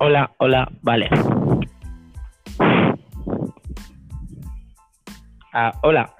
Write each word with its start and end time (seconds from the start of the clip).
Hola, 0.00 0.30
hola, 0.38 0.68
vale. 0.82 1.10
Ah, 5.52 5.72
hola. 5.82 6.14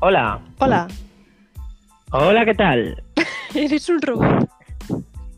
Hola. 0.00 0.40
Hola, 0.58 0.88
Hola, 2.10 2.44
¿qué 2.44 2.54
tal? 2.54 3.02
eres 3.54 3.88
un 3.88 4.02
robot. 4.02 4.53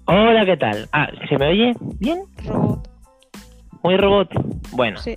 Hola, 0.07 0.45
¿qué 0.45 0.57
tal? 0.57 0.89
Ah, 0.93 1.09
¿se 1.29 1.37
me 1.39 1.49
oye 1.49 1.75
bien? 1.99 2.23
Robot, 2.45 2.89
Muy 3.83 3.97
robot. 3.97 4.29
Bueno, 4.73 4.99
sí. 4.99 5.17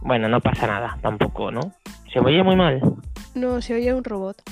bueno, 0.00 0.28
no 0.28 0.40
pasa 0.40 0.66
nada, 0.66 0.98
tampoco, 1.02 1.50
¿no? 1.50 1.72
Se 2.12 2.20
me 2.20 2.28
oye 2.28 2.42
muy 2.42 2.56
mal. 2.56 2.80
No, 3.34 3.60
se 3.60 3.74
oye 3.74 3.92
un 3.92 4.04
robot. 4.04 4.42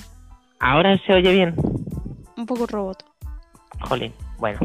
Ahora 0.61 0.99
se 1.07 1.15
oye 1.15 1.33
bien. 1.33 1.55
Un 2.37 2.47
poco 2.47 2.67
robot. 2.67 3.05
Jolín, 3.81 4.13
bueno. 4.39 4.59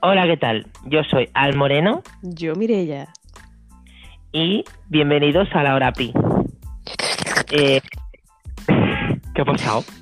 Hola, 0.00 0.26
¿qué 0.26 0.36
tal? 0.36 0.66
Yo 0.86 1.04
soy 1.04 1.28
Al 1.34 1.54
Moreno 1.56 2.02
Yo, 2.22 2.54
Mirella. 2.56 3.08
y 4.32 4.64
bienvenidos 4.88 5.48
a 5.54 5.62
la 5.62 5.74
hora 5.74 5.92
pi. 5.92 6.12
Eh, 7.50 7.80
¿Qué 9.34 9.42
ha 9.42 9.44
pasado? 9.44 9.84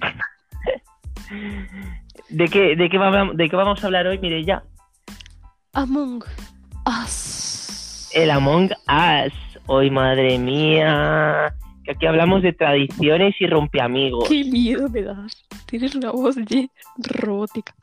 ¿De 2.30 2.48
qué, 2.48 2.76
de, 2.76 2.88
qué 2.88 2.98
va- 2.98 3.30
¿De 3.34 3.48
qué 3.48 3.56
vamos 3.56 3.82
a 3.82 3.86
hablar 3.86 4.06
hoy, 4.06 4.18
Mireya? 4.18 4.62
Among 5.72 6.22
Us. 6.86 8.10
El 8.14 8.30
Among 8.30 8.70
Us. 8.88 9.32
Hoy, 9.66 9.90
madre 9.90 10.38
mía. 10.38 11.54
Que 11.84 11.92
aquí 11.92 12.06
hablamos 12.06 12.42
de 12.42 12.52
tradiciones 12.52 13.34
y 13.40 13.46
rompeamigos. 13.46 14.28
Qué 14.28 14.44
miedo 14.44 14.88
me 14.88 15.02
das. 15.02 15.46
Tienes 15.66 15.94
una 15.94 16.10
voz 16.10 16.36
de 16.36 16.68
robótica. 16.98 17.74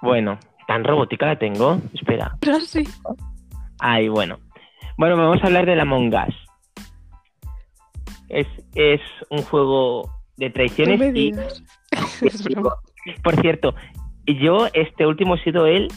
Bueno, 0.00 0.38
tan 0.66 0.84
robótica 0.84 1.26
la 1.26 1.38
tengo. 1.38 1.78
Espera. 1.94 2.36
Frase. 2.42 2.84
Ay, 3.80 4.08
bueno. 4.08 4.38
Bueno, 4.96 5.16
vamos 5.16 5.42
a 5.42 5.46
hablar 5.46 5.66
del 5.66 5.80
Among 5.80 6.14
Us. 6.14 6.34
Es, 8.28 8.46
es 8.74 9.00
un 9.30 9.42
juego 9.42 10.10
de 10.36 10.48
No 10.48 10.52
tradiciones 10.54 10.98
me 10.98 11.12
digas. 11.12 11.62
por 13.22 13.40
cierto, 13.40 13.74
yo 14.26 14.68
este 14.72 15.06
último 15.06 15.34
he 15.34 15.42
sido 15.42 15.66
el 15.66 15.88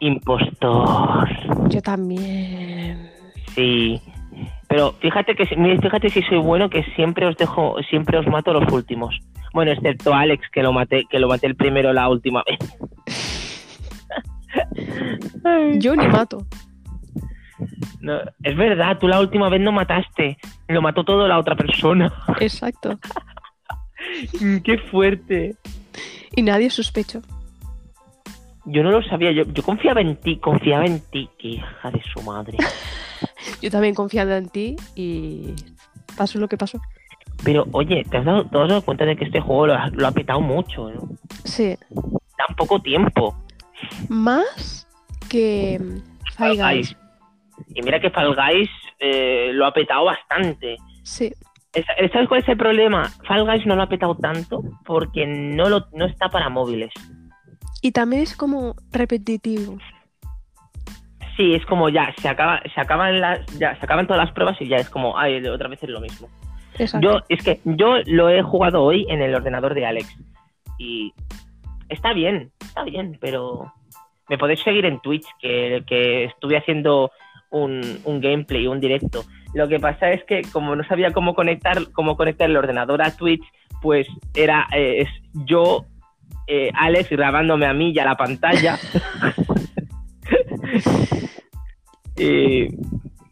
impostor. 0.00 1.28
Yo 1.68 1.80
también. 1.82 3.10
Sí. 3.54 4.00
Pero 4.68 4.92
fíjate 5.00 5.34
que 5.34 5.46
fíjate 5.46 6.10
si 6.10 6.22
soy 6.22 6.38
bueno 6.38 6.68
que 6.68 6.84
siempre 6.94 7.26
os 7.26 7.36
dejo, 7.36 7.76
siempre 7.88 8.18
os 8.18 8.26
mato 8.26 8.52
los 8.52 8.70
últimos. 8.72 9.18
Bueno, 9.54 9.72
excepto 9.72 10.12
a 10.12 10.20
Alex 10.20 10.46
que 10.52 10.62
lo 10.62 10.72
maté, 10.72 11.04
que 11.08 11.18
lo 11.18 11.28
maté 11.28 11.46
el 11.46 11.56
primero 11.56 11.92
la 11.92 12.08
última 12.08 12.42
vez. 12.46 12.58
Yo 15.78 15.96
ni 15.96 16.06
mato. 16.06 16.46
No, 18.00 18.20
es 18.42 18.56
verdad, 18.56 18.98
tú 18.98 19.08
la 19.08 19.20
última 19.20 19.48
vez 19.48 19.60
no 19.60 19.72
mataste, 19.72 20.38
lo 20.68 20.82
mató 20.82 21.02
todo 21.02 21.26
la 21.26 21.38
otra 21.38 21.56
persona. 21.56 22.12
Exacto. 22.40 22.98
Mm, 24.40 24.58
Qué 24.58 24.78
fuerte. 24.78 25.56
Y 26.34 26.42
nadie 26.42 26.70
sospecho. 26.70 27.22
Yo 28.64 28.82
no 28.82 28.90
lo 28.90 29.02
sabía, 29.02 29.32
yo, 29.32 29.44
yo 29.44 29.62
confiaba 29.62 30.00
en 30.02 30.16
ti, 30.16 30.38
confiaba 30.38 30.84
en 30.84 31.00
ti, 31.00 31.28
qué 31.38 31.48
hija 31.48 31.90
de 31.90 32.02
su 32.12 32.22
madre. 32.22 32.58
Yo 33.62 33.70
también 33.70 33.94
confiaba 33.94 34.36
en 34.36 34.48
ti 34.48 34.76
y 34.94 35.54
pasó 36.16 36.38
lo 36.38 36.48
que 36.48 36.56
pasó. 36.56 36.80
Pero 37.42 37.66
oye, 37.72 38.04
¿te 38.08 38.18
has 38.18 38.24
dado, 38.24 38.44
te 38.44 38.58
has 38.58 38.68
dado 38.68 38.82
cuenta 38.82 39.04
de 39.04 39.16
que 39.16 39.24
este 39.24 39.40
juego 39.40 39.68
lo 39.68 39.74
ha, 39.74 39.88
lo 39.88 40.06
ha 40.06 40.12
petado 40.12 40.40
mucho, 40.40 40.90
¿no? 40.90 41.08
Sí. 41.44 41.76
Tan 42.36 42.54
poco 42.56 42.80
tiempo. 42.80 43.36
Más 44.08 44.86
que 45.28 45.78
mm, 45.80 46.32
Fall 46.36 46.56
Guys. 46.56 46.96
Y 47.74 47.82
mira 47.82 48.00
que 48.00 48.10
Fall 48.10 48.34
Guys 48.36 48.68
eh, 48.98 49.50
lo 49.54 49.66
ha 49.66 49.72
petado 49.72 50.04
bastante. 50.04 50.76
Sí. 51.02 51.32
Es- 51.74 52.12
¿Sabes 52.12 52.28
cuál 52.28 52.40
es 52.40 52.48
el 52.48 52.56
problema? 52.56 53.08
Fall 53.26 53.44
Guys 53.44 53.66
no 53.66 53.76
lo 53.76 53.82
ha 53.82 53.88
petado 53.88 54.16
tanto 54.16 54.62
porque 54.84 55.26
no, 55.26 55.68
lo, 55.68 55.86
no 55.92 56.06
está 56.06 56.28
para 56.28 56.48
móviles. 56.48 56.90
Y 57.82 57.92
también 57.92 58.22
es 58.22 58.36
como 58.36 58.74
repetitivo. 58.90 59.78
Sí, 61.36 61.54
es 61.54 61.64
como 61.66 61.88
ya, 61.88 62.12
se 62.20 62.28
acaba, 62.28 62.60
se 62.74 62.80
acaban 62.80 63.20
las, 63.20 63.46
ya, 63.58 63.76
se 63.78 63.84
acaban 63.84 64.08
todas 64.08 64.24
las 64.24 64.32
pruebas 64.34 64.60
y 64.60 64.66
ya 64.66 64.76
es 64.78 64.90
como, 64.90 65.16
ay, 65.16 65.44
otra 65.46 65.68
vez 65.68 65.80
es 65.82 65.88
lo 65.88 66.00
mismo. 66.00 66.28
Exacto. 66.76 67.08
Yo, 67.08 67.24
es 67.28 67.44
que 67.44 67.60
yo 67.64 67.98
lo 68.06 68.28
he 68.28 68.42
jugado 68.42 68.82
hoy 68.82 69.06
en 69.08 69.22
el 69.22 69.34
ordenador 69.34 69.74
de 69.74 69.86
Alex. 69.86 70.16
Y 70.78 71.12
está 71.88 72.12
bien, 72.12 72.50
está 72.60 72.82
bien, 72.82 73.18
pero 73.20 73.72
me 74.28 74.36
podéis 74.38 74.60
seguir 74.60 74.84
en 74.84 75.00
Twitch, 75.00 75.26
que, 75.40 75.84
que 75.86 76.24
estuve 76.24 76.56
haciendo 76.56 77.12
un, 77.50 78.00
un 78.04 78.20
gameplay, 78.20 78.66
un 78.66 78.80
directo. 78.80 79.22
Lo 79.54 79.68
que 79.68 79.80
pasa 79.80 80.10
es 80.10 80.22
que 80.24 80.42
como 80.52 80.76
no 80.76 80.84
sabía 80.84 81.12
cómo 81.12 81.34
conectar, 81.34 81.90
cómo 81.92 82.16
conectar 82.16 82.48
el 82.48 82.56
ordenador 82.56 83.02
a 83.02 83.16
Twitch, 83.16 83.42
pues 83.80 84.06
era 84.34 84.66
eh, 84.74 85.02
es 85.02 85.08
yo, 85.32 85.86
eh, 86.46 86.70
Alex, 86.74 87.10
grabándome 87.10 87.66
a 87.66 87.72
mí 87.72 87.92
y 87.92 87.98
a 87.98 88.04
la 88.04 88.16
pantalla. 88.16 88.78
y, 92.16 92.68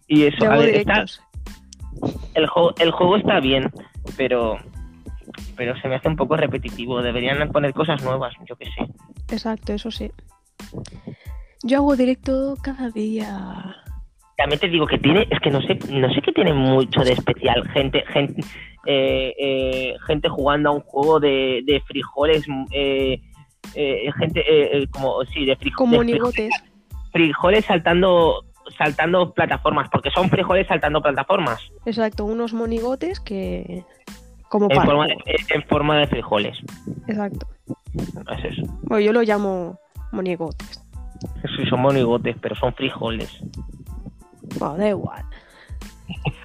y 0.08 0.24
eso, 0.24 0.50
a 0.50 0.56
ver, 0.56 0.76
está, 0.76 1.04
el, 2.34 2.46
juego, 2.46 2.74
el 2.78 2.90
juego 2.90 3.16
está 3.16 3.40
bien, 3.40 3.70
pero 4.16 4.58
pero 5.56 5.78
se 5.80 5.88
me 5.88 5.96
hace 5.96 6.08
un 6.08 6.16
poco 6.16 6.36
repetitivo. 6.36 7.02
Deberían 7.02 7.50
poner 7.50 7.72
cosas 7.72 8.02
nuevas, 8.02 8.34
yo 8.48 8.56
qué 8.56 8.66
sé. 8.66 9.34
Exacto, 9.34 9.72
eso 9.72 9.90
sí. 9.90 10.10
Yo 11.62 11.78
hago 11.78 11.96
directo 11.96 12.56
cada 12.62 12.90
día. 12.90 13.76
También 14.36 14.60
te 14.60 14.68
digo 14.68 14.86
que 14.86 14.98
tiene, 14.98 15.26
es 15.30 15.40
que 15.40 15.50
no 15.50 15.60
sé, 15.62 15.78
no 15.90 16.12
sé 16.12 16.20
qué 16.22 16.32
tiene 16.32 16.52
mucho 16.52 17.00
de 17.00 17.12
especial. 17.12 17.66
Gente, 17.70 18.04
gente, 18.12 18.42
eh, 18.86 19.34
eh, 19.38 19.94
gente 20.06 20.28
jugando 20.28 20.68
a 20.68 20.72
un 20.72 20.80
juego 20.80 21.18
de, 21.20 21.62
de 21.64 21.80
frijoles, 21.86 22.44
eh, 22.72 23.20
eh, 23.74 24.10
gente 24.18 24.44
eh, 24.46 24.86
como 24.90 25.24
sí, 25.24 25.44
de, 25.46 25.56
frijo- 25.56 25.76
Como 25.78 25.92
de 25.92 25.98
frijo- 26.00 26.24
monigotes. 26.26 26.50
frijoles 27.12 27.64
saltando 27.64 28.44
saltando 28.76 29.32
plataformas, 29.32 29.88
porque 29.90 30.10
son 30.10 30.28
frijoles 30.28 30.66
saltando 30.66 31.00
plataformas 31.00 31.60
Exacto, 31.86 32.24
unos 32.24 32.52
monigotes 32.52 33.20
que. 33.20 33.84
Como 34.48 34.66
en 34.70 34.82
forma, 34.82 35.06
de, 35.06 35.16
en 35.54 35.62
forma 35.64 35.98
de 35.98 36.06
frijoles. 36.08 36.58
Exacto. 37.08 37.46
Es 37.94 38.44
eso. 38.52 38.62
Bueno, 38.82 39.00
yo 39.04 39.12
lo 39.12 39.22
llamo 39.22 39.78
monigotes. 40.12 40.84
Sí, 41.56 41.64
son 41.68 41.80
monigotes, 41.80 42.36
pero 42.40 42.54
son 42.56 42.72
frijoles. 42.74 43.40
Bueno, 44.58 44.76
da 44.76 44.88
igual. 44.88 45.24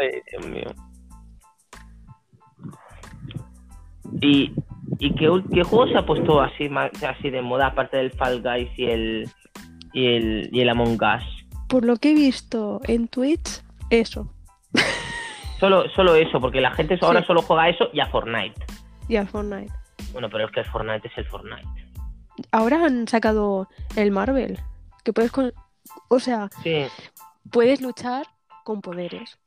Ay, 0.00 0.10
Dios 0.30 0.46
mío. 0.46 0.74
¿Y, 4.20 4.52
y 4.98 5.14
qué, 5.14 5.30
qué 5.52 5.62
juego 5.62 5.86
se 5.88 5.98
ha 5.98 6.06
puesto 6.06 6.40
así, 6.40 6.68
ma- 6.68 6.90
así 7.08 7.30
de 7.30 7.42
moda, 7.42 7.68
aparte 7.68 7.96
del 7.98 8.12
Fall 8.12 8.42
Guys 8.42 8.70
y 8.78 8.84
el, 8.86 9.30
y 9.92 10.06
el, 10.06 10.48
y 10.52 10.60
el 10.60 10.68
Among 10.68 10.94
Us? 11.02 11.46
Por 11.68 11.84
lo 11.84 11.96
que 11.96 12.12
he 12.12 12.14
visto 12.14 12.80
en 12.84 13.08
Twitch, 13.08 13.62
eso. 13.90 14.32
Solo, 15.58 15.88
solo 15.90 16.14
eso, 16.14 16.40
porque 16.40 16.60
la 16.60 16.70
gente 16.72 16.98
ahora 17.02 17.20
Sí. 17.20 17.26
solo 17.26 17.42
juega 17.42 17.68
eso 17.68 17.88
y 17.92 18.00
a 18.00 18.06
Fortnite. 18.06 18.54
Y 19.08 19.16
al 19.16 19.26
Fortnite. 19.26 19.72
Bueno, 20.12 20.28
pero 20.30 20.46
es 20.46 20.52
que 20.52 20.60
el 20.60 20.66
Fortnite 20.66 21.08
es 21.08 21.18
el 21.18 21.24
Fortnite. 21.26 21.66
Ahora 22.52 22.84
han 22.84 23.08
sacado 23.08 23.68
el 23.96 24.10
Marvel. 24.10 24.58
Que 25.04 25.12
puedes. 25.12 25.32
con- 25.32 25.52
O 26.08 26.18
sea, 26.18 26.48
Sí, 26.62 26.84
puedes 27.50 27.80
luchar 27.80 28.26
con 28.64 28.80
poderes. 28.80 29.38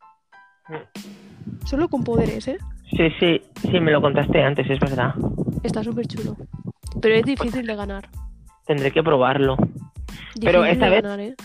Solo 1.66 1.88
con 1.90 2.04
poderes, 2.04 2.48
¿eh? 2.48 2.58
sí, 2.92 3.10
sí, 3.20 3.42
sí, 3.62 3.80
me 3.80 3.92
lo 3.92 4.02
contaste 4.02 4.42
antes, 4.42 4.70
es 4.70 4.80
verdad. 4.80 5.14
Está 5.64 5.84
súper 5.84 6.08
chulo. 6.08 6.36
Pero 7.02 7.16
es 7.16 7.24
difícil 7.26 7.66
de 7.66 7.76
ganar. 7.76 8.10
Tendré 8.66 8.92
que 8.92 9.02
probarlo. 9.04 9.56
Pero 10.42 10.62
Difícil 10.64 10.74
esta 10.74 10.86
de 10.86 10.92
vez- 10.92 11.02
ganar, 11.04 11.20
¿eh? 11.20 11.36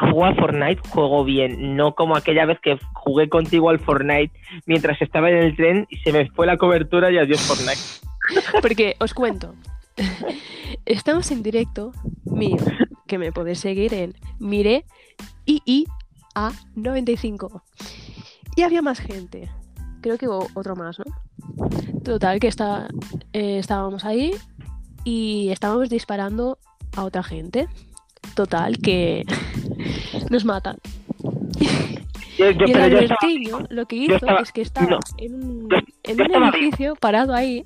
juego 0.00 0.24
a 0.26 0.34
Fortnite, 0.34 0.80
juego 0.88 1.24
bien, 1.24 1.76
no 1.76 1.94
como 1.94 2.16
aquella 2.16 2.46
vez 2.46 2.58
que 2.60 2.78
jugué 2.94 3.28
contigo 3.28 3.70
al 3.70 3.78
Fortnite 3.78 4.32
mientras 4.66 5.00
estaba 5.00 5.30
en 5.30 5.36
el 5.36 5.56
tren 5.56 5.86
y 5.88 5.98
se 5.98 6.12
me 6.12 6.28
fue 6.30 6.46
la 6.46 6.56
cobertura 6.56 7.10
y 7.12 7.18
adiós 7.18 7.40
Fortnite. 7.42 8.60
Porque 8.60 8.96
os 9.00 9.14
cuento. 9.14 9.54
Estamos 10.84 11.30
en 11.30 11.42
directo 11.42 11.92
mío, 12.24 12.56
que 13.06 13.18
me 13.18 13.32
podéis 13.32 13.58
seguir 13.60 13.92
en 13.94 14.14
Mire 14.38 14.84
a 16.34 16.52
95 16.74 17.62
Y 18.56 18.62
había 18.62 18.82
más 18.82 18.98
gente. 19.00 19.50
Creo 20.00 20.18
que 20.18 20.28
hubo 20.28 20.48
otro 20.54 20.74
más, 20.76 20.98
¿no? 20.98 21.04
Total, 22.02 22.38
que 22.40 22.48
está, 22.48 22.88
eh, 23.32 23.58
estábamos 23.58 24.04
ahí 24.04 24.32
y 25.04 25.48
estábamos 25.50 25.88
disparando 25.88 26.58
a 26.96 27.04
otra 27.04 27.22
gente. 27.22 27.68
Total, 28.34 28.78
que 28.78 29.22
nos 30.30 30.44
matan. 30.44 30.76
Yo, 32.38 32.50
yo- 32.50 32.66
y 32.66 32.70
el 32.72 32.76
estaba- 32.76 32.84
Albertiño 32.84 33.58
lo 33.70 33.86
que 33.86 33.96
hizo 33.96 34.14
estaba- 34.16 34.40
es 34.40 34.52
que 34.52 34.62
estaba 34.62 34.86
no. 34.90 34.98
en 35.18 35.34
un, 35.34 35.68
Yo- 35.70 35.76
en 36.04 36.20
un 36.20 36.44
edificio 36.44 36.94
parado 36.96 37.32
ahí 37.32 37.64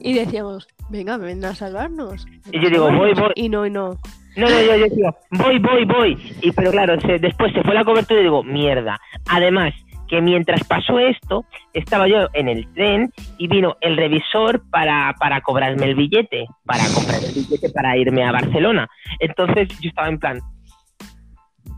y 0.00 0.12
decíamos, 0.12 0.68
venga, 0.90 1.16
ven 1.16 1.44
a 1.44 1.54
salvarnos. 1.54 2.24
ven 2.26 2.40
Y 2.52 2.62
yo 2.62 2.70
digo, 2.70 2.84
voy, 2.84 2.92
salvarnos". 2.92 3.20
voy. 3.20 3.32
Y 3.36 3.48
no, 3.48 3.66
y 3.66 3.70
no. 3.70 3.98
No, 4.36 4.48
no, 4.48 4.60
yo, 4.62 4.86
yo 4.96 5.16
voy, 5.32 5.58
voy, 5.58 5.84
voy. 5.84 6.34
Y 6.42 6.52
pero 6.52 6.70
claro, 6.70 6.96
después 6.96 7.52
se 7.52 7.62
fue 7.62 7.74
la 7.74 7.84
cobertura 7.84 8.20
y 8.20 8.24
digo, 8.24 8.42
mierda. 8.44 8.98
Además, 9.28 9.74
que 10.08 10.20
mientras 10.20 10.64
pasó 10.64 10.98
esto, 10.98 11.44
estaba 11.72 12.08
yo 12.08 12.28
en 12.34 12.48
el 12.48 12.66
tren 12.74 13.12
y 13.38 13.46
vino 13.46 13.76
el 13.80 13.96
revisor 13.96 14.60
para, 14.70 15.14
para 15.20 15.40
cobrarme 15.40 15.86
el 15.86 15.94
billete, 15.94 16.46
para 16.66 16.82
comprar 16.92 17.22
el 17.22 17.32
billete 17.32 17.70
para 17.70 17.96
irme 17.96 18.24
a 18.24 18.32
Barcelona. 18.32 18.88
Entonces 19.20 19.68
yo 19.80 19.88
estaba 19.88 20.08
en 20.08 20.18
plan... 20.18 20.40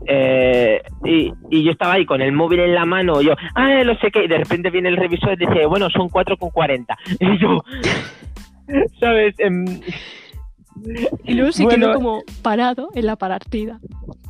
eh, 0.07 0.81
y, 1.05 1.31
y 1.51 1.63
yo 1.63 1.71
estaba 1.71 1.93
ahí 1.93 2.05
con 2.05 2.21
el 2.21 2.31
móvil 2.31 2.61
en 2.61 2.73
la 2.73 2.85
mano, 2.85 3.21
yo, 3.21 3.35
ah, 3.53 3.83
no 3.85 3.95
sé 3.99 4.09
qué, 4.09 4.23
y 4.23 4.27
de 4.27 4.39
repente 4.39 4.71
viene 4.71 4.89
el 4.89 4.97
revisor 4.97 5.33
y 5.33 5.45
dice, 5.45 5.67
bueno, 5.67 5.89
son 5.91 6.09
4,40. 6.09 6.95
Y 7.19 7.37
yo, 7.37 7.63
¿sabes? 8.99 9.35
Em, 9.37 9.79
Y 11.23 11.33
luego 11.33 11.51
se 11.51 11.63
Bueno. 11.63 11.87
quedó 11.87 11.93
como 11.95 12.23
parado 12.41 12.89
en 12.95 13.05
la 13.05 13.15
partida. 13.15 13.79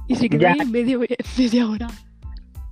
Y 0.07 0.15
se 0.15 0.29
quedó 0.29 0.41
Ya. 0.41 0.51
ahí 0.59 0.65
medio, 0.67 0.99
media 1.37 1.67
hora. 1.67 1.87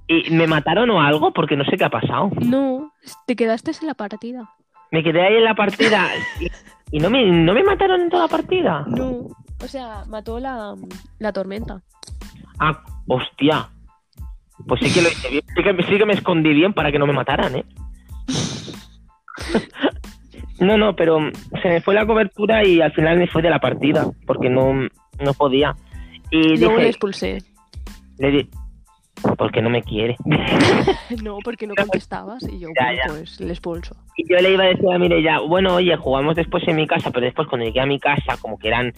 ¿Y 0.07 0.29
me 0.31 0.45
mataron 0.47 0.89
o 0.89 1.01
algo? 1.01 1.31
Porque 1.33 1.56
no 1.56 1.63
sé 1.65 1.77
qué 1.77 1.85
ha 1.85 1.89
pasado. 1.89 2.29
No, 2.41 2.91
te 3.27 3.35
quedaste 3.35 3.71
en 3.79 3.88
la 3.88 3.94
partida. 3.94 4.50
Me 4.91 5.03
quedé 5.03 5.21
ahí 5.25 5.35
en 5.35 5.45
la 5.45 5.56
partida 5.56 6.09
y, 6.39 6.97
y 6.97 7.00
no, 7.00 7.09
me, 7.09 7.25
no 7.31 7.53
me 7.53 7.63
mataron 7.63 8.01
en 8.01 8.09
toda 8.09 8.23
la 8.23 8.29
partida. 8.29 8.83
No. 8.88 9.27
O 9.63 9.68
sea, 9.68 10.03
mató 10.07 10.39
la, 10.39 10.75
la 11.19 11.31
tormenta. 11.31 11.81
Ah, 12.59 12.83
hostia. 13.07 13.69
Pues 14.67 14.81
sí 14.83 14.94
que 14.94 15.01
lo 15.01 15.09
hice 15.09 15.29
bien. 15.29 15.44
Sí 15.56 15.63
que, 15.63 15.83
sí 15.83 15.97
que 15.97 16.06
me 16.06 16.13
escondí 16.13 16.53
bien 16.53 16.74
para 16.74 16.91
que 16.91 17.00
no 17.00 17.07
me 17.07 17.13
mataran, 17.13 17.56
¿eh? 17.56 17.65
No, 20.61 20.77
no, 20.77 20.95
pero 20.95 21.19
se 21.61 21.67
me 21.67 21.81
fue 21.81 21.93
la 21.95 22.05
cobertura 22.05 22.63
y 22.65 22.79
al 22.81 22.93
final 22.93 23.17
me 23.17 23.27
fue 23.27 23.41
de 23.41 23.49
la 23.49 23.59
partida 23.59 24.05
porque 24.25 24.49
no, 24.49 24.73
no 25.19 25.33
podía. 25.37 25.75
Y 26.29 26.57
Luego 26.57 26.77
le 26.77 26.87
expulsé. 26.87 27.39
le 28.19 28.31
di, 28.31 28.49
porque 29.37 29.61
no 29.61 29.69
me 29.69 29.81
quiere. 29.83 30.15
No, 31.23 31.39
porque 31.43 31.67
no 31.67 31.73
contestabas. 31.75 32.43
Y 32.43 32.59
yo, 32.59 32.69
Ya, 32.79 32.85
bueno, 32.85 33.01
ya. 33.05 33.13
pues 33.13 33.39
le 33.41 33.49
expulso. 33.51 33.95
Y 34.15 34.29
yo 34.29 34.37
le 34.37 34.53
iba 34.53 34.63
a 34.63 34.67
decir 34.67 34.89
a 34.93 34.97
Mireia, 34.97 35.39
bueno, 35.39 35.75
oye, 35.75 35.95
jugamos 35.97 36.35
después 36.35 36.63
en 36.67 36.75
mi 36.77 36.87
casa, 36.87 37.11
pero 37.11 37.25
después 37.25 37.47
cuando 37.49 37.65
llegué 37.65 37.81
a 37.81 37.85
mi 37.85 37.99
casa, 37.99 38.37
como 38.39 38.57
que 38.57 38.67
eran, 38.69 38.93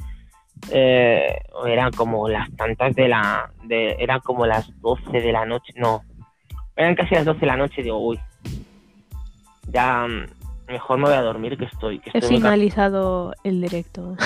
eh, 0.72 1.38
eran 1.66 1.92
como 1.92 2.28
las 2.30 2.54
tantas 2.56 2.94
de 2.96 3.08
la, 3.08 3.50
de, 3.64 3.96
eran 4.00 4.20
como 4.20 4.46
las 4.46 4.70
12 4.82 5.22
de 5.22 5.32
la 5.32 5.46
noche, 5.46 5.74
no, 5.78 6.02
eran 6.76 6.96
casi 6.96 7.16
las 7.16 7.26
12 7.26 7.40
de 7.40 7.48
la 7.48 7.58
noche, 7.58 7.82
digo, 7.82 7.98
uy, 8.00 8.20
ya, 9.72 10.06
mm, 10.08 10.26
mejor 10.74 10.98
me 10.98 11.06
voy 11.06 11.14
a 11.14 11.22
dormir 11.22 11.58
que 11.58 11.66
estoy, 11.66 12.00
que 12.00 12.10
He 12.14 12.20
estoy 12.20 12.38
finalizado 12.38 13.34
el 13.44 13.62
directo. 13.62 14.16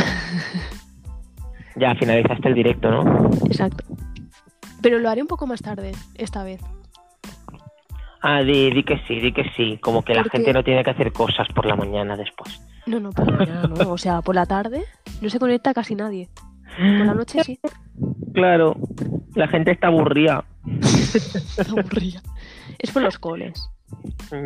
Ya 1.79 1.93
finalizaste 1.93 2.47
el 2.47 2.55
directo, 2.55 2.89
¿no? 2.89 3.29
Exacto. 3.45 3.83
Pero 4.81 4.97
lo 4.97 5.11
haré 5.11 5.21
un 5.21 5.27
poco 5.27 5.45
más 5.45 5.61
tarde, 5.61 5.91
esta 6.15 6.43
vez. 6.43 6.59
Ah, 8.19 8.41
di, 8.41 8.71
di 8.71 8.83
que 8.83 8.97
sí, 9.07 9.19
di 9.19 9.31
que 9.31 9.43
sí, 9.55 9.77
como 9.77 10.01
que 10.01 10.15
la 10.15 10.23
gente 10.23 10.53
no 10.53 10.63
tiene 10.63 10.83
que 10.83 10.89
hacer 10.89 11.13
cosas 11.13 11.47
por 11.53 11.67
la 11.67 11.75
mañana 11.75 12.17
después. 12.17 12.59
No, 12.87 12.99
no, 12.99 13.11
por 13.11 13.29
la 13.29 13.37
mañana 13.37 13.67
no. 13.67 13.91
O 13.91 13.97
sea, 13.99 14.23
por 14.23 14.33
la 14.33 14.47
tarde 14.47 14.85
no 15.21 15.29
se 15.29 15.37
conecta 15.37 15.71
casi 15.75 15.93
nadie. 15.93 16.29
Por 16.77 17.05
la 17.05 17.13
noche 17.13 17.43
sí. 17.43 17.59
Claro, 18.33 18.75
la 19.35 19.47
gente 19.47 19.69
está 19.69 19.87
aburrida. 19.87 20.45
Aburrida. 21.69 22.23
Es 22.79 22.91
por 22.91 23.03
los 23.03 23.19
coles. 23.19 23.69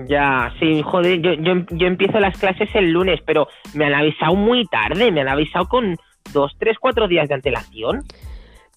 Ya, 0.08 0.54
sí, 0.60 0.82
joder, 0.84 1.22
yo, 1.22 1.34
yo, 1.34 1.66
yo 1.72 1.88
empiezo 1.88 2.20
las 2.20 2.38
clases 2.38 2.70
el 2.76 2.92
lunes, 2.92 3.20
pero 3.26 3.48
me 3.74 3.86
han 3.86 3.94
avisado 3.94 4.36
muy 4.36 4.66
tarde, 4.66 5.12
me 5.12 5.22
han 5.22 5.30
avisado 5.30 5.68
con 5.68 5.98
dos, 6.34 6.56
tres, 6.60 6.78
cuatro 6.80 7.08
días 7.08 7.28
de 7.28 7.36
antelación. 7.36 8.04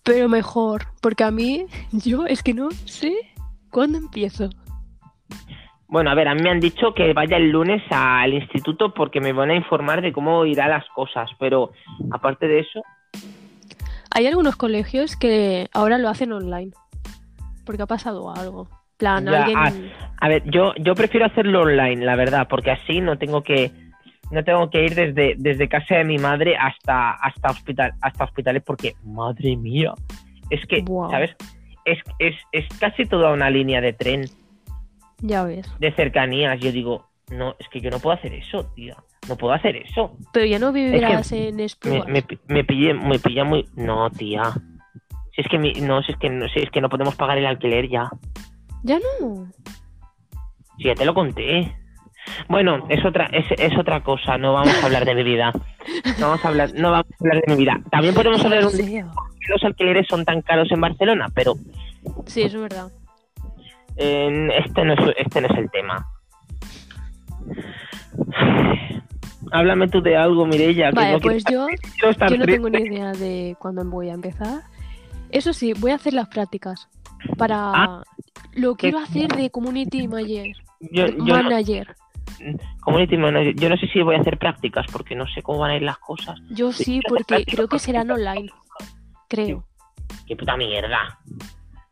Pero 0.03 0.29
mejor, 0.29 0.87
porque 1.01 1.25
a 1.25 1.31
mí, 1.31 1.67
yo 1.93 2.27
es 2.27 2.43
que 2.43 2.55
no 2.55 2.71
sé 2.71 3.15
cuándo 3.71 3.99
empiezo. 3.99 4.51
Bueno, 5.87 6.11
a 6.11 6.15
ver, 6.15 6.29
a 6.29 6.35
mí 6.35 6.43
me 6.43 6.51
han 6.51 6.61
dicho 6.61 6.95
que 6.95 7.13
vaya 7.13 7.37
el 7.37 7.51
lunes 7.51 7.83
al 7.91 8.33
instituto 8.33 8.93
porque 8.95 9.21
me 9.21 9.33
van 9.33 9.51
a 9.51 9.55
informar 9.55 10.01
de 10.01 10.13
cómo 10.13 10.45
irán 10.45 10.71
las 10.71 10.85
cosas, 10.95 11.31
pero 11.39 11.73
aparte 12.11 12.49
de 12.49 12.61
eso, 12.61 12.83
Hay 14.11 14.27
algunos 14.27 14.57
colegios 14.57 15.17
que 15.17 15.69
ahora 15.73 15.99
lo 15.99 16.09
hacen 16.09 16.33
online. 16.33 16.73
Porque 17.65 17.83
ha 17.83 17.87
pasado 17.87 18.33
algo. 18.33 18.69
Plan, 18.97 19.25
Ya, 19.27 19.45
alguien. 19.45 19.59
ah, 19.59 19.73
a 20.21 20.29
ver, 20.29 20.43
yo, 20.51 20.75
yo 20.77 20.95
prefiero 20.95 21.27
hacerlo 21.27 21.63
online, 21.63 22.05
la 22.05 22.17
verdad, 22.17 22.47
porque 22.49 22.71
así 22.71 23.01
no 23.01 23.19
tengo 23.19 23.43
que 23.43 23.71
no 24.31 24.43
tengo 24.43 24.71
que 24.71 24.83
ir 24.85 24.95
desde, 24.95 25.35
desde 25.37 25.69
casa 25.69 25.97
de 25.97 26.05
mi 26.05 26.17
madre 26.19 26.57
hasta 26.57 27.11
hasta 27.13 27.51
hospital 27.51 27.93
hasta 28.01 28.25
hospitales 28.25 28.63
porque 28.65 28.95
madre 29.05 29.55
mía 29.57 29.93
es 30.49 30.65
que 30.67 30.83
sabes 31.11 31.37
es, 31.85 31.99
es, 32.19 32.35
es 32.51 32.67
casi 32.79 33.05
toda 33.05 33.33
una 33.33 33.51
línea 33.51 33.83
de 33.83 33.93
tren 33.93 34.25
Ya 35.21 35.45
ves. 35.45 35.71
de 35.79 35.93
cercanías 35.93 36.59
yo 36.59 36.73
digo 36.73 37.07
no 37.31 37.55
es 37.59 37.69
que 37.69 37.83
yo 37.83 37.91
no 37.91 38.01
puedo 38.01 38.17
hacer 38.17 38.33
eso 38.33 38.65
tía 38.75 38.97
no 39.29 39.37
puedo 39.37 39.53
hacer 39.53 39.77
eso 39.77 40.17
Pero 40.33 40.47
ya 40.47 40.59
no 40.59 40.73
vivirás 40.73 41.31
en 41.33 41.57
me, 41.57 41.65
Esplugas. 41.65 42.09
me, 42.09 42.25
me 42.49 42.65
pillé 42.65 42.95
me 42.95 43.19
pilla 43.19 43.45
muy 43.45 43.69
no 43.77 44.11
tía 44.11 44.55
si 45.35 45.43
es 45.43 45.49
que 45.49 45.59
mi- 45.59 45.75
no 45.83 46.03
si 46.03 46.13
es 46.13 46.19
que 46.19 46.31
no 46.31 46.49
si 46.49 46.61
es 46.61 46.71
que 46.71 46.81
no 46.81 46.89
podemos 46.89 47.15
pagar 47.15 47.37
el 47.37 47.47
alquiler 47.47 47.89
ya 47.91 48.09
Ya 48.85 48.99
no. 49.21 49.51
Si 50.79 50.85
ya 50.85 50.95
te 50.95 51.05
lo 51.05 51.15
conté. 51.15 51.75
Bueno, 52.49 52.87
es 52.89 53.05
otra, 53.05 53.27
es, 53.27 53.45
es 53.59 53.77
otra 53.79 54.03
cosa, 54.03 54.39
no 54.39 54.53
vamos 54.55 54.75
a 54.83 54.87
hablar 54.87 55.05
de 55.05 55.15
mi 55.15 55.23
vida. 55.25 55.53
No 56.19 56.29
vamos 56.29 56.45
a 56.45 56.49
hablar, 56.49 56.71
no 56.75 56.91
vamos 56.91 57.07
a 57.13 57.17
hablar 57.25 57.43
de 57.47 57.53
mi 57.53 57.59
vida. 57.59 57.81
También 57.91 58.15
podemos 58.15 58.43
hablar 58.45 58.65
un 58.67 58.77
día 58.77 58.87
Sí, 58.87 58.93
de 58.95 59.03
que 59.41 59.53
los 59.53 59.65
alquileres 59.65 60.07
son 60.09 60.25
tan 60.25 60.41
caros 60.43 60.71
en 60.71 60.81
Barcelona, 60.81 61.29
pero 61.35 61.55
Sí, 62.27 62.43
eso 62.43 62.57
es 62.57 62.63
verdad. 62.63 62.93
eh, 63.97 64.49
este, 64.65 64.85
no 64.85 64.93
es, 64.95 65.01
este 65.19 65.41
no 65.41 65.49
es 65.49 65.59
el 65.59 65.71
tema. 65.71 66.07
Háblame 69.53 69.89
tú 69.89 70.01
de 70.01 70.17
algo, 70.17 70.47
que 70.93 71.01
Vale, 71.01 71.13
no 71.13 71.21
pues 71.21 71.45
yo, 71.51 71.67
estar 72.09 72.31
yo 72.31 72.39
no 72.39 72.47
tengo 72.47 72.71
ni 72.71 72.83
idea 72.83 73.13
de 73.13 73.57
cuándo 73.59 73.85
voy 73.85 74.09
a 74.09 74.15
empezar. 74.15 74.63
Eso 75.31 75.53
sí, 75.53 75.73
voy 75.75 75.91
a 75.91 75.97
hacer 75.97 76.15
las 76.15 76.29
prácticas 76.29 76.89
para 77.39 77.71
Ah. 77.75 78.03
lo 78.55 78.75
quiero 78.77 78.99
hacer 78.99 79.29
de 79.29 79.51
community 79.51 80.07
manager. 80.09 80.55
Yo, 80.81 81.07
yo 81.07 81.15
no- 81.17 81.43
manager. 81.45 81.95
community 82.81 83.17
manager, 83.17 83.55
yo 83.57 83.69
no 83.69 83.77
sé 83.77 83.87
si 83.89 84.03
voy 84.03 84.17
a 84.17 84.21
hacer 84.21 84.39
prácticas 84.39 84.87
porque 84.93 85.15
no 85.15 85.27
sé 85.29 85.43
cómo 85.43 85.61
van 85.61 85.71
a 85.73 85.77
ir 85.77 85.83
las 85.83 85.99
cosas. 85.99 86.39
Yo 86.51 86.73
sí, 86.73 87.01
porque 87.09 87.45
creo 87.45 87.69
que 87.69 87.79
serán 87.79 88.11
online. 88.11 88.51
Creo. 89.29 89.65
Qué 90.27 90.37
puta 90.37 90.57
mierda. 90.57 91.19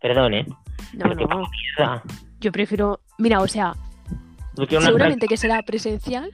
Perdón, 0.01 0.35
¿eh? 0.35 0.47
No, 0.49 1.05
Pero 1.05 1.17
qué 1.17 1.25
puta 1.25 1.35
no. 1.37 1.43
mierda. 1.79 2.03
Yo 2.41 2.53
prefiero. 2.53 3.01
Mira, 3.19 3.41
o 3.41 3.47
sea, 3.49 3.75
seguramente 4.81 5.27
que 5.29 5.37
será 5.37 5.63
presencial, 5.63 6.31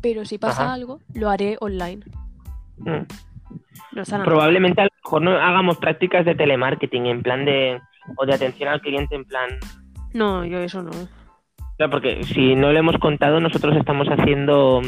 pero 0.00 0.24
si 0.24 0.38
pasa 0.38 0.64
Ajá. 0.64 0.72
algo, 0.74 1.00
lo 1.14 1.28
haré 1.30 1.56
online. 1.60 2.02
Mm. 2.78 3.06
No. 3.92 4.24
Probablemente 4.24 4.80
a 4.80 4.84
lo 4.84 4.90
mejor 5.04 5.22
no 5.22 5.30
hagamos 5.32 5.78
prácticas 5.78 6.24
de 6.24 6.34
telemarketing 6.34 7.06
en 7.06 7.22
plan 7.22 7.44
de 7.44 7.80
o 8.16 8.26
de 8.26 8.34
atención 8.34 8.68
al 8.68 8.80
cliente 8.80 9.14
en 9.14 9.24
plan 9.24 9.50
No, 10.12 10.44
yo 10.44 10.58
eso 10.58 10.82
no. 10.82 10.90
Claro, 11.76 11.90
porque 11.90 12.22
si 12.24 12.54
no 12.54 12.72
lo 12.72 12.78
hemos 12.78 12.98
contado 12.98 13.40
nosotros 13.40 13.76
estamos 13.76 14.08
haciendo 14.08 14.82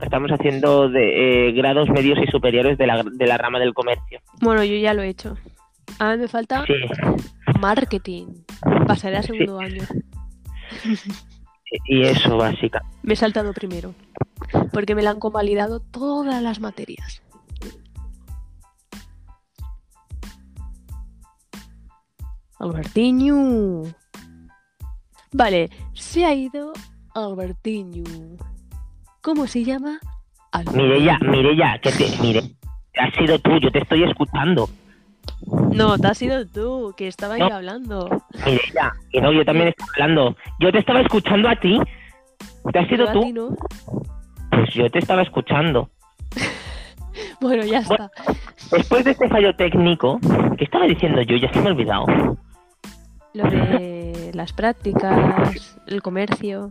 estamos 0.00 0.32
haciendo 0.32 0.88
de 0.88 1.48
eh, 1.48 1.52
grados 1.52 1.88
medios 1.90 2.18
y 2.18 2.30
superiores 2.30 2.78
de 2.78 2.86
la, 2.86 3.02
de 3.04 3.26
la 3.26 3.38
rama 3.38 3.58
del 3.58 3.74
comercio 3.74 4.20
Bueno, 4.40 4.64
yo 4.64 4.76
ya 4.76 4.94
lo 4.94 5.02
he 5.02 5.08
hecho. 5.08 5.36
Ahora 5.98 6.16
me 6.16 6.28
falta 6.28 6.64
sí 6.66 6.74
marketing. 7.62 8.26
Pasaré 8.86 9.16
a 9.16 9.22
segundo 9.22 9.60
año. 9.60 9.84
y 11.86 12.02
eso 12.02 12.36
básica 12.36 12.82
Me 13.02 13.14
he 13.14 13.16
saltado 13.16 13.52
primero. 13.54 13.94
Porque 14.72 14.94
me 14.94 15.02
la 15.02 15.10
han 15.10 15.20
convalidado 15.20 15.80
todas 15.80 16.42
las 16.42 16.60
materias. 16.60 17.22
Albertiño. 22.62 23.82
Vale, 25.32 25.68
se 25.94 26.24
ha 26.24 26.32
ido 26.34 26.72
Albertiño. 27.14 28.04
¿Cómo 29.20 29.46
se 29.48 29.64
llama? 29.64 29.98
Mireya 30.72 31.18
Mireya 31.22 31.78
que 31.82 31.90
te 31.92 32.06
mire 32.20 32.42
has 32.98 33.14
sido 33.14 33.38
tú 33.38 33.58
yo 33.58 33.70
te 33.72 33.78
estoy 33.78 34.02
escuchando 34.04 34.68
No, 35.72 35.96
te 35.96 36.08
has 36.08 36.18
sido 36.18 36.46
tú, 36.46 36.92
que 36.94 37.08
estaba 37.08 37.34
ahí 37.34 37.40
No. 37.40 37.54
hablando. 37.54 38.08
Mireya 38.44 38.92
que 39.10 39.20
no 39.22 39.32
yo 39.32 39.44
también 39.46 39.68
estoy 39.68 39.86
hablando 39.96 40.36
yo 40.60 40.70
te 40.70 40.78
estaba 40.78 41.00
escuchando 41.00 41.48
a 41.48 41.56
ti 41.58 41.80
te 42.70 42.78
has 42.78 42.88
sido 42.88 43.10
tú 43.12 43.32
no. 43.32 43.56
pues 44.50 44.74
yo 44.74 44.90
te 44.90 44.98
estaba 44.98 45.22
escuchando 45.22 45.88
Bueno, 47.40 47.64
ya 47.64 47.80
Bueno. 47.88 48.08
está. 48.14 48.76
Después 48.76 49.04
de 49.04 49.10
este 49.12 49.28
fallo 49.28 49.54
técnico, 49.56 50.18
¿qué 50.58 50.64
estaba 50.64 50.84
diciendo 50.86 51.20
yo? 51.22 51.36
Ya 51.36 51.52
se 51.52 51.60
me 51.60 51.68
ha 51.68 51.72
olvidado. 51.72 52.06
Lo 53.34 53.44
de 53.48 54.30
las 54.34 54.52
prácticas, 54.52 55.78
el 55.86 56.02
comercio. 56.02 56.70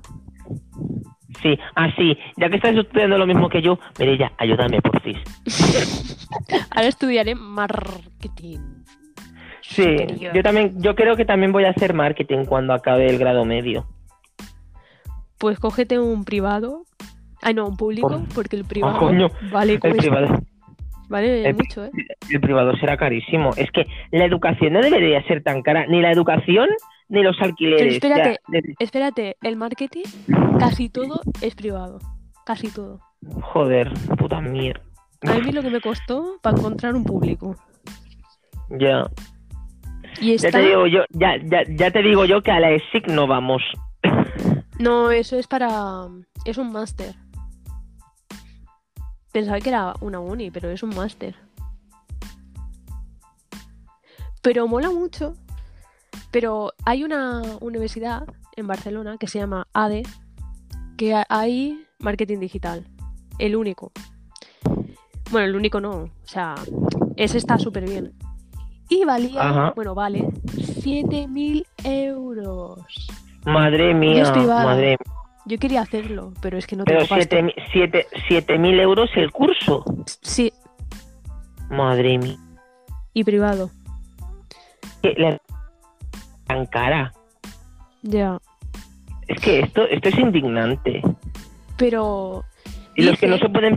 Sí, 1.42 1.58
ah, 1.76 1.88
sí, 1.98 2.18
ya 2.38 2.50
que 2.50 2.58
estás 2.58 2.76
estudiando 2.76 3.18
lo 3.18 3.26
mismo 3.26 3.50
que 3.50 3.62
yo, 3.62 3.80
Mirella, 3.98 4.32
ayúdame, 4.38 4.82
por 4.82 5.02
fin. 5.02 5.18
Ahora 6.72 6.88
estudiaré 6.88 7.36
marketing. 7.36 8.60
Sí, 9.62 9.84
superior. 9.84 10.34
yo 10.36 10.44
también, 10.44 10.82
yo 10.82 10.94
creo 10.96 11.16
que 11.16 11.26
también 11.26 11.52
voy 11.52 11.64
a 11.66 11.70
hacer 11.70 11.94
marketing 11.94 12.46
cuando 12.46 12.74
acabe 12.74 13.10
el 13.10 13.18
grado 13.18 13.46
medio. 13.46 13.86
Pues 15.38 15.58
cógete 15.60 15.98
un 16.00 16.26
privado. 16.26 16.84
Ay, 17.42 17.54
no, 17.56 17.66
un 17.68 17.78
público, 17.78 18.10
Por- 18.10 18.28
porque 18.36 18.56
el 18.56 18.66
privado 18.66 19.00
coño, 19.00 19.30
vale, 19.52 19.80
El 19.82 19.96
privado, 19.96 20.40
vale 21.12 21.48
el- 21.48 21.56
mucho, 21.56 21.86
¿eh? 21.86 21.92
el 22.30 22.42
privado 22.42 22.76
será 22.78 22.98
carísimo. 22.98 23.52
Es 23.58 23.70
que 23.72 23.86
la 24.12 24.26
educación 24.26 24.74
no 24.74 24.82
debería 24.82 25.22
ser 25.28 25.44
tan 25.44 25.62
cara, 25.62 25.86
ni 25.88 26.02
la 26.02 26.12
educación 26.12 26.68
ni 27.10 27.22
los 27.22 27.40
alquileres. 27.42 28.00
Pero 28.00 28.16
espérate. 28.16 28.40
Ya, 28.52 28.60
Espérate, 28.80 29.38
el 29.44 29.56
marketing, 29.58 30.06
casi 30.58 30.90
todo 30.90 31.22
es 31.42 31.54
privado. 31.56 32.00
Casi 32.46 32.70
todo. 32.70 33.00
joder, 33.42 33.92
puta 34.18 34.42
mierda. 34.42 34.82
A 35.28 35.34
mí 35.38 35.52
lo 35.52 35.62
que 35.62 35.70
me 35.70 35.80
costó 35.82 36.40
para 36.42 36.58
encontrar 36.58 36.96
un 36.96 37.04
público. 37.04 37.56
Ya, 38.70 39.06
Y 40.20 40.38
ya 40.38 40.50
te 40.50 40.60
digo 40.62 40.88
yo, 40.88 41.02
ya, 41.12 41.36
ya, 41.44 41.62
ya 41.70 41.92
te 41.92 42.02
digo 42.02 42.26
yo 42.26 42.42
que 42.42 42.52
a 42.52 42.60
la 42.60 42.72
ESIC 42.72 43.08
no 43.10 43.28
vamos. 43.28 43.62
No, 44.80 45.12
eso 45.12 45.38
es 45.38 45.46
para... 45.48 45.70
Es 46.46 46.58
un 46.58 46.72
máster. 46.72 47.14
Pensaba 49.32 49.60
que 49.60 49.70
era 49.70 49.94
una 50.02 50.20
uni, 50.20 50.52
pero 50.52 50.70
es 50.70 50.84
un 50.84 50.96
máster. 50.96 51.36
Pero 54.42 54.68
mola 54.68 54.90
mucho. 54.90 55.36
Pero 56.32 56.74
hay 56.86 57.04
una 57.04 57.42
universidad 57.60 58.26
en 58.56 58.68
Barcelona 58.68 59.18
que 59.18 59.28
se 59.28 59.40
llama 59.40 59.68
ADE, 59.74 60.04
que 60.98 61.14
ha- 61.14 61.26
hay 61.30 61.86
marketing 62.00 62.40
digital. 62.40 62.88
El 63.38 63.56
único. 63.56 63.92
Bueno, 65.32 65.48
el 65.48 65.56
único 65.56 65.80
no. 65.80 65.92
O 65.92 66.10
sea, 66.26 66.56
ese 67.16 67.38
está 67.38 67.58
súper 67.60 67.86
bien. 67.88 68.14
Y 68.90 69.06
valía, 69.06 69.42
Ajá. 69.42 69.74
bueno, 69.76 69.96
vale 69.96 70.28
7.000 70.54 71.66
euros. 71.84 72.80
Madre 73.46 73.94
mía, 73.94 74.32
madre 74.48 74.98
mía. 75.00 75.21
Yo 75.46 75.58
quería 75.58 75.82
hacerlo, 75.82 76.34
pero 76.42 76.58
es 76.58 76.68
que 76.68 76.76
no 76.76 76.84
Pero 76.86 77.06
tengo 77.08 77.52
siete 78.28 78.58
mil 78.60 78.80
euros 78.80 79.10
el 79.16 79.32
curso. 79.32 79.84
Sí, 80.22 80.54
Madre 81.70 82.18
mía. 82.18 82.38
y 83.14 83.24
privado. 83.24 83.70
La- 85.02 85.42
tan 86.48 86.66
cara. 86.68 87.14
Ya. 88.04 88.38
Es 89.28 89.40
que 89.42 89.62
esto, 89.62 89.84
esto 89.88 90.10
es 90.10 90.18
indignante. 90.20 91.02
Pero. 91.78 92.44
Y 92.96 93.04
los 93.04 93.18
que 93.20 93.28
no 93.28 93.38
se 93.38 93.48
pueden 93.48 93.76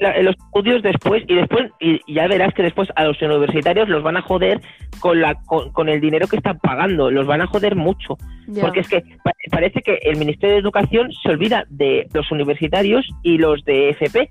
la- 0.00 0.20
los 0.22 0.34
estudios 0.34 0.82
después 0.82 1.22
y 1.28 1.34
después 1.34 1.70
y 1.78 2.00
ya 2.12 2.26
verás 2.26 2.52
que 2.52 2.62
después 2.64 2.88
a 2.96 3.04
los 3.04 3.20
universitarios 3.22 3.88
los 3.88 4.02
van 4.02 4.16
a 4.16 4.22
joder 4.22 4.60
con 4.98 5.20
la 5.20 5.34
con, 5.46 5.70
con 5.72 5.88
el 5.88 6.00
dinero 6.00 6.26
que 6.26 6.36
están 6.36 6.58
pagando 6.58 7.10
los 7.10 7.26
van 7.26 7.42
a 7.42 7.46
joder 7.46 7.76
mucho 7.76 8.16
ya. 8.48 8.62
porque 8.62 8.80
es 8.80 8.88
que 8.88 9.02
pa- 9.22 9.32
parece 9.52 9.82
que 9.82 10.00
el 10.02 10.16
Ministerio 10.18 10.54
de 10.56 10.60
Educación 10.60 11.10
se 11.22 11.28
olvida 11.30 11.64
de 11.70 12.08
los 12.12 12.30
universitarios 12.32 13.08
y 13.22 13.38
los 13.38 13.64
de 13.64 13.90
FP 13.90 14.30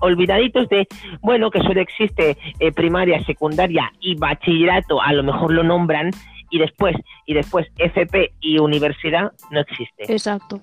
olvidaditos 0.00 0.68
de 0.68 0.86
bueno 1.20 1.50
que 1.50 1.60
solo 1.60 1.80
existe 1.80 2.36
eh, 2.58 2.72
primaria 2.72 3.22
secundaria 3.24 3.92
y 4.00 4.16
bachillerato 4.16 5.00
a 5.00 5.12
lo 5.12 5.22
mejor 5.22 5.52
lo 5.52 5.62
nombran 5.62 6.10
y 6.50 6.58
después 6.58 6.96
y 7.26 7.34
después 7.34 7.66
FP 7.78 8.32
y 8.40 8.58
universidad 8.58 9.30
no 9.52 9.60
existe 9.60 10.12
Exacto. 10.12 10.60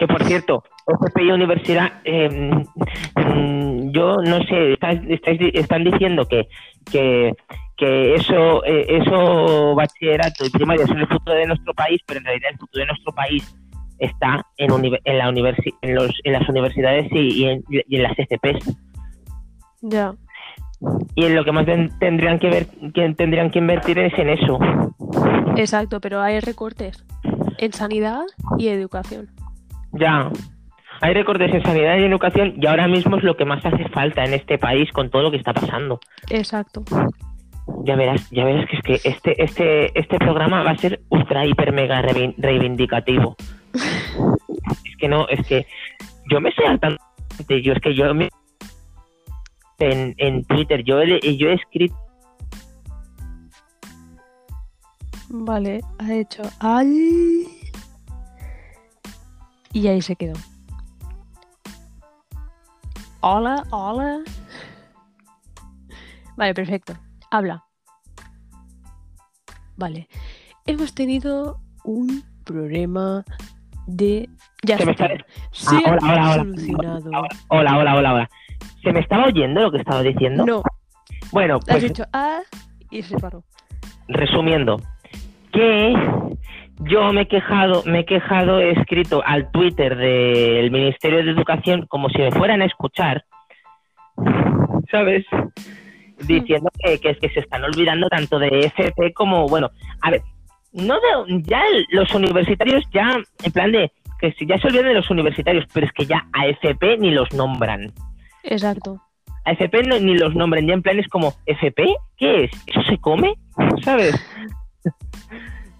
Que 0.00 0.06
por 0.08 0.24
cierto, 0.24 0.64
FP 0.86 1.24
y 1.24 1.30
universidad, 1.30 1.92
eh, 2.04 2.28
mm, 2.30 3.90
yo 3.92 4.16
no 4.16 4.42
sé, 4.44 4.72
estáis- 4.72 5.02
estáis 5.08 5.38
di- 5.38 5.50
están 5.52 5.84
diciendo 5.84 6.24
que, 6.26 6.48
que, 6.90 7.34
que 7.76 8.14
eso, 8.14 8.64
eh, 8.64 8.86
eso 8.88 9.74
bachillerato 9.74 10.46
y 10.46 10.50
primaria 10.50 10.86
son 10.86 10.98
el 11.00 11.06
futuro 11.06 11.36
de 11.36 11.46
nuestro 11.46 11.74
país, 11.74 12.00
pero 12.06 12.18
en 12.20 12.24
realidad 12.24 12.50
el 12.52 12.58
futuro 12.58 12.80
de 12.80 12.86
nuestro 12.86 13.12
país 13.12 13.54
está 13.98 14.42
en, 14.56 14.70
en, 15.04 15.18
la 15.18 15.28
universi- 15.30 15.74
en, 15.82 15.94
los, 15.94 16.10
en 16.24 16.32
las 16.32 16.48
universidades 16.48 17.06
y, 17.12 17.18
y 17.18 17.44
en, 17.44 17.62
y 17.68 17.96
en 17.96 18.02
las 18.02 18.16
FPs. 18.16 18.74
Ya. 19.82 20.14
Y 21.14 21.26
en 21.26 21.34
lo 21.34 21.44
que 21.44 21.52
más 21.52 21.66
ten- 21.66 21.90
tendrían 21.98 22.38
que 22.38 22.48
ver, 22.48 22.66
que 22.94 23.12
tendrían 23.14 23.50
que 23.50 23.58
invertir 23.58 23.98
es 23.98 24.18
en 24.18 24.30
eso. 24.30 24.58
Exacto, 25.56 26.00
pero 26.00 26.22
hay 26.22 26.40
recortes 26.40 27.04
en 27.58 27.74
sanidad 27.74 28.22
y 28.58 28.68
educación. 28.68 29.28
Ya. 29.92 30.30
Hay 31.00 31.14
recortes 31.14 31.52
en 31.54 31.62
sanidad 31.62 31.96
y 31.98 32.04
educación 32.04 32.54
y 32.60 32.66
ahora 32.66 32.86
mismo 32.86 33.16
es 33.16 33.24
lo 33.24 33.36
que 33.36 33.44
más 33.44 33.64
hace 33.64 33.88
falta 33.88 34.24
en 34.24 34.34
este 34.34 34.58
país 34.58 34.90
con 34.92 35.10
todo 35.10 35.22
lo 35.22 35.30
que 35.30 35.38
está 35.38 35.54
pasando. 35.54 36.00
Exacto. 36.28 36.84
Ya 37.84 37.96
verás, 37.96 38.28
ya 38.30 38.44
verás 38.44 38.66
que 38.68 38.76
es 38.76 38.82
que 38.82 39.08
este, 39.08 39.42
este, 39.42 39.98
este 39.98 40.18
programa 40.18 40.62
va 40.62 40.72
a 40.72 40.76
ser 40.78 41.00
ultra 41.08 41.46
hiper 41.46 41.72
mega 41.72 42.02
reivin- 42.02 42.34
reivindicativo. 42.36 43.36
es 43.72 44.96
que 44.98 45.08
no, 45.08 45.26
es 45.28 45.46
que 45.46 45.66
yo 46.30 46.40
me 46.40 46.50
estoy 46.50 46.66
hartando 46.66 46.98
yo, 47.48 47.72
es 47.72 47.80
que 47.80 47.94
yo 47.94 48.14
me 48.14 48.28
en, 49.78 50.14
en 50.18 50.44
Twitter, 50.44 50.84
yo 50.84 51.00
he, 51.00 51.36
yo 51.36 51.48
he 51.48 51.54
escrito 51.54 51.94
Vale, 55.32 55.80
ha 55.98 56.12
hecho 56.12 56.42
al. 56.58 56.86
Y 59.72 59.86
ahí 59.88 60.02
se 60.02 60.16
quedó. 60.16 60.34
Hola, 63.20 63.62
hola. 63.70 64.20
Vale, 66.36 66.54
perfecto. 66.54 66.94
Habla. 67.30 67.64
Vale. 69.76 70.08
Hemos 70.66 70.94
tenido 70.94 71.60
un 71.84 72.22
problema 72.44 73.24
de. 73.86 74.28
Ya 74.62 74.78
Se 74.78 74.86
me 74.86 74.92
está. 74.92 75.08
Se 75.52 75.76
Ah, 75.76 75.80
hola, 75.86 75.98
hola, 76.02 76.12
hola. 76.32 76.34
solucionado. 76.36 77.10
Hola, 77.48 77.78
hola, 77.78 77.96
hola, 77.96 78.14
hola. 78.14 78.30
¿Se 78.82 78.92
me 78.92 79.00
estaba 79.00 79.26
oyendo 79.26 79.60
lo 79.60 79.70
que 79.70 79.78
estaba 79.78 80.02
diciendo? 80.02 80.44
No, 80.46 80.62
Bueno, 81.32 81.56
has 81.56 81.64
pues 81.66 81.82
dicho 81.82 82.04
ah 82.12 82.40
y 82.90 83.02
se 83.02 83.18
paró. 83.18 83.44
resumiendo, 84.08 84.80
que 85.52 85.94
yo 86.80 87.12
me 87.12 87.22
he 87.22 87.28
quejado, 87.28 87.82
me 87.86 88.00
he 88.00 88.04
quejado, 88.04 88.60
he 88.60 88.70
escrito 88.72 89.22
al 89.24 89.50
Twitter 89.50 89.96
del 89.96 90.70
Ministerio 90.70 91.22
de 91.24 91.30
Educación 91.30 91.86
como 91.88 92.08
si 92.10 92.18
me 92.18 92.30
fueran 92.32 92.62
a 92.62 92.66
escuchar, 92.66 93.24
¿sabes? 94.90 95.24
Diciendo 96.26 96.70
que, 96.82 96.98
que 96.98 97.10
es 97.10 97.18
que 97.18 97.30
se 97.30 97.40
están 97.40 97.64
olvidando 97.64 98.08
tanto 98.08 98.38
de 98.38 98.48
FP 98.66 99.12
como, 99.14 99.46
bueno, 99.46 99.70
a 100.02 100.10
ver, 100.10 100.22
no 100.72 100.94
de, 100.96 101.42
ya 101.42 101.62
los 101.90 102.14
universitarios 102.14 102.84
ya, 102.92 103.16
en 103.42 103.52
plan 103.52 103.72
de, 103.72 103.90
que 104.20 104.32
si 104.32 104.46
ya 104.46 104.58
se 104.58 104.66
olvidan 104.68 104.88
de 104.88 104.94
los 104.94 105.10
universitarios, 105.10 105.64
pero 105.72 105.86
es 105.86 105.92
que 105.92 106.04
ya 106.06 106.26
a 106.32 106.46
FP 106.46 106.98
ni 106.98 107.10
los 107.10 107.32
nombran. 107.32 107.92
Exacto. 108.42 109.00
A 109.46 109.52
FP 109.52 109.82
no- 109.84 109.98
ni 109.98 110.16
los 110.18 110.34
nombran, 110.34 110.66
ya 110.66 110.74
en 110.74 110.82
plan 110.82 110.98
es 110.98 111.08
como, 111.08 111.32
¿FP? 111.46 111.94
¿Qué 112.18 112.44
es? 112.44 112.50
¿Eso 112.66 112.82
se 112.82 112.98
come? 112.98 113.34
¿Sabes? 113.82 114.14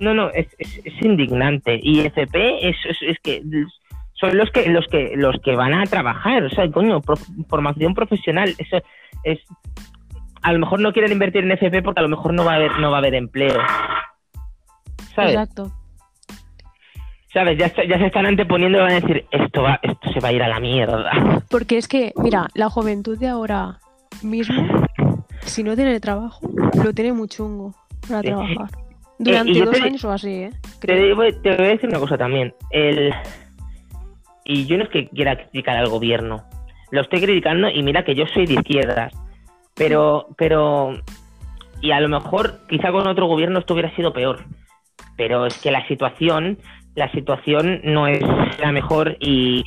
No, 0.01 0.15
no, 0.15 0.31
es, 0.31 0.49
es, 0.59 0.81
es 0.85 1.03
indignante. 1.03 1.79
Y 1.83 2.01
FP 2.01 2.69
es, 2.69 2.77
es, 2.89 2.97
es 3.03 3.19
que 3.21 3.43
son 4.15 4.37
los 4.37 4.51
que 4.51 4.69
los 4.69 4.87
que 4.89 5.13
los 5.17 5.37
que 5.43 5.55
van 5.57 5.75
a 5.75 5.85
trabajar, 5.87 6.43
o 6.43 6.51
sea, 6.51 6.71
coño, 6.71 7.01
pro- 7.01 7.17
formación 7.49 7.95
profesional, 7.95 8.55
eso 8.59 8.79
es 9.25 9.39
a 10.43 10.53
lo 10.53 10.59
mejor 10.59 10.81
no 10.81 10.93
quieren 10.93 11.13
invertir 11.13 11.45
en 11.45 11.53
FP 11.53 11.83
porque 11.83 12.01
a 12.01 12.03
lo 12.03 12.09
mejor 12.09 12.33
no 12.33 12.45
va 12.45 12.53
a 12.53 12.57
haber 12.57 12.79
no 12.81 12.91
va 12.91 12.97
a 12.97 13.01
haber 13.01 13.15
empleo. 13.15 13.59
¿Sabes? 15.15 15.33
Exacto. 15.33 15.71
¿Sabes? 17.33 17.59
Ya, 17.59 17.69
se 17.69 18.07
están 18.07 18.27
anteponiendo 18.27 18.79
y 18.79 18.81
van 18.81 18.91
a 18.91 19.01
decir, 19.01 19.25
esto 19.31 19.63
va 19.63 19.79
esto 19.83 20.13
se 20.13 20.19
va 20.21 20.29
a 20.29 20.33
ir 20.33 20.43
a 20.43 20.49
la 20.49 20.59
mierda. 20.61 21.43
Porque 21.49 21.79
es 21.79 21.87
que, 21.87 22.13
mira, 22.17 22.49
la 22.55 22.69
juventud 22.69 23.17
de 23.19 23.29
ahora 23.29 23.79
mismo, 24.23 24.67
si 25.43 25.63
no 25.63 25.77
tiene 25.77 26.01
trabajo, 26.01 26.41
lo 26.83 26.93
tiene 26.93 27.13
muy 27.13 27.29
chungo 27.29 27.75
para 28.09 28.23
trabajar. 28.23 28.71
Durante 29.23 29.51
y 29.51 29.55
yo 29.55 29.67
dos 29.67 29.77
te- 29.77 29.83
años 29.83 30.05
o 30.05 30.11
así, 30.13 30.31
¿eh? 30.31 30.51
Te, 30.81 30.95
digo- 30.95 31.23
te 31.43 31.57
voy 31.57 31.67
a 31.67 31.71
decir 31.71 31.89
una 31.89 31.99
cosa 31.99 32.17
también. 32.17 32.55
El... 32.71 33.13
Y 34.45 34.67
yo 34.67 34.79
no 34.79 34.85
es 34.85 34.91
que 34.91 35.09
quiera 35.09 35.37
criticar 35.37 35.77
al 35.77 35.89
gobierno. 35.89 36.43
Lo 36.91 37.03
estoy 37.03 37.21
criticando 37.21 37.69
y 37.69 37.83
mira 37.83 38.05
que 38.05 38.15
yo 38.15 38.25
soy 38.27 38.47
de 38.47 38.55
izquierdas. 38.55 39.13
Pero, 39.75 40.29
pero... 40.37 40.99
Y 41.81 41.93
a 41.93 42.01
lo 42.01 42.09
mejor 42.09 42.61
quizá 42.69 42.91
con 42.93 43.07
otro 43.07 43.27
gobierno 43.27 43.59
esto 43.59 43.75
hubiera 43.75 43.95
sido 43.95 44.13
peor. 44.13 44.45
Pero 45.17 45.47
es 45.47 45.59
que 45.61 45.71
la 45.71 45.87
situación, 45.87 46.59
la 46.95 47.11
situación 47.13 47.81
no 47.85 48.07
es 48.07 48.21
la 48.59 48.73
mejor 48.73 49.17
y 49.21 49.63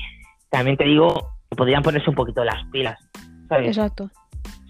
también 0.49 0.77
te 0.77 0.83
digo 0.85 1.29
podrían 1.55 1.83
ponerse 1.83 2.09
un 2.09 2.15
poquito 2.15 2.43
las 2.43 2.63
pilas, 2.71 2.97
¿sabes? 3.47 3.67
Exacto. 3.67 4.09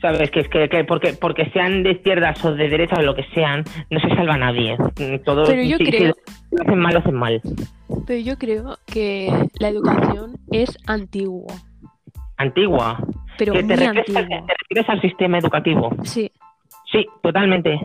¿Sabes? 0.04 0.30
Que 0.32 0.42
es 0.42 0.50
que, 0.50 0.68
que 0.68 0.84
porque, 0.84 1.14
porque 1.14 1.50
sean 1.52 1.82
de 1.82 1.92
izquierdas 1.92 2.44
o 2.44 2.54
de 2.54 2.68
derecha 2.68 2.98
o 3.00 3.02
lo 3.04 3.16
que 3.16 3.24
sean, 3.34 3.64
no 3.90 4.02
se 4.02 4.10
salva 4.10 4.36
nadie. 4.38 4.76
Mm, 4.78 5.24
Todo, 5.24 5.46
Pero 5.46 5.64
yo 5.64 5.78
si- 5.78 5.86
si 5.86 5.92
creo- 5.92 6.14
lo 6.52 6.62
hacen 6.62 6.78
mal, 6.78 6.94
lo 6.94 7.00
hacen 7.00 7.16
mal. 7.16 7.42
Pero 8.06 8.20
yo 8.20 8.38
creo 8.38 8.78
que 8.86 9.30
la 9.60 9.70
educación 9.70 10.34
es 10.52 10.78
antigua. 10.88 11.54
Antigua. 12.36 12.98
Pero 13.38 13.54
¿Que 13.54 13.64
te, 13.64 13.76
refieres, 13.78 14.10
al- 14.10 14.18
antigua. 14.24 14.46
te 14.46 14.54
refieres 14.62 14.90
al 14.90 15.02
sistema 15.02 15.38
educativo? 15.38 15.96
Sí, 16.04 16.30
Sí, 16.92 17.08
totalmente. 17.22 17.80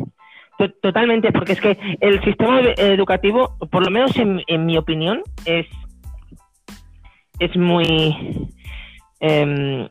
To- 0.59 0.71
Totalmente, 0.83 1.31
porque 1.31 1.53
es 1.53 1.61
que 1.61 1.79
el 2.01 2.21
sistema 2.25 2.61
educativo, 2.79 3.57
por 3.71 3.85
lo 3.85 3.91
menos 3.93 4.15
en, 4.17 4.43
en 4.49 4.67
mi 4.67 4.77
opinión, 4.77 5.23
es, 5.45 5.67
es 7.39 7.57
muy... 7.57 8.49
em, 9.21 9.89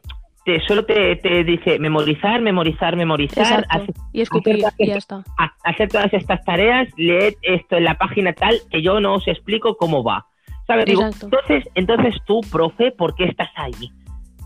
te, 0.47 0.61
solo 0.61 0.85
te, 0.85 1.17
te 1.17 1.43
dice 1.43 1.77
memorizar, 1.77 2.41
memorizar, 2.41 2.95
memorizar, 2.95 3.65
hacer, 3.69 3.93
Y 4.13 4.21
escupir, 4.21 4.65
hacer- 4.65 4.73
y 4.77 4.87
ya 4.87 4.95
está. 4.95 5.21
hacer 5.65 5.89
todas 5.89 6.13
estas 6.13 6.41
tareas, 6.45 6.87
leed 6.95 7.33
esto 7.41 7.75
en 7.75 7.83
la 7.83 7.95
página 7.95 8.31
tal, 8.31 8.55
que 8.71 8.81
yo 8.81 9.01
no 9.01 9.15
os 9.15 9.27
explico 9.27 9.75
cómo 9.75 10.05
va. 10.05 10.25
¿Sabes? 10.65 10.85
Digo, 10.85 11.01
entonces, 11.03 11.65
entonces 11.75 12.15
tú, 12.25 12.39
profe, 12.49 12.91
¿por 12.91 13.13
qué 13.15 13.25
estás 13.25 13.49
ahí? 13.57 13.73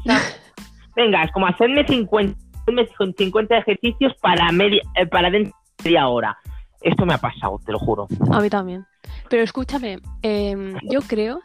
¿Sabes? 0.03 0.41
Venga, 0.95 1.23
es 1.23 1.31
como 1.33 1.45
hacerme 1.45 1.85
50, 1.85 2.35
hacerme 2.63 2.87
50 3.15 3.57
ejercicios 3.59 4.13
para 4.23 4.51
media, 4.51 4.81
eh, 4.95 5.05
para 5.05 5.29
dentro 5.29 5.53
de 5.77 5.83
media 5.83 6.07
hora. 6.07 6.35
Esto 6.81 7.05
me 7.05 7.13
ha 7.13 7.19
pasado, 7.19 7.59
te 7.63 7.71
lo 7.73 7.77
juro. 7.77 8.07
A 8.31 8.39
mí 8.41 8.49
también. 8.49 8.85
Pero 9.29 9.43
escúchame, 9.43 9.99
em, 10.23 10.77
yo 10.89 11.01
creo 11.01 11.41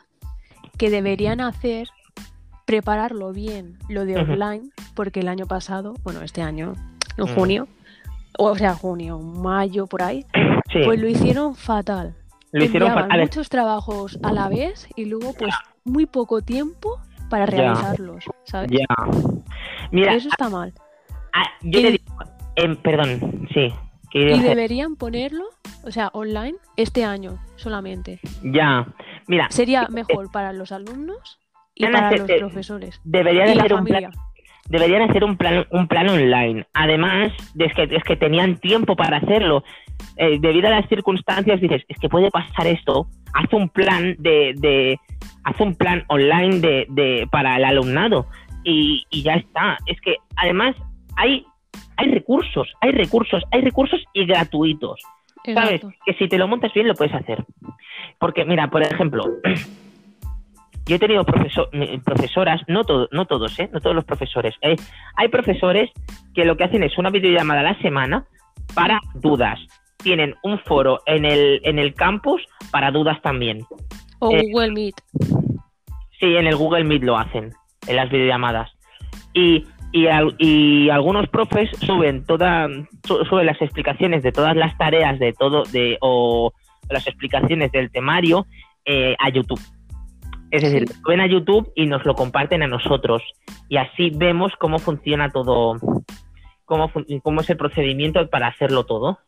que 0.79 0.89
deberían 0.89 1.43
hacer, 1.43 1.89
prepararlo 2.67 3.33
bien, 3.33 3.79
lo 3.89 4.05
de 4.05 4.17
online, 4.19 4.71
porque 4.95 5.21
el 5.21 5.29
año 5.29 5.47
pasado, 5.47 5.95
bueno, 6.05 6.21
este 6.23 6.43
año, 6.43 6.75
en 7.17 7.25
Mm. 7.25 7.35
junio, 7.35 7.69
o 8.39 8.55
sea, 8.57 8.75
junio, 8.75 9.19
mayo, 9.21 9.87
por 9.87 10.03
ahí, 10.03 10.27
Sí, 10.71 10.81
pues 10.85 11.01
lo 11.01 11.09
hicieron 11.09 11.55
fatal. 11.55 12.15
lo 12.53 12.65
hicieron 12.65 12.89
Enviaban 12.89 13.11
fatal. 13.11 13.21
muchos 13.23 13.49
trabajos 13.49 14.19
a 14.23 14.33
la 14.33 14.49
vez 14.49 14.89
y 14.97 15.05
luego, 15.07 15.33
pues, 15.39 15.55
muy 15.85 16.07
poco 16.07 16.43
tiempo 16.43 16.99
para 17.31 17.45
Ya. 17.47 17.51
realizarlos, 17.53 18.25
¿sabes? 18.45 18.71
Ya. 18.71 18.87
Mira, 19.91 20.15
Eso 20.15 20.29
está 20.29 20.49
mal. 20.49 20.73
ah, 21.33 21.45
yo 21.63 21.81
y- 21.81 21.83
le 21.83 21.91
digo, 21.93 22.05
em, 22.57 22.77
perdón, 22.77 23.49
sí. 23.55 23.73
Y 24.13 24.33
a 24.33 24.37
hacer- 24.37 24.49
deberían 24.49 24.97
ponerlo, 24.97 25.45
o 25.85 25.91
sea, 25.91 26.09
online, 26.15 26.55
este 26.77 27.05
año 27.05 27.39
solamente. 27.57 28.21
Ya, 28.43 28.87
mira, 29.27 29.49
Sería 29.51 29.89
mejor 29.89 30.31
para 30.33 30.53
los 30.55 30.73
alumnos 30.73 31.39
y 31.77 31.85
Van 31.85 31.95
a 31.95 31.99
para 32.01 32.09
hacer- 32.09 32.41
los 32.41 32.51
profesores. 32.53 33.01
deberían 33.05 33.51
Y 33.51 33.55
la 33.55 33.63
hacer 33.63 33.75
un 33.75 33.85
plan 33.85 34.11
deberían 34.69 35.09
hacer 35.09 35.23
un 35.23 35.37
plan 35.37 35.65
un 35.71 35.87
plan 35.87 36.09
online. 36.09 36.67
Además 36.75 37.33
de 37.55 37.67
es 37.67 37.75
que 37.75 37.83
es 37.85 38.03
que 38.03 38.17
tenían 38.17 38.57
tiempo 38.59 38.97
para 38.97 39.19
hacerlo. 39.19 39.63
Eh, 40.17 40.39
debido 40.41 40.67
a 40.67 40.71
las 40.71 40.89
circunstancias 40.89 41.61
dices 41.61 41.85
es 41.89 41.99
que 41.99 42.09
puede 42.09 42.31
pasar 42.31 42.67
esto 42.67 43.07
haz 43.33 43.51
un 43.53 43.69
plan 43.69 44.15
de, 44.19 44.55
de 44.57 44.99
haz 45.45 45.59
un 45.61 45.75
plan 45.77 46.05
online 46.09 46.59
de, 46.61 46.87
de 46.91 47.29
para 47.31 47.57
el 47.59 47.65
alumnado 47.65 48.27
y, 48.65 49.05
y 49.11 49.23
ya 49.23 49.35
está. 49.35 49.79
Es 49.87 50.01
que 50.01 50.17
además 50.37 50.75
hay 51.17 51.47
hay 51.99 52.11
recursos 52.11 52.73
hay 52.81 52.91
recursos 52.93 53.43
hay 53.53 53.61
recursos 53.61 54.03
y 54.15 54.25
gratuitos. 54.27 55.01
Sabes 55.55 55.81
que 56.05 56.15
si 56.15 56.27
te 56.29 56.39
lo 56.39 56.49
montas 56.49 56.73
bien 56.75 56.89
lo 56.89 56.95
puedes 56.95 57.15
hacer. 57.15 57.45
Porque 58.19 58.45
mira 58.45 58.69
por 58.69 58.83
ejemplo 58.83 59.23
yo 60.87 60.97
he 60.97 60.99
tenido 60.99 61.25
profesor- 61.25 61.69
profesoras 62.05 62.61
no 62.69 62.85
todo, 62.85 63.09
no 63.13 63.27
todos 63.27 63.59
eh 63.59 63.69
no 63.73 63.81
todos 63.81 63.95
los 63.97 64.05
profesores 64.05 64.55
eh. 64.63 64.77
hay 65.17 65.29
profesores 65.29 65.91
que 66.35 66.45
lo 66.45 66.57
que 66.57 66.65
hacen 66.65 66.83
es 66.83 66.97
una 66.99 67.11
videollamada 67.11 67.61
a 67.61 67.65
la 67.65 67.79
semana 67.81 68.25
para 68.75 69.01
dudas 69.15 69.59
tienen 69.99 70.35
un 70.43 70.59
foro 70.61 71.01
en 71.07 71.25
el 71.25 71.61
en 71.65 71.79
el 71.79 71.95
campus 71.95 72.43
para 72.71 72.91
dudas 72.91 73.21
también 73.23 73.65
O 74.21 74.31
eh, 74.33 74.43
Google 74.51 74.73
Meet. 74.73 74.95
Sí, 76.19 76.37
en 76.37 76.47
el 76.47 76.57
Google 76.57 76.85
Meet 76.85 77.03
lo 77.03 77.19
hacen, 77.19 77.53
en 77.87 77.97
las 77.97 78.09
videollamadas. 78.11 78.71
Y, 79.35 79.67
y, 79.93 80.07
al- 80.07 80.35
y 80.39 80.89
algunos 80.89 81.29
profes 81.29 81.69
suben 81.85 82.25
toda, 82.25 82.67
su- 83.07 83.23
suben 83.27 83.45
las 83.45 83.61
explicaciones 83.61 84.23
de 84.23 84.33
todas 84.33 84.57
las 84.57 84.77
tareas 84.79 85.19
de 85.19 85.35
todo, 85.35 85.65
de, 85.65 85.99
o 86.01 86.53
las 86.89 87.07
explicaciones 87.07 87.71
del 87.73 87.91
temario 87.91 88.47
eh, 88.87 89.15
a 89.19 89.29
YouTube. 89.29 89.61
Es 90.51 90.63
decir, 90.63 90.89
Sí. 90.89 90.95
suben 91.03 91.21
a 91.21 91.27
YouTube 91.27 91.73
y 91.75 91.87
nos 91.87 92.05
lo 92.05 92.15
comparten 92.15 92.63
a 92.63 92.67
nosotros. 92.69 93.23
Y 93.69 93.77
así 93.79 94.11
vemos 94.15 94.53
cómo 94.59 94.79
funciona 94.79 95.31
todo, 95.31 95.77
cómo, 96.65 96.89
fun- 96.89 97.07
cómo 97.23 97.41
es 97.41 97.51
el 97.51 97.57
procedimiento 97.57 98.29
para 98.31 98.47
hacerlo 98.49 98.85
todo 98.85 99.19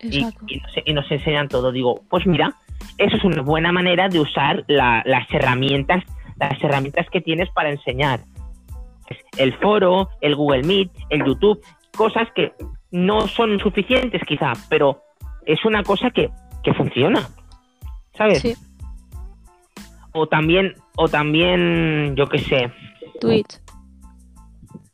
y, 0.00 0.18
y 0.18 0.22
nos, 0.60 0.72
y 0.84 0.92
nos 0.92 1.10
enseñan 1.10 1.48
todo. 1.48 1.72
Digo, 1.72 2.00
pues 2.10 2.26
mira, 2.26 2.52
eso 2.98 3.16
es 3.16 3.24
una 3.24 3.42
buena 3.42 3.72
manera 3.72 4.08
de 4.08 4.20
usar 4.20 4.64
la- 4.68 5.02
las 5.06 5.26
herramientas, 5.32 6.02
las 6.36 6.62
herramientas 6.62 7.06
que 7.10 7.20
tienes 7.20 7.48
para 7.50 7.70
enseñar. 7.70 8.20
El 9.38 9.54
foro, 9.58 10.08
el 10.20 10.34
Google 10.34 10.64
Meet, 10.64 10.90
el 11.10 11.24
YouTube, 11.24 11.60
cosas 11.96 12.28
que 12.34 12.52
no 12.90 13.28
son 13.28 13.58
suficientes 13.60 14.20
quizá, 14.26 14.52
pero 14.68 15.00
es 15.44 15.64
una 15.64 15.82
cosa 15.84 16.10
que, 16.10 16.28
que 16.64 16.74
funciona. 16.74 17.28
¿Sabes? 18.16 18.40
Sí, 18.40 18.54
O 20.18 20.26
también, 20.26 20.74
o 20.96 21.08
también, 21.08 22.14
yo 22.16 22.26
qué 22.26 22.38
sé, 22.38 22.72
Twitch. 23.20 23.60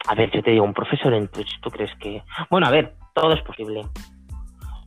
A 0.08 0.16
ver, 0.16 0.30
yo 0.32 0.42
te 0.42 0.50
digo, 0.50 0.64
un 0.64 0.74
profesor 0.74 1.14
en 1.14 1.28
Twitch, 1.28 1.60
¿tú 1.60 1.70
crees 1.70 1.90
que...? 2.00 2.22
Bueno, 2.50 2.66
a 2.66 2.70
ver, 2.70 2.94
todo 3.14 3.32
es 3.32 3.40
posible. 3.42 3.82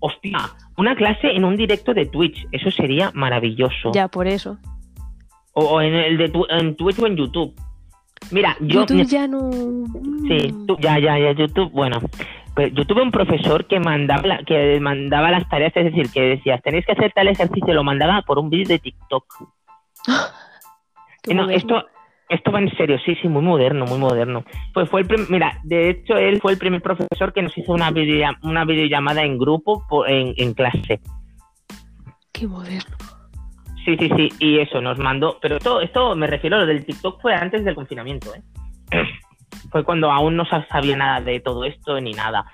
Hostia, 0.02 0.38
una 0.76 0.94
clase 0.96 1.32
en 1.32 1.46
un 1.46 1.56
directo 1.56 1.94
de 1.94 2.06
Twitch, 2.06 2.46
eso 2.52 2.70
sería 2.70 3.12
maravilloso. 3.14 3.94
Ya, 3.94 4.10
por 4.10 4.28
eso. 4.28 4.58
O, 5.54 5.64
o 5.64 5.82
en 5.82 5.94
el 5.96 6.18
de 6.18 6.28
tu- 6.30 6.46
en 6.50 6.76
Twitch 6.76 7.00
o 7.00 7.08
en 7.08 7.16
YouTube. 7.16 7.56
Mira, 8.32 8.58
yo... 8.60 8.82
YouTube 8.82 9.06
ya 9.06 9.26
no. 9.28 9.50
Sí, 10.28 10.54
tú- 10.68 10.78
ya, 10.82 11.00
ya, 11.00 11.18
ya, 11.18 11.32
YouTube, 11.32 11.72
bueno. 11.72 12.02
Pues 12.54 12.74
yo 12.74 12.86
tuve 12.86 13.02
un 13.04 13.12
profesor 13.12 13.66
que 13.68 13.80
mandaba, 13.80 14.28
la- 14.28 14.44
que 14.44 14.82
mandaba 14.82 15.32
las 15.32 15.48
tareas, 15.48 15.72
es 15.78 15.86
decir, 15.86 16.12
que 16.12 16.22
decía, 16.22 16.58
tenéis 16.58 16.86
que 16.86 16.92
hacer 16.92 17.14
tal 17.14 17.30
ejercicio, 17.30 17.74
lo 17.74 17.86
mandaba 17.86 18.22
por 18.24 18.38
un 18.38 18.50
vídeo 18.50 18.68
de 18.68 18.80
TikTok. 18.80 19.26
Qué 21.24 21.34
No, 21.34 21.44
moderno. 21.44 21.58
esto, 21.58 21.88
esto 22.30 22.52
va 22.52 22.60
en 22.60 22.76
serio, 22.78 22.98
sí, 23.06 23.16
sí, 23.22 23.28
muy 23.28 23.42
moderno, 23.42 23.86
muy 23.86 23.98
moderno. 23.98 24.44
Pues 24.74 24.90
fue 24.90 25.02
el 25.02 25.08
prim- 25.08 25.26
mira, 25.30 25.60
de 25.64 25.90
hecho 25.90 26.18
él 26.18 26.40
fue 26.42 26.54
el 26.54 26.58
primer 26.58 26.82
profesor 26.82 27.34
que 27.34 27.42
nos 27.42 27.58
hizo 27.58 27.72
una 27.74 27.92
videollam- 27.92 28.38
una 28.44 28.66
videollamada 28.66 29.24
en 29.24 29.38
grupo 29.38 29.84
po- 29.88 30.06
en, 30.06 30.34
en 30.38 30.54
clase. 30.54 31.00
Qué 32.32 32.48
moderno. 32.48 32.96
Sí, 33.86 33.96
sí, 34.00 34.10
sí, 34.18 34.30
y 34.40 34.60
eso 34.60 34.82
nos 34.82 34.98
mandó, 34.98 35.38
pero 35.42 35.58
esto, 35.58 35.80
esto 35.82 36.16
me 36.16 36.26
refiero 36.28 36.56
a 36.58 36.60
lo 36.62 36.66
del 36.66 36.86
TikTok 36.86 37.22
fue 37.22 37.36
antes 37.36 37.64
del 37.64 37.76
confinamiento, 37.76 38.34
¿eh? 38.34 38.42
fue 39.72 39.84
cuando 39.84 40.12
aún 40.12 40.36
no 40.36 40.46
sa- 40.46 40.66
sabía 40.68 40.98
nada 40.98 41.22
de 41.22 41.40
todo 41.40 41.66
esto 41.66 42.00
ni 42.02 42.14
nada. 42.14 42.46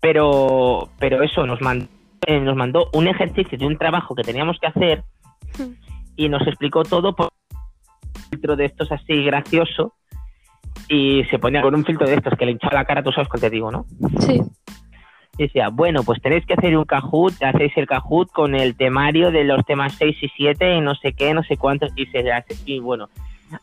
Pero, 0.00 0.90
pero 0.98 1.22
eso 1.22 1.46
nos 1.46 1.60
mandó, 1.60 1.86
eh, 2.26 2.38
nos 2.40 2.56
mandó 2.56 2.90
un 2.92 3.06
ejercicio 3.06 3.56
de 3.56 3.66
un 3.66 3.78
trabajo 3.78 4.14
que 4.14 4.22
teníamos 4.22 4.58
que 4.60 4.66
hacer 4.66 5.02
y 6.16 6.28
nos 6.28 6.46
explicó 6.46 6.82
todo 6.84 7.14
por 7.14 7.30
un 7.54 8.22
filtro 8.30 8.56
de 8.56 8.66
estos 8.66 8.90
así 8.92 9.24
gracioso 9.24 9.94
y 10.88 11.24
se 11.30 11.38
ponía 11.38 11.62
con 11.62 11.74
un 11.74 11.84
filtro 11.84 12.06
de 12.06 12.14
estos 12.14 12.34
que 12.38 12.46
le 12.46 12.52
hinchaba 12.52 12.74
la 12.74 12.84
cara, 12.84 13.02
tú 13.02 13.12
sabes 13.12 13.28
cuál 13.28 13.40
te 13.40 13.50
digo, 13.50 13.70
¿no? 13.70 13.86
Sí. 14.20 14.42
Y 15.36 15.44
decía, 15.44 15.68
bueno, 15.68 16.02
pues 16.04 16.20
tenéis 16.22 16.46
que 16.46 16.54
hacer 16.54 16.76
un 16.76 16.84
Kahoot, 16.84 17.42
hacéis 17.42 17.76
el 17.76 17.86
Kahoot 17.86 18.30
con 18.30 18.54
el 18.54 18.76
temario 18.76 19.30
de 19.30 19.44
los 19.44 19.64
temas 19.66 19.94
6 19.98 20.16
y 20.22 20.28
7 20.28 20.76
y 20.76 20.80
no 20.80 20.94
sé 20.94 21.12
qué, 21.12 21.34
no 21.34 21.42
sé 21.42 21.56
cuántos, 21.56 21.90
y 21.96 22.06
se 22.06 22.30
hace, 22.30 22.54
y 22.66 22.78
bueno, 22.78 23.08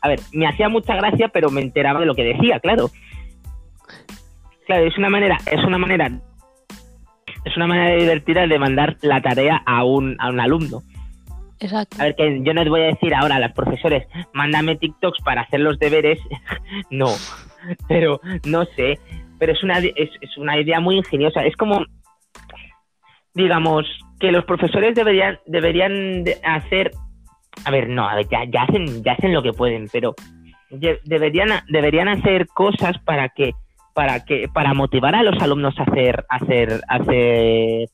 a 0.02 0.08
ver, 0.08 0.20
me 0.34 0.48
hacía 0.48 0.70
mucha 0.70 0.96
gracia, 0.96 1.30
pero 1.30 1.50
me 1.50 1.62
enteraba 1.62 2.00
de 2.00 2.06
lo 2.06 2.16
que 2.16 2.24
decía, 2.24 2.60
claro. 2.60 2.90
Claro, 4.66 4.86
es 4.86 4.98
una 4.98 5.10
manera, 5.10 5.38
es 5.52 5.64
una 5.64 5.78
manera, 5.78 6.12
es 7.46 7.58
una 7.58 7.68
manera 7.68 7.96
divertida 7.96 8.48
de 8.48 8.60
mandar 8.60 8.98
la 9.02 9.22
tarea 9.22 9.62
a 9.66 9.84
un, 9.84 10.16
a 10.20 10.30
un 10.30 10.40
alumno. 10.40 10.82
A 12.00 12.04
ver, 12.06 12.16
que 12.16 12.42
yo 12.44 12.54
no 12.54 12.62
os 12.62 12.70
voy 12.70 12.82
a 12.82 12.86
decir 12.86 13.14
ahora 13.14 13.36
a 13.36 13.40
los 13.40 13.52
profesores, 13.52 14.08
mándame 14.34 14.76
TikToks 14.78 15.22
para 15.24 15.42
hacer 15.42 15.60
los 15.60 15.78
deberes. 15.80 16.20
no, 16.90 17.10
pero 17.88 18.20
no 18.46 18.66
sé. 18.76 19.00
Pero 19.40 19.54
es 19.54 19.64
una, 19.64 19.80
es, 19.80 20.10
una 20.38 20.60
idea 20.60 20.80
muy 20.80 20.98
ingeniosa. 20.98 21.44
Es 21.46 21.56
como, 21.56 21.84
digamos, 23.34 23.86
que 24.20 24.32
los 24.32 24.46
profesores 24.46 24.96
deberían, 24.96 25.40
deberían 25.46 26.24
de 26.24 26.38
hacer. 26.44 26.92
A 27.66 27.72
ver, 27.72 27.90
no, 27.90 28.08
a 28.08 28.16
ver, 28.16 28.28
ya, 28.30 28.44
ya, 28.46 28.64
hacen, 28.64 29.04
ya 29.04 29.14
hacen 29.14 29.34
lo 29.34 29.44
que 29.44 29.54
pueden, 29.54 29.88
pero 29.92 30.16
de- 30.70 31.00
deberían, 31.04 31.50
deberían 31.70 32.08
hacer 32.08 32.48
cosas 32.48 32.98
para 33.00 33.30
que, 33.30 33.52
para 33.94 34.24
que, 34.26 34.48
para 34.48 34.74
motivar 34.74 35.16
a 35.16 35.24
los 35.24 35.42
alumnos 35.42 35.78
a 35.80 35.84
hacer, 35.84 36.26
hacer, 36.30 36.82
hacer 36.88 37.90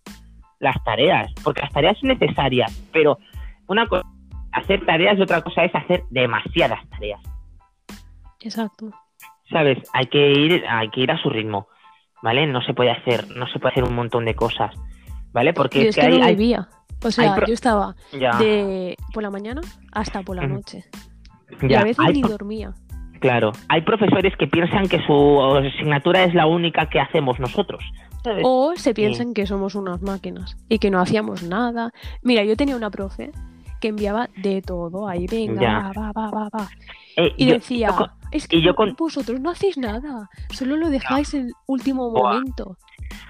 las 0.59 0.83
tareas, 0.83 1.31
porque 1.43 1.61
las 1.61 1.71
tareas 1.71 1.97
son 1.97 2.09
necesarias, 2.09 2.71
pero 2.93 3.17
una 3.67 3.85
cosa 3.87 4.03
hacer 4.53 4.85
tareas 4.85 5.17
y 5.17 5.21
otra 5.21 5.41
cosa 5.41 5.63
es 5.65 5.75
hacer 5.75 6.03
demasiadas 6.09 6.79
tareas. 6.89 7.21
Exacto. 8.41 8.91
¿Sabes? 9.49 9.77
Hay 9.93 10.07
que 10.07 10.31
ir, 10.31 10.63
hay 10.67 10.89
que 10.89 11.01
ir 11.01 11.11
a 11.11 11.17
su 11.21 11.29
ritmo, 11.29 11.67
¿vale? 12.21 12.47
No 12.47 12.61
se 12.61 12.73
puede 12.73 12.91
hacer, 12.91 13.27
no 13.35 13.47
se 13.47 13.59
puede 13.59 13.71
hacer 13.73 13.83
un 13.83 13.95
montón 13.95 14.25
de 14.25 14.35
cosas, 14.35 14.75
¿vale? 15.31 15.53
Porque 15.53 15.83
Yo 15.83 15.89
es 15.89 15.95
que 15.95 16.01
que 16.01 16.07
hay, 16.07 16.17
no 16.19 16.25
hay- 16.25 16.35
vivía. 16.35 16.67
O 17.03 17.11
sea, 17.11 17.35
pro- 17.35 17.45
yo 17.45 17.53
estaba 17.53 17.95
ya, 18.11 18.37
de 18.39 18.97
por 19.13 19.21
la 19.21 19.29
mañana 19.29 19.61
hasta 19.91 20.23
por 20.23 20.35
la 20.35 20.47
noche. 20.47 20.83
Y 21.61 21.67
ya, 21.69 21.81
a 21.81 21.83
veces 21.83 22.03
hay 22.03 22.13
ni 22.13 22.21
dormía. 22.23 22.73
claro, 23.21 23.51
hay 23.69 23.81
profesores 23.81 24.35
que 24.37 24.47
piensan 24.47 24.87
que 24.87 24.99
su 25.05 25.41
asignatura 25.43 26.23
es 26.23 26.33
la 26.33 26.47
única 26.47 26.89
que 26.89 26.99
hacemos 26.99 27.39
nosotros, 27.39 27.83
¿sabes? 28.23 28.41
O 28.43 28.73
se 28.75 28.95
piensan 28.95 29.35
que 29.35 29.45
somos 29.45 29.75
unas 29.75 30.01
máquinas 30.01 30.57
y 30.69 30.79
que 30.79 30.89
no 30.89 30.99
hacíamos 30.99 31.43
nada. 31.43 31.91
Mira, 32.23 32.43
yo 32.43 32.55
tenía 32.57 32.75
una 32.75 32.89
profe 32.89 33.31
que 33.79 33.89
enviaba 33.89 34.29
de 34.37 34.61
todo. 34.61 35.07
Ahí, 35.07 35.25
venga, 35.27 35.61
Ya. 35.61 35.91
va, 35.99 36.11
va, 36.11 36.29
va, 36.31 36.49
va. 36.49 36.67
Eh, 37.15 37.33
Y 37.37 37.47
yo- 37.47 37.53
decía, 37.55 37.87
yo 37.89 37.95
con- 37.95 38.11
es 38.31 38.47
que 38.47 38.57
y 38.57 38.61
yo 38.61 38.73
vo- 38.73 38.75
con- 38.75 38.95
vosotros 38.97 39.39
no 39.39 39.49
hacéis 39.51 39.77
nada, 39.77 40.29
solo 40.51 40.77
lo 40.77 40.89
dejáis 40.89 41.33
en 41.33 41.51
último 41.67 42.09
Buah. 42.11 42.33
momento. 42.35 42.77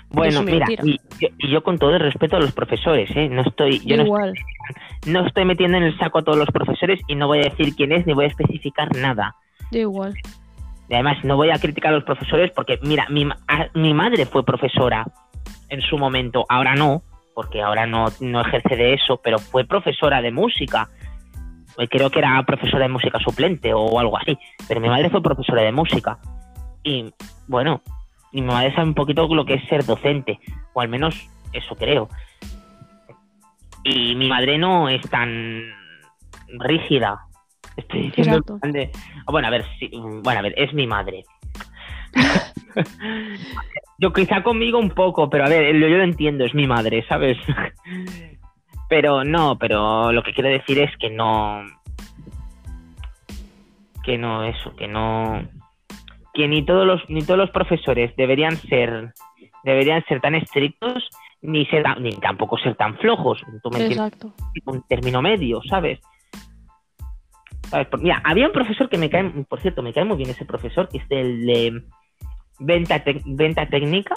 bueno, 0.10 0.42
mira, 0.42 0.66
y 0.84 0.98
yo, 1.20 1.28
y 1.38 1.50
yo 1.50 1.62
con 1.64 1.78
todo 1.78 1.92
el 1.94 2.00
respeto 2.00 2.38
a 2.38 2.40
los 2.40 2.54
profesores, 2.54 3.10
¿eh? 3.16 3.28
No 3.30 3.42
estoy, 3.42 3.80
yo 3.86 3.98
no 3.98 4.04
Igual, 4.06 4.34
no 5.06 5.26
estoy 5.28 5.44
metiendo 5.44 5.78
en 5.78 5.84
el 5.84 5.98
saco 6.00 6.20
a 6.20 6.24
todos 6.24 6.38
los 6.38 6.48
profesores 6.50 7.02
y 7.10 7.16
no 7.16 7.28
voy 7.28 7.40
a 7.40 7.50
decir 7.50 7.76
quién 7.76 7.92
es 7.92 8.06
ni 8.08 8.14
voy 8.14 8.26
a 8.26 8.30
especificar 8.30 8.96
nada. 8.96 9.36
da 9.70 9.80
igual. 9.80 10.14
Y 10.90 10.94
además, 10.94 11.18
no 11.26 11.36
voy 11.36 11.50
a 11.50 11.60
criticar 11.60 11.92
a 11.92 11.96
los 11.98 12.06
profesores 12.06 12.52
porque, 12.56 12.80
mira, 12.84 13.06
mi, 13.10 13.28
a- 13.50 13.68
mi 13.74 13.94
madre 13.94 14.26
fue 14.26 14.46
profesora 14.46 15.06
en 15.68 15.82
su 15.82 15.98
momento, 15.98 16.46
ahora 16.48 16.74
no, 16.76 17.04
porque 17.38 17.62
ahora 17.62 17.86
no, 17.86 18.08
no 18.19 18.41
ejerce 18.41 18.76
de 18.76 18.95
eso, 18.95 19.21
pero 19.23 19.38
fue 19.38 19.63
profesora 19.63 20.23
de 20.23 20.32
música. 20.32 20.89
Eh, 21.78 21.88
Creo 21.88 22.10
que 22.10 22.17
era 22.17 22.41
profesora 22.41 22.86
de 22.86 22.89
música 22.89 23.19
suplente 23.19 23.76
o 23.76 24.00
algo 24.00 24.17
así, 24.17 24.36
pero 24.67 24.82
mi 24.82 24.89
madre 24.89 25.12
fue 25.12 25.21
profesora 25.21 25.62
de 25.62 25.71
música. 25.71 26.17
Y 26.84 27.13
bueno, 27.47 27.84
y 28.32 28.41
mi 28.41 28.47
madre 28.47 28.73
sabe 28.73 28.88
un 28.88 28.95
poquito 28.95 29.28
lo 29.28 29.45
que 29.45 29.54
es 29.54 29.69
ser 29.69 29.86
docente, 29.86 30.39
o 30.73 30.82
al 30.82 30.89
menos 30.89 31.30
eso 31.54 31.76
creo. 31.76 32.10
Y 33.84 34.15
mi 34.15 34.28
madre 34.28 34.58
no 34.58 34.89
es 34.89 35.08
tan 35.08 35.62
rígida. 36.58 37.19
Estoy 37.76 38.10
diciendo 38.10 38.41
Bueno, 39.28 39.47
a 39.47 39.52
ver, 39.52 39.63
sí, 39.78 39.91
bueno, 40.23 40.39
a 40.39 40.41
ver, 40.41 40.56
es 40.58 40.73
mi 40.73 40.88
madre. 40.88 41.23
yo 43.98 44.14
quizá 44.14 44.44
conmigo 44.44 44.80
un 44.80 44.92
poco, 44.92 45.30
pero 45.30 45.46
a 45.46 45.50
ver, 45.50 45.76
yo 45.76 45.88
lo 45.88 46.04
entiendo, 46.04 46.46
es 46.46 46.54
mi 46.54 46.68
madre, 46.68 47.06
¿sabes? 47.08 47.38
pero 48.90 49.24
no, 49.24 49.58
pero 49.58 50.12
lo 50.12 50.24
que 50.24 50.34
quiero 50.34 50.50
decir 50.50 50.80
es 50.80 50.96
que 50.98 51.10
no... 51.10 51.64
Que 54.04 54.18
no, 54.18 54.44
eso, 54.44 54.76
que 54.76 54.88
no... 54.88 55.48
Que 56.34 56.48
ni 56.48 56.64
todos 56.64 56.86
los, 56.86 57.02
ni 57.10 57.24
todos 57.24 57.38
los 57.38 57.52
profesores 57.52 58.16
deberían 58.16 58.56
ser 58.58 59.14
deberían 59.64 60.04
ser 60.06 60.22
tan 60.22 60.34
estrictos 60.36 61.10
ni 61.42 61.66
ser 61.66 61.84
ni 62.00 62.12
tampoco 62.12 62.58
ser 62.58 62.76
tan 62.76 62.98
flojos. 62.98 63.42
¿Tú 63.62 63.70
me 63.70 63.80
entiendes? 63.80 64.14
Exacto. 64.14 64.34
un 64.66 64.82
término 64.84 65.22
medio, 65.22 65.62
¿sabes? 65.70 66.00
¿Sabes? 67.70 67.88
Mira, 68.00 68.22
había 68.24 68.48
un 68.48 68.54
profesor 68.54 68.90
que 68.90 68.98
me 68.98 69.10
cae, 69.10 69.30
por 69.48 69.60
cierto, 69.60 69.84
me 69.84 69.94
cae 69.94 70.06
muy 70.06 70.18
bien 70.18 70.30
ese 70.30 70.46
profesor, 70.46 70.88
que 70.88 71.00
es 71.00 71.06
el 71.10 71.46
de 71.46 71.84
venta, 72.60 73.04
técnica, 73.04 74.15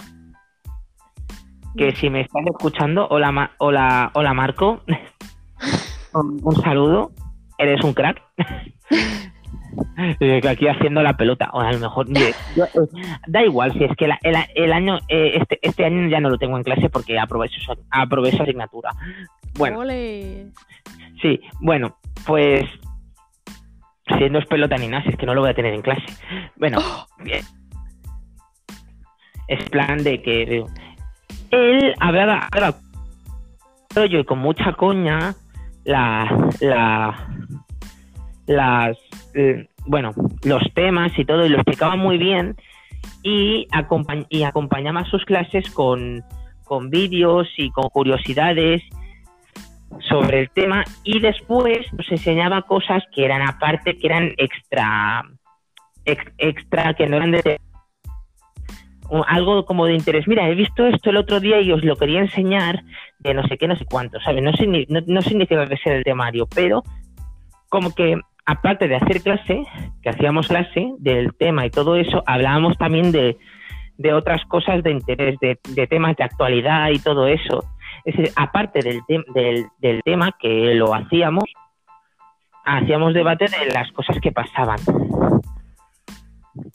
que 1.76 1.92
si 1.96 2.10
me 2.10 2.22
estás 2.22 2.42
escuchando, 2.46 3.06
hola, 3.10 3.30
Ma- 3.32 3.52
hola, 3.58 4.10
hola 4.14 4.34
Marco, 4.34 4.82
un, 6.14 6.40
un 6.42 6.62
saludo, 6.62 7.12
eres 7.58 7.82
un 7.84 7.92
crack. 7.94 8.22
Aquí 10.48 10.66
haciendo 10.66 11.02
la 11.02 11.16
pelota, 11.16 11.50
o 11.52 11.60
a 11.60 11.70
lo 11.72 11.78
mejor 11.78 12.06
yo, 12.08 12.26
eh, 12.26 12.34
da 13.26 13.44
igual 13.44 13.72
si 13.74 13.84
es 13.84 13.94
que 13.96 14.08
la- 14.08 14.18
el, 14.22 14.34
el 14.54 14.72
año 14.72 14.98
eh, 15.08 15.32
este, 15.40 15.58
este 15.62 15.84
año 15.84 16.08
ya 16.08 16.20
no 16.20 16.28
lo 16.30 16.38
tengo 16.38 16.56
en 16.56 16.64
clase 16.64 16.88
porque 16.90 17.18
aprobé 17.18 17.48
su, 17.48 17.60
aprobé 17.90 18.32
su 18.32 18.42
asignatura. 18.42 18.90
Bueno, 19.54 19.78
Ole. 19.80 20.46
Sí, 21.22 21.40
bueno, 21.60 21.96
pues 22.26 22.64
si 24.18 24.30
no 24.30 24.38
es 24.38 24.46
pelota 24.46 24.76
ni 24.78 24.88
nada, 24.88 25.02
si 25.04 25.10
es 25.10 25.16
que 25.16 25.26
no 25.26 25.34
lo 25.34 25.42
voy 25.42 25.50
a 25.50 25.54
tener 25.54 25.72
en 25.74 25.82
clase. 25.82 26.02
Bueno, 26.56 26.78
bien. 27.18 27.44
Es 29.50 29.68
plan 29.68 30.02
de 30.04 30.22
que 30.22 30.64
él 31.50 31.94
hablaba, 31.98 32.48
hablaba 32.52 32.78
rollo 33.94 34.20
y 34.20 34.24
con 34.24 34.38
mucha 34.38 34.72
coña 34.74 35.34
la, 35.84 36.48
la, 36.60 37.28
las, 38.46 38.96
eh, 39.34 39.66
bueno, 39.86 40.12
los 40.44 40.62
temas 40.74 41.10
y 41.18 41.24
todo, 41.24 41.44
y 41.44 41.48
lo 41.48 41.56
explicaba 41.56 41.96
muy 41.96 42.16
bien 42.16 42.54
y, 43.24 43.66
acompañ- 43.72 44.26
y 44.28 44.44
acompañaba 44.44 45.04
sus 45.06 45.24
clases 45.24 45.68
con, 45.70 46.22
con 46.64 46.88
vídeos 46.88 47.48
y 47.56 47.70
con 47.70 47.88
curiosidades 47.88 48.82
sobre 50.08 50.42
el 50.42 50.50
tema 50.50 50.84
y 51.02 51.18
después 51.18 51.92
nos 51.92 52.08
enseñaba 52.12 52.62
cosas 52.62 53.02
que 53.12 53.24
eran 53.24 53.42
aparte, 53.42 53.98
que 53.98 54.06
eran 54.06 54.32
extra, 54.36 55.24
ex- 56.04 56.32
extra, 56.38 56.94
que 56.94 57.08
no 57.08 57.16
eran 57.16 57.32
de 57.32 57.58
algo 59.26 59.64
como 59.64 59.86
de 59.86 59.94
interés. 59.94 60.26
Mira, 60.28 60.48
he 60.48 60.54
visto 60.54 60.86
esto 60.86 61.10
el 61.10 61.16
otro 61.16 61.40
día 61.40 61.60
y 61.60 61.72
os 61.72 61.84
lo 61.84 61.96
quería 61.96 62.20
enseñar 62.20 62.82
de 63.18 63.34
no 63.34 63.42
sé 63.46 63.58
qué, 63.58 63.66
no 63.68 63.76
sé 63.76 63.84
cuánto, 63.84 64.20
¿sabes? 64.20 64.42
No, 64.42 64.52
signi- 64.52 64.86
no, 64.88 65.00
no 65.06 65.22
significa 65.22 65.66
que 65.66 65.76
sea 65.76 65.94
el 65.96 66.04
temario, 66.04 66.46
pero 66.54 66.82
como 67.68 67.94
que 67.94 68.16
aparte 68.46 68.88
de 68.88 68.96
hacer 68.96 69.20
clase, 69.22 69.64
que 70.02 70.08
hacíamos 70.10 70.48
clase 70.48 70.92
del 70.98 71.34
tema 71.34 71.66
y 71.66 71.70
todo 71.70 71.96
eso, 71.96 72.22
hablábamos 72.26 72.76
también 72.78 73.12
de, 73.12 73.36
de 73.98 74.12
otras 74.14 74.44
cosas 74.46 74.82
de 74.82 74.90
interés, 74.92 75.38
de, 75.40 75.58
de 75.68 75.86
temas 75.86 76.16
de 76.16 76.24
actualidad 76.24 76.88
y 76.90 76.98
todo 76.98 77.26
eso. 77.26 77.64
Es 78.04 78.16
decir, 78.16 78.32
aparte 78.36 78.80
del, 78.82 79.00
tem- 79.02 79.24
del, 79.34 79.66
del 79.78 80.00
tema 80.02 80.32
que 80.40 80.74
lo 80.74 80.94
hacíamos, 80.94 81.44
hacíamos 82.64 83.14
debate 83.14 83.46
de 83.46 83.72
las 83.72 83.90
cosas 83.92 84.18
que 84.20 84.32
pasaban 84.32 84.78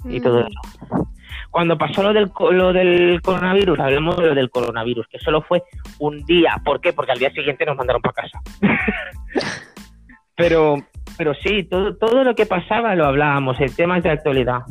y 0.06 0.20
todo 0.22 0.44
Mm, 0.44 0.48
eso. 0.48 1.08
Cuando 1.56 1.78
pasó 1.78 2.04
lo 2.04 2.12
del, 2.12 2.30
lo 2.52 2.74
del 2.74 3.22
coronavirus, 3.22 3.80
hablamos 3.80 4.18
de 4.18 4.28
lo 4.28 4.36
del 4.36 4.50
coronavirus, 4.50 5.08
que 5.08 5.20
solo 5.20 5.42
fue 5.42 5.64
un 6.00 6.26
día. 6.26 6.58
¿Por 6.66 6.82
qué? 6.82 6.92
Porque 6.92 7.14
al 7.14 7.18
día 7.18 7.32
siguiente 7.32 7.66
nos 7.66 7.78
mandaron 7.78 8.02
para 8.02 8.24
casa. 8.24 8.42
pero, 10.36 10.76
pero 11.18 11.34
sí, 11.34 11.64
todo, 11.64 11.96
todo 11.96 12.26
lo 12.26 12.36
que 12.36 12.46
pasaba 12.46 12.94
lo 12.94 13.06
hablábamos, 13.06 13.58
el 13.62 13.74
tema 13.74 13.96
es 13.96 14.04
de 14.04 14.10
actualidad. 14.10 14.64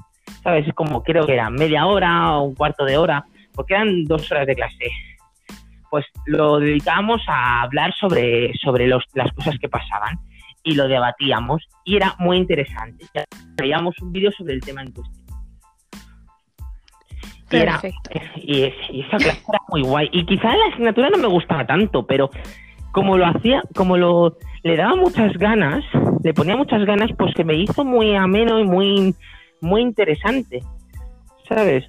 ¿Sabes? 0.42 0.68
Es 0.68 0.74
como 0.74 1.02
creo 1.02 1.24
que 1.24 1.32
era 1.32 1.48
media 1.48 1.86
hora 1.86 2.32
o 2.32 2.42
un 2.42 2.54
cuarto 2.54 2.84
de 2.84 2.98
hora, 2.98 3.24
porque 3.54 3.72
eran 3.72 4.04
dos 4.04 4.30
horas 4.30 4.46
de 4.46 4.54
clase. 4.54 4.90
Pues 5.88 6.04
lo 6.26 6.58
dedicábamos 6.58 7.22
a 7.28 7.62
hablar 7.62 7.94
sobre, 7.94 8.52
sobre 8.62 8.88
los, 8.88 9.04
las 9.14 9.32
cosas 9.32 9.58
que 9.58 9.70
pasaban 9.70 10.18
y 10.62 10.74
lo 10.74 10.86
debatíamos 10.86 11.66
y 11.82 11.96
era 11.96 12.14
muy 12.18 12.36
interesante. 12.36 13.06
Veíamos 13.56 13.98
un 14.02 14.12
vídeo 14.12 14.30
sobre 14.32 14.52
el 14.52 14.60
tema 14.60 14.82
en 14.82 14.92
cuestión. 14.92 15.23
Y, 17.54 17.60
era- 17.62 17.80
Perfecto. 17.80 18.10
y, 18.36 18.62
es- 18.64 18.74
y 18.90 19.00
esa 19.02 19.16
clase 19.16 19.42
era 19.48 19.58
muy 19.68 19.82
guay. 19.82 20.08
Y 20.12 20.24
quizá 20.26 20.54
la 20.56 20.66
asignatura 20.72 21.10
no 21.10 21.18
me 21.18 21.28
gustaba 21.28 21.66
tanto, 21.66 22.06
pero 22.06 22.30
como 22.92 23.16
lo 23.18 23.26
hacía, 23.26 23.62
como 23.74 23.96
lo 23.96 24.36
le 24.62 24.76
daba 24.76 24.94
muchas 24.96 25.32
ganas, 25.36 25.84
le 26.22 26.32
ponía 26.32 26.56
muchas 26.56 26.84
ganas, 26.86 27.10
pues 27.18 27.32
se 27.36 27.44
me 27.44 27.54
hizo 27.54 27.84
muy 27.84 28.14
ameno 28.16 28.58
y 28.58 28.64
muy, 28.64 29.14
muy 29.60 29.82
interesante. 29.82 30.62
¿Sabes? 31.48 31.84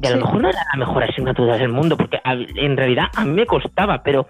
Y 0.00 0.06
a 0.06 0.10
lo 0.10 0.18
mejor 0.18 0.42
no 0.42 0.48
era 0.50 0.58
la 0.72 0.78
mejor 0.78 1.02
asignatura 1.04 1.56
del 1.56 1.70
mundo, 1.70 1.96
porque 1.96 2.18
a- 2.22 2.34
en 2.34 2.76
realidad 2.76 3.06
a 3.16 3.24
mí 3.24 3.32
me 3.32 3.46
costaba, 3.46 4.02
pero 4.02 4.26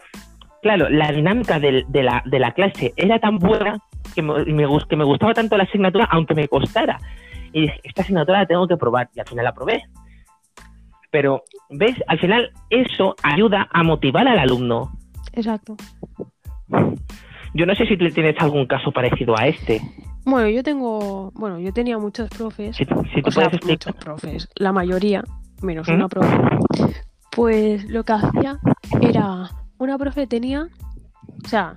claro, 0.63 0.89
la 0.89 1.11
dinámica 1.13 1.59
del- 1.59 1.85
de, 1.89 2.03
la, 2.03 2.23
de 2.25 2.39
la 2.39 2.53
clase 2.53 2.93
era 2.97 3.19
tan 3.19 3.39
buena 3.39 3.79
que 4.15 4.23
me, 4.23 4.45
me 4.45 4.67
gus- 4.67 4.87
que 4.87 4.97
me 4.97 5.05
gustaba 5.05 5.35
tanto 5.35 5.57
la 5.57 5.65
asignatura, 5.65 6.07
aunque 6.11 6.35
me 6.35 6.47
costara. 6.49 6.99
Y 7.53 7.63
dije, 7.63 7.81
esta 7.83 8.03
asignatura 8.03 8.39
la 8.41 8.47
tengo 8.47 8.67
que 8.69 8.77
probar, 8.77 9.09
y 9.15 9.21
al 9.21 9.27
final 9.27 9.45
la 9.45 9.53
probé. 9.53 9.83
Pero, 11.11 11.43
¿ves? 11.71 11.95
Al 12.07 12.19
final 12.19 12.53
eso 12.71 13.15
ayuda 13.23 13.69
a 13.73 13.83
motivar 13.83 14.29
al 14.29 14.39
alumno. 14.39 14.93
Exacto. 15.33 15.77
Yo 17.55 17.67
no 17.67 17.75
sé 17.75 17.87
si 17.87 17.97
tú 17.97 18.09
tienes 18.11 18.37
algún 18.41 18.67
caso 18.67 18.93
parecido 18.93 19.39
a 19.39 19.47
este. 19.47 19.81
Bueno, 20.25 20.49
yo 20.49 20.63
tengo, 20.63 21.31
bueno, 21.35 21.59
yo 21.59 21.73
tenía 21.73 21.97
muchos 21.97 22.29
profes, 22.29 22.77
Si, 22.77 22.85
si 22.85 22.91
tú 23.23 23.29
o 23.29 23.31
sea, 23.31 23.45
puedes 23.45 23.55
explicar. 23.55 23.95
muchos 23.95 24.05
profes, 24.05 24.49
la 24.57 24.73
mayoría, 24.73 25.25
menos 25.63 25.89
¿Mm? 25.89 25.93
una 25.95 26.09
profe. 26.09 26.37
Pues 27.31 27.89
lo 27.89 28.05
que 28.05 28.13
hacía 28.13 28.59
era, 29.01 29.51
una 29.79 29.97
profe 29.97 30.27
tenía, 30.27 30.69
o 31.45 31.49
sea, 31.49 31.77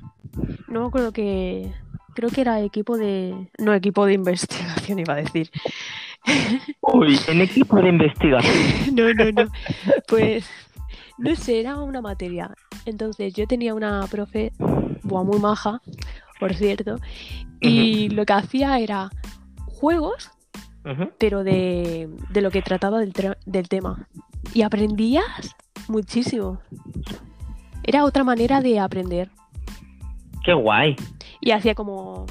no 0.67 0.81
me 0.81 0.87
acuerdo 0.87 1.13
que, 1.13 1.71
creo 2.13 2.29
que 2.29 2.41
era 2.41 2.59
equipo 2.61 2.97
de, 2.97 3.49
no 3.57 3.73
equipo 3.73 4.05
de 4.05 4.13
investigación 4.13 4.99
iba 4.99 5.13
a 5.13 5.17
decir. 5.17 5.49
Uy, 6.81 7.19
en 7.27 7.41
equipo 7.41 7.81
de 7.81 7.89
investigación. 7.89 8.55
No, 8.93 9.13
no, 9.13 9.31
no. 9.31 9.51
Pues, 10.07 10.49
no 11.17 11.35
sé, 11.35 11.59
era 11.59 11.77
una 11.77 12.01
materia. 12.01 12.53
Entonces 12.85 13.33
yo 13.33 13.47
tenía 13.47 13.73
una 13.73 14.05
profe, 14.07 14.51
buah, 15.03 15.23
muy 15.23 15.39
maja, 15.39 15.81
por 16.39 16.53
cierto, 16.53 16.97
y 17.59 18.09
lo 18.09 18.25
que 18.25 18.33
hacía 18.33 18.79
era 18.79 19.11
juegos 19.67 20.31
pero 21.17 21.43
de, 21.43 22.09
de 22.29 22.41
lo 22.41 22.51
que 22.51 22.61
trataba 22.61 22.99
del, 22.99 23.13
del 23.45 23.69
tema. 23.69 24.07
Y 24.53 24.63
aprendías 24.63 25.55
muchísimo. 25.87 26.59
Era 27.83 28.03
otra 28.03 28.23
manera 28.23 28.61
de 28.61 28.79
aprender. 28.79 29.29
Qué 30.43 30.53
guay. 30.53 30.95
Y 31.39 31.51
hacía 31.51 31.75
como 31.75 32.25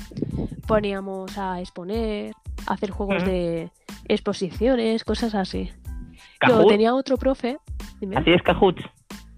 poníamos 0.67 1.37
a 1.39 1.61
exponer, 1.61 2.35
hacer 2.67 2.91
juegos 2.91 3.25
de 3.25 3.71
exposiciones, 4.09 5.05
cosas 5.05 5.35
así. 5.35 5.71
Kahoot. 6.39 6.69
tenía 6.69 6.95
otro 6.95 7.17
profe. 7.17 7.59
dime. 8.01 8.17
¿Así 8.17 8.31
es 8.33 8.43
Kahoot? 8.43 8.79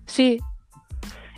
Sí, 0.06 0.38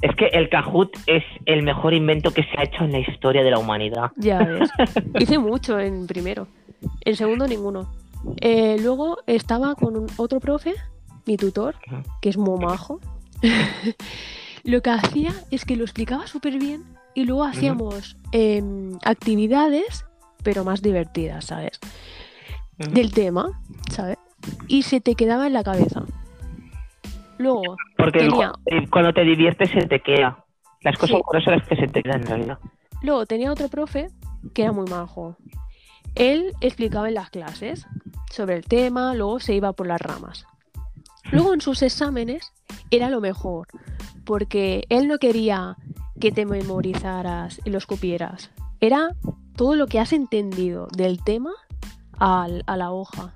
Es 0.03 0.15
que 0.17 0.27
el 0.27 0.49
Kahoot 0.51 0.91
es 1.07 1.23
el 1.47 1.63
mejor 1.63 1.95
invento 1.95 2.31
que 2.33 2.43
se 2.43 2.51
ha 2.59 2.65
hecho 2.65 2.85
en 2.85 2.93
la 2.93 2.99
historia 2.99 3.43
de 3.43 3.51
la 3.51 3.59
humanidad. 3.59 4.11
ya 4.17 4.39
ves. 4.39 4.69
Hice 5.19 5.39
mucho 5.39 5.79
en 5.81 6.07
primero. 6.07 6.47
En 7.03 7.17
segundo 7.17 7.47
ninguno. 7.47 7.91
Eh, 8.41 8.77
luego 8.81 9.19
estaba 9.27 9.75
con 9.75 9.97
un- 9.97 10.07
otro 10.19 10.41
profe, 10.41 10.75
mi 11.27 11.37
tutor, 11.39 11.77
que 12.21 12.29
es 12.29 12.37
muy 12.37 12.59
majo. 12.59 13.01
lo 14.65 14.83
que 14.83 14.91
hacía 14.91 15.33
es 15.51 15.65
que 15.65 15.77
lo 15.77 15.85
explicaba 15.85 16.27
súper 16.27 16.59
bien 16.59 16.85
y 17.15 17.25
luego 17.25 17.45
hacíamos 17.45 18.17
em, 18.33 18.99
actividades, 19.05 20.05
pero 20.45 20.63
más 20.65 20.81
divertidas, 20.83 21.47
¿sabes? 21.47 21.81
Del 22.79 23.13
tema, 23.13 23.61
¿sabes? 23.91 24.19
Y 24.69 24.83
se 24.83 25.01
te 25.01 25.15
quedaba 25.17 25.47
en 25.49 25.53
la 25.55 25.65
cabeza. 25.65 26.05
Luego, 27.39 27.77
Porque 27.97 28.21
tenía- 28.21 28.53
cu- 28.53 28.91
cuando 28.91 29.13
te 29.13 29.23
diviertes 29.25 29.71
se 29.71 29.87
te 29.87 30.01
queda. 30.01 30.45
Las 30.83 30.97
cosas 30.99 31.17
Sí. 31.17 31.41
son 31.45 31.55
las 31.59 31.67
que 31.67 31.77
se 31.77 31.89
te 31.89 32.03
quedan 32.03 32.21
en 32.23 32.27
realidad. 32.27 32.59
luego 33.03 33.27
tenía 33.27 33.53
otro 33.53 33.69
profe 33.69 34.09
que 34.55 34.63
era 34.63 34.73
muy 34.73 34.89
majo. 34.89 35.37
Él 36.15 36.53
explicaba 36.63 37.09
en 37.09 37.15
las 37.15 37.29
clases 37.29 37.87
sobre 38.31 38.55
el 38.57 38.65
tema, 38.65 39.15
luego 39.15 39.41
se 39.41 39.55
iba 39.55 39.73
por 39.75 39.87
las 39.87 40.01
ramas. 40.01 40.47
Luego 41.31 41.53
en 41.53 41.61
sus 41.61 41.83
exámenes 41.83 42.53
era 42.91 43.11
lo 43.11 43.21
mejor, 43.21 43.67
porque 44.25 44.85
él 44.89 45.07
no 45.09 45.19
quería 45.19 45.77
que 46.21 46.33
te 46.33 46.47
memorizaras 46.47 47.61
y 47.67 47.71
lo 47.71 47.77
escupieras. 47.79 48.51
Era 48.81 49.11
todo 49.57 49.77
lo 49.77 49.87
que 49.87 50.01
has 50.01 50.13
entendido 50.13 50.89
del 50.97 51.23
tema 51.23 51.53
al- 52.19 52.65
a 52.67 52.77
la 52.77 52.91
hoja. 52.91 53.33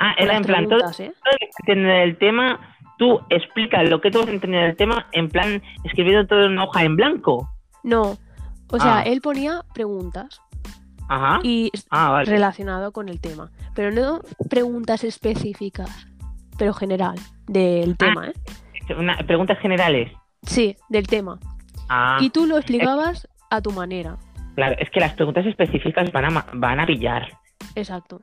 Ah, 0.00 0.14
era 0.18 0.36
en 0.36 0.42
plan, 0.44 0.68
todo 0.68 0.78
¿eh? 0.78 0.82
todo 0.82 1.32
lo 1.32 1.38
que 1.38 1.46
has 1.46 1.60
entendido 1.60 1.94
del 1.94 2.18
tema, 2.18 2.76
tú 2.98 3.20
explicas 3.30 3.88
lo 3.88 4.00
que 4.00 4.10
tú 4.10 4.20
has 4.20 4.28
entendido 4.28 4.62
del 4.62 4.76
tema, 4.76 5.06
en 5.12 5.28
plan, 5.28 5.62
escribiendo 5.84 6.26
todo 6.26 6.44
en 6.44 6.52
una 6.52 6.64
hoja 6.64 6.82
en 6.84 6.96
blanco. 6.96 7.48
No, 7.84 8.16
o 8.70 8.78
sea, 8.78 8.98
Ah. 8.98 9.02
él 9.02 9.20
ponía 9.20 9.62
preguntas 9.74 10.40
Ajá. 11.08 11.40
y 11.42 11.70
Ah, 11.90 12.10
vale. 12.10 12.30
relacionado 12.30 12.92
con 12.92 13.08
el 13.08 13.20
tema, 13.20 13.50
pero 13.74 13.90
no 13.92 14.20
preguntas 14.50 15.04
específicas, 15.04 16.06
pero 16.58 16.72
general 16.74 17.16
del 17.46 17.96
tema, 17.96 18.28
¿eh? 18.28 18.32
Una- 18.98 19.16
preguntas 19.18 19.58
generales. 19.60 20.10
Sí, 20.42 20.76
del 20.88 21.06
tema. 21.06 21.38
Ah, 21.88 22.18
Y 22.20 22.30
tú 22.30 22.46
lo 22.46 22.56
explicabas 22.56 23.28
a 23.50 23.60
tu 23.60 23.70
manera. 23.70 24.16
Claro, 24.54 24.76
es 24.78 24.90
que 24.90 25.00
las 25.00 25.14
preguntas 25.14 25.46
específicas 25.46 26.10
van 26.12 26.36
a, 26.36 26.46
van 26.54 26.80
a 26.80 26.86
pillar. 26.86 27.28
Exacto. 27.74 28.22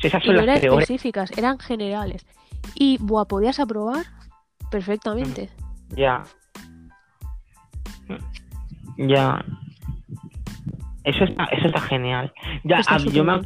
Si 0.00 0.08
esas 0.08 0.22
Y 0.22 0.26
son 0.26 0.36
no 0.36 0.42
las 0.42 0.48
eran 0.56 0.60
peores. 0.60 0.82
específicas, 0.90 1.38
eran 1.38 1.58
generales. 1.58 2.26
Y 2.74 2.98
buah, 3.00 3.26
podías 3.26 3.60
aprobar 3.60 4.04
perfectamente. 4.70 5.50
Ya. 5.90 6.22
Ya. 8.96 9.44
Eso 11.04 11.24
está, 11.24 11.44
eso 11.44 11.66
está 11.68 11.80
genial. 11.82 12.32
Ya, 12.64 12.78
Está 12.78 12.96
yo 12.98 13.24
me, 13.24 13.40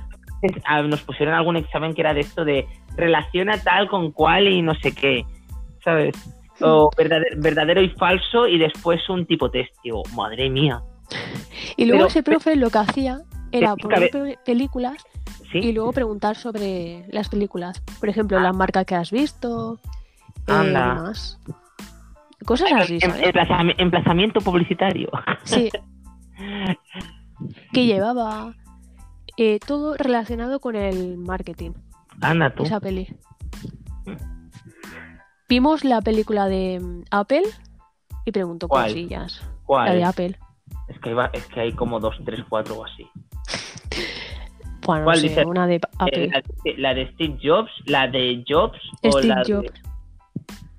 ah, 0.64 0.83
nos 0.83 1.02
pusieron 1.02 1.35
algún 1.35 1.57
examen 1.57 1.94
que 1.94 2.00
era 2.02 2.14
de 2.14 2.20
esto 2.20 2.44
de 2.44 2.66
relaciona 2.96 3.59
tal 3.62 3.88
con 3.88 4.12
cual 4.12 4.46
y 4.46 4.62
no 4.62 4.74
sé 4.76 4.94
qué, 4.94 5.24
¿sabes? 5.85 6.14
O 6.61 6.90
verdadero, 6.96 7.40
verdadero 7.40 7.83
y 7.83 7.88
falso 7.90 8.46
y 8.46 8.59
después 8.59 9.09
un 9.09 9.26
tipo 9.26 9.50
test. 9.50 9.72
Digo, 9.83 10.02
madre 10.16 10.48
mía. 10.50 10.81
Y 11.77 11.85
luego 11.87 12.01
pero- 12.01 12.09
ese 12.09 12.23
profe 12.23 12.57
lo 12.57 12.71
que 12.71 12.79
hacía 12.79 13.23
era 13.53 13.75
poner 13.77 14.11
pe- 14.11 14.38
películas 14.44 14.97
¿Sí? 15.53 15.59
y 15.59 15.73
luego 15.73 15.92
preguntar 15.92 16.37
sobre 16.37 17.07
las 17.11 17.29
películas. 17.29 17.83
Por 18.01 18.09
ejemplo, 18.09 18.38
las 18.40 18.55
marcas 18.55 18.85
que 18.85 18.94
has 18.94 19.11
visto. 19.11 19.81
eh. 20.47 20.75
Cosas 22.44 22.71
así, 22.73 23.01
¿sabes? 23.01 23.21
emplazami- 23.23 23.75
emplazamiento 23.79 24.40
publicitario. 24.40 25.11
Sí. 25.44 25.71
que 27.73 27.87
llevaba 27.87 28.55
eh, 29.37 29.59
todo 29.66 29.97
relacionado 29.97 30.61
con 30.61 30.77
el 30.77 31.16
marketing, 31.18 31.73
Anda 32.21 32.55
tú. 32.55 32.62
esa 32.64 32.81
peli. 32.81 33.09
Vimos 35.49 35.85
la 35.85 36.01
película 36.03 36.47
de 36.47 36.79
mm, 36.81 37.03
Apple 37.11 37.42
y 38.27 38.33
preguntó 38.33 38.68
¿Cuál? 38.68 38.88
cosillas. 38.88 39.40
La 39.42 39.49
¿Cuál? 39.64 39.97
de 39.97 40.05
Apple. 40.05 40.38
Es 40.88 40.98
que, 41.01 41.11
iba- 41.11 41.31
es 41.33 41.44
que 41.46 41.61
hay 41.61 41.72
como 41.72 42.01
dos, 42.01 42.16
tres, 42.24 42.40
cuatro 42.48 42.77
o 42.79 42.85
así. 42.85 43.07
Bueno, 44.83 45.01
no 45.01 45.05
¿Cuál 45.07 45.22
dice? 45.22 45.44
una 45.44 45.66
de 45.66 45.77
Eh, 45.77 45.81
Apple. 45.98 46.31
de- 46.64 46.74
la 46.79 46.94
de 46.94 47.12
Steve 47.12 47.38
Jobs, 47.42 47.70
la 47.87 48.07
de 48.09 48.44
Jobs 48.48 48.79
o 49.03 49.20
la 49.20 49.42
de-. 49.42 49.70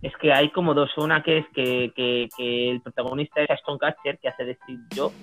Es 0.02 0.14
que 0.22 0.32
hay 0.34 0.50
como 0.52 0.74
dos. 0.74 0.90
Una 0.98 1.22
que 1.22 1.40
es 1.40 1.46
que, 1.54 1.92
que, 1.96 2.30
que 2.36 2.72
el 2.72 2.82
protagonista 2.82 3.42
es 3.42 3.50
Aston 3.52 3.78
Catcher, 3.78 4.18
que 4.20 4.30
hace 4.30 4.46
de 4.46 4.56
Steve 4.64 4.80
Jobs. 4.96 5.16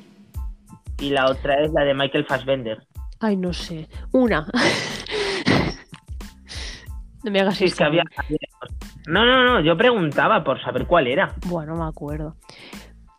Y 1.00 1.10
la 1.10 1.30
otra 1.30 1.60
es 1.62 1.72
la 1.72 1.82
de 1.84 1.94
Michael 1.94 2.26
Fassbender. 2.26 2.86
Ay, 3.20 3.36
no 3.36 3.52
sé. 3.52 3.88
Una. 4.12 4.46
no 7.24 7.30
me 7.30 7.40
hagas 7.40 7.56
Sí, 7.56 7.64
es 7.64 7.72
esto. 7.72 7.78
que 7.78 7.84
había... 7.84 8.02
había- 8.16 8.38
No, 9.08 9.24
no, 9.24 9.44
no. 9.44 9.60
Yo 9.60 9.76
preguntaba 9.76 10.44
por 10.44 10.60
saber 10.62 10.86
cuál 10.86 11.06
era. 11.06 11.32
Bueno, 11.46 11.74
no 11.74 11.82
me 11.84 11.88
acuerdo. 11.88 12.36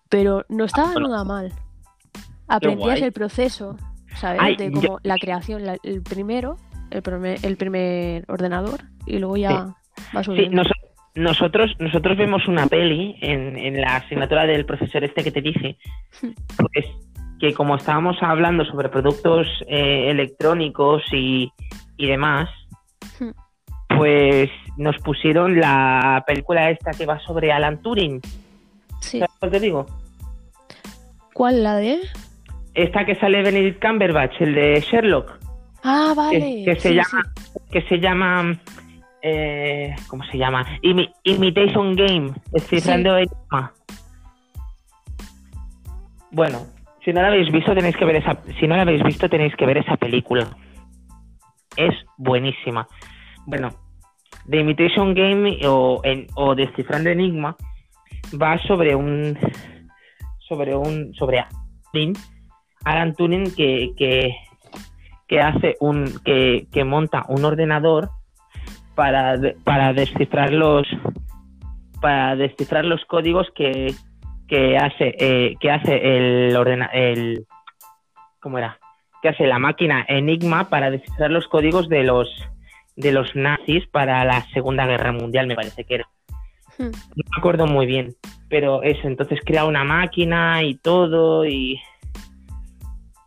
Pero 0.10 0.46
no 0.50 0.65
estaba 0.65 0.93
bueno. 0.93 1.10
nada 1.10 1.24
mal. 1.24 1.52
Aprendías 2.48 3.02
el 3.02 3.12
proceso, 3.12 3.76
¿sabes? 4.15 4.39
Ay, 4.41 4.56
de 4.56 4.72
yo- 4.72 4.82
como 4.82 5.00
la 5.04 5.15
creación, 5.15 5.65
la- 5.65 5.78
el 5.84 6.02
primero, 6.02 6.58
el 6.91 7.02
primer, 7.02 7.39
el 7.43 7.58
primer 7.58 8.24
ordenador, 8.30 8.82
y 9.06 9.20
luego 9.20 9.38
ya 9.38 9.76
va 10.15 10.20
Sí, 10.22 10.26
subiendo. 10.26 10.63
nos- 10.63 10.72
nosotros, 11.15 11.72
nosotros 11.80 12.15
vemos 12.17 12.48
una 12.48 12.67
peli 12.67 13.15
en, 13.22 13.58
en 13.58 13.82
la 13.82 13.98
asignatura 13.98 14.46
del 14.46 14.65
profesor 14.65 15.04
este 15.04 15.24
que 15.24 15.32
te 15.32 15.41
dije. 15.41 15.78
Pues 16.22 16.86
que 17.39 17.54
como 17.54 17.76
estábamos 17.76 18.17
hablando 18.22 18.63
sobre 18.65 18.89
productos 18.89 19.48
eh, 19.67 20.10
electrónicos 20.12 21.04
y, 21.12 21.52
y 21.98 22.08
demás, 22.08 22.50
Hmm. 23.20 23.30
pues 23.98 24.50
nos 24.78 24.96
pusieron 25.00 25.60
la 25.60 26.24
película 26.28 26.70
esta 26.70 26.91
que 26.91 27.06
va 27.06 27.20
sobre 27.20 27.52
Alan 27.52 27.82
Turing. 27.82 28.22
Sí. 29.01 29.19
¿Sabes 29.19 29.36
lo 29.41 29.51
que 29.51 29.60
digo? 29.60 29.86
¿Cuál 31.33 31.63
la 31.63 31.75
de? 31.77 31.99
Esta 32.73 33.05
que 33.05 33.15
sale 33.15 33.41
Benedict 33.43 33.83
Cumberbatch, 33.83 34.41
el 34.41 34.53
de 34.55 34.81
Sherlock, 34.81 35.39
Ah, 35.83 36.13
vale. 36.15 36.63
que 36.65 36.75
se 36.79 36.89
sí, 36.89 36.95
llama- 36.95 37.33
sí. 37.36 37.60
que 37.71 37.81
se 37.83 37.99
llama... 37.99 38.60
eh, 39.21 39.95
¿Cómo 40.07 40.23
se 40.25 40.38
llama? 40.38 40.65
Imi- 40.83 41.12
Imitation 41.23 41.95
Game, 41.95 42.33
descifrando 42.51 43.17
enigma. 43.17 43.73
Bueno, 46.31 46.65
si 47.03 47.13
no 47.13 47.21
la 47.21 47.27
habéis 47.29 47.51
visto 47.51 47.73
tenéis 47.73 47.95
que 47.97 48.05
ver 48.05 48.17
esa, 48.17 48.38
si 48.60 48.67
no 48.67 48.75
la 48.75 48.81
habéis 48.83 49.03
visto 49.03 49.29
tenéis 49.29 49.55
que 49.55 49.65
ver 49.65 49.77
esa 49.77 49.97
película. 49.97 50.47
Es 51.75 51.93
buenísima. 52.17 52.88
Bueno, 53.45 53.69
The 54.49 54.57
Imitation 54.60 55.13
Game 55.13 55.60
o, 55.65 56.01
en- 56.03 56.27
o 56.36 56.53
Descifrando 56.55 57.10
Enigma 57.10 57.55
va 58.41 58.58
sobre 58.60 58.95
un 58.95 59.38
sobre 60.47 60.75
un 60.75 61.13
sobre 61.13 61.45
Alan 62.86 63.15
Turing, 63.15 63.53
que, 63.56 63.91
que, 63.97 64.36
que 65.27 65.41
hace 65.41 65.75
un 65.80 66.06
que, 66.23 66.67
que 66.71 66.84
monta 66.84 67.25
un 67.27 67.43
ordenador 67.43 68.10
para, 68.95 69.36
para 69.63 69.93
descifrar 69.93 70.51
los 70.51 70.88
para 72.01 72.36
descifrar 72.36 72.86
los 72.86 73.03
códigos 73.06 73.47
que, 73.56 73.93
que 74.47 74.77
hace 74.77 75.15
eh, 75.19 75.56
que 75.60 75.71
hace 75.71 76.17
el 76.17 76.56
ordena 76.56 76.86
el 76.93 77.45
cómo 78.39 78.58
era 78.58 78.80
que 79.21 79.30
hace 79.30 79.47
la 79.47 79.60
máquina 79.60 80.06
Enigma 80.08 80.69
para 80.69 80.91
descifrar 80.91 81.32
los 81.32 81.47
códigos 81.47 81.89
de 81.89 82.03
los 82.03 82.30
de 82.95 83.12
los 83.12 83.36
nazis 83.36 83.86
para 83.88 84.23
la 84.25 84.41
Segunda 84.53 84.86
Guerra 84.86 85.12
Mundial 85.12 85.47
me 85.47 85.56
parece 85.56 85.84
que 85.84 85.95
era 85.95 86.10
Hmm. 86.78 86.86
no 86.92 87.16
me 87.16 87.38
acuerdo 87.40 87.66
muy 87.68 87.86
bien, 87.86 88.16
pero 88.50 88.84
eso, 88.84 89.08
entonces 89.08 89.40
crea 89.46 89.66
una 89.66 89.84
máquina 89.84 90.62
y 90.63 90.76
todo 90.76 91.46
y... 91.46 91.80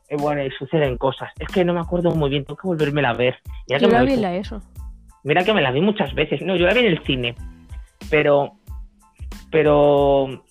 y 0.08 0.16
bueno, 0.18 0.44
y 0.44 0.50
suceden 0.52 0.96
cosas. 0.96 1.30
Es 1.38 1.48
que 1.48 1.64
no 1.64 1.74
me 1.74 1.80
acuerdo 1.80 2.14
muy 2.14 2.30
bien, 2.30 2.44
tengo 2.44 2.56
que 2.56 2.68
volvérmela 2.68 3.10
a 3.10 3.14
ver. 3.14 3.36
Mira 3.68 3.78
que, 3.78 3.84
Yo 3.86 3.88
me 3.90 3.94
la 3.98 4.02
vi 4.04 4.16
la 4.16 4.36
ESO. 4.36 4.62
mira 5.24 5.44
que 5.44 5.52
me 5.52 5.62
la 5.62 5.70
vi 5.72 5.80
muchas 5.80 6.14
veces. 6.14 6.42
No, 6.42 6.56
yo 6.56 6.66
la 6.66 6.74
vi 6.74 6.80
en 6.80 6.86
el 6.86 7.02
cine, 7.04 7.34
pero... 8.10 8.52
Pero... 9.50 10.44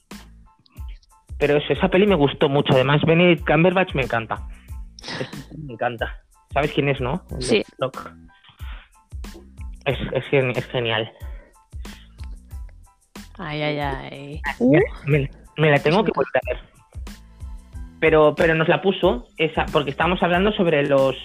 Pero 1.37 1.55
eso, 1.55 1.71
esa 1.71 1.87
peli 1.87 2.05
me 2.05 2.15
gustó 2.15 2.49
mucho. 2.49 2.73
Además, 2.73 3.01
Benedict 3.07 3.47
Cumberbatch 3.47 3.93
me 3.95 4.01
encanta. 4.03 4.45
Es- 5.01 5.57
Me 5.57 5.71
encanta. 5.73 6.17
¿Sabes 6.53 6.73
quién 6.73 6.89
es, 6.89 6.99
no? 6.99 7.23
Sí. 7.39 7.63
Es, 9.85 9.97
es, 10.11 10.25
es 10.33 10.65
genial. 10.65 11.09
Ay, 13.39 13.61
ay, 13.61 13.79
ay. 13.79 14.41
Uh, 14.59 14.77
Me, 15.05 15.29
me 15.57 15.71
la 15.71 15.79
tengo 15.79 16.03
que 16.03 16.11
ver. 16.11 16.59
Pero, 17.99 18.35
pero 18.35 18.53
nos 18.53 18.67
la 18.67 18.81
puso 18.81 19.27
esa, 19.37 19.65
porque 19.71 19.91
estábamos 19.91 20.21
hablando 20.21 20.51
sobre 20.51 20.85
los 20.85 21.15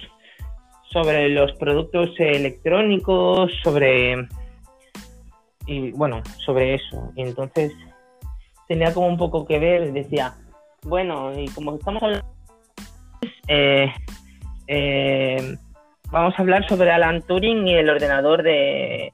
sobre 0.90 1.28
los 1.28 1.52
productos 1.54 2.10
electrónicos, 2.18 3.52
sobre 3.64 4.28
y 5.66 5.90
bueno, 5.90 6.22
sobre 6.44 6.74
eso. 6.74 7.12
Y 7.16 7.22
entonces 7.22 7.72
tenía 8.68 8.94
como 8.94 9.08
un 9.08 9.18
poco 9.18 9.44
que 9.44 9.58
ver, 9.58 9.92
decía, 9.92 10.34
bueno, 10.84 11.36
y 11.36 11.48
como 11.48 11.74
estamos 11.74 12.00
hablando 12.00 12.26
eh, 13.48 13.92
eh, 14.68 15.56
vamos 16.10 16.34
a 16.38 16.42
hablar 16.42 16.66
sobre 16.68 16.90
Alan 16.90 17.22
Turing 17.22 17.66
y 17.66 17.74
el 17.74 17.90
ordenador 17.90 18.42
de 18.42 19.12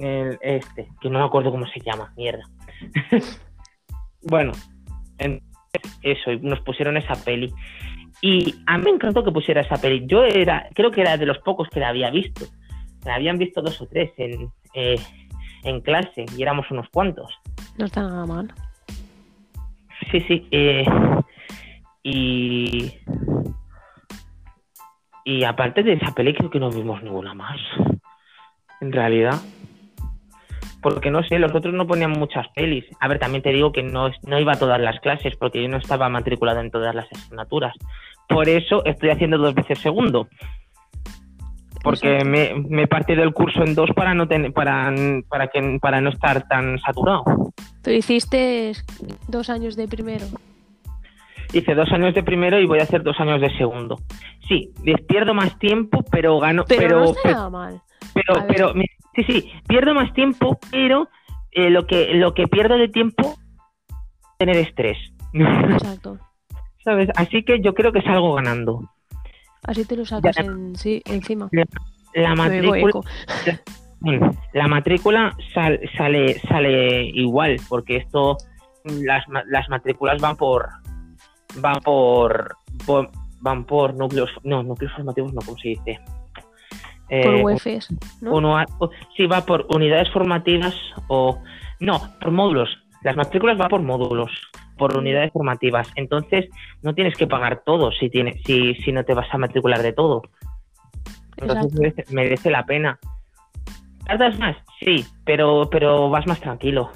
el- 0.00 0.38
este, 0.40 0.88
que 1.00 1.10
no 1.10 1.18
me 1.18 1.24
acuerdo 1.24 1.50
cómo 1.50 1.66
se 1.66 1.80
llama, 1.80 2.12
mierda. 2.16 2.44
bueno, 4.22 4.52
eso, 6.02 6.32
y 6.32 6.40
nos 6.40 6.60
pusieron 6.60 6.96
esa 6.96 7.14
peli. 7.24 7.52
Y 8.22 8.54
a 8.66 8.78
mí 8.78 8.84
me 8.84 8.90
encantó 8.90 9.22
que 9.24 9.30
pusiera 9.32 9.60
esa 9.60 9.76
peli. 9.76 10.04
Yo 10.06 10.24
era, 10.24 10.68
creo 10.74 10.90
que 10.90 11.02
era 11.02 11.16
de 11.16 11.26
los 11.26 11.38
pocos 11.38 11.68
que 11.68 11.80
la 11.80 11.88
había 11.88 12.10
visto. 12.10 12.46
La 13.04 13.14
habían 13.16 13.38
visto 13.38 13.60
dos 13.62 13.80
o 13.82 13.86
tres 13.86 14.10
en, 14.16 14.50
eh, 14.74 14.98
en 15.64 15.80
clase 15.80 16.24
y 16.36 16.42
éramos 16.42 16.70
unos 16.70 16.88
cuantos. 16.90 17.32
no 17.78 17.86
está 17.86 18.02
nada 18.02 18.24
mal. 18.26 18.52
Sí, 20.10 20.20
sí. 20.26 20.48
eh, 20.50 20.84
y. 22.02 22.94
Y 25.24 25.42
aparte 25.44 25.82
de 25.82 25.94
esa 25.94 26.12
peli, 26.12 26.32
creo 26.34 26.50
que 26.50 26.60
no 26.60 26.70
vimos 26.70 27.02
ninguna 27.02 27.34
más. 27.34 27.58
En 28.80 28.92
realidad. 28.92 29.34
Porque 30.86 31.10
no 31.10 31.24
sé, 31.24 31.40
los 31.40 31.52
otros 31.52 31.74
no 31.74 31.84
ponían 31.84 32.12
muchas 32.12 32.46
pelis. 32.54 32.84
A 33.00 33.08
ver, 33.08 33.18
también 33.18 33.42
te 33.42 33.50
digo 33.50 33.72
que 33.72 33.82
no, 33.82 34.08
no 34.24 34.38
iba 34.38 34.52
a 34.52 34.56
todas 34.56 34.80
las 34.80 35.00
clases 35.00 35.34
porque 35.34 35.60
yo 35.60 35.68
no 35.68 35.78
estaba 35.78 36.08
matriculado 36.08 36.60
en 36.60 36.70
todas 36.70 36.94
las 36.94 37.08
asignaturas. 37.10 37.74
Por 38.28 38.48
eso 38.48 38.84
estoy 38.84 39.10
haciendo 39.10 39.36
dos 39.36 39.52
veces 39.52 39.80
segundo. 39.80 40.28
Porque 41.82 42.24
me, 42.24 42.54
me 42.68 42.84
he 42.84 42.86
partido 42.86 43.24
el 43.24 43.32
curso 43.32 43.64
en 43.64 43.74
dos 43.74 43.90
para 43.96 44.14
no 44.14 44.28
tener, 44.28 44.52
para, 44.52 44.94
para 45.28 45.48
que 45.48 45.76
para 45.82 46.00
no 46.00 46.10
estar 46.10 46.46
tan 46.46 46.78
saturado. 46.78 47.24
Pero 47.82 47.96
hiciste 47.96 48.70
dos 49.26 49.50
años 49.50 49.74
de 49.74 49.88
primero. 49.88 50.26
Hice 51.52 51.74
dos 51.74 51.90
años 51.90 52.14
de 52.14 52.22
primero 52.22 52.60
y 52.60 52.66
voy 52.66 52.78
a 52.78 52.84
hacer 52.84 53.02
dos 53.02 53.18
años 53.18 53.40
de 53.40 53.50
segundo. 53.58 53.98
Sí, 54.46 54.72
pierdo 55.08 55.34
más 55.34 55.58
tiempo, 55.58 56.04
pero 56.12 56.38
gano. 56.38 56.64
Pero, 56.68 56.80
Pero, 56.80 57.00
no 57.00 57.10
está 57.10 57.30
nada 57.32 57.50
mal. 57.50 57.82
pero, 58.14 58.46
pero, 58.46 58.72
sí, 59.16 59.24
sí, 59.24 59.52
pierdo 59.66 59.94
más 59.94 60.12
tiempo, 60.14 60.58
pero 60.70 61.08
eh, 61.52 61.70
lo 61.70 61.86
que 61.86 62.14
lo 62.14 62.34
que 62.34 62.46
pierdo 62.46 62.76
de 62.78 62.88
tiempo 62.88 63.36
tener 64.38 64.56
estrés. 64.58 64.98
Exacto. 65.32 66.18
¿Sabes? 66.84 67.08
Así 67.16 67.42
que 67.42 67.60
yo 67.60 67.74
creo 67.74 67.92
que 67.92 68.02
salgo 68.02 68.34
ganando. 68.34 68.88
Así 69.64 69.84
te 69.84 69.96
lo 69.96 70.04
sacas 70.06 70.36
en, 70.38 70.76
sí, 70.76 71.02
encima. 71.06 71.48
La 72.14 72.34
matrícula. 72.34 72.92
Mm, 74.00 74.20
la 74.52 74.68
matrícula 74.68 75.34
sal- 75.54 75.80
sale 75.96 76.38
sale 76.40 77.06
igual, 77.06 77.56
porque 77.66 77.96
esto 77.96 78.36
las, 78.84 79.24
las 79.46 79.68
matrículas 79.70 80.20
van 80.20 80.36
por 80.36 80.68
van 81.62 81.80
por, 81.80 82.56
por- 82.84 83.10
van 83.40 83.64
por 83.64 83.94
núcleos 83.94 84.28
no 84.44 84.62
núcleos 84.62 84.92
formativos 84.92 85.32
no 85.32 85.40
cómo 85.40 85.56
se 85.56 85.68
dice 85.70 85.98
Por 87.08 87.34
Eh, 87.34 87.42
UEFs, 87.44 87.88
¿no? 88.20 88.34
uno 88.34 88.58
a- 88.58 88.66
o- 88.78 88.90
sí 89.16 89.26
va 89.26 89.42
por 89.46 89.66
unidades 89.74 90.10
formativas 90.12 90.74
o 91.08 91.40
no 91.80 92.00
por 92.20 92.30
módulos. 92.32 92.68
Las 93.02 93.16
matrículas 93.16 93.56
van 93.56 93.68
por 93.68 93.82
módulos 93.82 94.30
por 94.76 94.96
unidades 94.96 95.32
formativas. 95.32 95.88
Entonces 95.94 96.46
no 96.82 96.94
tienes 96.94 97.16
que 97.16 97.26
pagar 97.26 97.62
todo 97.64 97.92
si 97.92 98.10
tienes 98.10 98.42
si, 98.44 98.74
si 98.76 98.92
no 98.92 99.04
te 99.04 99.14
vas 99.14 99.32
a 99.32 99.38
matricular 99.38 99.82
de 99.82 99.92
todo. 99.92 100.22
Entonces 101.36 101.72
merece, 101.78 102.04
merece 102.12 102.50
la 102.50 102.64
pena. 102.66 102.98
Tardas 104.04 104.38
más 104.38 104.56
sí 104.80 105.04
pero 105.24 105.68
pero 105.70 106.10
vas 106.10 106.26
más 106.26 106.40
tranquilo. 106.40 106.90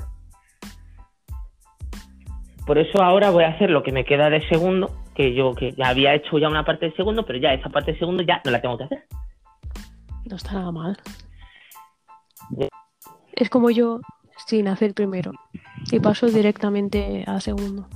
Por 2.67 2.79
eso 2.79 3.03
ahora 3.03 3.31
voy 3.31 3.45
a 3.45 3.49
hacer 3.49 3.71
lo 3.71 3.83
que 3.83 3.93
me 3.93 4.05
queda 4.05 4.31
de 4.31 4.47
segundo 4.49 4.91
que 5.15 5.35
yo 5.35 5.55
que 5.55 5.73
ya 5.73 5.89
había 5.89 6.15
hecho 6.15 6.39
ya 6.39 6.49
una 6.49 6.65
parte 6.65 6.87
de 6.87 6.97
segundo 6.97 7.25
pero 7.25 7.39
ya 7.39 7.53
esa 7.53 7.69
parte 7.69 7.93
de 7.93 7.99
segundo 7.99 8.23
ya 8.23 8.41
no 8.45 8.51
la 8.51 8.61
tengo 8.61 8.79
que 8.79 8.85
hacer 8.85 9.05
No 10.31 10.37
está 10.37 10.53
nada 10.53 10.73
mal. 10.73 10.97
Es 13.33 13.51
como 13.51 13.71
yo 13.71 14.01
sin 14.47 14.69
hacer 14.69 14.95
primero. 14.95 15.33
Y 15.91 16.01
paso 16.01 16.27
directamente 16.27 17.25
a 17.27 17.41
segundo. 17.41 17.89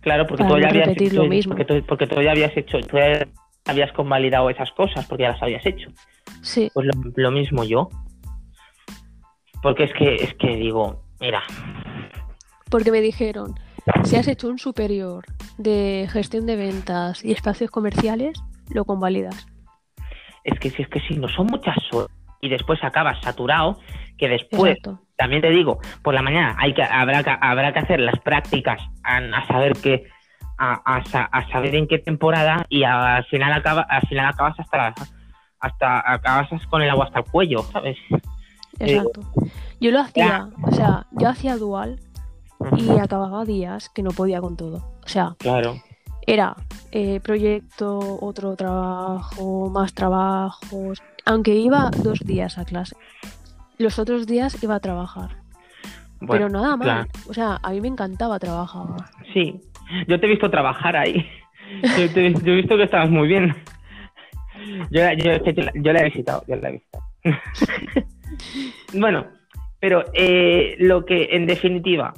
Claro, 0.00 0.26
porque 0.26 0.44
tú 0.44 0.58
ya 0.58 0.68
habías 0.68 0.88
hecho, 0.88 1.14
lo 1.14 1.26
mismo. 1.26 1.54
Porque 1.54 1.64
tú, 1.64 1.86
porque 1.86 2.06
tú 2.06 2.20
ya 2.20 2.32
habías 2.32 2.56
hecho, 2.56 2.78
tú 2.80 2.96
ya 2.96 3.26
habías 3.64 3.92
convalidado 3.92 4.50
esas 4.50 4.70
cosas 4.72 5.06
porque 5.06 5.22
ya 5.22 5.30
las 5.30 5.42
habías 5.42 5.64
hecho. 5.66 5.90
Sí, 6.42 6.70
Pues 6.74 6.86
lo, 6.86 7.12
lo 7.16 7.30
mismo 7.30 7.64
yo. 7.64 7.88
Porque 9.62 9.84
es 9.84 9.92
que, 9.94 10.14
es 10.16 10.34
que 10.34 10.54
digo, 10.56 11.02
mira, 11.18 11.42
porque 12.70 12.90
me 12.90 13.00
dijeron, 13.00 13.54
si 14.04 14.16
has 14.16 14.26
hecho 14.26 14.48
un 14.48 14.58
superior 14.58 15.24
de 15.56 16.08
gestión 16.10 16.46
de 16.46 16.56
ventas 16.56 17.24
y 17.24 17.32
espacios 17.32 17.70
comerciales, 17.70 18.38
lo 18.70 18.84
convalidas. 18.84 19.46
Es 20.46 20.58
que 20.60 20.70
si 20.70 20.82
es 20.82 20.88
que 20.88 21.00
si 21.00 21.14
no 21.16 21.28
son 21.28 21.46
muchas 21.48 21.76
horas 21.92 22.08
y 22.40 22.48
después 22.48 22.82
acabas 22.84 23.20
saturado, 23.22 23.78
que 24.18 24.28
después, 24.28 24.76
Exacto. 24.78 25.00
también 25.16 25.42
te 25.42 25.50
digo, 25.50 25.78
por 26.02 26.14
la 26.14 26.22
mañana 26.22 26.54
hay 26.58 26.72
que, 26.74 26.82
habrá 26.82 27.22
que, 27.22 27.36
habrá 27.40 27.72
que 27.72 27.78
hacer 27.80 28.00
las 28.00 28.18
prácticas 28.20 28.80
a, 29.02 29.16
a 29.18 29.46
saber 29.46 29.72
qué, 29.82 30.04
a, 30.58 30.74
a 30.96 31.04
sa- 31.04 31.28
a 31.32 31.46
saber 31.48 31.74
en 31.74 31.86
qué 31.86 31.98
temporada 31.98 32.64
y 32.68 32.84
al 32.84 33.24
final 33.26 33.52
acaba, 33.52 33.82
al 33.82 34.02
final 34.08 34.26
acabas 34.26 34.58
hasta 34.58 34.94
hasta 35.60 36.12
acabas 36.12 36.48
con 36.70 36.82
el 36.82 36.90
agua 36.90 37.06
hasta 37.06 37.20
el 37.20 37.24
cuello, 37.26 37.62
¿sabes? 37.72 37.96
Exacto. 38.78 39.20
Yo 39.80 39.90
lo 39.90 40.00
hacía, 40.00 40.48
o 40.62 40.72
sea, 40.72 41.06
yo 41.12 41.28
hacía 41.28 41.56
dual 41.56 41.98
y 42.76 42.90
acababa 42.98 43.44
días 43.44 43.88
que 43.88 44.02
no 44.02 44.10
podía 44.10 44.40
con 44.40 44.56
todo. 44.56 44.76
O 45.04 45.08
sea, 45.08 45.34
Claro. 45.38 45.76
Era 46.26 46.56
eh, 46.92 47.20
proyecto, 47.20 48.18
otro 48.20 48.56
trabajo, 48.56 49.70
más 49.70 49.94
trabajos. 49.94 51.02
Aunque 51.24 51.54
iba 51.54 51.90
dos 52.02 52.20
días 52.20 52.58
a 52.58 52.64
clase, 52.64 52.96
los 53.78 53.98
otros 53.98 54.26
días 54.26 54.62
iba 54.62 54.74
a 54.76 54.80
trabajar. 54.80 55.30
Bueno, 56.20 56.46
pero 56.46 56.48
nada 56.48 56.78
claro. 56.78 57.08
O 57.28 57.34
sea, 57.34 57.58
a 57.62 57.70
mí 57.70 57.80
me 57.80 57.88
encantaba 57.88 58.38
trabajar. 58.38 58.86
Sí, 59.32 59.60
yo 60.08 60.18
te 60.18 60.26
he 60.26 60.30
visto 60.30 60.50
trabajar 60.50 60.96
ahí. 60.96 61.26
Yo, 61.98 62.10
te- 62.10 62.32
yo 62.42 62.52
he 62.52 62.56
visto 62.56 62.76
que 62.76 62.84
estabas 62.84 63.10
muy 63.10 63.28
bien. 63.28 63.54
Yo, 64.90 65.00
yo 65.12 65.92
la 65.92 66.00
he 66.00 66.04
visitado, 66.04 66.42
yo 66.48 66.56
la 66.56 66.68
he 66.68 66.72
visitado. 66.72 67.04
bueno, 68.94 69.26
pero 69.80 70.04
eh, 70.14 70.76
lo 70.78 71.04
que, 71.04 71.28
en 71.32 71.46
definitiva, 71.46 72.12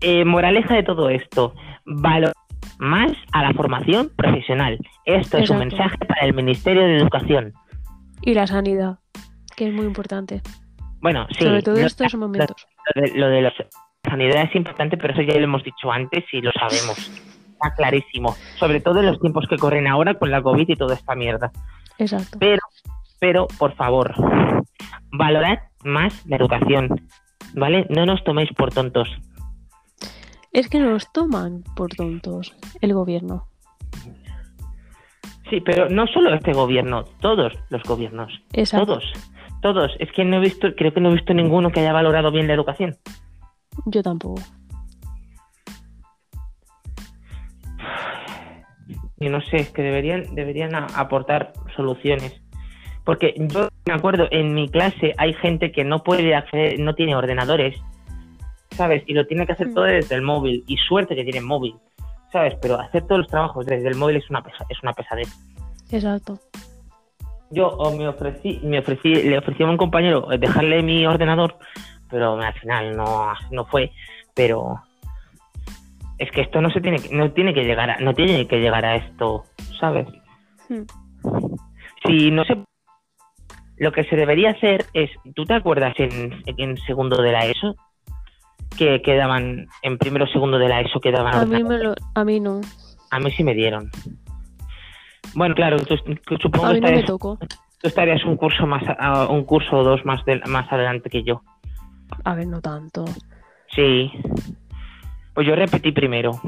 eh, 0.00 0.24
moraleja 0.24 0.74
de 0.74 0.82
todo 0.82 1.08
esto, 1.10 1.54
valor 1.84 2.32
más 2.78 3.12
a 3.32 3.42
la 3.42 3.52
formación 3.52 4.10
profesional. 4.16 4.78
Esto 5.04 5.38
es 5.38 5.50
un 5.50 5.58
mensaje 5.58 5.96
para 6.06 6.26
el 6.26 6.34
Ministerio 6.34 6.82
de 6.84 6.96
Educación. 6.98 7.52
Y 8.22 8.34
la 8.34 8.46
sanidad, 8.46 8.98
que 9.56 9.68
es 9.68 9.74
muy 9.74 9.86
importante. 9.86 10.42
Bueno, 11.00 11.26
sí, 11.36 11.44
Sobre 11.44 11.62
todo 11.62 11.76
lo- 11.76 11.86
estos 11.86 12.14
momentos. 12.16 12.66
lo 12.94 13.02
de, 13.02 13.10
lo 13.18 13.28
de 13.28 13.42
la 13.42 13.52
sanidad 14.04 14.42
es 14.42 14.54
importante, 14.56 14.96
pero 14.96 15.12
eso 15.12 15.22
ya 15.22 15.34
lo 15.38 15.44
hemos 15.44 15.62
dicho 15.62 15.90
antes 15.92 16.24
y 16.32 16.40
lo 16.40 16.50
sabemos. 16.52 16.98
Está 17.52 17.74
clarísimo. 17.76 18.36
Sobre 18.56 18.80
todo 18.80 19.00
en 19.00 19.06
los 19.06 19.20
tiempos 19.20 19.46
que 19.48 19.56
corren 19.56 19.86
ahora 19.86 20.14
con 20.14 20.30
la 20.30 20.42
COVID 20.42 20.68
y 20.68 20.76
toda 20.76 20.94
esta 20.94 21.14
mierda. 21.14 21.50
Exacto. 21.98 22.38
Pero, 22.38 22.60
pero, 23.20 23.46
por 23.58 23.74
favor, 23.74 24.14
valorad 25.12 25.58
más 25.84 26.24
la 26.26 26.36
educación. 26.36 27.08
¿Vale? 27.54 27.86
No 27.88 28.04
nos 28.06 28.22
toméis 28.24 28.50
por 28.52 28.72
tontos. 28.72 29.08
Es 30.58 30.68
que 30.68 30.80
nos 30.80 31.12
toman 31.12 31.62
por 31.76 31.90
tontos 31.90 32.52
el 32.80 32.92
gobierno. 32.92 33.46
Sí, 35.48 35.60
pero 35.64 35.88
no 35.88 36.08
solo 36.08 36.34
este 36.34 36.52
gobierno, 36.52 37.04
todos 37.20 37.52
los 37.70 37.80
gobiernos. 37.84 38.32
Exacto. 38.52 38.86
Todos. 38.86 39.04
Todos. 39.62 39.92
Es 40.00 40.10
que 40.10 40.24
no 40.24 40.38
he 40.38 40.40
visto, 40.40 40.74
creo 40.76 40.92
que 40.92 41.00
no 41.00 41.10
he 41.10 41.12
visto 41.12 41.32
ninguno 41.32 41.70
que 41.70 41.78
haya 41.78 41.92
valorado 41.92 42.32
bien 42.32 42.48
la 42.48 42.54
educación. 42.54 42.96
Yo 43.86 44.02
tampoco. 44.02 44.42
y 49.20 49.28
no 49.28 49.40
sé, 49.42 49.58
es 49.58 49.70
que 49.70 49.82
deberían, 49.82 50.34
deberían 50.34 50.74
aportar 50.74 51.52
soluciones. 51.76 52.42
Porque 53.04 53.32
yo 53.36 53.68
me 53.86 53.94
acuerdo, 53.94 54.26
en 54.32 54.54
mi 54.54 54.68
clase 54.68 55.14
hay 55.18 55.34
gente 55.34 55.70
que 55.70 55.84
no 55.84 56.02
puede 56.02 56.34
acceder, 56.34 56.80
no 56.80 56.96
tiene 56.96 57.14
ordenadores, 57.14 57.80
¿sabes? 58.78 59.02
Y 59.06 59.12
lo 59.12 59.26
tiene 59.26 59.44
que 59.44 59.52
hacer 59.52 59.66
Mm. 59.68 59.74
todo 59.74 59.84
desde 59.84 60.14
el 60.14 60.22
móvil. 60.22 60.64
Y 60.68 60.76
suerte 60.78 61.14
que 61.16 61.24
tienen 61.24 61.44
móvil. 61.44 61.74
¿sabes? 62.32 62.54
Pero 62.60 62.78
hacer 62.78 63.02
todos 63.06 63.20
los 63.22 63.28
trabajos 63.28 63.64
desde 63.64 63.88
el 63.88 63.94
móvil 63.96 64.16
es 64.16 64.28
una, 64.28 64.42
pesa 64.42 64.64
es 64.68 64.82
una 64.82 64.92
pesadez. 64.92 65.28
Exacto. 65.90 66.38
Yo 67.50 67.68
o 67.68 67.96
me 67.96 68.06
ofrecí, 68.06 68.60
me 68.62 68.78
ofrecí, 68.80 69.14
le 69.14 69.38
ofrecí 69.38 69.62
a 69.62 69.66
un 69.66 69.78
compañero 69.78 70.28
dejarle 70.38 70.82
mi 70.82 71.06
ordenador, 71.06 71.56
pero 72.10 72.38
al 72.38 72.52
final 72.52 72.94
no, 72.94 73.32
no 73.50 73.64
fue. 73.64 73.92
Pero 74.34 74.78
es 76.18 76.30
que 76.32 76.42
esto 76.42 76.60
no 76.60 76.68
se 76.70 76.82
tiene, 76.82 76.98
que- 76.98 77.14
no 77.16 77.32
tiene 77.32 77.54
que 77.54 77.64
llegar 77.64 77.88
a, 77.88 77.98
no 77.98 78.12
tiene 78.12 78.46
que 78.46 78.60
llegar 78.60 78.84
a 78.84 78.96
esto, 78.96 79.44
¿sabes? 79.80 80.06
Hmm. 80.68 80.82
Si 82.06 82.30
no 82.30 82.44
se 82.44 82.58
lo 83.78 83.90
que 83.92 84.04
se 84.04 84.16
debería 84.16 84.50
hacer 84.50 84.84
es, 84.92 85.10
¿tú 85.34 85.46
te 85.46 85.54
acuerdas 85.54 85.94
en, 85.98 86.42
en 86.58 86.76
segundo 86.78 87.22
de 87.22 87.32
la 87.32 87.46
ESO? 87.46 87.74
Que 88.78 89.02
quedaban, 89.02 89.66
en 89.82 89.98
primero 89.98 90.24
o 90.24 90.28
segundo 90.28 90.56
de 90.58 90.68
la 90.68 90.80
ESO 90.80 91.00
quedaban 91.00 91.34
A 91.34 91.44
mí, 91.44 91.64
me 91.64 91.78
lo, 91.78 91.94
a 92.14 92.24
mí 92.24 92.38
no. 92.38 92.60
A 93.10 93.18
mí 93.18 93.30
sí 93.32 93.42
me 93.42 93.54
dieron. 93.54 93.90
Bueno, 95.34 95.54
claro, 95.54 95.78
tú, 95.84 95.96
supongo 96.40 96.66
A 96.66 96.68
que 96.70 96.74
mí 96.74 96.80
no 96.80 96.86
me 96.86 96.94
estarías, 97.00 97.06
tocó. 97.06 97.38
tú 97.38 97.88
estarías 97.88 98.24
un 98.24 98.36
curso 98.36 98.66
más, 98.66 98.82
un 99.28 99.44
curso 99.44 99.78
o 99.78 99.82
dos 99.82 100.04
más, 100.04 100.24
de- 100.24 100.40
más 100.46 100.70
adelante 100.72 101.10
que 101.10 101.24
yo. 101.24 101.42
A 102.24 102.34
ver, 102.34 102.46
no 102.46 102.60
tanto. 102.60 103.04
Sí. 103.74 104.10
Pues 105.34 105.46
yo 105.46 105.54
repetí 105.56 105.92
primero. 105.92 106.40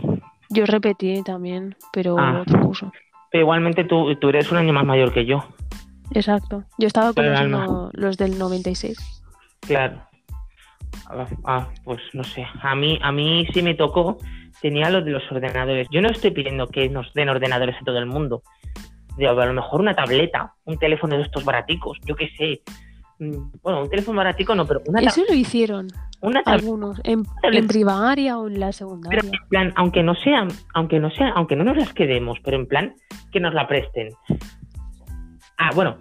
Yo 0.51 0.67
repetí 0.67 1.23
también, 1.23 1.77
pero 1.93 2.17
Ah. 2.19 2.41
otro 2.43 2.61
curso. 2.61 2.93
Pero 3.31 3.43
igualmente 3.43 3.85
tú, 3.85 4.15
tú 4.17 4.29
eres 4.31 4.51
un 4.51 4.59
año 4.59 4.73
más 4.73 4.85
mayor 4.85 5.13
que 5.13 5.25
yo. 5.27 5.45
Exacto. 6.13 6.65
Yo 6.79 6.87
estaba 6.87 7.13
con 7.13 7.31
los, 7.31 7.49
no- 7.49 7.91
los 7.93 8.17
del 8.17 8.39
96. 8.39 9.23
Claro. 9.61 10.01
Ah, 11.09 11.27
ah, 11.45 11.69
pues 11.85 12.01
no 12.13 12.25
sé. 12.25 12.47
A 12.63 12.75
mí, 12.75 12.99
a 13.03 13.13
mí 13.13 13.47
sí 13.53 13.63
me 13.63 13.75
tocó. 13.75 14.19
Tenía 14.61 14.91
lo 14.91 15.01
de 15.03 15.11
los 15.13 15.23
ordenadores. 15.31 15.89
Yo 15.91 16.01
no 16.03 16.09
estoy 16.09 16.31
pidiendo 16.33 16.67
que 16.69 16.89
nos 16.89 17.13
den 17.15 17.29
ordenadores 17.29 17.77
a 17.81 17.85
todo 17.85 17.99
el 17.99 18.07
mundo. 18.07 18.43
A 19.19 19.33
lo 19.33 19.53
mejor 19.53 19.81
una 19.81 19.95
tableta, 19.95 20.55
un 20.65 20.79
teléfono 20.79 21.17
de 21.17 21.23
estos 21.23 21.45
baraticos, 21.45 21.99
yo 22.07 22.15
qué 22.17 22.29
sé. 22.39 22.63
Mm, 23.19 23.51
Bueno, 23.63 23.83
un 23.83 23.91
teléfono 23.91 24.17
baratico 24.19 24.55
no, 24.55 24.67
pero 24.67 24.81
una, 24.87 25.01
Eso 25.01 25.23
lo 25.29 25.35
hicieron 25.35 25.89
una 26.23 26.41
algunos. 26.47 27.01
En, 27.05 27.25
en 27.43 27.67
primaria 27.67 28.39
o 28.39 28.47
en 28.49 28.61
la 28.61 28.67
Pero 28.67 28.73
secundaria. 28.73 29.21
en 29.21 29.49
plan, 29.49 29.73
aunque 29.77 30.03
no 30.03 30.15
sea, 30.15 30.47
aunque 30.75 30.99
no 31.01 31.11
sea, 31.11 31.31
aunque 31.31 31.57
no 31.57 31.65
nos 31.65 31.77
las 31.77 31.93
quedemos, 31.93 32.39
pero 32.43 32.57
en 32.57 32.67
plan 32.67 32.95
que 33.31 33.41
nos 33.41 33.53
la 33.53 33.67
presten. 33.69 34.09
Ah, 35.59 35.71
bueno, 35.75 35.99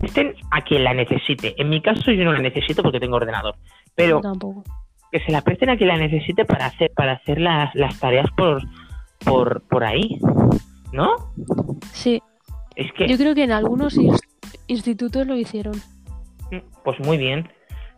presten 0.00 0.34
a 0.50 0.62
quien 0.62 0.82
la 0.84 0.94
necesite. 0.94 1.54
En 1.60 1.68
mi 1.68 1.80
caso 1.80 2.10
yo 2.10 2.24
no 2.24 2.32
la 2.32 2.40
necesito 2.40 2.82
porque 2.82 2.98
tengo 3.00 3.16
ordenador. 3.16 3.54
Pero 3.96 4.20
tampoco. 4.20 4.62
que 5.10 5.20
se 5.20 5.32
la 5.32 5.40
presten 5.40 5.70
a 5.70 5.76
quien 5.76 5.88
la 5.88 5.96
necesite 5.96 6.44
para 6.44 6.66
hacer, 6.66 6.90
para 6.94 7.12
hacer 7.12 7.40
las, 7.40 7.74
las 7.74 7.98
tareas 7.98 8.26
por, 8.36 8.62
por, 9.24 9.62
por 9.68 9.82
ahí. 9.84 10.18
¿No? 10.92 11.16
Sí, 11.92 12.22
Es 12.76 12.92
que, 12.92 13.08
yo 13.08 13.16
creo 13.16 13.34
que 13.34 13.42
en 13.44 13.52
algunos 13.52 13.96
ins- 13.96 14.20
institutos 14.68 15.26
lo 15.26 15.36
hicieron. 15.36 15.74
pues 16.84 16.98
muy 17.00 17.16
bien. 17.18 17.48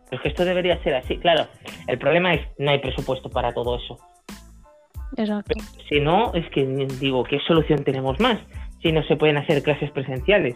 Pero 0.09 0.17
es 0.17 0.21
que 0.23 0.29
esto 0.29 0.43
debería 0.43 0.81
ser 0.83 0.95
así. 0.95 1.17
Claro, 1.17 1.47
el 1.87 1.99
problema 1.99 2.33
es 2.33 2.41
no 2.57 2.71
hay 2.71 2.79
presupuesto 2.79 3.29
para 3.29 3.53
todo 3.53 3.77
eso. 3.77 3.97
Exacto. 5.17 5.53
Si 5.87 5.99
no, 5.99 6.33
es 6.33 6.49
que 6.51 6.65
digo, 6.99 7.23
¿qué 7.23 7.39
solución 7.47 7.83
tenemos 7.83 8.19
más? 8.19 8.39
Si 8.81 8.91
no 8.91 9.03
se 9.03 9.15
pueden 9.17 9.37
hacer 9.37 9.61
clases 9.61 9.91
presenciales. 9.91 10.55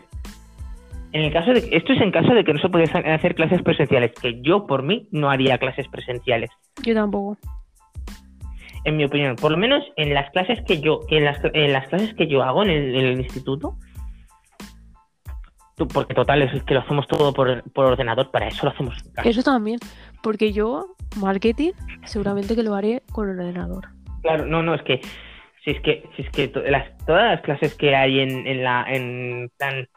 En 1.13 1.21
el 1.21 1.31
caso 1.31 1.53
de 1.53 1.59
esto 1.71 1.93
es 1.93 2.01
en 2.01 2.11
caso 2.11 2.33
de 2.33 2.43
que 2.43 2.53
no 2.53 2.59
se 2.59 2.69
pueden 2.69 2.89
hacer 3.07 3.35
clases 3.35 3.61
presenciales, 3.61 4.11
que 4.19 4.41
yo 4.41 4.65
por 4.65 4.81
mí 4.83 5.07
no 5.11 5.29
haría 5.29 5.57
clases 5.59 5.87
presenciales, 5.87 6.49
Yo 6.83 6.93
tampoco. 6.95 7.37
en 8.83 8.97
mi 8.97 9.05
opinión. 9.05 9.35
Por 9.35 9.51
lo 9.51 9.57
menos 9.57 9.83
en 9.95 10.13
las 10.13 10.29
clases 10.31 10.59
que 10.67 10.81
yo, 10.81 11.01
en 11.09 11.23
las, 11.25 11.39
en 11.53 11.71
las 11.71 11.87
clases 11.87 12.13
que 12.15 12.27
yo 12.27 12.41
hago 12.43 12.63
en 12.63 12.71
el, 12.71 12.95
en 12.95 13.05
el 13.05 13.19
instituto, 13.21 13.77
porque 15.93 16.13
total 16.13 16.41
es 16.41 16.63
que 16.63 16.73
lo 16.73 16.81
hacemos 16.81 17.07
todo 17.07 17.33
por, 17.33 17.63
por 17.71 17.85
ordenador, 17.85 18.29
para 18.31 18.47
eso 18.47 18.65
lo 18.65 18.71
hacemos 18.71 18.95
en 19.05 19.11
casa. 19.13 19.29
Eso 19.29 19.43
también. 19.43 19.79
Porque 20.21 20.51
yo, 20.51 20.95
marketing, 21.17 21.71
seguramente 22.05 22.55
que 22.55 22.63
lo 22.63 22.73
haré 22.75 23.01
con 23.11 23.29
el 23.29 23.39
ordenador. 23.39 23.87
Claro, 24.21 24.45
no, 24.45 24.63
no, 24.63 24.73
es 24.75 24.81
que 24.83 25.01
si 25.63 25.71
es 25.71 25.81
que, 25.81 26.09
si 26.15 26.23
es 26.23 26.29
que 26.31 26.47
to- 26.47 26.61
las, 26.61 26.95
todas 27.05 27.31
las 27.35 27.41
clases 27.41 27.75
que 27.75 27.95
hay 27.95 28.19
en, 28.19 28.47
en 28.47 28.63
la 28.63 28.85
en 28.87 29.49
plan 29.57 29.87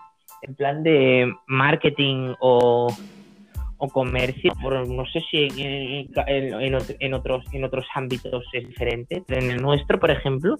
en 0.46 0.54
plan 0.54 0.82
de 0.82 1.32
marketing 1.46 2.34
o, 2.40 2.88
o 3.78 3.88
comercio, 3.88 4.52
por- 4.62 4.88
no 4.88 5.04
sé 5.06 5.20
si 5.30 5.44
en, 5.60 6.08
en- 6.26 6.60
en 6.60 6.74
ot- 6.74 6.96
en 6.98 7.14
otros 7.14 7.44
en 7.52 7.64
otros 7.64 7.86
ámbitos 7.94 8.44
es 8.52 8.66
diferente, 8.66 9.22
en 9.28 9.50
el 9.50 9.60
nuestro, 9.60 9.98
por 9.98 10.10
ejemplo, 10.10 10.56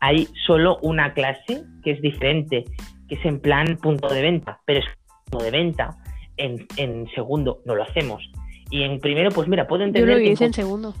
hay 0.00 0.28
solo 0.46 0.78
una 0.82 1.12
clase 1.14 1.62
que 1.84 1.92
es 1.92 2.00
diferente, 2.02 2.64
que 3.08 3.14
es 3.16 3.24
en 3.24 3.40
plan 3.40 3.76
punto 3.76 4.08
de 4.08 4.22
venta, 4.22 4.60
pero 4.64 4.80
es 4.80 4.86
punto 5.30 5.44
de 5.44 5.50
venta. 5.50 5.96
En, 6.38 6.66
en 6.78 7.06
segundo 7.14 7.60
no 7.66 7.74
lo 7.74 7.82
hacemos. 7.82 8.22
Y 8.70 8.82
en 8.84 8.98
primero, 9.00 9.30
pues 9.30 9.46
mira, 9.48 9.66
puedo 9.68 9.82
Yo 9.82 9.88
entender 9.88 10.16
lo 10.16 10.20
que 10.22 10.26
en 10.28 10.32
hice 10.32 10.44
en 10.46 10.52
segundo. 10.54 10.94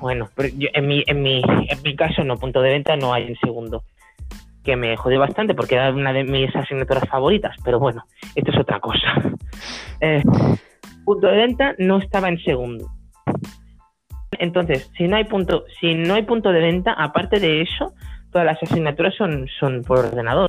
bueno, 0.00 0.30
pero 0.34 0.48
yo, 0.56 0.68
en, 0.72 0.86
mi, 0.88 1.04
en, 1.06 1.22
mi, 1.22 1.42
en 1.68 1.82
mi 1.84 1.94
caso 1.94 2.24
no, 2.24 2.38
punto 2.38 2.62
de 2.62 2.70
venta 2.70 2.96
no 2.96 3.12
hay 3.12 3.24
en 3.26 3.36
segundo. 3.36 3.84
Que 4.64 4.76
me 4.76 4.96
jodió 4.96 5.18
bastante 5.20 5.54
porque 5.54 5.74
era 5.76 5.90
una 5.90 6.12
de 6.12 6.24
mis 6.24 6.54
asignaturas 6.54 7.08
favoritas, 7.08 7.56
pero 7.64 7.78
bueno, 7.78 8.04
esto 8.34 8.50
es 8.50 8.58
otra 8.58 8.80
cosa. 8.80 8.98
Eh, 10.02 10.22
punto 11.04 11.26
de 11.26 11.36
venta 11.36 11.74
no 11.78 11.98
estaba 11.98 12.28
en 12.30 12.38
segundo. 12.42 12.88
Entonces, 14.38 14.90
si 14.96 15.06
no 15.08 15.16
hay 15.16 15.24
punto, 15.24 15.64
si 15.78 15.94
no 15.94 16.14
hay 16.14 16.22
punto 16.22 16.52
de 16.52 16.60
venta, 16.60 16.92
aparte 16.94 17.38
de 17.38 17.60
eso, 17.60 17.92
todas 18.32 18.46
las 18.46 18.62
asignaturas 18.62 19.14
son, 19.14 19.46
son 19.58 19.82
por 19.82 19.98
ordenador. 19.98 20.48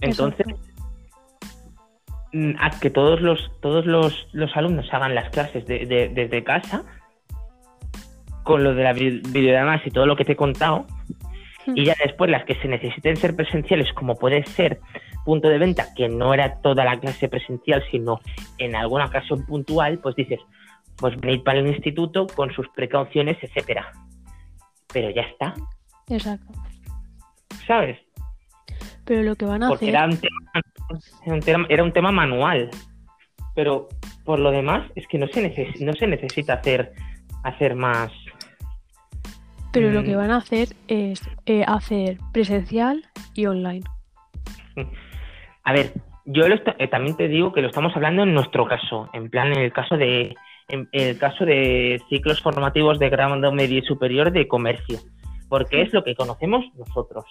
Entonces, 0.00 0.46
mm, 2.32 2.54
a 2.58 2.70
que 2.80 2.90
todos 2.90 3.20
los 3.20 3.52
todos 3.60 3.86
los, 3.86 4.26
los 4.32 4.56
alumnos 4.56 4.92
hagan 4.92 5.14
las 5.14 5.30
clases 5.30 5.64
de- 5.66 5.86
de- 5.86 6.08
desde 6.08 6.42
casa 6.42 6.82
con 8.42 8.64
lo 8.64 8.74
de 8.74 8.82
la 8.82 8.92
vi- 8.92 9.22
videollamadas 9.28 9.86
y 9.86 9.90
todo 9.90 10.06
lo 10.06 10.16
que 10.16 10.24
te 10.24 10.32
he 10.32 10.36
contado 10.36 10.86
y 11.66 11.84
ya 11.84 11.94
después 12.04 12.30
las 12.30 12.44
que 12.44 12.54
se 12.56 12.68
necesiten 12.68 13.16
ser 13.16 13.34
presenciales 13.36 13.92
como 13.94 14.16
puede 14.16 14.44
ser 14.46 14.80
punto 15.24 15.48
de 15.48 15.58
venta 15.58 15.86
que 15.96 16.08
no 16.08 16.34
era 16.34 16.60
toda 16.60 16.84
la 16.84 16.98
clase 17.00 17.28
presencial 17.28 17.82
sino 17.90 18.20
en 18.58 18.74
alguna 18.76 19.06
ocasión 19.06 19.44
puntual 19.46 19.98
pues 19.98 20.14
dices 20.16 20.40
pues 20.96 21.18
venid 21.20 21.42
para 21.42 21.58
el 21.60 21.66
instituto 21.66 22.26
con 22.26 22.52
sus 22.52 22.68
precauciones 22.70 23.36
etcétera 23.42 23.90
pero 24.92 25.10
ya 25.10 25.22
está 25.22 25.54
Exacto. 26.08 26.52
sabes 27.66 27.98
Pero 29.04 29.22
lo 29.22 29.34
que 29.36 29.44
van 29.46 29.62
a 29.62 29.68
porque 29.68 29.86
hacer. 29.86 29.94
era 29.96 30.04
un, 30.04 30.16
tema, 30.18 30.40
era 31.24 31.34
un 31.34 31.40
tema 31.40 31.66
era 31.70 31.82
un 31.84 31.92
tema 31.92 32.12
manual 32.12 32.70
pero 33.54 33.88
por 34.24 34.38
lo 34.38 34.50
demás 34.50 34.90
es 34.96 35.06
que 35.08 35.18
no 35.18 35.26
se 35.28 35.42
neces- 35.42 35.80
no 35.80 35.92
se 35.94 36.06
necesita 36.06 36.54
hacer 36.54 36.92
hacer 37.44 37.74
más 37.74 38.10
Pero 39.74 39.90
lo 39.90 40.00
Mm. 40.00 40.04
que 40.04 40.16
van 40.16 40.30
a 40.30 40.36
hacer 40.38 40.68
es 40.88 41.20
eh, 41.46 41.64
hacer 41.66 42.18
presencial 42.32 43.04
y 43.34 43.46
online. 43.46 43.82
a 45.64 45.72
ver 45.72 45.92
yo 46.26 46.48
lo 46.48 46.54
eh, 46.78 46.88
también 46.88 47.16
te 47.16 47.28
digo 47.28 47.52
que 47.52 47.60
lo 47.60 47.68
estamos 47.68 47.94
hablando 47.94 48.22
en 48.22 48.32
nuestro 48.32 48.66
caso 48.66 49.10
en 49.12 49.28
plan 49.28 49.48
en 49.52 49.58
el 49.58 49.72
caso 49.72 49.96
de 49.96 50.34
en 50.68 50.88
el 50.92 51.18
caso 51.18 51.44
de 51.44 52.00
ciclos 52.08 52.40
formativos 52.40 52.98
de 52.98 53.10
grado 53.10 53.52
medio 53.52 53.78
y 53.78 53.82
superior 53.82 54.32
de 54.32 54.48
comercio 54.48 54.98
porque 55.50 55.82
es 55.82 55.92
lo 55.92 56.02
que 56.02 56.14
conocemos 56.14 56.64
nosotros 56.78 57.24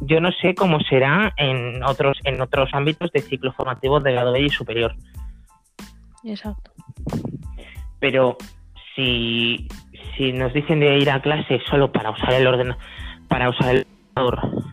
yo 0.00 0.20
no 0.20 0.30
sé 0.32 0.54
cómo 0.54 0.80
será 0.80 1.32
en 1.36 1.82
otros 1.82 2.18
en 2.24 2.40
otros 2.40 2.70
ámbitos 2.72 3.10
de 3.12 3.20
ciclos 3.20 3.54
formativos 3.54 4.02
de 4.02 4.12
grado 4.12 4.32
medio 4.32 4.46
y 4.46 4.50
superior 4.50 4.94
Exacto. 6.24 6.72
pero 7.98 8.36
si, 8.96 9.68
si 10.20 10.34
nos 10.34 10.52
dicen 10.52 10.80
de 10.80 10.98
ir 10.98 11.10
a 11.10 11.22
clase 11.22 11.60
solo 11.70 11.90
para 11.90 12.10
usar 12.10 12.34
el 12.34 12.46
ordenador 12.46 12.78
para 13.26 13.48
usar 13.48 13.74
el 13.74 13.86
ordenador 14.14 14.64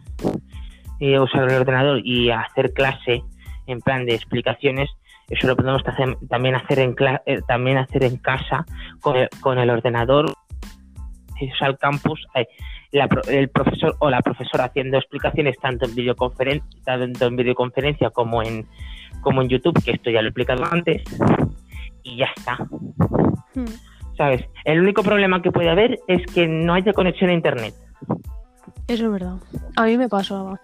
y 1.00 1.18
usar 1.18 1.50
el 1.50 1.56
ordenador 1.56 2.02
y 2.04 2.32
hacer 2.32 2.74
clase 2.74 3.24
en 3.66 3.80
plan 3.80 4.06
de 4.06 4.16
explicaciones 4.16 4.90
eso 5.30 5.48
lo 5.48 5.56
podemos 5.56 5.82
hacer, 5.86 6.18
también 6.30 6.56
hacer 6.56 6.80
en 6.80 6.96
eh, 7.26 7.40
también 7.48 7.78
hacer 7.78 8.04
en 8.04 8.18
casa 8.18 8.66
con 9.00 9.16
el, 9.16 9.30
con 9.40 9.58
el 9.58 9.70
ordenador 9.70 10.34
al 11.62 11.78
campus 11.78 12.28
eh, 12.36 12.48
la 12.92 13.08
el 13.30 13.48
profesor 13.48 13.96
o 14.00 14.10
la 14.10 14.22
profesora 14.22 14.66
haciendo 14.66 14.98
explicaciones 14.98 15.56
tanto 15.62 15.86
en 15.86 15.96
videoconferencia 15.96 16.68
tanto 16.84 17.26
en 17.26 17.36
videoconferencia 17.38 18.10
como 18.10 18.44
en 18.44 18.66
como 19.22 19.42
en 19.42 19.48
YouTube 19.48 19.82
que 19.82 19.92
esto 19.92 20.10
ya 20.10 20.22
lo 20.22 20.28
he 20.28 20.30
explicado 20.32 20.66
antes 20.66 21.04
y 22.04 22.18
ya 22.18 22.28
está 22.36 22.58
Hmm. 23.58 23.97
¿Sabes? 24.18 24.44
El 24.66 24.80
único 24.82 25.04
problema 25.04 25.42
que 25.42 25.52
puede 25.52 25.70
haber 25.70 26.00
es 26.08 26.26
que 26.34 26.48
no 26.48 26.74
haya 26.74 26.92
conexión 26.94 27.30
a 27.30 27.34
internet. 27.34 27.74
Eso 28.88 29.06
es 29.06 29.12
verdad. 29.12 29.36
A 29.76 29.84
mí 29.86 29.98
me 29.98 30.10
pasaba. 30.10 30.60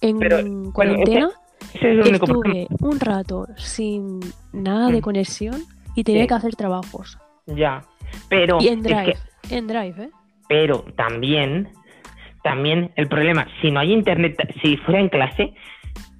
En 0.00 0.18
Pero, 0.18 0.38
cuarentena 0.72 1.30
Ese 1.74 1.78
es 1.78 1.84
el 1.84 2.00
único 2.08 2.26
problema. 2.26 2.60
estuve 2.70 2.88
un 2.88 3.00
rato 3.00 3.46
sin 3.56 4.20
nada 4.52 4.88
de 4.90 4.98
Mm. 4.98 5.02
conexión 5.02 5.62
y 5.94 6.04
tenía 6.04 6.22
Sí. 6.22 6.28
que 6.28 6.34
hacer 6.34 6.56
trabajos. 6.56 7.18
Ya. 7.46 7.82
Pero 8.28 8.58
Y 8.60 8.68
en 8.68 8.78
es 8.78 8.84
Drive. 8.84 9.16
que, 9.48 9.56
En 9.56 9.66
Drive, 9.66 10.02
¿eh? 10.04 10.10
Pero 10.48 10.84
también, 10.96 11.68
también 12.42 12.90
el 12.96 13.08
problema, 13.08 13.46
si 13.62 13.70
no 13.70 13.80
hay 13.80 13.92
internet, 13.92 14.36
si 14.62 14.76
fuera 14.78 15.00
en 15.00 15.08
clase, 15.08 15.54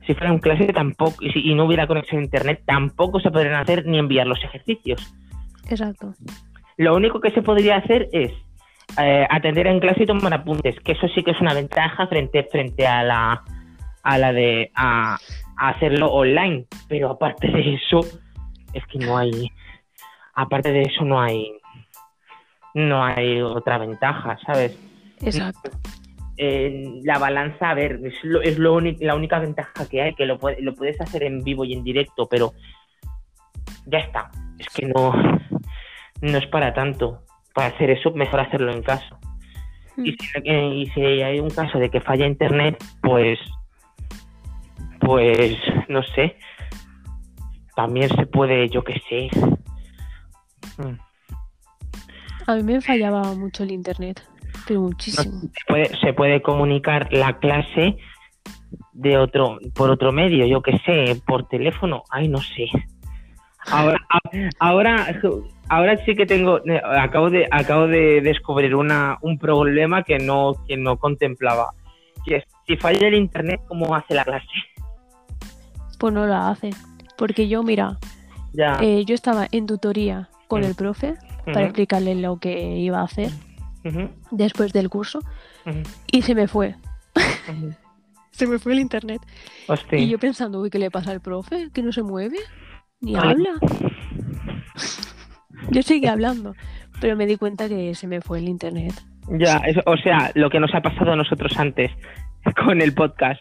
si 0.06 0.14
fuera 0.14 0.30
en 0.32 0.38
clase 0.38 0.66
tampoco, 0.72 1.16
y, 1.24 1.30
si- 1.32 1.40
y 1.50 1.54
no 1.54 1.64
hubiera 1.64 1.86
conexión 1.86 2.20
a 2.20 2.24
internet, 2.24 2.62
tampoco 2.66 3.20
se 3.20 3.30
podrían 3.30 3.54
hacer 3.56 3.86
ni 3.86 3.98
enviar 3.98 4.26
los 4.26 4.42
ejercicios. 4.44 5.12
Exacto. 5.70 6.14
Lo 6.78 6.96
único 6.96 7.20
que 7.20 7.30
se 7.32 7.42
podría 7.42 7.76
hacer 7.76 8.08
es 8.12 8.32
eh, 8.98 9.26
atender 9.28 9.66
en 9.66 9.80
clase 9.80 10.04
y 10.04 10.06
tomar 10.06 10.32
apuntes, 10.32 10.76
que 10.80 10.92
eso 10.92 11.08
sí 11.08 11.22
que 11.22 11.32
es 11.32 11.40
una 11.40 11.52
ventaja 11.52 12.06
frente, 12.06 12.44
frente 12.50 12.86
a 12.86 13.02
la 13.02 13.42
a 14.02 14.16
la 14.16 14.32
de 14.32 14.70
a, 14.74 15.18
a 15.58 15.68
hacerlo 15.68 16.06
online. 16.06 16.66
Pero 16.88 17.10
aparte 17.10 17.48
de 17.48 17.74
eso, 17.74 18.00
es 18.72 18.86
que 18.86 18.98
no 18.98 19.18
hay 19.18 19.50
aparte 20.34 20.72
de 20.72 20.82
eso 20.82 21.04
no 21.04 21.20
hay 21.20 21.52
no 22.74 23.04
hay 23.04 23.40
otra 23.40 23.78
ventaja, 23.78 24.38
¿sabes? 24.46 24.78
Exacto. 25.20 25.70
Eh, 26.36 27.00
la 27.02 27.18
balanza, 27.18 27.70
a 27.70 27.74
ver, 27.74 27.98
es, 28.04 28.22
lo, 28.22 28.40
es 28.40 28.56
lo 28.56 28.78
la 28.80 29.16
única 29.16 29.40
ventaja 29.40 29.88
que 29.88 30.00
hay, 30.00 30.14
que 30.14 30.26
lo, 30.26 30.38
lo 30.60 30.74
puedes 30.74 31.00
hacer 31.00 31.24
en 31.24 31.42
vivo 31.42 31.64
y 31.64 31.72
en 31.72 31.82
directo, 31.82 32.28
pero 32.30 32.52
ya 33.86 33.98
está. 33.98 34.30
Es 34.58 34.68
que 34.68 34.86
no, 34.86 35.12
no 36.20 36.38
es 36.38 36.46
para 36.46 36.74
tanto. 36.74 37.22
Para 37.54 37.68
hacer 37.68 37.90
eso, 37.90 38.10
mejor 38.12 38.40
hacerlo 38.40 38.72
en 38.72 38.82
casa. 38.82 39.18
Y 39.96 40.12
si, 40.12 40.28
eh, 40.44 40.74
y 40.74 40.86
si 40.90 41.00
hay 41.00 41.40
un 41.40 41.50
caso 41.50 41.78
de 41.78 41.90
que 41.90 42.00
falla 42.00 42.26
internet, 42.26 42.82
pues, 43.02 43.38
pues, 45.00 45.56
no 45.88 46.02
sé. 46.02 46.36
También 47.74 48.08
se 48.10 48.26
puede, 48.26 48.68
yo 48.68 48.82
qué 48.84 49.00
sé. 49.08 49.30
Mm. 50.78 50.98
A 52.46 52.54
mí 52.54 52.62
me 52.62 52.80
fallaba 52.80 53.34
mucho 53.34 53.64
el 53.64 53.72
internet, 53.72 54.22
pero 54.66 54.80
muchísimo. 54.82 55.40
se 55.40 55.64
puede, 55.66 55.96
se 55.98 56.12
puede 56.12 56.42
comunicar 56.42 57.12
la 57.12 57.38
clase 57.38 57.98
de 58.92 59.18
otro 59.18 59.58
por 59.74 59.90
otro 59.90 60.12
medio, 60.12 60.46
yo 60.46 60.62
qué 60.62 60.78
sé, 60.84 61.20
por 61.26 61.46
teléfono, 61.48 62.04
ay 62.10 62.28
no 62.28 62.38
sé. 62.38 62.68
Ahora, 63.70 63.98
ahora, 64.61 65.06
ahora 65.68 66.04
sí 66.04 66.14
que 66.14 66.26
tengo, 66.26 66.59
eh, 66.66 66.80
acabo 66.84 67.28
de, 67.30 67.46
acabo 67.50 67.86
de 67.86 68.20
descubrir 68.22 68.74
una, 68.74 69.18
un 69.20 69.38
problema 69.38 70.02
que 70.04 70.18
no, 70.18 70.54
que 70.66 70.76
no 70.76 70.96
contemplaba. 70.96 71.70
Que 72.24 72.36
es, 72.36 72.44
si 72.66 72.76
falla 72.76 73.09
el 73.09 73.14
internet, 73.14 73.61
¿cómo 73.68 73.94
hace 73.94 74.14
la 74.14 74.24
clase? 74.24 74.46
Pues 75.98 76.14
no 76.14 76.26
la 76.26 76.50
hacen. 76.50 76.72
Porque 77.16 77.48
yo, 77.48 77.62
mira, 77.62 77.98
Ya. 78.52 78.78
eh, 78.80 79.04
yo 79.04 79.14
estaba 79.14 79.46
en 79.50 79.66
tutoría 79.66 80.28
con 80.46 80.62
Mm. 80.62 80.64
el 80.64 80.74
profe 80.74 81.14
para 81.44 81.62
explicarle 81.64 82.14
lo 82.14 82.38
que 82.38 82.76
iba 82.78 83.00
a 83.00 83.04
hacer 83.04 83.30
después 84.30 84.72
del 84.72 84.88
curso 84.90 85.20
y 86.12 86.22
se 86.22 86.34
me 86.34 86.46
fue. 86.48 86.74
Se 88.30 88.46
me 88.46 88.61
fue 88.61 88.72
el 88.72 88.78
internet. 88.78 89.20
Hostia. 89.66 89.98
Y 89.98 90.09
yo 90.09 90.16
pensando, 90.18 90.61
uy, 90.61 90.70
¿qué 90.70 90.78
le 90.78 90.92
pasa 90.92 91.11
al 91.11 91.20
profe? 91.20 91.70
Que 91.74 91.82
no 91.82 91.90
se 91.90 92.04
mueve, 92.04 92.36
ni 93.01 93.16
habla. 93.16 93.51
Yo 95.70 95.82
seguía 95.82 96.12
hablando, 96.12 96.55
pero 97.01 97.16
me 97.16 97.26
di 97.26 97.36
cuenta 97.36 97.68
que 97.68 97.94
se 97.94 98.07
me 98.07 98.20
fue 98.20 98.38
el 98.38 98.49
internet. 98.49 98.92
Ya, 99.38 99.59
eso- 99.59 99.82
o 99.86 99.96
sea, 99.99 100.30
lo 100.34 100.49
que 100.51 100.61
nos 100.61 100.74
ha 100.74 100.80
pasado 100.80 101.12
a 101.12 101.16
nosotros 101.16 101.57
antes 101.59 101.90
con 102.64 102.80
el 102.80 102.94
podcast. 102.94 103.40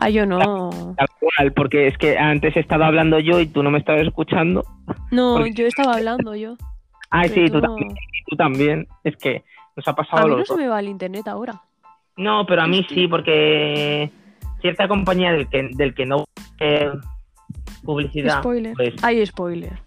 Ah, 0.00 0.10
yo 0.10 0.26
no. 0.26 0.94
Tal 0.96 1.08
cual, 1.20 1.52
porque 1.52 1.88
es 1.88 1.98
que 1.98 2.18
antes 2.18 2.56
estaba 2.56 2.86
hablando 2.86 3.18
yo 3.18 3.40
y 3.40 3.46
tú 3.46 3.62
no 3.62 3.70
me 3.70 3.78
estabas 3.78 4.02
escuchando. 4.06 4.64
No, 5.10 5.34
Porque- 5.36 5.54
yo 5.54 5.66
estaba 5.66 5.94
hablando 5.94 6.34
yo. 6.34 6.56
Pero 7.10 7.34
sí, 7.34 7.46
tú 7.50 7.60
también, 7.60 7.94
tú 8.28 8.36
también. 8.36 8.86
Es 9.02 9.16
que 9.16 9.44
nos 9.76 9.88
ha 9.88 9.94
pasado 9.94 10.24
A 10.24 10.28
mí 10.28 10.36
no 10.36 10.44
se 10.44 10.56
me 10.56 10.68
va 10.68 10.80
el 10.80 10.88
internet 10.88 11.26
ahora. 11.26 11.62
No, 12.16 12.44
pero 12.46 12.62
a 12.62 12.66
mí 12.66 12.84
sí, 12.88 13.08
porque 13.08 14.10
cierta 14.60 14.86
compañía 14.88 15.32
del 15.32 15.48
que, 15.48 15.68
del 15.72 15.94
que 15.94 16.04
no 16.06 16.24
eh, 16.60 16.90
publicidad. 17.84 18.40
Spoiler. 18.40 18.74
Pues, 18.74 18.94
Hay 19.02 19.24
spoiler. 19.26 19.78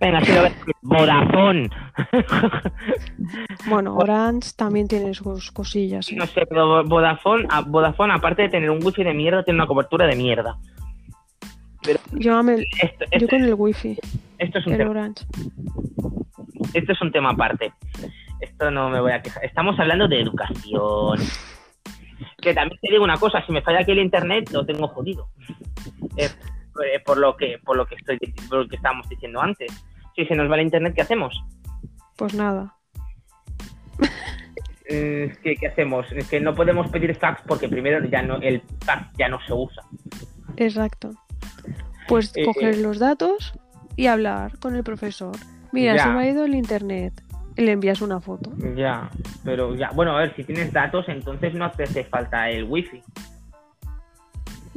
venga, 0.00 0.20
sí 0.22 0.32
lo 0.32 0.42
ves. 0.42 0.52
Vodafone. 0.82 1.68
Bueno, 3.68 3.96
Orange 3.96 4.50
también 4.56 4.88
tiene 4.88 5.12
sus 5.14 5.50
cosillas. 5.52 6.10
¿eh? 6.10 6.16
no 6.16 6.26
sé, 6.26 6.46
pero 6.48 6.84
Vodafone, 6.84 7.46
Vodafone, 7.66 8.14
aparte 8.14 8.42
de 8.42 8.48
tener 8.48 8.70
un 8.70 8.82
wifi 8.84 9.04
de 9.04 9.12
mierda, 9.12 9.42
tiene 9.42 9.58
una 9.58 9.66
cobertura 9.66 10.06
de 10.06 10.16
mierda. 10.16 10.56
Yo, 12.12 12.42
me- 12.42 12.54
Esto, 12.82 13.04
yo 13.04 13.06
esto, 13.12 13.28
con 13.28 13.42
el 13.44 13.54
wifi, 13.54 13.96
esto 14.38 14.58
es 14.58 14.66
un 14.66 14.72
el 14.72 14.78
tema, 14.78 14.90
Orange. 14.90 15.24
esto 16.74 16.92
es 16.92 17.02
un 17.02 17.12
tema 17.12 17.30
aparte. 17.30 17.72
Esto 18.40 18.70
no 18.70 18.88
me 18.88 19.00
voy 19.00 19.12
a 19.12 19.20
quejar. 19.22 19.44
Estamos 19.44 19.78
hablando 19.78 20.06
de 20.08 20.20
educación. 20.20 21.18
Que 22.40 22.54
también 22.54 22.78
te 22.80 22.90
digo 22.90 23.02
una 23.04 23.16
cosa, 23.16 23.44
si 23.44 23.52
me 23.52 23.62
falla 23.62 23.80
aquí 23.80 23.90
el 23.92 23.98
internet, 23.98 24.50
lo 24.52 24.64
tengo 24.64 24.86
jodido. 24.88 25.28
Eh, 26.16 26.28
eh, 26.82 27.00
por 27.04 27.18
lo 27.18 27.36
que, 27.36 27.58
por 27.64 27.76
lo 27.76 27.86
que 27.86 27.94
estoy 27.96 28.18
por 28.48 28.60
lo 28.60 28.68
que 28.68 28.76
estábamos 28.76 29.08
diciendo 29.08 29.40
antes. 29.40 29.70
Si 30.16 30.24
se 30.26 30.34
nos 30.34 30.50
va 30.50 30.56
el 30.56 30.62
internet, 30.62 30.94
¿qué 30.94 31.02
hacemos? 31.02 31.34
Pues 32.16 32.34
nada. 32.34 32.74
Eh, 34.90 35.36
¿qué, 35.42 35.56
qué 35.56 35.66
hacemos? 35.68 36.10
Es 36.12 36.28
que 36.28 36.40
no 36.40 36.54
podemos 36.54 36.88
pedir 36.90 37.14
fax 37.14 37.42
porque 37.46 37.68
primero 37.68 38.04
ya 38.06 38.22
no, 38.22 38.36
el 38.36 38.62
fax 38.84 39.06
ya 39.18 39.28
no 39.28 39.38
se 39.46 39.52
usa. 39.52 39.82
Exacto. 40.56 41.10
Pues 42.08 42.32
Eh, 42.34 42.44
coger 42.46 42.78
los 42.78 42.98
datos 42.98 43.52
y 43.96 44.06
hablar 44.06 44.58
con 44.58 44.74
el 44.74 44.82
profesor. 44.84 45.36
Mira, 45.72 45.94
Ya. 45.96 46.04
se 46.04 46.08
me 46.10 46.20
ha 46.20 46.28
ido 46.30 46.44
el 46.44 46.54
internet. 46.54 47.22
Y 47.56 47.62
le 47.62 47.72
envías 47.72 48.00
una 48.00 48.20
foto. 48.20 48.52
Ya, 48.76 49.10
pero 49.44 49.74
ya, 49.74 49.90
bueno, 49.90 50.16
a 50.16 50.20
ver, 50.20 50.34
si 50.36 50.44
tienes 50.44 50.72
datos, 50.72 51.06
entonces 51.08 51.54
no 51.54 51.70
te 51.72 51.82
hace 51.82 52.04
falta 52.04 52.48
el 52.48 52.64
wifi. 52.64 53.02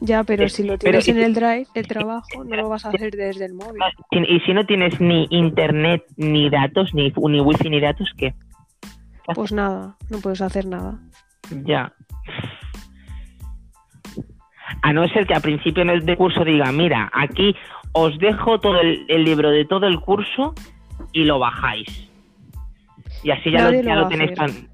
Ya, 0.04 0.24
pero 0.24 0.50
si 0.50 0.64
lo 0.64 0.80
tienes 0.80 1.08
en 1.08 1.20
el 1.20 1.36
drive, 1.36 1.68
el 1.76 1.88
trabajo, 1.88 2.44
no 2.44 2.56
lo 2.56 2.70
vas 2.70 2.86
a 2.86 2.90
hacer 2.90 3.12
desde 3.12 3.46
el 3.46 3.54
móvil. 3.54 3.82
Y 4.10 4.40
si 4.40 4.54
no 4.54 4.66
tienes 4.66 5.00
ni 5.00 5.28
internet, 5.30 6.04
ni 6.18 6.50
datos, 6.50 6.92
ni, 6.96 7.14
ni 7.16 7.40
wifi, 7.40 7.70
ni 7.70 7.80
datos, 7.80 8.12
¿qué? 8.18 8.34
Pues 9.36 9.52
nada, 9.52 9.96
no 10.10 10.20
puedes 10.20 10.42
hacer 10.42 10.66
nada. 10.66 11.00
Ya. 11.66 11.94
A 14.82 14.92
no 14.92 15.08
ser 15.10 15.28
que 15.28 15.36
al 15.36 15.42
principio 15.42 15.84
en 15.84 15.92
el 15.92 16.04
de 16.04 16.18
curso 16.18 16.44
diga, 16.44 16.72
mira, 16.72 17.12
aquí 17.14 17.56
os 17.92 18.18
dejo 18.18 18.60
todo 18.60 18.82
el, 18.82 19.06
el 19.08 19.24
libro 19.24 19.52
de 19.52 19.66
todo 19.66 19.86
el 19.86 20.00
curso 20.00 20.56
y 21.12 21.26
lo 21.26 21.38
bajáis. 21.38 22.10
Y 23.24 23.30
así 23.30 23.52
ya, 23.52 23.60
lo, 23.60 23.66
Nadie 23.66 23.84
lo 23.84 23.90
ya 23.90 23.96
va 23.96 24.02
lo 24.02 24.06
a 24.08 24.10
tenéis 24.10 24.34
tan... 24.34 24.72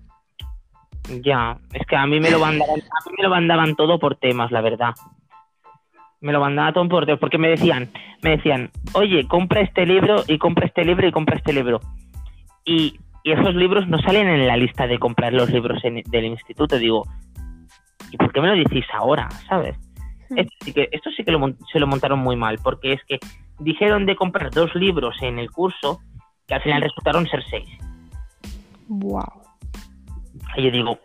Ya, 1.22 1.58
es 1.74 1.86
que 1.86 1.96
a 1.96 2.06
mí 2.06 2.20
me 2.20 2.32
lo 2.32 2.40
mandaban, 2.40 2.80
a 2.80 3.10
mí 3.10 3.16
me 3.18 3.24
lo 3.24 3.30
mandaban 3.30 3.76
todo 3.76 4.00
por 4.00 4.16
temas, 4.16 4.52
la 4.52 4.62
verdad. 4.62 4.94
Me 6.22 6.32
lo 6.34 6.40
mandaban 6.40 6.74
todo 6.74 6.90
por 6.90 7.06
temas, 7.06 7.20
porque 7.20 7.38
me 7.38 7.50
decían, 7.50 7.90
me 8.24 8.32
decían, 8.38 8.72
oye, 8.94 9.28
compra 9.28 9.62
este 9.62 9.86
libro 9.86 10.24
y 10.28 10.38
compra 10.38 10.66
este 10.66 10.84
libro 10.84 11.08
y 11.08 11.12
compra 11.12 11.36
este 11.38 11.54
libro. 11.54 11.80
Y, 12.66 13.00
y 13.24 13.32
esos 13.32 13.54
libros 13.56 13.88
no 13.88 14.00
salen 14.00 14.28
en 14.28 14.48
la 14.48 14.58
lista 14.58 14.88
de 14.88 14.98
comprar 15.00 15.34
los 15.34 15.50
libros 15.52 15.84
en- 15.86 16.02
del 16.10 16.26
instituto. 16.26 16.78
Digo, 16.80 17.04
¿y 18.12 18.18
por 18.18 18.32
qué 18.34 18.42
me 18.42 18.48
lo 18.48 18.56
decís 18.56 18.86
ahora? 18.94 19.30
¿Sabes? 19.48 19.78
Esto 20.36 20.54
sí 20.62 20.74
que, 20.74 20.90
esto 20.92 21.10
sí 21.16 21.24
que 21.24 21.32
lo 21.32 21.40
se 21.72 21.80
lo 21.80 21.88
montaron 21.88 22.20
muy 22.20 22.36
mal, 22.36 22.58
porque 22.64 22.94
es 22.94 23.02
que 23.08 23.20
dijeron 23.60 24.06
de 24.06 24.16
comprar 24.16 24.52
dos 24.52 24.74
libros 24.76 25.16
en 25.22 25.40
el 25.40 25.50
curso 25.52 26.02
que 26.48 26.56
al 26.56 26.62
final 26.62 26.82
resultaron 26.82 27.28
ser 27.28 27.44
seis. 27.50 27.70
Wow. 28.88 29.24
Y 30.58 30.64
yo 30.64 30.72
digo, 30.72 31.00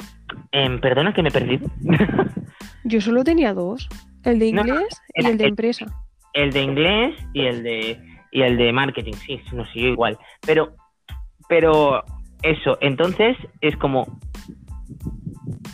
em, 0.52 0.80
perdona 0.80 1.12
que 1.12 1.22
me 1.22 1.28
he 1.28 1.32
perdido. 1.32 1.68
Yo 2.84 3.00
solo 3.00 3.22
tenía 3.24 3.52
dos. 3.54 3.88
El 4.24 4.38
de 4.38 4.52
No, 4.52 4.64
no, 4.64 4.74
inglés 4.74 5.02
y 5.14 5.26
el 5.26 5.38
de 5.38 5.46
empresa. 5.46 5.86
el 6.32 6.52
de 6.52 6.62
inglés 6.62 7.16
y 7.32 7.46
el 7.46 7.62
de 7.62 8.12
y 8.32 8.42
el 8.42 8.56
de 8.56 8.72
marketing, 8.72 9.12
sí, 9.12 9.40
no 9.52 9.64
sé, 9.66 9.80
yo 9.80 9.88
igual. 9.88 10.18
Pero, 10.46 10.74
pero 11.48 12.02
eso, 12.42 12.78
entonces 12.80 13.36
es 13.60 13.76
como, 13.76 14.06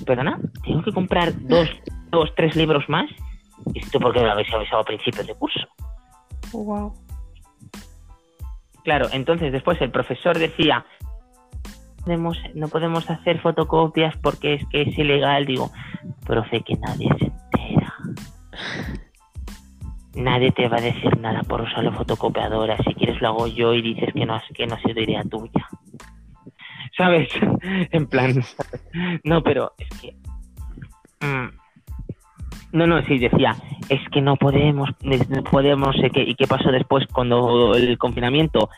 perdona, 0.05 0.41
tengo 0.65 0.83
que 0.83 0.93
comprar 0.93 1.33
dos, 1.47 1.69
dos, 2.11 2.33
tres 2.37 2.57
libros 2.57 2.85
más. 2.89 3.09
¿Y 3.75 3.79
esto 3.79 4.01
por 4.01 4.13
qué 4.13 4.21
no 4.21 4.27
lo 4.27 4.33
habéis 4.33 4.53
avisado 4.53 4.83
a 4.83 4.85
principios 4.85 5.27
de 5.27 5.35
curso? 5.35 5.61
Wow. 6.53 6.95
Claro, 8.83 9.07
entonces 9.13 9.53
después 9.53 9.81
el 9.81 9.91
profesor 9.91 10.37
decía, 10.39 10.85
no 12.55 12.69
podemos 12.69 13.11
hacer 13.11 13.41
fotocopias 13.41 14.17
porque 14.23 14.55
es 14.55 14.67
que 14.71 14.83
es 14.83 14.99
ilegal. 14.99 15.45
Digo, 15.45 15.71
profe, 16.27 16.63
que 16.63 16.75
nadie 16.77 17.09
se. 17.19 17.31
Nadie 20.15 20.51
te 20.53 20.69
va 20.69 20.79
a 20.79 20.81
decir 20.81 21.17
nada 21.21 21.43
por 21.43 21.61
usar 21.61 21.85
la 21.85 21.93
fotocopiadora. 21.93 22.77
Si 22.79 22.95
quieres 22.95 23.21
lo 23.21 23.29
hago 23.29 23.47
yo 23.47 23.75
y 23.75 23.83
dices 23.83 24.13
que 24.13 24.27
no, 24.27 24.35
has- 24.35 24.49
que 24.55 24.67
no 24.67 24.75
ha 24.75 24.81
sido 24.81 25.01
idea 25.01 25.23
tuya. 25.23 25.69
¿Sabes? 26.97 27.29
en 27.93 28.07
plan, 28.09 28.43
no, 29.23 29.43
pero 29.43 29.73
es 29.79 29.89
que... 30.01 30.17
mm, 31.25 31.49
no, 32.73 32.87
no, 32.87 33.03
sí, 33.03 33.19
decía, 33.19 33.55
es 33.89 34.01
que 34.11 34.21
no 34.21 34.37
podemos, 34.37 34.91
no 35.03 35.45
podemos, 35.45 35.95
sé 35.97 36.11
qué, 36.11 36.23
¿y 36.23 36.35
qué 36.35 36.47
pasó 36.47 36.71
después 36.73 37.07
cuando 37.13 37.75
el 37.75 37.97
confinamiento? 37.99 38.69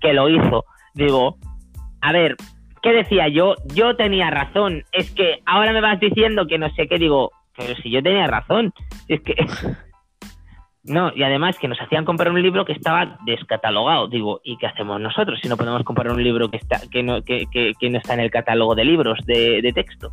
Que 0.00 0.12
lo 0.12 0.28
hizo. 0.28 0.64
Digo, 0.94 1.38
a 2.02 2.12
ver, 2.12 2.36
¿qué 2.82 2.92
decía 2.92 3.28
yo? 3.28 3.54
Yo 3.74 3.96
tenía 3.96 4.30
razón. 4.30 4.84
Es 4.92 5.10
que 5.12 5.40
ahora 5.46 5.72
me 5.72 5.80
vas 5.80 5.98
diciendo 5.98 6.46
que 6.46 6.58
no 6.58 6.68
sé 6.74 6.86
qué 6.86 6.98
digo, 6.98 7.30
pero 7.66 7.80
si 7.80 7.90
yo 7.90 8.02
tenía 8.02 8.26
razón. 8.26 8.72
Es 9.08 9.20
que... 9.22 9.34
No, 10.84 11.12
y 11.14 11.22
además 11.22 11.58
que 11.60 11.68
nos 11.68 11.80
hacían 11.80 12.04
comprar 12.04 12.32
un 12.32 12.42
libro 12.42 12.64
que 12.64 12.72
estaba 12.72 13.16
descatalogado. 13.24 14.08
Digo, 14.08 14.40
¿y 14.42 14.56
qué 14.56 14.66
hacemos 14.66 15.00
nosotros 15.00 15.38
si 15.40 15.48
no 15.48 15.56
podemos 15.56 15.84
comprar 15.84 16.10
un 16.10 16.20
libro 16.20 16.50
que, 16.50 16.56
está, 16.56 16.80
que, 16.90 17.04
no, 17.04 17.22
que, 17.22 17.46
que, 17.52 17.74
que 17.78 17.88
no 17.88 17.98
está 17.98 18.14
en 18.14 18.20
el 18.20 18.32
catálogo 18.32 18.74
de 18.74 18.84
libros 18.84 19.20
de, 19.24 19.62
de 19.62 19.72
texto? 19.72 20.12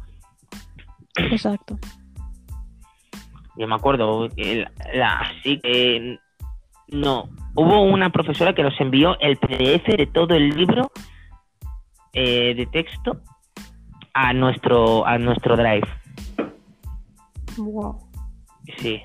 Exacto. 1.18 1.76
Yo 3.58 3.68
me 3.68 3.76
acuerdo 3.76 4.30
que 4.30 4.66
la, 4.94 5.20
así 5.20 5.60
que 5.60 6.18
no. 6.88 7.30
Hubo 7.56 7.82
una 7.82 8.10
profesora 8.10 8.54
que 8.54 8.64
nos 8.64 8.80
envió 8.80 9.20
el 9.20 9.38
PDF 9.38 9.98
de 9.98 10.08
todo 10.14 10.34
el 10.36 10.50
libro 10.50 10.92
eh, 12.14 12.54
de 12.56 12.66
texto 12.68 13.22
a 14.14 14.34
nuestro 14.34 15.06
a 15.06 15.18
nuestro 15.18 15.58
drive. 15.58 15.88
Wow. 17.60 18.00
Sí. 18.78 19.02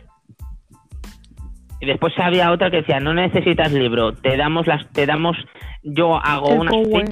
Y 1.80 1.86
después 1.86 2.14
había 2.18 2.50
otra 2.50 2.70
que 2.70 2.78
decía, 2.78 3.00
no 3.00 3.12
necesitas 3.12 3.70
libro, 3.72 4.12
te 4.14 4.36
damos 4.36 4.66
las, 4.66 4.88
te 4.92 5.04
damos, 5.06 5.36
yo 5.82 6.16
hago 6.16 6.52
El 6.52 6.60
unas 6.60 6.72
Power. 6.74 7.08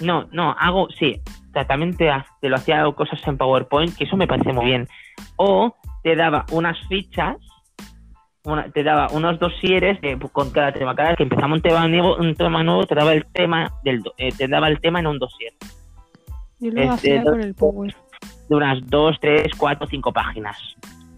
no, 0.00 0.26
no, 0.32 0.54
hago, 0.58 0.88
sí, 0.98 1.20
o 1.50 1.52
sea, 1.52 1.66
también 1.66 1.94
te, 1.96 2.10
te 2.40 2.48
lo 2.48 2.56
hacía 2.56 2.84
cosas 2.96 3.20
en 3.26 3.36
PowerPoint, 3.36 3.94
que 3.96 4.04
eso 4.04 4.16
me 4.16 4.26
parece 4.26 4.52
muy 4.52 4.66
bien. 4.66 4.88
O 5.36 5.74
te 6.02 6.16
daba 6.16 6.46
unas 6.52 6.78
fichas, 6.88 7.36
una- 8.44 8.70
te 8.70 8.82
daba 8.82 9.08
unos 9.12 9.38
dosieres 9.38 10.00
de- 10.00 10.18
con 10.32 10.50
cada 10.50 10.72
tema, 10.72 10.94
cada 10.94 11.08
vez 11.10 11.16
que 11.18 11.24
empezaba 11.24 11.52
un 11.52 11.60
tema 11.60 11.86
nuevo, 11.88 12.16
un 12.16 12.34
tema 12.34 12.62
nuevo, 12.62 12.86
te 12.86 12.94
daba 12.94 13.12
el 13.12 13.26
tema 13.26 13.72
del, 13.84 14.02
eh, 14.16 14.30
te 14.36 14.48
daba 14.48 14.68
el 14.68 14.80
tema 14.80 15.00
en 15.00 15.06
un 15.08 15.18
dosier, 15.18 15.52
Yo 16.60 16.70
lo 16.70 16.80
Este, 16.80 17.18
hacía 17.18 17.24
con 17.24 17.42
el 17.42 17.54
Power. 17.54 17.94
De 18.54 18.64
unas 18.64 18.78
dos, 18.86 19.16
tres, 19.20 19.48
cuatro, 19.56 19.86
cinco 19.88 20.12
páginas. 20.12 20.56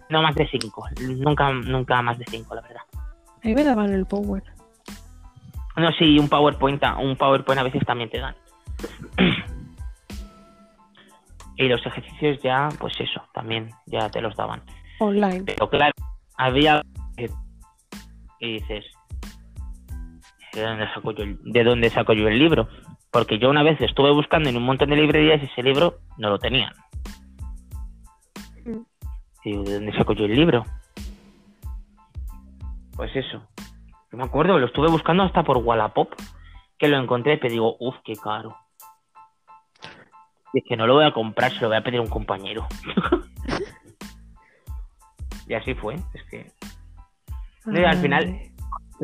No 0.09 0.21
más 0.21 0.35
de 0.35 0.47
cinco, 0.47 0.85
nunca, 1.01 1.51
nunca 1.51 2.01
más 2.01 2.17
de 2.17 2.25
cinco, 2.29 2.55
la 2.55 2.61
verdad. 2.61 2.81
Ahí 3.43 3.53
me 3.53 3.63
daban 3.63 3.93
el 3.93 4.05
Power. 4.05 4.43
No, 5.75 5.91
sí, 5.91 6.17
un 6.17 6.27
PowerPoint, 6.29 6.83
a- 6.83 6.95
un 6.97 7.15
PowerPoint 7.15 7.59
a 7.59 7.63
veces 7.63 7.85
también 7.85 8.09
te 8.09 8.19
dan. 8.19 8.35
y 11.55 11.67
los 11.67 11.83
ejercicios 11.85 12.39
ya, 12.43 12.69
pues 12.79 12.93
eso, 12.99 13.21
también 13.33 13.69
ya 13.85 14.09
te 14.09 14.21
los 14.21 14.35
daban. 14.35 14.61
Online. 14.99 15.43
Pero 15.45 15.69
claro, 15.69 15.93
había 16.37 16.81
y 18.39 18.53
dices, 18.53 18.85
¿de 20.53 20.61
dónde 20.61 20.87
saco 20.93 21.11
yo 21.11 21.23
el, 21.23 21.39
de 21.43 21.63
dónde 21.63 21.89
saco 21.89 22.13
yo 22.13 22.27
el 22.27 22.37
libro? 22.37 22.67
Porque 23.11 23.39
yo 23.39 23.49
una 23.49 23.63
vez 23.63 23.79
estuve 23.81 24.11
buscando 24.11 24.49
en 24.49 24.57
un 24.57 24.63
montón 24.63 24.89
de 24.89 24.95
librerías 24.97 25.41
y 25.41 25.45
ese 25.45 25.63
libro 25.63 25.99
no 26.17 26.29
lo 26.29 26.37
tenían. 26.37 26.71
Y 29.43 29.51
digo, 29.51 29.63
¿de 29.63 29.73
dónde 29.75 29.93
saco 29.97 30.13
yo 30.13 30.25
el 30.25 30.35
libro? 30.35 30.63
Pues 32.95 33.15
eso. 33.15 33.47
Yo 34.11 34.17
me 34.17 34.23
acuerdo, 34.23 34.57
lo 34.59 34.67
estuve 34.67 34.89
buscando 34.89 35.23
hasta 35.23 35.43
por 35.43 35.57
Wallapop, 35.57 36.13
que 36.77 36.87
lo 36.87 36.97
encontré, 36.97 37.37
pero 37.37 37.51
digo, 37.51 37.75
uff, 37.79 37.95
qué 38.03 38.13
caro. 38.15 38.55
Y 40.53 40.59
es 40.59 40.63
que 40.67 40.77
no 40.77 40.87
lo 40.87 40.95
voy 40.95 41.05
a 41.05 41.13
comprar, 41.13 41.51
se 41.51 41.61
lo 41.61 41.67
voy 41.67 41.77
a 41.77 41.83
pedir 41.83 41.99
a 41.99 42.03
un 42.03 42.09
compañero. 42.09 42.67
y 45.47 45.53
así 45.53 45.73
fue, 45.75 45.95
es 46.13 46.23
que 46.29 46.51
No, 47.65 47.79
y 47.79 47.83
al 47.83 47.97
final- 47.97 48.39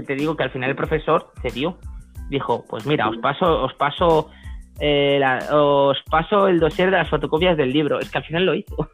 te 0.07 0.15
digo 0.15 0.35
que 0.35 0.43
al 0.43 0.51
final 0.51 0.69
el 0.71 0.75
profesor 0.75 1.31
cedió. 1.41 1.77
Dijo, 2.29 2.65
pues 2.67 2.85
mira, 2.87 3.09
os 3.09 3.17
paso, 3.17 3.63
os 3.63 3.73
paso, 3.75 4.31
eh, 4.79 5.17
la- 5.19 5.55
os 5.55 6.01
paso 6.09 6.47
el 6.47 6.59
dossier 6.59 6.89
de 6.89 6.97
las 6.97 7.09
fotocopias 7.09 7.55
del 7.57 7.71
libro. 7.71 7.99
Es 7.99 8.09
que 8.09 8.17
al 8.17 8.23
final 8.23 8.45
lo 8.45 8.55
hizo. 8.55 8.89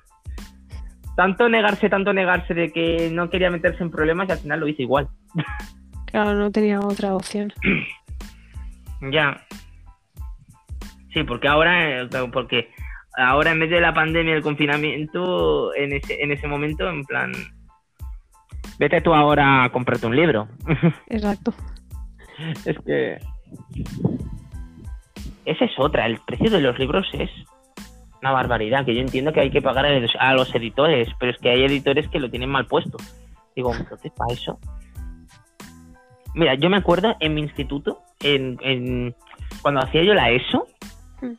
Tanto 1.20 1.49
negarse, 1.49 1.89
tanto 1.89 2.13
negarse 2.13 2.53
de 2.53 2.72
que 2.72 3.09
no 3.11 3.30
quería 3.30 3.49
meterse 3.49 3.84
en 3.84 3.91
problemas 3.91 4.30
y 4.30 4.32
al 4.32 4.38
final 4.38 4.61
lo 4.61 4.70
hizo 4.70 4.84
igual. 4.84 5.09
Claro, 6.05 6.34
no 6.34 6.49
tenía 6.49 6.80
otra 6.80 7.13
opción. 7.13 7.51
Ya. 9.11 9.45
Sí, 11.13 11.24
porque 11.24 11.49
ahora, 11.49 12.03
eh, 12.03 12.09
porque 12.32 12.70
ahora 13.17 13.51
en 13.51 13.59
vez 13.59 13.70
de 13.70 13.82
la 13.82 13.93
pandemia, 13.93 14.34
el 14.34 14.41
confinamiento, 14.41 15.76
en 15.76 15.93
ese, 15.93 16.24
en 16.24 16.32
ese 16.32 16.47
momento, 16.47 16.89
en 16.89 17.03
plan, 17.03 17.32
vete 18.78 19.01
tú 19.01 19.13
ahora 19.13 19.65
a 19.65 19.72
comprarte 19.72 20.07
un 20.07 20.15
libro. 20.15 20.47
Exacto. 21.07 21.53
Es 22.65 22.78
que. 22.86 23.17
Esa 25.45 25.65
es 25.65 25.72
otra. 25.78 26.05
El 26.05 26.20
precio 26.26 26.49
de 26.49 26.61
los 26.61 26.80
libros 26.80 27.07
es 27.13 27.30
una 28.22 28.32
barbaridad. 28.32 28.86
Que 28.86 28.95
yo 28.95 29.01
entiendo 29.01 29.32
que 29.34 29.39
hay 29.41 29.51
que 29.51 29.61
pagar 29.61 29.86
a 29.86 30.34
los, 30.34 30.55
editores, 30.55 31.07
pero 31.20 31.32
es 31.32 31.38
que 31.38 31.49
hay 31.49 31.63
editores 31.63 32.07
que 32.09 32.20
lo 32.20 32.30
tienen 32.30 32.49
mal 32.49 32.65
puesto. 32.65 32.97
Digo, 33.55 33.74
entonces, 33.76 34.11
para 34.15 34.34
eso. 34.34 34.59
Mira, 36.36 36.55
yo 36.55 36.70
me 36.70 36.78
acuerdo 36.78 37.15
en 37.20 37.34
mi 37.34 37.41
instituto, 37.41 38.01
en, 38.22 38.57
en- 38.61 39.15
cuando 39.61 39.82
hacía 39.82 40.03
yo 40.03 40.13
la 40.13 40.30
ESO, 40.32 40.67
Mm. 41.22 41.34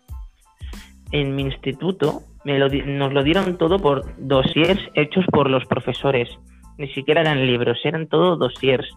en 1.13 1.35
mi 1.37 1.43
instituto 1.43 2.23
me 2.45 2.59
lo 2.59 2.69
nos 2.69 3.13
lo 3.13 3.23
dieron 3.23 3.57
todo 3.59 3.79
por 3.79 4.15
dossiers 4.19 4.81
hechos 4.95 5.25
por 5.33 5.49
los 5.49 5.65
profesores. 5.67 6.29
Ni 6.79 6.89
siquiera 6.93 7.21
eran 7.21 7.47
libros, 7.47 7.79
eran 7.85 8.07
todo 8.09 8.37
dossiers 8.37 8.89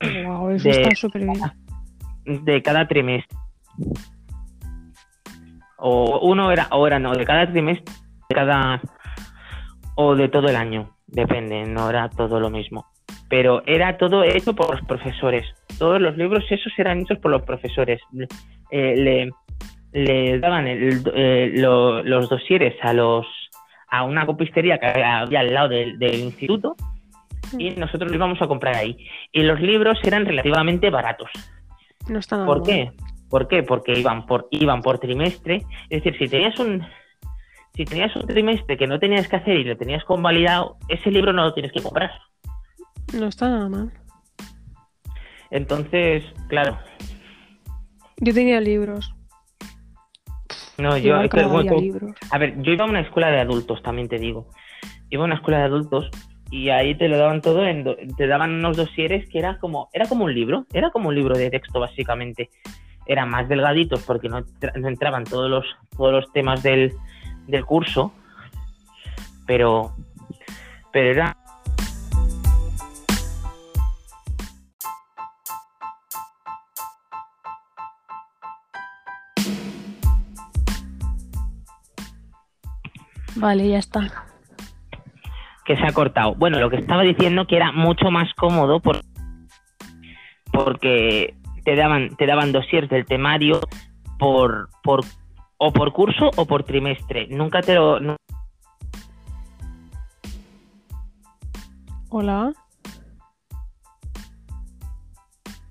Wow, 0.00 0.50
eso 0.50 0.68
De- 0.68 0.82
está 0.82 0.94
súper 0.94 1.22
bien. 1.24 2.44
de 2.44 2.62
cada 2.62 2.86
trimestre. 2.86 3.36
O 5.78 6.20
uno 6.20 6.50
era, 6.50 6.66
o 6.72 6.86
era 6.86 6.98
no, 6.98 7.12
de 7.14 7.24
cada 7.24 7.50
trimestre, 7.50 7.94
de 8.28 8.34
cada, 8.34 8.80
o 9.94 10.14
de 10.16 10.28
todo 10.28 10.48
el 10.48 10.56
año, 10.56 10.90
depende, 11.06 11.64
no 11.64 11.88
era 11.88 12.08
todo 12.08 12.40
lo 12.40 12.50
mismo. 12.50 12.86
Pero 13.28 13.62
era 13.66 13.96
todo 13.98 14.22
hecho 14.24 14.54
por 14.54 14.70
los 14.74 14.84
profesores. 14.86 15.44
Todos 15.78 16.00
los 16.00 16.16
libros 16.16 16.44
esos 16.50 16.72
eran 16.78 17.00
hechos 17.00 17.18
por 17.18 17.30
los 17.30 17.42
profesores. 17.42 18.00
Eh, 18.70 18.94
le, 18.96 19.30
le 19.92 20.38
daban 20.40 20.66
el- 20.66 21.02
eh, 21.14 21.52
lo- 21.54 22.02
los 22.02 22.28
dosieres 22.28 22.74
a 22.82 22.92
los 22.92 23.26
a 23.90 24.02
una 24.04 24.26
copistería 24.26 24.78
que 24.78 24.86
había 24.86 25.40
al 25.40 25.54
lado 25.54 25.68
del, 25.70 25.98
del 25.98 26.16
instituto 26.16 26.74
y 27.58 27.70
nosotros 27.70 28.10
lo 28.10 28.16
íbamos 28.16 28.40
a 28.42 28.46
comprar 28.46 28.76
ahí. 28.76 28.98
Y 29.32 29.42
los 29.42 29.60
libros 29.60 29.98
eran 30.04 30.26
relativamente 30.26 30.90
baratos. 30.90 31.30
No 32.08 32.20
¿Por 32.46 32.58
mal. 32.58 32.66
qué? 32.66 32.90
¿Por 33.28 33.46
qué? 33.48 33.62
Porque 33.62 33.98
iban 33.98 34.26
por, 34.26 34.48
iban 34.50 34.80
por 34.82 34.98
trimestre. 34.98 35.64
Es 35.90 36.02
decir, 36.02 36.18
si 36.18 36.28
tenías 36.28 36.58
un 36.58 36.86
si 37.74 37.84
tenías 37.84 38.14
un 38.16 38.26
trimestre 38.26 38.76
que 38.76 38.86
no 38.88 38.98
tenías 38.98 39.28
que 39.28 39.36
hacer 39.36 39.56
y 39.56 39.64
lo 39.64 39.76
tenías 39.76 40.02
convalidado, 40.04 40.78
ese 40.88 41.10
libro 41.12 41.32
no 41.32 41.44
lo 41.44 41.54
tienes 41.54 41.70
que 41.72 41.80
comprar. 41.82 42.10
No 43.14 43.26
está 43.26 43.48
nada 43.48 43.68
mal. 43.68 43.92
Entonces, 45.50 46.24
claro, 46.48 46.78
Yo 48.18 48.34
tenía 48.34 48.60
libros. 48.60 49.14
no, 50.76 50.96
yo 50.98 51.22
Igual 51.22 51.48
bueno, 51.48 51.78
libros. 51.78 52.16
a 52.30 52.38
ver, 52.38 52.60
yo 52.62 52.72
iba 52.72 52.84
a 52.84 52.88
una 52.88 53.00
escuela 53.00 53.30
de 53.30 53.40
adultos, 53.40 53.82
también 53.82 54.08
te 54.08 54.18
digo. 54.18 54.50
Iba 55.10 55.22
a 55.22 55.26
una 55.26 55.36
escuela 55.36 55.58
de 55.58 55.64
adultos 55.64 56.10
y 56.50 56.70
ahí 56.70 56.96
te 56.96 57.08
lo 57.08 57.16
daban 57.16 57.40
todo 57.42 57.64
en 57.66 57.84
do- 57.84 57.96
te 58.16 58.26
daban 58.26 58.52
unos 58.54 58.76
dosieres 58.76 59.28
que 59.30 59.38
era 59.38 59.58
como 59.58 59.88
era 59.92 60.06
como 60.08 60.24
un 60.24 60.34
libro, 60.34 60.66
era 60.72 60.90
como 60.90 61.08
un 61.10 61.14
libro 61.14 61.36
de 61.38 61.50
texto 61.50 61.78
básicamente. 61.80 62.50
Eran 63.08 63.30
más 63.30 63.48
delgaditos 63.48 64.02
porque 64.04 64.28
no, 64.28 64.44
no 64.76 64.88
entraban 64.88 65.24
todos 65.24 65.50
los 65.50 65.64
todos 65.96 66.12
los 66.12 66.32
temas 66.32 66.62
del, 66.62 66.92
del 67.48 67.64
curso, 67.64 68.12
pero 69.46 69.92
pero 70.92 71.10
era 71.10 71.36
Vale, 83.36 83.68
ya 83.68 83.78
está. 83.78 84.24
que 85.64 85.76
se 85.76 85.86
ha 85.86 85.92
cortado. 85.92 86.34
Bueno, 86.34 86.58
lo 86.58 86.70
que 86.70 86.76
estaba 86.76 87.02
diciendo 87.02 87.46
que 87.46 87.56
era 87.56 87.72
mucho 87.72 88.10
más 88.10 88.32
cómodo 88.34 88.80
por, 88.80 89.00
porque 90.52 91.34
te 91.68 91.76
daban 91.76 92.16
te 92.16 92.24
daban 92.24 92.50
dosiers 92.50 92.88
del 92.88 93.04
temario 93.04 93.60
por 94.18 94.70
por 94.82 95.04
o 95.58 95.70
por 95.70 95.92
curso 95.92 96.30
o 96.34 96.46
por 96.46 96.62
trimestre. 96.62 97.26
Nunca 97.28 97.60
te 97.60 97.74
lo 97.74 97.98
Hola. 102.08 102.54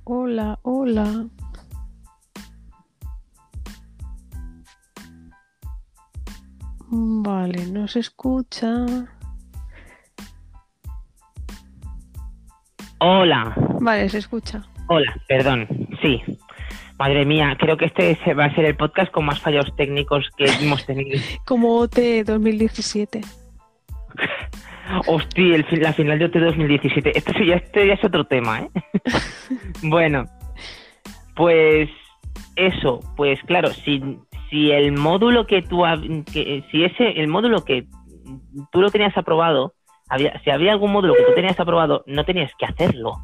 Hola, 0.04 0.60
hola. 0.62 1.26
Vale, 6.90 7.66
no 7.72 7.88
se 7.88 8.02
escucha. 8.02 8.86
Hola. 13.00 13.56
Vale, 13.82 14.10
se 14.10 14.20
escucha. 14.20 14.64
Hola, 14.90 15.14
perdón, 15.28 15.68
sí. 16.02 16.22
Madre 16.98 17.26
mía, 17.26 17.56
creo 17.60 17.78
que 17.78 17.86
este 17.86 18.34
va 18.34 18.46
a 18.46 18.56
ser 18.56 18.66
el 18.66 18.76
podcast 18.76 19.12
con 19.12 19.26
más 19.26 19.40
fallos 19.40 19.76
técnicos 19.76 20.30
que 20.38 20.46
hemos 20.46 20.86
tenido. 20.86 21.20
Como 21.46 21.78
OT 21.78 22.24
2017. 22.26 23.22
Hostia, 25.08 25.56
el 25.56 25.66
la 25.82 25.94
final 25.94 26.18
de 26.18 26.26
OT 26.26 26.36
2017. 26.36 27.18
Esto 27.18 27.34
sí, 27.38 27.48
ya, 27.48 27.56
este 27.56 27.86
ya 27.86 27.94
es 27.94 28.04
otro 28.04 28.26
tema, 28.26 28.62
¿eh? 28.62 28.70
bueno, 29.84 30.26
pues 31.36 31.90
eso, 32.56 33.02
pues 33.18 33.40
claro, 33.44 33.70
si, 33.74 34.02
si 34.50 34.72
el 34.72 34.94
módulo 34.94 35.46
que 35.46 35.62
tú, 35.62 35.84
que, 36.32 36.64
si 36.72 36.86
ese, 36.86 37.20
el 37.20 37.28
módulo 37.28 37.66
que 37.66 37.86
tú 38.72 38.82
lo 38.82 38.90
tenías 38.90 39.16
aprobado, 39.18 39.74
había, 40.10 40.42
si 40.44 40.50
había 40.50 40.72
algún 40.72 40.94
módulo 40.94 41.14
que 41.14 41.24
tú 41.24 41.34
tenías 41.36 41.60
aprobado, 41.60 42.04
no 42.08 42.24
tenías 42.24 42.52
que 42.58 42.66
hacerlo, 42.66 43.18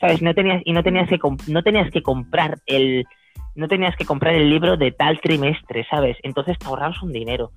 ¿sabes? 0.00 0.22
No 0.22 0.34
tenías, 0.34 0.62
y 0.64 0.72
no 0.72 0.82
tenías 0.82 1.08
que, 1.08 1.18
no 1.48 1.62
tenías 1.62 1.90
que 1.90 2.02
comprar 2.02 2.58
el, 2.66 3.04
no 3.54 3.68
tenías 3.68 3.96
que 3.96 4.04
comprar 4.04 4.34
el 4.34 4.50
libro 4.50 4.76
de 4.76 4.92
tal 4.92 5.20
trimestre, 5.20 5.86
¿sabes? 5.90 6.16
Entonces 6.22 6.58
te 6.58 6.66
ahorrabas 6.66 7.02
un 7.02 7.12
dinero. 7.12 7.52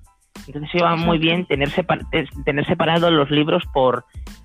Entonces 0.46 0.70
iba 0.74 0.94
muy 0.96 1.18
bien 1.18 1.46
tener, 1.46 1.68
separ- 1.70 2.08
te- 2.10 2.28
tener 2.44 2.66
separados 2.66 3.12
los 3.12 3.30
libros 3.30 3.64
por 3.74 4.04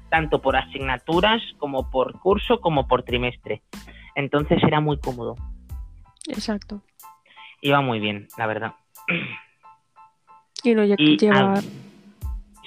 tanto 0.10 0.42
por 0.42 0.56
asignaturas 0.56 1.42
como 1.58 1.90
por 1.90 2.20
curso 2.20 2.60
como 2.60 2.88
por 2.88 3.04
trimestre. 3.04 3.62
Entonces 4.16 4.62
era 4.64 4.80
muy 4.80 4.98
cómodo. 5.00 5.36
Exacto. 6.28 6.82
Iba 7.62 7.82
muy 7.82 8.00
bien, 8.00 8.28
la 8.38 8.48
verdad. 8.48 8.74
Y 10.98 11.18
ah, 11.32 11.62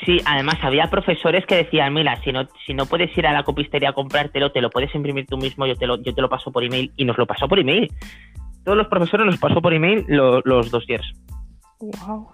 Sí, 0.05 0.21
además 0.25 0.57
había 0.63 0.89
profesores 0.89 1.45
que 1.47 1.57
decían, 1.57 1.93
mira, 1.93 2.21
si 2.23 2.31
no, 2.33 2.47
si 2.67 2.73
no 2.75 2.87
puedes 2.87 3.17
ir 3.19 3.27
a 3.27 3.33
la 3.33 3.43
copistería 3.43 3.91
a 3.91 3.93
comprártelo, 3.93 4.53
te 4.53 4.61
lo 4.61 4.71
puedes 4.71 4.95
imprimir 4.95 5.27
tú 5.27 5.37
mismo, 5.37 5.67
yo 5.67 5.75
te 5.75 5.87
lo, 5.87 6.01
yo 6.03 6.15
te 6.15 6.23
lo 6.23 6.29
paso 6.29 6.53
por 6.53 6.63
email. 6.65 6.93
Y 6.97 7.05
nos 7.05 7.19
lo 7.19 7.27
pasó 7.27 7.49
por 7.49 7.59
email. 7.59 7.91
Todos 8.65 8.79
los 8.79 8.87
profesores 8.89 9.27
nos 9.27 9.39
pasó 9.39 9.61
por 9.61 9.75
email 9.75 10.05
lo- 10.09 10.41
los 10.45 10.71
dossiers. 10.71 11.11
Wow. 11.81 12.29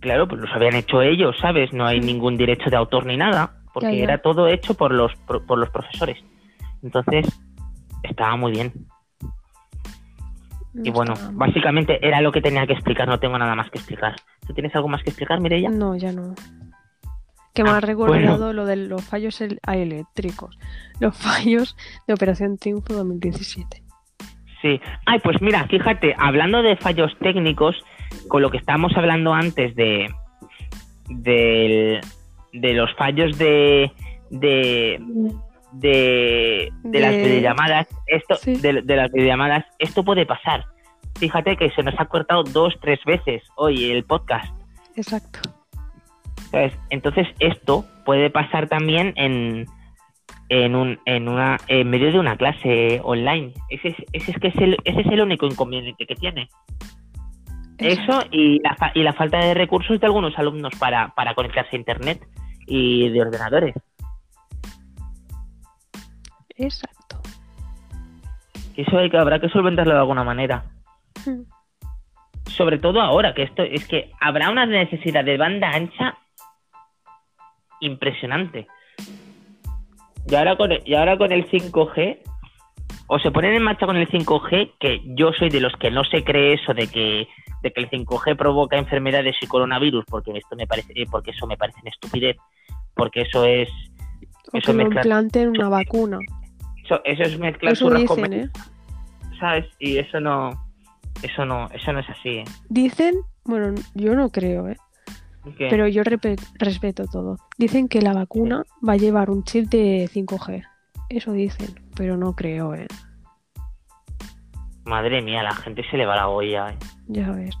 Claro, 0.00 0.28
pues 0.28 0.40
los 0.40 0.50
habían 0.52 0.74
hecho 0.76 1.02
ellos, 1.02 1.36
¿sabes? 1.40 1.72
No 1.72 1.84
hay 1.86 2.00
ningún 2.00 2.36
derecho 2.36 2.70
de 2.70 2.76
autor 2.76 3.06
ni 3.06 3.16
nada, 3.16 3.54
porque 3.74 3.90
Ya, 3.92 3.96
ya. 3.98 4.04
era 4.04 4.18
todo 4.22 4.46
hecho 4.48 4.74
por 4.74 4.92
los, 4.92 5.14
por, 5.26 5.44
por 5.46 5.58
los 5.58 5.68
profesores. 5.70 6.18
Entonces, 6.82 7.26
estaba 8.02 8.36
muy 8.36 8.52
bien. 8.52 8.72
Y 10.82 10.90
bueno, 10.90 11.14
básicamente 11.32 11.98
era 12.06 12.20
lo 12.20 12.32
que 12.32 12.40
tenía 12.40 12.66
que 12.66 12.72
explicar, 12.74 13.08
no 13.08 13.18
tengo 13.18 13.38
nada 13.38 13.54
más 13.54 13.70
que 13.70 13.78
explicar. 13.78 14.14
¿Tú 14.46 14.52
tienes 14.54 14.74
algo 14.74 14.88
más 14.88 15.02
que 15.02 15.10
explicar, 15.10 15.40
Mireia? 15.40 15.70
No, 15.70 15.96
ya 15.96 16.12
no. 16.12 16.34
Que 17.54 17.64
me 17.64 17.70
Ah, 17.70 17.76
ha 17.78 17.80
recordado 17.80 18.52
lo 18.52 18.66
de 18.66 18.76
los 18.76 19.02
fallos 19.04 19.40
eléctricos. 19.40 20.58
Los 21.00 21.16
fallos 21.22 21.76
de 22.06 22.14
Operación 22.14 22.58
Triunfo 22.58 22.92
2017. 22.94 23.82
Sí. 24.62 24.80
Ay, 25.06 25.18
pues 25.22 25.40
mira, 25.40 25.66
fíjate, 25.68 26.14
hablando 26.18 26.62
de 26.62 26.76
fallos 26.76 27.12
técnicos, 27.20 27.76
con 28.28 28.42
lo 28.42 28.50
que 28.50 28.58
estábamos 28.58 28.92
hablando 28.96 29.32
antes 29.34 29.74
de, 29.76 30.08
del- 31.08 32.00
de 32.52 32.72
los 32.74 32.92
fallos 32.96 33.36
de, 33.38 33.90
de, 34.30 34.98
de, 35.80 36.70
de 36.82 37.00
las 37.00 37.12
De- 37.12 37.22
videollamadas, 37.22 37.86
esto, 38.06 38.34
Sí. 38.36 38.56
de, 38.56 38.82
de 38.82 38.96
las 38.96 39.10
videollamadas, 39.12 39.64
esto 39.78 40.04
puede 40.04 40.26
pasar. 40.26 40.64
Fíjate 41.18 41.56
que 41.56 41.70
se 41.70 41.82
nos 41.82 41.94
ha 41.98 42.04
cortado 42.06 42.42
dos, 42.42 42.74
tres 42.80 43.00
veces 43.06 43.42
hoy 43.56 43.90
el 43.90 44.04
podcast. 44.04 44.52
Exacto. 44.96 45.40
¿sabes? 46.50 46.72
Entonces 46.90 47.26
esto 47.40 47.84
puede 48.04 48.30
pasar 48.30 48.68
también 48.68 49.12
en, 49.16 49.66
en, 50.48 50.76
un, 50.76 50.98
en, 51.06 51.28
una, 51.28 51.58
en 51.68 51.90
medio 51.90 52.12
de 52.12 52.18
una 52.20 52.36
clase 52.36 53.00
online. 53.02 53.52
Ese 53.68 53.88
es, 53.88 53.94
ese 54.12 54.30
es, 54.30 54.38
que 54.38 54.48
es, 54.48 54.56
el, 54.56 54.76
ese 54.84 55.00
es 55.00 55.06
el 55.06 55.20
único 55.22 55.46
inconveniente 55.46 56.06
que 56.06 56.14
tiene. 56.14 56.48
Eso 57.78 58.22
y 58.30 58.60
la, 58.62 58.74
fa- 58.76 58.92
y 58.94 59.02
la 59.02 59.12
falta 59.12 59.38
de 59.38 59.54
recursos 59.54 60.00
de 60.00 60.06
algunos 60.06 60.38
alumnos 60.38 60.72
para, 60.78 61.08
para 61.14 61.34
conectarse 61.34 61.76
a 61.76 61.78
Internet 61.78 62.26
y 62.66 63.08
de 63.10 63.20
ordenadores. 63.20 63.74
Exacto. 66.56 67.20
Eso 68.76 68.98
hay 68.98 69.10
que, 69.10 69.16
habrá 69.16 69.40
que 69.40 69.48
solventarlo 69.48 69.94
de 69.94 70.00
alguna 70.00 70.24
manera. 70.24 70.64
Mm. 71.24 71.42
Sobre 72.50 72.78
todo 72.78 73.00
ahora, 73.00 73.34
que 73.34 73.42
esto 73.42 73.62
es 73.62 73.86
que 73.86 74.10
habrá 74.20 74.50
una 74.50 74.66
necesidad 74.66 75.24
de 75.24 75.36
banda 75.36 75.70
ancha 75.70 76.16
impresionante. 77.80 78.66
Y 80.28 80.34
ahora 80.34 80.56
con 80.56 80.72
el, 80.72 80.82
y 80.84 80.94
ahora 80.94 81.16
con 81.16 81.32
el 81.32 81.48
5G, 81.48 82.18
o 83.08 83.18
se 83.18 83.30
ponen 83.30 83.54
en 83.54 83.62
marcha 83.62 83.86
con 83.86 83.96
el 83.96 84.08
5G, 84.08 84.72
que 84.78 85.00
yo 85.04 85.32
soy 85.32 85.50
de 85.50 85.60
los 85.60 85.72
que 85.76 85.90
no 85.90 86.04
se 86.04 86.24
cree 86.24 86.54
eso 86.54 86.74
de 86.74 86.88
que, 86.88 87.28
de 87.62 87.72
que 87.72 87.80
el 87.80 87.90
5G 87.90 88.36
provoca 88.36 88.76
enfermedades 88.76 89.36
y 89.40 89.46
coronavirus, 89.46 90.04
porque 90.06 90.32
esto 90.36 90.56
me 90.56 90.66
parece, 90.66 90.92
eh, 90.94 91.06
porque 91.10 91.30
eso 91.30 91.46
me 91.46 91.56
parece 91.56 91.80
una 91.80 91.90
estupidez, 91.90 92.36
porque 92.94 93.22
eso 93.22 93.44
es, 93.44 93.68
O 94.52 94.58
Eso 94.58 94.72
que 94.72 94.78
lo 94.78 94.82
implanten 94.82 95.50
una 95.50 95.68
vacuna. 95.68 96.18
Eso, 96.86 97.00
eso 97.04 97.22
es 97.22 97.38
mezclar 97.38 97.72
Eso 97.72 97.86
churras 97.88 98.04
con 98.04 98.32
¿eh? 98.32 98.48
¿sabes? 99.38 99.66
Y 99.78 99.98
eso 99.98 100.18
no, 100.20 100.50
eso 101.22 101.44
no, 101.44 101.68
eso 101.70 101.92
no 101.92 101.98
es 102.00 102.08
así, 102.08 102.28
¿eh? 102.30 102.44
Dicen, 102.68 103.14
bueno, 103.44 103.74
yo 103.94 104.14
no 104.14 104.30
creo, 104.30 104.68
¿eh? 104.68 104.76
Pero 105.58 105.86
yo 105.86 106.02
respeto 106.02 107.04
todo. 107.06 107.36
Dicen 107.56 107.86
que 107.88 108.02
la 108.02 108.12
vacuna 108.12 108.64
va 108.86 108.94
a 108.94 108.96
llevar 108.96 109.30
un 109.30 109.44
chip 109.44 109.68
de 109.68 110.08
5G. 110.12 110.64
Eso 111.08 111.30
dicen, 111.32 111.68
pero 111.94 112.16
no 112.16 112.34
creo, 112.34 112.74
¿eh? 112.74 112.88
Madre 114.84 115.22
mía, 115.22 115.42
la 115.42 115.54
gente 115.54 115.84
se 115.90 115.96
le 115.96 116.06
va 116.06 116.16
la 116.16 116.28
olla. 116.28 116.70
¿eh? 116.70 116.76
Ya 117.08 117.30
ves. 117.30 117.56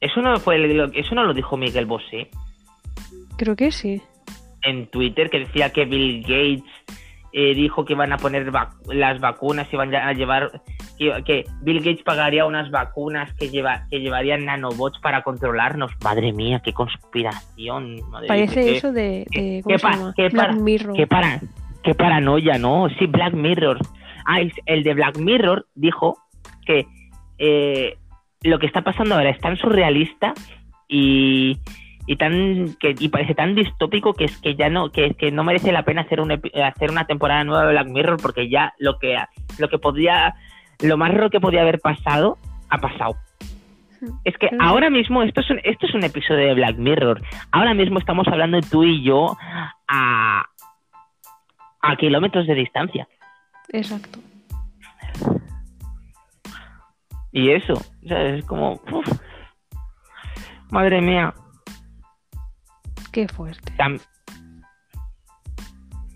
Eso 0.00 0.22
no 0.22 0.34
fue 0.38 0.56
el- 0.56 0.76
lo- 0.76 0.92
eso 0.92 1.14
no 1.14 1.24
lo 1.24 1.34
dijo 1.34 1.56
Miguel 1.58 1.84
Bosé 1.86 2.30
Creo 3.36 3.54
que 3.54 3.70
sí. 3.70 4.00
en 4.62 4.86
Twitter 4.88 5.28
que 5.30 5.40
decía 5.40 5.70
que 5.72 5.84
Bill 5.84 6.22
Gates 6.22 6.64
eh, 7.32 7.54
dijo 7.54 7.84
que 7.84 7.94
van 7.94 8.12
a 8.12 8.16
poner 8.18 8.50
vac- 8.50 8.74
las 8.92 9.20
vacunas 9.20 9.66
y 9.72 9.76
van 9.76 9.94
a 9.94 10.12
llevar 10.12 10.62
que, 10.98 11.22
que 11.24 11.44
Bill 11.62 11.78
Gates 11.78 12.02
pagaría 12.02 12.44
unas 12.44 12.70
vacunas 12.70 13.32
que 13.34 13.48
lleva 13.50 13.86
que 13.90 14.00
llevarían 14.00 14.44
nanobots 14.44 14.98
para 15.00 15.22
controlarnos. 15.22 15.92
Madre 16.02 16.32
mía, 16.32 16.60
qué 16.64 16.72
conspiración. 16.72 18.00
madre 18.10 18.28
Parece 18.28 18.76
eso 18.76 18.92
de, 18.92 19.26
de 19.26 19.26
qué 19.30 19.60
¿cómo 19.62 19.78
se 19.78 19.82
pa- 19.82 19.90
llama? 19.92 20.12
qué 20.16 20.28
Black 20.28 20.46
para- 20.48 20.60
Mirror. 20.60 20.96
Qué, 20.96 21.06
para, 21.06 21.40
qué 21.82 21.94
paranoia, 21.94 22.58
¿no? 22.58 22.88
Sí, 22.98 23.06
Black 23.06 23.34
Mirror. 23.34 23.78
Ah, 24.26 24.40
el 24.66 24.82
de 24.82 24.94
Black 24.94 25.18
Mirror 25.18 25.66
dijo 25.74 26.18
que 26.66 26.86
eh, 27.38 27.96
lo 28.42 28.58
que 28.58 28.66
está 28.66 28.82
pasando 28.82 29.14
ahora 29.14 29.30
es 29.30 29.38
tan 29.40 29.56
surrealista 29.56 30.34
y, 30.88 31.58
y 32.06 32.16
tan 32.16 32.74
que 32.80 32.94
y 32.98 33.08
parece 33.08 33.34
tan 33.34 33.54
distópico 33.54 34.14
que 34.14 34.24
es 34.24 34.38
que 34.38 34.54
ya 34.56 34.68
no 34.68 34.90
que, 34.90 35.14
que 35.14 35.30
no 35.30 35.44
merece 35.44 35.70
la 35.72 35.84
pena 35.84 36.02
hacer 36.02 36.20
un 36.20 36.30
epi- 36.30 36.52
hacer 36.62 36.90
una 36.90 37.04
temporada 37.04 37.44
nueva 37.44 37.64
de 37.66 37.72
Black 37.72 37.88
Mirror 37.88 38.16
porque 38.20 38.48
ya 38.48 38.72
lo 38.78 38.98
que 38.98 39.16
lo 39.58 39.68
que 39.68 39.78
podía 39.78 40.34
lo 40.80 40.96
más 40.96 41.12
raro 41.12 41.30
que 41.30 41.40
podía 41.40 41.60
haber 41.60 41.78
pasado 41.80 42.38
ha 42.68 42.78
pasado. 42.78 43.16
Es 44.24 44.34
que 44.38 44.48
ahora 44.58 44.88
mismo 44.88 45.22
esto 45.22 45.42
es 45.42 45.50
un, 45.50 45.60
esto 45.62 45.86
es 45.86 45.94
un 45.94 46.04
episodio 46.04 46.46
de 46.46 46.54
Black 46.54 46.76
Mirror. 46.78 47.20
Ahora 47.50 47.74
mismo 47.74 47.98
estamos 47.98 48.26
hablando 48.28 48.58
tú 48.62 48.82
y 48.82 49.02
yo 49.02 49.36
a, 49.86 50.46
a 51.82 51.96
kilómetros 51.96 52.46
de 52.46 52.54
distancia. 52.54 53.06
Exacto. 53.68 54.18
Y 57.30 57.50
eso, 57.50 57.74
o 57.74 58.08
sea, 58.08 58.24
es 58.24 58.44
como... 58.46 58.80
uf. 58.90 59.20
Madre 60.70 61.02
mía. 61.02 61.34
Qué 63.12 63.28
fuerte. 63.28 63.72
Tam- 63.76 64.00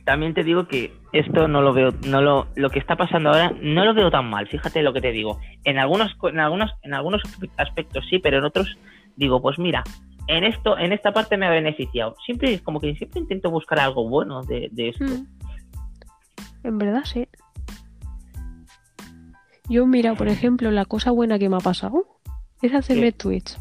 también 0.05 0.35
te 0.35 0.45
digo 0.45 0.69
que 0.69 0.93
esto 1.13 1.49
no 1.49 1.63
lo 1.63 1.73
veo, 1.73 1.93
no 2.07 2.21
lo, 2.21 2.49
lo 2.57 2.69
que 2.71 2.79
está 2.79 2.95
pasando 2.97 3.31
ahora 3.31 3.53
no 3.63 3.85
lo 3.85 3.95
veo 3.95 4.11
tan 4.11 4.29
mal. 4.29 4.47
Fíjate 4.49 4.83
lo 4.83 4.93
que 4.93 5.01
te 5.01 5.13
digo. 5.13 5.41
En 5.65 5.79
algunos, 5.79 6.15
en 6.25 6.41
algunos, 6.41 6.71
en 6.83 6.95
algunos 6.95 7.23
aspectos 7.57 8.05
sí, 8.11 8.19
pero 8.19 8.39
en 8.39 8.45
otros 8.45 8.77
digo, 9.17 9.41
pues 9.41 9.59
mira, 9.59 9.83
en 10.27 10.45
esto, 10.45 10.79
en 10.79 10.93
esta 10.93 11.13
parte 11.13 11.37
me 11.39 11.47
ha 11.47 11.51
beneficiado. 11.51 12.17
Siempre, 12.25 12.61
como 12.61 12.81
que 12.81 12.95
siempre 12.97 13.21
intento 13.21 13.51
buscar 13.51 13.81
algo 13.81 14.09
bueno 14.09 14.43
de, 14.43 14.69
de 14.73 14.91
esto. 14.91 15.05
Mm. 15.05 15.27
En 16.65 16.79
verdad, 16.79 17.05
sí. 17.05 17.27
Yo, 19.69 19.87
mira, 19.87 20.15
por 20.15 20.29
ejemplo, 20.29 20.71
la 20.71 20.85
cosa 20.85 21.11
buena 21.11 21.39
que 21.39 21.49
me 21.49 21.57
ha 21.57 21.61
pasado 21.61 22.05
es 22.61 22.75
hacerme 22.75 23.13
Twitch. 23.13 23.57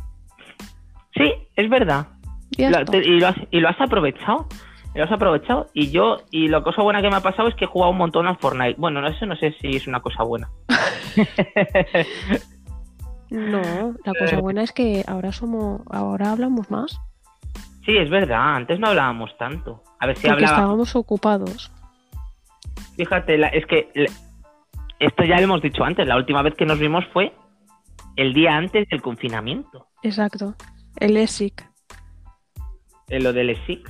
Sí, 1.15 1.33
es 1.55 1.69
verdad. 1.69 2.07
Ya 2.57 2.69
Lo- 2.69 2.85
te- 2.85 2.99
y, 3.05 3.19
lo 3.19 3.27
has, 3.27 3.35
y 3.51 3.59
lo 3.59 3.69
has 3.69 3.79
aprovechado. 3.81 4.47
Y 4.95 4.99
lo 4.99 5.05
has 5.05 5.11
aprovechado. 5.11 5.67
Y 5.73 5.89
yo, 5.91 6.17
y 6.31 6.47
la 6.49 6.61
cosa 6.61 6.81
buena 6.83 7.01
que 7.01 7.09
me 7.09 7.15
ha 7.15 7.21
pasado 7.21 7.47
es 7.49 7.55
que 7.55 7.65
he 7.65 7.67
jugado 7.67 7.91
un 7.91 7.97
montón 7.97 8.27
al 8.27 8.37
Fortnite. 8.37 8.75
Bueno, 8.79 9.01
no, 9.01 9.07
eso 9.07 9.25
no 9.25 9.35
sé 9.35 9.55
si 9.59 9.75
es 9.75 9.87
una 9.87 10.01
cosa 10.01 10.23
buena. 10.23 10.49
No, 13.29 13.95
la 14.05 14.13
cosa 14.19 14.39
buena 14.39 14.61
es 14.63 14.71
que 14.71 15.03
ahora 15.07 15.31
somos, 15.31 15.81
ahora 15.89 16.31
hablamos 16.31 16.69
más. 16.69 16.99
sí, 17.85 17.97
es 17.97 18.09
verdad. 18.09 18.55
Antes 18.55 18.79
no 18.79 18.87
hablábamos 18.87 19.35
tanto. 19.37 19.81
A 19.99 20.07
ver 20.07 20.15
si 20.17 20.27
Porque 20.27 20.45
hablaba. 20.45 20.57
estábamos 20.57 20.95
ocupados. 20.95 21.71
Fíjate, 22.95 23.37
la- 23.37 23.47
es 23.47 23.65
que 23.65 23.89
la- 23.95 24.11
esto 24.99 25.23
ya 25.23 25.37
lo 25.37 25.43
hemos 25.43 25.61
dicho 25.61 25.83
antes, 25.83 26.07
la 26.07 26.15
última 26.15 26.41
vez 26.43 26.53
que 26.55 26.65
nos 26.65 26.77
vimos 26.79 27.03
fue 27.11 27.33
el 28.15 28.33
día 28.33 28.55
antes 28.55 28.87
del 28.89 29.01
confinamiento, 29.01 29.87
Exacto. 30.03 30.53
El 30.99 31.17
ESIC. 31.17 31.65
En 33.09 33.23
lo 33.23 33.33
del 33.33 33.51
ESIC. 33.51 33.89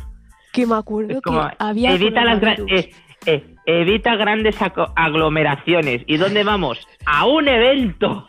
Que 0.51 0.66
me 0.68 0.76
acuerdo 0.76 1.20
como, 1.22 1.47
que 1.49 1.55
había 1.59 1.91
evita, 1.93 2.24
las 2.24 2.39
gra- 2.39 2.55
coronavirus. 2.55 2.72
eh, 2.72 2.91
eh, 3.26 3.55
evita 3.66 4.16
grandes 4.16 4.55
aglomeraciones. 4.95 6.03
¿Y 6.07 6.18
dónde 6.18 6.43
vamos? 6.43 6.86
A 7.05 7.26
un 7.26 7.47
evento. 7.47 8.28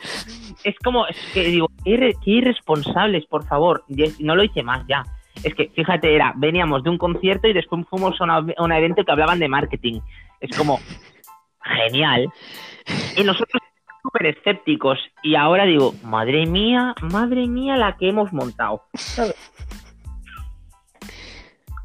Es 0.63 0.77
como, 0.83 1.07
es 1.07 1.17
que 1.35 1.45
digo, 1.45 1.69
qué, 1.85 1.91
irre- 1.91 2.15
qué 2.25 2.31
irresponsables, 2.31 3.27
por 3.27 3.45
favor. 3.47 3.85
No 4.21 4.35
lo 4.37 4.45
hice 4.45 4.63
más 4.63 4.85
ya. 4.89 5.03
Es 5.43 5.55
que, 5.55 5.69
fíjate, 5.75 6.15
era, 6.15 6.33
veníamos 6.37 6.83
de 6.85 6.91
un 6.91 6.97
concierto 6.99 7.49
y 7.49 7.53
después 7.53 7.85
fuimos 7.91 8.19
a, 8.21 8.25
una- 8.25 8.37
a 8.57 8.63
un 8.63 8.73
evento 8.73 9.05
que 9.05 9.13
hablaban 9.13 9.39
de 9.41 9.49
marketing. 9.49 10.01
Es 10.41 10.57
como, 10.57 10.79
genial. 11.63 12.29
Y 13.17 13.25
nosotros 13.25 13.61
súper 14.03 14.27
escépticos. 14.27 14.99
Y 15.23 15.35
ahora 15.35 15.65
digo, 15.65 15.95
madre 16.05 16.47
mía, 16.47 16.95
madre 17.03 17.47
mía 17.49 17.77
la 17.77 17.97
que 17.97 18.09
hemos 18.09 18.33
montado. 18.33 18.83
¿sabes? 18.95 19.35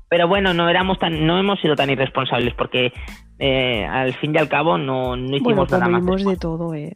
Pero 0.10 0.28
bueno, 0.28 0.53
no 0.53 0.68
éramos 0.70 0.97
tan, 0.99 1.26
no 1.28 1.38
hemos 1.39 1.60
sido 1.62 1.76
tan 1.76 1.89
irresponsables 1.89 2.53
porque 2.55 2.91
eh, 3.38 3.86
al 3.86 4.14
fin 4.16 4.34
y 4.34 4.38
al 4.39 4.49
cabo 4.49 4.78
no, 4.78 5.16
no 5.16 5.36
hicimos 5.36 5.68
Bueno, 5.70 5.78
nada 5.78 5.88
más. 5.88 6.01
comimos 6.01 6.26
de 6.26 6.38
todo, 6.38 6.74
eh. 6.74 6.95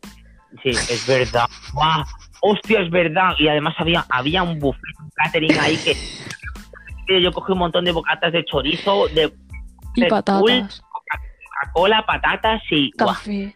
Sí, 0.61 0.70
es 0.70 1.05
verdad. 1.07 1.45
¡Guau! 1.74 2.03
Hostia, 2.41 2.82
es 2.82 2.89
verdad. 2.89 3.34
Y 3.39 3.47
además 3.47 3.76
había, 3.78 4.05
había 4.09 4.43
un 4.43 4.59
buffet, 4.59 4.82
un 4.99 5.09
catering 5.16 5.57
ahí 5.59 5.78
que 5.78 5.95
yo 7.22 7.32
cogí 7.32 7.51
un 7.53 7.59
montón 7.59 7.86
de 7.86 7.91
bocatas 7.91 8.34
de 8.34 8.43
chorizo, 8.45 9.07
de 9.09 9.32
Y 9.95 10.05
patatas, 10.05 10.82
Coca-Cola, 10.91 12.05
patatas 12.05 12.61
y 12.72 12.91
café. 12.91 13.55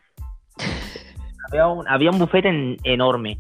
había 1.50 1.68
un, 1.68 1.88
había 1.88 2.12
un 2.12 2.20
buffet 2.20 2.46
en- 2.46 2.78
enorme. 2.84 3.40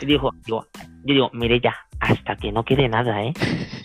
Y 0.00 0.06
digo, 0.06 0.30
digo, 0.46 0.66
yo 0.74 1.14
digo, 1.14 1.30
mire 1.32 1.60
ya, 1.60 1.74
hasta 2.00 2.36
que 2.36 2.52
no 2.52 2.64
quede 2.64 2.88
nada, 2.88 3.22
¿eh? 3.24 3.32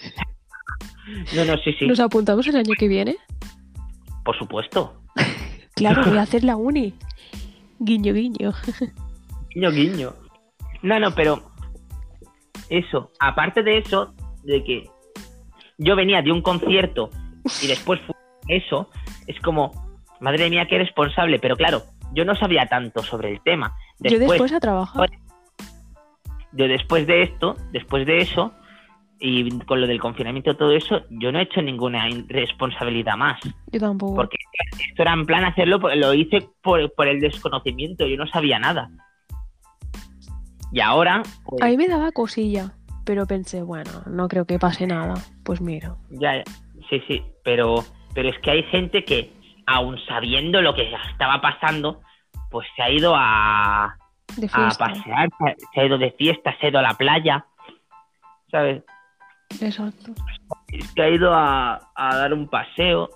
No, 1.36 1.46
no, 1.46 1.58
sí, 1.58 1.74
sí, 1.78 1.86
¿Nos 1.86 2.00
apuntamos 2.00 2.48
el 2.48 2.56
año 2.56 2.74
que 2.78 2.88
viene? 2.88 3.18
por 4.24 4.38
supuesto. 4.38 5.00
Claro, 5.76 6.04
voy 6.06 6.20
a 6.20 6.22
hacer 6.22 6.44
la 6.44 6.56
uni. 6.56 6.94
Guiño, 7.80 8.14
guiño. 8.14 8.54
Guiño, 9.50 9.72
guiño. 9.72 10.14
No, 10.84 11.00
no, 11.00 11.16
pero 11.16 11.42
eso, 12.70 13.12
aparte 13.20 13.64
de 13.64 13.80
eso, 13.80 14.14
de 14.44 14.64
que 14.64 14.88
yo 15.80 15.96
venía 15.96 16.22
de 16.22 16.32
un 16.32 16.44
concierto 16.44 17.10
y 17.64 17.66
después 17.66 18.00
fue 18.02 18.16
eso, 18.48 18.92
es 19.26 19.40
como, 19.40 19.72
madre 20.20 20.48
mía, 20.52 20.68
qué 20.70 20.78
responsable, 20.78 21.40
pero 21.40 21.56
claro, 21.56 21.82
yo 22.14 22.24
no 22.24 22.36
sabía 22.36 22.68
tanto 22.68 23.02
sobre 23.02 23.32
el 23.32 23.42
tema. 23.42 23.76
Yo 23.98 24.20
después 24.20 24.54
a 24.54 24.60
trabajar. 24.60 25.10
yo 26.52 26.68
después 26.68 27.08
de 27.08 27.24
esto, 27.24 27.58
después 27.72 28.06
de 28.06 28.20
eso, 28.20 28.54
y 29.20 29.58
con 29.66 29.80
lo 29.80 29.88
del 29.88 30.00
confinamiento 30.02 30.56
todo 30.56 30.72
eso, 30.74 31.02
yo 31.10 31.32
no 31.32 31.40
he 31.40 31.44
hecho 31.44 31.62
ninguna 31.62 32.10
in- 32.10 32.28
responsabilidad 32.28 33.16
más. 33.16 33.40
Yo 33.72 33.80
tampoco. 33.80 34.16
Porque 34.16 34.38
esto 34.90 35.02
era 35.02 35.14
en 35.14 35.26
plan 35.26 35.46
hacerlo, 35.46 35.80
lo 35.96 36.14
hice 36.14 36.48
por, 36.62 36.94
por 36.94 37.08
el 37.08 37.20
desconocimiento, 37.22 38.06
yo 38.06 38.18
no 38.18 38.28
sabía 38.28 38.60
nada. 38.60 38.90
Y 40.72 40.80
ahora, 40.82 41.22
pues, 41.46 41.62
A 41.62 41.68
mí 41.68 41.78
me 41.78 41.88
daba 41.88 42.12
cosilla, 42.12 42.72
pero 43.06 43.26
pensé, 43.28 43.62
bueno, 43.62 43.92
no 44.08 44.28
creo 44.28 44.46
que 44.46 44.58
pase 44.60 44.88
nada. 44.88 45.14
Pues 45.44 45.62
mira. 45.62 45.96
ya, 46.10 46.44
sí, 46.90 47.02
sí, 47.08 47.22
pero, 47.44 47.84
pero 48.14 48.30
es 48.30 48.40
que 48.40 48.52
hay 48.52 48.64
gente 48.64 49.06
que, 49.06 49.32
aun 49.68 49.98
sabiendo 50.08 50.62
lo 50.62 50.74
que 50.74 50.92
estaba 51.12 51.40
pasando, 51.42 52.02
pues 52.50 52.68
se 52.76 52.82
ha 52.82 52.90
ido 52.90 53.14
a, 53.16 53.96
De 54.36 54.48
a 54.52 54.70
pasear, 54.78 55.30
se- 55.40 55.66
se 55.74 55.80
ha 55.82 55.86
ido 55.86 55.98
de 55.98 56.12
fiesta, 56.12 56.56
se 56.60 56.66
ha 56.66 56.70
ido 56.70 56.80
a 56.80 56.84
la 56.84 56.96
playa, 56.96 57.46
¿sabes? 58.52 58.84
Exacto. 59.62 60.14
se 60.96 61.02
ha 61.02 61.10
ido 61.10 61.34
a, 61.34 61.80
a 61.96 62.16
dar 62.16 62.34
un 62.34 62.48
paseo, 62.48 63.10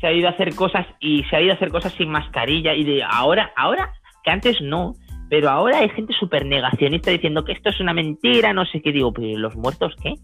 se 0.00 0.06
ha 0.06 0.12
ido 0.12 0.28
a 0.28 0.32
hacer 0.32 0.54
cosas 0.54 0.86
y 1.00 1.22
se 1.24 1.36
ha 1.36 1.40
ido 1.40 1.52
a 1.52 1.56
hacer 1.56 1.70
cosas 1.70 1.92
sin 1.94 2.10
mascarilla 2.10 2.74
y 2.74 2.84
de 2.84 3.02
ahora, 3.02 3.52
ahora, 3.56 3.92
que 4.24 4.30
antes 4.30 4.60
no, 4.60 4.94
pero 5.30 5.48
ahora 5.50 5.78
hay 5.78 5.88
gente 5.90 6.12
súper 6.18 6.44
negacionista 6.46 7.10
diciendo 7.10 7.44
que 7.44 7.52
esto 7.52 7.70
es 7.70 7.80
una 7.80 7.94
mentira, 7.94 8.52
no 8.52 8.64
sé 8.66 8.82
qué, 8.82 8.92
digo, 8.92 9.12
pero 9.12 9.26
¿y 9.28 9.36
¿los 9.36 9.56
muertos 9.56 9.94
qué? 10.02 10.14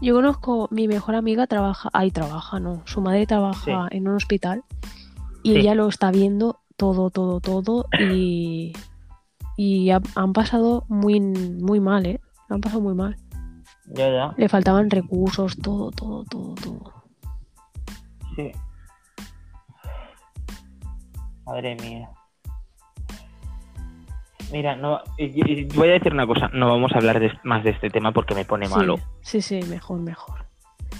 Yo 0.00 0.14
conozco, 0.14 0.68
mi 0.70 0.86
mejor 0.86 1.16
amiga 1.16 1.46
trabaja, 1.48 1.88
ahí 1.92 2.10
trabaja, 2.12 2.60
no, 2.60 2.82
su 2.86 3.00
madre 3.00 3.26
trabaja 3.26 3.88
en 3.90 4.06
un 4.06 4.14
hospital 4.14 4.62
y 5.42 5.54
Sí. 5.54 5.58
ella 5.58 5.74
lo 5.74 5.88
está 5.88 6.12
viendo 6.12 6.60
todo, 6.76 7.10
todo, 7.10 7.40
todo 7.40 7.86
y, 7.98 8.72
y 9.56 9.90
ha- 9.90 10.00
han 10.14 10.32
pasado 10.32 10.84
muy, 10.88 11.18
muy 11.18 11.80
mal, 11.80 12.06
¿eh? 12.06 12.20
Lo 12.48 12.54
han 12.56 12.60
pasado 12.60 12.80
muy 12.80 12.94
mal. 12.94 13.16
Ya, 13.86 14.10
ya, 14.10 14.34
Le 14.36 14.48
faltaban 14.48 14.90
recursos, 14.90 15.56
todo, 15.58 15.90
todo, 15.90 16.24
todo, 16.24 16.54
todo. 16.56 16.92
sí. 18.36 18.52
Madre 21.46 21.76
mía. 21.76 22.08
Mira, 24.52 24.76
no, 24.76 25.00
voy 25.74 25.88
a 25.88 25.92
decir 25.92 26.12
una 26.12 26.26
cosa, 26.26 26.48
no 26.54 26.68
vamos 26.70 26.92
a 26.92 26.98
hablar 26.98 27.20
de- 27.20 27.32
más 27.44 27.62
de 27.64 27.70
este 27.70 27.90
tema 27.90 28.12
porque 28.12 28.34
me 28.34 28.44
pone 28.46 28.66
Sí, 28.66 28.74
malo. 28.74 28.96
sí, 29.22 29.42
sí, 29.42 29.60
mejor, 29.68 30.00
mejor. 30.00 30.46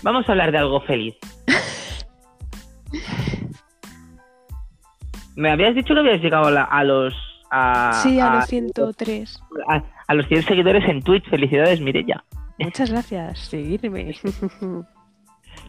Vamos 0.03 0.29
a 0.29 0.33
hablar 0.33 0.53
de 0.53 0.59
algo 0.59 0.81
feliz. 0.83 1.15
Me 5.37 5.51
habías 5.53 5.75
dicho 5.75 5.95
que 5.95 6.01
habías 6.01 6.21
llegado 6.21 6.47
a, 6.47 6.51
la- 6.51 6.65
a 6.65 6.83
los. 6.85 7.15
A, 7.51 8.01
sí, 8.03 8.21
a 8.21 8.33
a- 8.33 8.37
los 8.37 8.47
103. 8.47 9.41
a- 9.69 9.83
a 10.07 10.15
los 10.15 10.27
100 10.29 10.43
seguidores 10.43 10.85
en 10.89 11.03
Twitch. 11.03 11.29
Felicidades, 11.29 11.81
Mirella. 11.81 12.23
Muchas 12.59 12.91
gracias, 12.91 13.39
seguirme. 13.39 14.15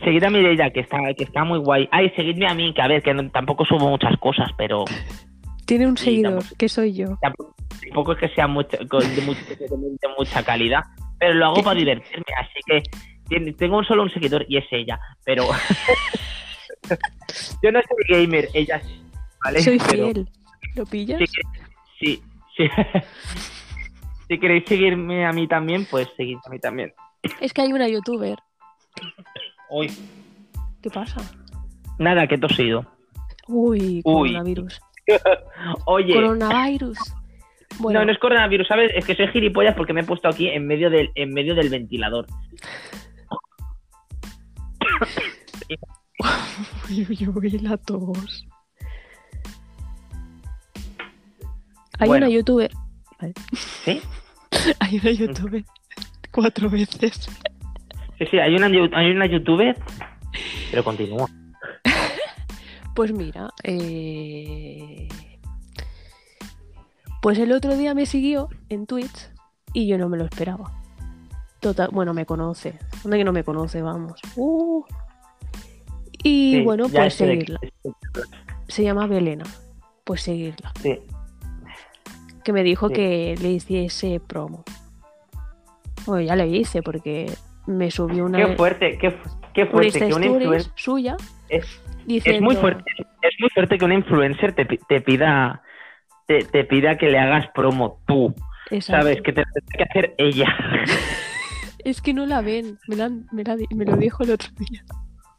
Seguid 0.04 0.24
a 0.24 0.30
Mirella, 0.30 0.70
que 0.72 0.80
está, 0.82 0.98
que 1.18 1.24
está 1.26 1.44
muy 1.44 1.60
guay. 1.60 1.88
Ay, 1.92 2.10
seguidme 2.16 2.48
a 2.48 2.54
mí, 2.54 2.74
que 2.74 2.82
a 2.82 2.88
ver, 2.88 3.02
que 3.04 3.14
no- 3.14 3.30
tampoco 3.32 3.66
subo 3.66 3.90
muchas 3.90 4.16
cosas, 4.18 4.50
pero 4.58 4.86
Tiene 5.66 5.88
un 5.88 5.98
Sí, 5.98 6.06
seguidor, 6.06 6.34
tampoco- 6.40 6.56
que 6.58 6.70
soy 6.70 6.94
yo. 6.94 7.18
tampoco, 7.22 7.56
tampoco 7.82 8.12
es 8.14 8.18
que 8.20 8.30
sea 8.30 8.48
de, 8.48 8.54
mucho- 8.54 8.78
de 8.78 10.08
mucha 10.18 10.44
calidad. 10.44 10.84
Pero 11.20 11.34
lo 11.36 11.46
hago 11.48 11.62
para 11.64 11.78
divertirme, 11.80 12.24
así 12.40 12.60
que 12.66 12.82
tengo 13.54 13.84
solo 13.84 14.04
un 14.04 14.10
seguidor 14.10 14.46
y 14.48 14.58
es 14.58 14.66
ella. 14.72 14.98
Pero. 15.26 15.44
Yo 17.62 17.72
no 17.72 17.80
soy 17.82 18.04
gamer, 18.26 18.48
ella 18.54 18.80
sí. 18.82 19.02
¿vale? 19.44 19.62
Soy 19.62 19.78
Pero- 19.78 19.92
fiel. 20.12 20.30
¿Lo 20.76 20.86
pillas? 20.86 21.20
Sí, 21.20 21.26
sí, 22.00 22.22
sí. 22.56 22.68
si 24.28 24.40
queréis 24.40 24.66
seguirme 24.68 25.26
a 25.26 25.32
mí 25.32 25.48
también, 25.48 25.86
pues 25.90 26.08
seguidme 26.16 26.42
a 26.46 26.50
mí 26.50 26.60
también. 26.60 26.94
Es 27.42 27.54
que 27.54 27.62
hay 27.62 27.74
una 27.74 27.88
youtuber. 27.88 28.38
Uy. 29.70 29.92
¿Qué 30.82 30.90
pasa? 30.90 31.22
Nada, 31.98 32.28
que 32.28 32.36
he 32.36 32.40
tosido. 32.40 32.86
Uy, 33.48 34.02
Uy. 34.04 34.34
coronavirus. 34.34 34.82
Oye, 35.86 36.14
Coronavirus. 36.14 36.98
Bueno, 37.80 38.00
no, 38.00 38.06
no 38.06 38.12
es 38.12 38.20
coronavirus, 38.20 38.68
¿sabes? 38.68 38.92
Es 38.96 39.06
que 39.06 39.16
soy 39.16 39.28
gilipollas 39.30 39.76
porque 39.76 39.94
me 39.94 40.02
he 40.02 40.06
puesto 40.06 40.28
aquí 40.28 40.50
en 40.50 40.68
medio 40.68 40.90
del, 40.90 41.12
en 41.16 41.34
medio 41.34 41.56
del 41.56 41.70
ventilador. 41.70 42.28
Uy, 46.90 47.08
uy, 47.10 47.28
uy, 47.34 47.50
la 47.60 47.78
tos. 47.78 48.46
Hay 52.00 52.08
Bueno. 52.08 52.26
una 52.26 52.36
youtuber. 52.36 52.72
¿Sí? 53.86 54.02
Hay 54.80 55.00
una 55.00 55.12
youtuber. 55.12 55.64
Cuatro 56.32 56.70
veces. 56.70 57.30
Sí, 58.18 58.26
sí, 58.30 58.38
hay 58.38 58.54
una, 58.56 58.68
hay 58.68 59.12
una 59.12 59.26
youtuber, 59.26 59.78
pero 60.72 60.84
continúa. 60.84 61.28
Pues 62.96 63.14
mira, 63.14 63.50
eh... 63.64 65.08
pues 67.22 67.40
el 67.40 67.54
otro 67.54 67.78
día 67.78 67.94
me 67.94 68.06
siguió 68.06 68.50
en 68.68 68.86
Twitch 68.88 69.30
y 69.72 69.88
yo 69.88 69.98
no 69.98 70.10
me 70.10 70.18
lo 70.18 70.26
esperaba. 70.26 70.74
Total, 71.62 71.90
bueno, 71.94 72.14
me 72.14 72.26
conoce. 72.26 72.78
Una 73.06 73.16
que 73.16 73.24
no 73.24 73.32
me 73.32 73.46
conoce, 73.46 73.82
vamos. 73.82 74.20
Uh. 74.36 74.84
Y 76.24 76.56
Sí, 76.56 76.62
bueno, 76.64 76.90
pues 76.90 77.14
seguirla. 77.14 77.60
Se 78.68 78.84
llama 78.84 79.08
Belena. 79.08 79.46
Pues 80.04 80.22
seguirla. 80.24 80.74
Sí, 80.82 81.00
Que 82.44 82.54
me 82.54 82.64
dijo 82.64 82.88
Sí. 82.90 82.94
que 82.96 83.36
le 83.42 83.50
hiciese 83.52 84.20
promo. 84.26 84.64
Bueno, 86.06 86.22
ya 86.22 86.36
le 86.36 86.48
hice 86.48 86.82
porque 86.82 87.32
me 87.68 87.92
subió 87.92 88.26
una, 88.26 88.38
Qué 88.38 88.56
fuerte, 88.56 88.98
qué, 88.98 89.16
qué 89.54 89.64
una 89.64 89.72
fuerte 89.72 90.00
que 90.00 90.06
Insta 90.06 90.16
un 90.18 90.24
Stories 90.24 90.42
influencer... 90.44 90.72
suya 90.76 91.18
Es, 91.50 91.66
diciendo... 92.06 92.38
es 92.38 92.42
muy 92.42 92.56
fuerte, 92.56 92.84
es 93.22 93.36
muy 93.40 93.50
fuerte 93.50 93.78
que 93.78 93.86
un 93.86 93.92
influencer 93.94 94.56
te, 94.56 94.66
te 94.66 95.02
pida 95.02 95.62
te, 96.26 96.44
te 96.46 96.64
pida 96.64 96.98
que 96.98 97.08
le 97.10 97.20
hagas 97.20 97.48
promo 97.54 98.00
tú, 98.08 98.34
Exacto. 98.72 99.02
¿sabes? 99.04 99.22
Que 99.22 99.34
te 99.34 99.44
tiene 99.44 99.78
que 99.78 99.84
hacer 99.84 100.16
ella. 100.18 100.48
Es 101.86 102.02
que 102.02 102.14
no 102.14 102.26
la 102.26 102.42
ven. 102.42 102.78
Me, 102.90 102.98
la 102.98 103.10
me, 103.32 103.44
la 103.44 103.56
di- 103.56 103.66
me 103.74 103.86
lo 103.86 103.96
dijo 103.96 104.24
el 104.24 104.32
otro 104.32 104.50
día. 104.58 104.84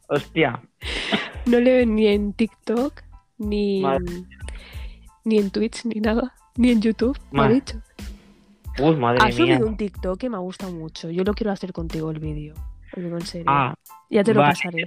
Hostia. 0.09 0.59
No 1.45 1.59
le 1.59 1.77
ven 1.77 1.95
ni 1.95 2.07
en 2.07 2.33
TikTok, 2.33 2.99
ni, 3.37 3.81
Madre 3.81 4.23
ni 5.23 5.37
en 5.37 5.51
Twitch, 5.51 5.85
ni 5.85 6.01
nada, 6.01 6.33
ni 6.57 6.71
en 6.71 6.81
YouTube, 6.81 7.17
me 7.31 7.41
ha 7.43 7.47
dicho. 7.49 7.77
Uy, 8.79 8.95
madre 8.95 9.19
Ha 9.21 9.25
mía. 9.27 9.35
subido 9.35 9.67
un 9.67 9.77
TikTok 9.77 10.17
que 10.19 10.29
me 10.29 10.37
ha 10.37 10.39
gustado 10.39 10.71
mucho. 10.71 11.09
Yo 11.09 11.23
lo 11.23 11.33
quiero 11.33 11.51
hacer 11.51 11.73
contigo 11.73 12.09
el 12.11 12.19
vídeo. 12.19 12.53
Lo 12.93 13.03
digo 13.03 13.17
en 13.17 13.25
serio. 13.25 13.45
Ah, 13.49 13.73
ya 14.09 14.23
te 14.23 14.33
lo 14.33 14.41
vale. 14.41 14.53
pasaré. 14.53 14.85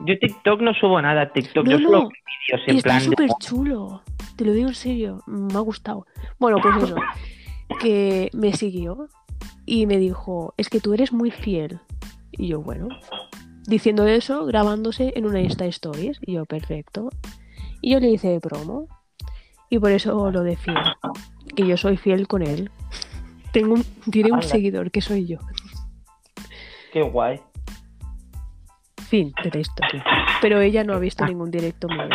Yo 0.00 0.18
TikTok 0.18 0.60
no 0.60 0.72
subo 0.74 1.00
nada, 1.02 1.22
a 1.22 1.32
TikTok 1.32 1.64
No, 1.66 1.70
yo 1.72 1.78
subo 1.78 1.90
no. 1.92 2.08
vídeos 2.08 2.62
Y 2.66 2.70
en 2.70 2.76
está 2.76 2.88
plan 2.88 2.98
de 3.00 3.04
súper 3.04 3.30
chulo. 3.40 4.02
Te 4.36 4.44
lo 4.44 4.52
digo 4.52 4.68
en 4.68 4.74
serio. 4.74 5.22
Me 5.26 5.54
ha 5.54 5.60
gustado. 5.60 6.06
Bueno, 6.38 6.58
pues 6.62 6.76
eso. 6.84 6.94
que 7.80 8.30
me 8.32 8.52
siguió 8.52 9.08
y 9.66 9.86
me 9.86 9.98
dijo, 9.98 10.54
es 10.56 10.68
que 10.68 10.80
tú 10.80 10.94
eres 10.94 11.12
muy 11.12 11.30
fiel. 11.30 11.80
Y 12.32 12.48
yo, 12.48 12.60
bueno. 12.62 12.88
Diciendo 13.66 14.06
eso, 14.06 14.46
grabándose 14.46 15.12
en 15.16 15.26
una 15.26 15.40
Insta 15.40 15.66
Stories. 15.66 16.18
Y 16.22 16.34
yo, 16.34 16.46
perfecto. 16.46 17.10
Y 17.80 17.92
yo 17.92 18.00
le 18.00 18.08
hice 18.10 18.28
de 18.28 18.40
promo. 18.40 18.86
Y 19.70 19.78
por 19.78 19.90
eso 19.90 20.30
lo 20.30 20.42
de 20.42 20.56
fiel. 20.56 20.76
Que 21.54 21.66
yo 21.66 21.76
soy 21.76 21.96
fiel 21.96 22.26
con 22.26 22.42
él. 22.42 22.70
Tengo 23.52 23.74
un, 23.74 23.84
tiene 24.10 24.30
un 24.30 24.36
Anda. 24.36 24.46
seguidor 24.48 24.90
que 24.90 25.00
soy 25.00 25.26
yo. 25.26 25.38
Qué 26.92 27.02
guay. 27.02 27.40
Fin 29.08 29.32
de 29.42 29.50
la 29.50 29.58
historia. 29.60 30.04
Pero 30.42 30.60
ella 30.60 30.84
no 30.84 30.94
ha 30.94 30.98
visto 30.98 31.24
ningún 31.26 31.50
directo 31.50 31.88
mío. 31.88 32.08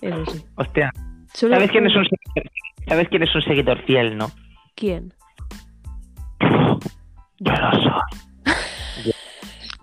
Eso 0.00 0.24
sí. 0.32 0.44
Hostia, 0.56 0.90
Solo 1.34 1.54
¿sabes 1.54 1.70
quién 1.70 1.86
es 1.86 1.94
un- 1.96 2.04
seguidor? 2.04 2.50
¿Sabes 2.88 3.08
quién 3.08 3.22
es 3.22 3.34
un 3.34 3.42
seguidor 3.42 3.82
fiel, 3.84 4.16
no? 4.16 4.30
¿Quién? 4.74 5.12
Yo 6.40 7.52
lo 7.52 7.70
soy. 7.72 8.54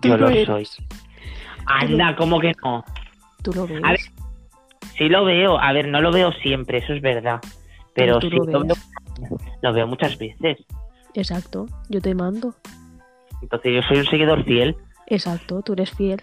Yo, 0.02 0.16
lo 0.16 0.16
lo 0.18 0.28
eres. 0.28 0.46
soy. 0.46 0.68
Anda, 1.66 2.14
¿cómo 2.16 2.38
que 2.40 2.52
no? 2.64 2.84
Tú 3.42 3.52
lo 3.52 3.66
ves. 3.66 3.80
A 3.84 3.90
ver, 3.92 4.00
Sí 4.98 5.08
lo 5.08 5.24
veo, 5.24 5.58
a 5.60 5.72
ver, 5.72 5.88
no 5.88 6.00
lo 6.00 6.10
veo 6.12 6.32
siempre, 6.32 6.78
eso 6.78 6.92
es 6.94 7.02
verdad. 7.02 7.40
Pero 7.94 8.20
sí 8.20 8.30
lo 8.30 8.44
lo 8.44 8.60
veo, 8.64 8.74
ves. 8.74 8.88
lo 9.62 9.72
veo 9.72 9.86
muchas 9.86 10.18
veces. 10.18 10.58
Exacto. 11.14 11.66
Yo 11.88 12.00
te 12.00 12.14
mando. 12.14 12.54
Entonces 13.42 13.74
yo 13.74 13.82
soy 13.82 13.98
un 13.98 14.06
seguidor 14.06 14.44
fiel. 14.44 14.76
Exacto. 15.06 15.62
Tú 15.62 15.72
eres 15.74 15.90
fiel. 15.90 16.22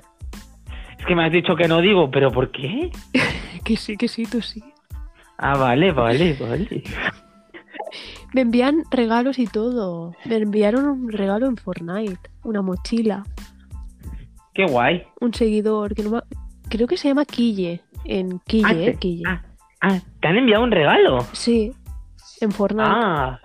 Es 0.99 1.05
que 1.05 1.15
me 1.15 1.25
has 1.25 1.31
dicho 1.31 1.55
que 1.55 1.67
no 1.67 1.81
digo, 1.81 2.09
pero 2.11 2.31
¿por 2.31 2.51
qué? 2.51 2.91
Que 3.63 3.77
sí, 3.77 3.95
que 3.95 4.09
sí, 4.09 4.25
tú 4.25 4.41
sí. 4.41 4.61
Ah, 5.37 5.55
vale, 5.57 5.93
vale, 5.93 6.33
vale. 6.39 6.83
Me 8.33 8.41
envían 8.41 8.83
regalos 8.91 9.39
y 9.39 9.47
todo. 9.47 10.13
Me 10.25 10.35
enviaron 10.35 10.85
un 10.85 11.11
regalo 11.11 11.45
en 11.47 11.55
Fortnite. 11.55 12.19
Una 12.43 12.61
mochila. 12.61 13.23
Qué 14.53 14.65
guay. 14.65 15.03
Un 15.21 15.33
seguidor 15.33 15.95
que 15.95 16.03
no 16.03 16.09
me- 16.09 16.21
Creo 16.67 16.87
que 16.87 16.97
se 16.97 17.07
llama 17.07 17.23
Quille. 17.25 17.81
En 18.05 18.33
Ah, 18.35 18.41
Quille, 18.47 18.87
¿eh? 18.87 18.91
te- 18.91 18.97
Quille. 18.99 19.23
ah, 19.27 19.41
ah, 19.81 19.99
¿te 20.21 20.27
han 20.27 20.37
enviado 20.37 20.63
un 20.63 20.71
regalo? 20.71 21.21
Sí. 21.33 21.71
En 22.41 22.51
Fortnite. 22.51 22.89
Ah. 22.89 23.39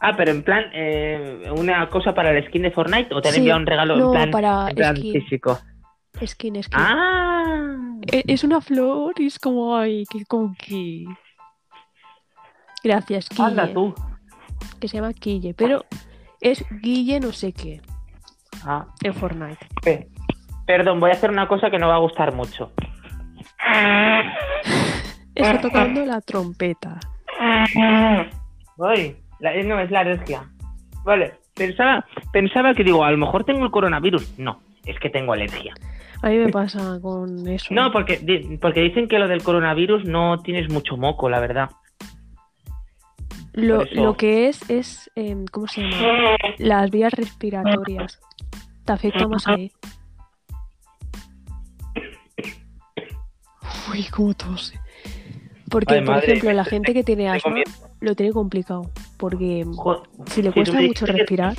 Ah, 0.00 0.14
pero 0.16 0.30
en 0.30 0.44
plan, 0.44 0.64
eh, 0.72 1.50
una 1.56 1.88
cosa 1.90 2.14
para 2.14 2.30
el 2.30 2.46
skin 2.46 2.62
de 2.62 2.70
Fortnite 2.70 3.12
o 3.14 3.20
te 3.20 3.28
han 3.28 3.34
Sí, 3.34 3.40
enviado 3.40 3.58
un 3.60 3.66
regalo 3.66 3.96
no, 3.96 4.06
en 4.06 4.12
plan, 4.12 4.30
para 4.30 4.68
en 4.70 4.76
plan 4.76 4.96
skin. 4.96 5.12
físico. 5.12 5.58
Skin, 6.24 6.62
skin. 6.62 6.78
Ah. 6.80 7.76
E- 8.12 8.24
Es 8.28 8.44
una 8.44 8.60
flor 8.60 9.14
y 9.18 9.26
es 9.26 9.38
como, 9.40 9.76
ay, 9.76 10.04
qué 10.10 10.24
conqui. 10.24 11.06
Gracias, 12.84 13.28
Quille. 13.28 13.42
Anda 13.44 13.72
tú. 13.72 13.94
Que 14.80 14.86
se 14.88 14.96
llama 14.98 15.12
Quille. 15.12 15.54
Pero 15.54 15.84
es 16.40 16.64
Guille 16.80 17.18
no 17.20 17.32
sé 17.32 17.52
qué. 17.52 17.80
Ah, 18.64 18.86
En 19.02 19.14
Fortnite. 19.14 19.66
pe- 19.82 20.08
Perdón, 20.66 21.00
voy 21.00 21.10
a 21.10 21.14
hacer 21.14 21.30
una 21.30 21.48
cosa 21.48 21.70
que 21.70 21.78
no 21.78 21.88
va 21.88 21.94
a 21.94 21.98
gustar 21.98 22.34
mucho. 22.34 22.72
Está 25.34 25.60
tocando 25.60 26.04
la 26.04 26.20
trompeta. 26.20 26.98
Ay, 27.38 29.16
la- 29.40 29.62
no, 29.62 29.78
es 29.80 29.90
la 29.90 30.00
alergia. 30.00 30.50
Vale, 31.04 31.34
pensaba, 31.54 32.04
pensaba 32.32 32.74
que 32.74 32.84
digo, 32.84 33.04
a 33.04 33.10
lo 33.10 33.18
mejor 33.18 33.44
tengo 33.44 33.64
el 33.64 33.70
coronavirus. 33.70 34.38
No, 34.38 34.60
es 34.84 34.98
que 34.98 35.10
tengo 35.10 35.32
alergia. 35.32 35.74
A 36.22 36.28
mí 36.30 36.36
me 36.38 36.48
pasa 36.48 36.98
con 37.00 37.46
eso. 37.46 37.72
No, 37.72 37.92
porque, 37.92 38.58
porque 38.60 38.80
dicen 38.80 39.06
que 39.06 39.18
lo 39.20 39.28
del 39.28 39.42
coronavirus 39.42 40.04
no 40.04 40.40
tienes 40.42 40.68
mucho 40.70 40.96
moco, 40.96 41.28
la 41.28 41.38
verdad. 41.40 41.70
lo, 43.52 43.84
lo 43.92 44.16
que 44.16 44.48
es, 44.48 44.68
es, 44.68 45.10
em, 45.14 45.44
¿cómo 45.46 45.66
se 45.68 45.82
llama? 45.82 46.36
Las 46.58 46.90
vías 46.90 47.12
respiratorias. 47.12 48.20
Te 48.84 48.92
afecta 48.92 49.28
más 49.28 49.46
ahí. 49.46 49.70
Uy, 53.90 54.06
cómo 54.10 54.34
tose. 54.34 54.78
Porque, 55.70 55.94
Ay, 55.94 56.00
por 56.00 56.14
madre, 56.14 56.26
ejemplo, 56.32 56.52
la 56.52 56.64
gente 56.64 56.94
que 56.94 57.04
tiene 57.04 57.28
asma 57.28 57.56
lo 58.00 58.14
tiene 58.14 58.32
complicado. 58.32 58.90
Porque 59.18 59.66
si 60.26 60.42
le 60.42 60.52
cuesta 60.52 60.80
mucho 60.80 61.06
que- 61.06 61.12
respirar, 61.12 61.54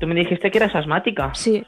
Tú 0.00 0.06
me 0.06 0.14
dijiste 0.14 0.50
que 0.50 0.58
eras 0.58 0.74
asmática. 0.74 1.34
sí. 1.34 1.64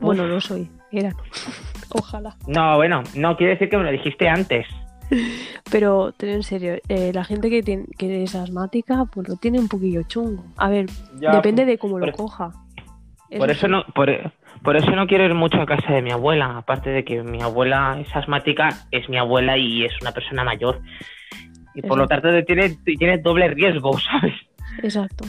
Bueno, 0.00 0.26
no 0.26 0.40
soy. 0.40 0.68
Era. 0.92 1.14
Ojalá. 1.90 2.36
No, 2.46 2.76
bueno, 2.76 3.02
no, 3.14 3.36
quiere 3.36 3.52
decir 3.54 3.68
que 3.70 3.78
me 3.78 3.84
lo 3.84 3.90
dijiste 3.90 4.28
antes. 4.28 4.66
Pero, 5.70 6.12
en 6.18 6.42
serio, 6.42 6.76
eh, 6.88 7.12
la 7.14 7.24
gente 7.24 7.50
que, 7.50 7.62
tiene, 7.62 7.86
que 7.98 8.22
es 8.22 8.34
asmática, 8.34 9.04
pues 9.06 9.28
lo 9.28 9.36
tiene 9.36 9.58
un 9.58 9.68
poquillo 9.68 10.02
chungo. 10.02 10.44
A 10.56 10.68
ver, 10.68 10.86
depende 11.14 11.64
de 11.64 11.78
cómo 11.78 11.98
lo 11.98 12.10
coja. 12.12 12.52
Por 13.36 13.50
eso 13.50 13.68
no, 13.68 13.84
por, 13.94 14.10
por 14.64 14.76
eso 14.76 14.90
no 14.92 15.06
quiero 15.06 15.24
ir 15.26 15.34
mucho 15.34 15.60
a 15.60 15.66
casa 15.66 15.92
de 15.92 16.00
mi 16.00 16.10
abuela, 16.10 16.56
aparte 16.56 16.88
de 16.88 17.04
que 17.04 17.22
mi 17.22 17.42
abuela 17.42 18.00
es 18.00 18.08
asmática, 18.16 18.70
es 18.90 19.08
mi 19.10 19.18
abuela 19.18 19.58
y 19.58 19.84
es 19.84 19.92
una 20.00 20.10
persona 20.10 20.42
mayor. 20.42 20.80
Y 21.74 21.82
por 21.82 21.98
lo 21.98 22.06
tanto 22.06 22.28
tiene, 22.44 22.70
tiene 22.84 23.18
doble 23.18 23.48
riesgo, 23.48 23.98
¿sabes? 23.98 24.34
Exacto. 24.82 25.26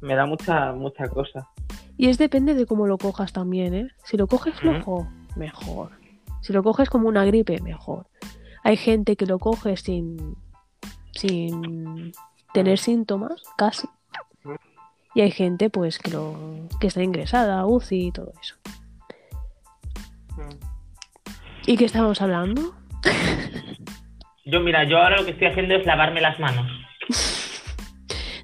Me 0.00 0.16
da 0.16 0.26
mucha, 0.26 0.72
mucha 0.72 1.08
cosa. 1.08 1.48
Y 1.96 2.08
es 2.08 2.18
depende 2.18 2.54
de 2.54 2.66
cómo 2.66 2.88
lo 2.88 2.98
cojas 2.98 3.32
también, 3.32 3.72
¿eh? 3.72 3.88
Si 4.04 4.16
lo 4.16 4.26
coges 4.26 4.54
flojo, 4.54 5.06
mejor. 5.36 5.92
Si 6.40 6.52
lo 6.52 6.62
coges 6.64 6.90
como 6.90 7.08
una 7.08 7.24
gripe, 7.24 7.60
mejor. 7.62 8.06
Hay 8.64 8.76
gente 8.76 9.14
que 9.14 9.26
lo 9.26 9.38
coge 9.38 9.76
sin, 9.76 10.34
sin 11.12 12.12
tener 12.52 12.78
síntomas, 12.78 13.42
casi. 13.56 13.86
Y 15.14 15.22
hay 15.22 15.30
gente, 15.30 15.70
pues, 15.70 15.98
que, 15.98 16.10
lo, 16.10 16.68
que 16.80 16.86
está 16.86 17.02
ingresada, 17.02 17.66
UCI 17.66 18.08
y 18.08 18.12
todo 18.12 18.32
eso. 18.40 18.56
¿Y 21.66 21.76
qué 21.76 21.84
estábamos 21.84 22.22
hablando? 22.22 22.74
Yo, 24.46 24.60
mira, 24.60 24.84
yo 24.84 24.98
ahora 24.98 25.18
lo 25.18 25.24
que 25.24 25.32
estoy 25.32 25.48
haciendo 25.48 25.74
es 25.76 25.86
lavarme 25.86 26.20
las 26.20 26.38
manos. 26.40 26.66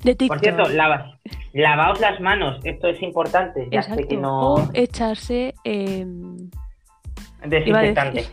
De 0.02 0.14
TikTok. 0.14 0.28
Por 0.28 0.40
cierto, 0.40 0.68
lava, 0.68 1.18
lavaos 1.52 2.00
las 2.00 2.20
manos, 2.20 2.60
esto 2.64 2.88
es 2.88 3.02
importante. 3.02 3.68
Ya 3.72 3.82
sé 3.82 4.06
que 4.06 4.16
no. 4.16 4.54
O 4.54 4.70
echarse... 4.74 5.54
Desinfectante. 7.44 8.26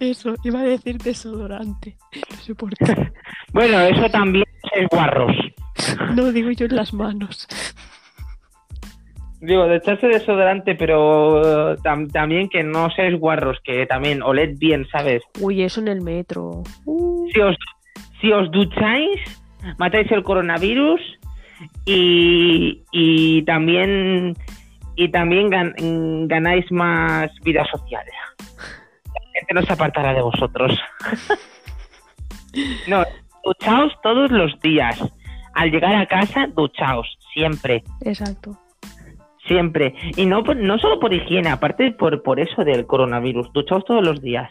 Eso, 0.00 0.34
iba 0.44 0.60
a 0.60 0.64
decir 0.64 0.98
desodorante. 0.98 1.96
No 2.30 2.36
sé 2.38 2.54
por 2.54 2.70
qué. 2.76 2.84
Bueno, 3.52 3.80
eso 3.80 4.08
también 4.10 4.44
es 4.74 4.86
guarros. 4.90 5.32
No 6.14 6.32
digo 6.32 6.50
yo 6.50 6.66
en 6.66 6.76
las 6.76 6.92
manos. 6.92 7.46
Digo, 9.40 9.66
de 9.68 9.76
echarse 9.76 10.08
desodorante, 10.08 10.74
pero 10.74 11.72
eh, 11.72 11.76
tam- 11.84 12.10
también 12.10 12.48
que 12.48 12.64
no 12.64 12.90
seáis 12.90 13.16
guarros, 13.18 13.56
que 13.62 13.86
también 13.86 14.20
oled 14.22 14.58
bien, 14.58 14.84
¿sabes? 14.90 15.22
Uy, 15.40 15.62
eso 15.62 15.80
en 15.80 15.86
el 15.88 16.00
metro. 16.00 16.64
Uh, 16.84 17.28
Si 17.32 17.40
os, 17.40 17.56
si 18.20 18.32
os 18.32 18.50
ducháis, 18.50 19.20
matáis 19.78 20.10
el 20.10 20.24
coronavirus 20.24 21.00
y, 21.84 22.82
y 22.90 23.42
también 23.44 24.34
y 24.96 25.08
también 25.10 25.48
gan- 25.50 26.26
ganáis 26.26 26.70
más 26.72 27.30
vida 27.44 27.64
social. 27.70 28.04
Gente 29.38 29.54
no 29.54 29.62
se 29.62 29.72
apartará 29.72 30.14
de 30.14 30.22
vosotros. 30.22 30.78
no, 32.88 33.04
duchaos 33.44 33.92
todos 34.02 34.30
los 34.30 34.58
días. 34.60 34.98
Al 35.54 35.70
llegar 35.70 35.94
a 35.96 36.06
casa, 36.06 36.46
duchaos, 36.54 37.18
siempre. 37.32 37.82
exacto. 38.02 38.56
Siempre. 39.46 39.94
Y 40.16 40.26
no, 40.26 40.42
no 40.42 40.78
solo 40.78 41.00
por 41.00 41.12
higiene, 41.14 41.48
aparte 41.48 41.90
por, 41.92 42.22
por 42.22 42.38
eso 42.38 42.64
del 42.64 42.86
coronavirus. 42.86 43.50
Duchaos 43.52 43.84
todos 43.86 44.04
los 44.04 44.20
días. 44.20 44.50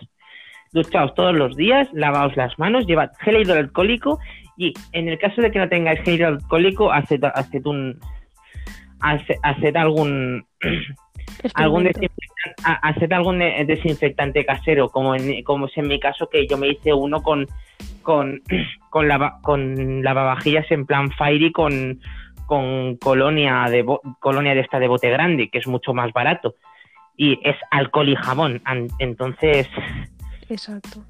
Duchaos 0.73 1.13
todos 1.13 1.35
los 1.35 1.55
días, 1.55 1.87
lavaos 1.93 2.35
las 2.35 2.57
manos, 2.59 2.85
llevad 2.87 3.11
gel 3.19 3.37
hidroalcohólico 3.41 4.19
y 4.57 4.73
en 4.91 5.07
el 5.07 5.17
caso 5.19 5.41
de 5.41 5.51
que 5.51 5.59
no 5.59 5.69
tengáis 5.69 6.01
gel 6.01 6.15
hidroalcohólico, 6.15 6.91
haced, 6.91 7.23
haced 7.23 7.65
un... 7.65 7.99
hace- 8.99 9.37
Haced 9.43 9.75
algún 9.77 10.45
algún 11.53 11.87
Experimento. 11.87 11.99
desinfectante, 11.99 12.61
ha- 12.63 12.87
haced 12.89 13.11
algún 13.13 13.41
eh, 13.41 13.65
desinfectante 13.65 14.45
casero, 14.45 14.89
como 14.89 15.15
en, 15.15 15.43
como 15.43 15.65
es 15.67 15.77
en 15.77 15.87
mi 15.87 15.99
caso 15.99 16.29
que 16.29 16.47
yo 16.47 16.57
me 16.57 16.67
hice 16.69 16.93
uno 16.93 17.21
con 17.21 17.45
con 18.01 18.41
con, 18.89 19.07
lava- 19.07 19.39
con 19.41 20.03
lavavajillas 20.03 20.69
en 20.71 20.85
plan 20.85 21.11
fairy 21.11 21.51
con 21.51 21.99
con 22.45 22.95
colonia 22.97 23.65
de 23.69 23.85
colonia 24.19 24.53
de 24.55 24.61
esta 24.61 24.79
de 24.79 24.87
bote 24.87 25.09
grande, 25.09 25.49
que 25.49 25.57
es 25.57 25.67
mucho 25.67 25.93
más 25.93 26.13
barato 26.13 26.55
y 27.17 27.39
es 27.43 27.55
alcohol 27.71 28.07
y 28.09 28.15
jabón, 28.15 28.61
entonces 28.99 29.67
Exacto. 30.49 31.03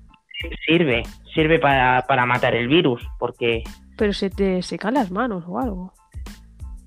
sirve, 0.66 1.04
sirve 1.34 1.60
para, 1.60 2.02
para 2.08 2.26
matar 2.26 2.56
el 2.56 2.68
virus, 2.68 3.06
porque 3.20 3.64
Pero 3.98 4.14
se 4.14 4.30
te 4.30 4.62
secan 4.64 4.94
las 4.96 5.12
manos 5.12 5.44
o 5.48 5.60
algo. 5.60 5.94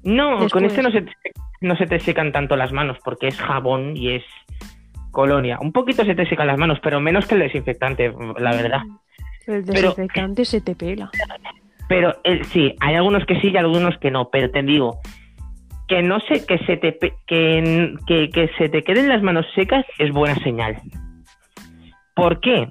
no, 0.03 0.49
con 0.49 0.64
este 0.64 0.83
no 0.83 0.91
se, 0.91 1.03
te, 1.03 1.12
no 1.61 1.77
se 1.77 1.87
te 1.87 2.01
secan 2.01 2.33
tanto 2.33 2.57
las 2.57 2.73
manos, 2.73 2.99
porque 3.05 3.29
es 3.29 3.39
jabón 3.39 3.97
y 3.97 4.15
es 4.17 4.25
colonia. 5.11 5.59
Un 5.61 5.73
poquito 5.73 6.05
se 6.05 6.15
te 6.15 6.27
secan 6.29 6.47
las 6.47 6.59
manos, 6.59 6.79
pero 6.83 7.01
menos 7.01 7.27
que 7.27 7.35
el 7.35 7.41
desinfectante, 7.41 8.13
la 8.39 8.53
verdad. 8.53 8.81
El 9.47 9.65
Pero- 9.65 9.91
desinfectante 9.91 10.45
se 10.45 10.61
te 10.61 10.75
pela. 10.75 11.11
Pero 11.89 12.15
eh, 12.25 12.45
sí, 12.45 12.75
hay 12.81 12.95
algunos 12.95 13.27
que 13.27 13.41
sí 13.41 13.49
y 13.49 13.57
algunos 13.57 13.99
que 13.99 14.11
no, 14.13 14.31
pero 14.31 14.51
te 14.51 14.63
digo 14.63 15.01
que 15.89 16.03
no 16.03 16.21
sé 16.21 16.47
que 16.47 16.59
se 16.59 16.77
te 16.77 16.97
que, 17.27 17.95
que, 18.07 18.31
que 18.31 18.49
se 18.57 18.69
te 18.69 18.85
queden 18.85 19.09
las 19.09 19.23
manos 19.25 19.45
secas 19.57 19.85
es 19.99 20.13
buena 20.13 20.37
señal. 20.37 20.77
¿Por 22.15 22.39
qué? 22.41 22.71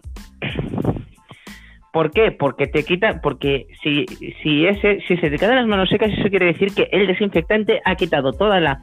¿Por 1.91 2.11
qué? 2.11 2.31
Porque 2.31 2.67
te 2.67 2.83
quita, 2.83 3.19
porque 3.21 3.67
si, 3.81 4.05
si 4.43 4.65
ese, 4.67 5.01
si 5.07 5.17
se 5.17 5.29
te 5.29 5.37
quedan 5.37 5.55
las 5.55 5.67
manos 5.67 5.89
secas, 5.89 6.11
eso 6.11 6.29
quiere 6.29 6.47
decir 6.47 6.73
que 6.73 6.87
el 6.91 7.07
desinfectante 7.07 7.81
ha 7.83 7.95
quitado 7.95 8.31
toda 8.33 8.59
la, 8.59 8.81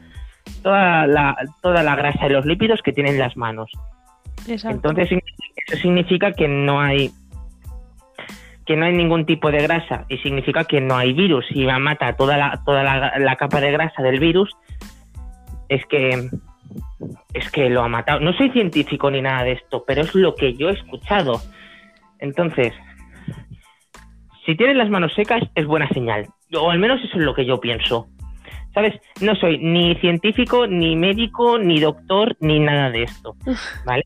toda 0.62 1.06
la, 1.06 1.36
toda 1.62 1.82
la 1.82 1.94
grasa 1.94 2.26
y 2.26 2.30
los 2.30 2.44
lípidos 2.46 2.82
que 2.82 2.92
tienen 2.92 3.18
las 3.18 3.36
manos. 3.36 3.70
Exacto. 4.48 4.88
Entonces 4.88 5.20
eso 5.66 5.76
significa 5.80 6.32
que 6.32 6.48
no 6.48 6.80
hay 6.80 7.10
que 8.66 8.76
no 8.76 8.86
hay 8.86 8.94
ningún 8.94 9.26
tipo 9.26 9.52
de 9.52 9.62
grasa 9.62 10.06
y 10.08 10.18
significa 10.18 10.64
que 10.64 10.80
no 10.80 10.96
hay 10.96 11.12
virus 11.12 11.46
y 11.50 11.64
va 11.64 11.76
a 11.76 11.78
matar 11.78 12.16
toda 12.16 12.36
la 12.36 12.60
toda 12.64 12.82
la, 12.82 13.16
la 13.16 13.36
capa 13.36 13.60
de 13.60 13.70
grasa 13.70 14.02
del 14.02 14.18
virus 14.18 14.50
es 15.68 15.86
que 15.86 16.28
es 17.32 17.50
que 17.50 17.70
lo 17.70 17.82
ha 17.82 17.88
matado. 17.88 18.20
No 18.20 18.32
soy 18.32 18.50
científico 18.50 19.10
ni 19.10 19.22
nada 19.22 19.44
de 19.44 19.52
esto, 19.52 19.84
pero 19.86 20.02
es 20.02 20.14
lo 20.14 20.34
que 20.34 20.54
yo 20.54 20.70
he 20.70 20.72
escuchado. 20.72 21.40
Entonces, 22.18 22.72
si 24.46 24.56
tienes 24.56 24.76
las 24.76 24.88
manos 24.88 25.12
secas 25.14 25.42
es 25.54 25.66
buena 25.66 25.88
señal, 25.88 26.26
o 26.54 26.70
al 26.70 26.78
menos 26.78 27.02
eso 27.02 27.18
es 27.18 27.24
lo 27.24 27.34
que 27.34 27.44
yo 27.44 27.60
pienso. 27.60 28.06
¿Sabes? 28.72 28.94
No 29.20 29.34
soy 29.34 29.58
ni 29.58 29.94
científico, 29.96 30.66
ni 30.66 30.96
médico, 30.96 31.58
ni 31.58 31.80
doctor, 31.80 32.36
ni 32.40 32.60
nada 32.60 32.90
de 32.90 33.04
esto. 33.04 33.34
¿Vale? 33.86 34.04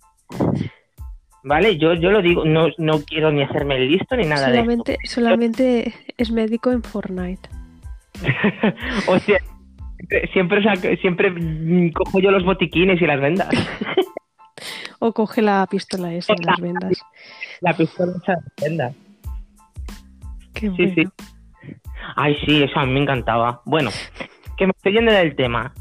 ¿Vale? 1.43 1.77
Yo, 1.77 1.95
yo 1.95 2.11
lo 2.11 2.23
digo, 2.23 2.45
no, 2.45 2.69
no 2.79 3.01
quiero 3.01 3.33
ni 3.33 3.43
hacerme 3.43 3.77
el 3.77 3.91
listo 3.91 4.17
ni 4.17 4.27
nada 4.27 4.47
solamente, 4.47 4.99
solamente 5.05 5.95
es 6.17 6.31
médico 6.31 6.71
en 6.71 6.83
Fortnite. 6.83 7.49
de 8.23 8.29
esto. 8.99 9.13
o 9.13 9.19
sea, 9.19 9.39
siempre, 10.33 10.63
siempre 10.99 11.93
cojo 11.93 12.21
yo 12.21 12.31
los 12.31 12.45
botiquines 12.45 13.01
y 13.03 13.07
las 13.07 13.21
vendas. 13.21 13.49
O 15.03 15.15
coge 15.15 15.41
la 15.41 15.67
pistola 15.67 16.13
esa 16.13 16.35
de 16.35 16.45
las 16.45 16.61
vendas. 16.61 16.93
La 17.63 17.75
pistola 17.75 18.13
esa 18.23 18.35
de 18.35 18.41
las 18.43 18.55
vendas. 18.61 19.10
Qué 20.61 20.71
Sí, 20.77 20.93
sí. 20.95 21.05
Ay, 22.17 22.37
sí, 22.45 22.63
eso 22.63 22.79
a 22.79 22.87
mí 22.87 22.93
me 22.93 23.01
encantaba. 23.01 23.63
Bueno, 23.65 23.91
que 24.57 24.67
me 24.67 24.73
estoy 24.77 24.93
yendo 24.93 25.13
del 25.13 25.35
tema. 25.37 25.73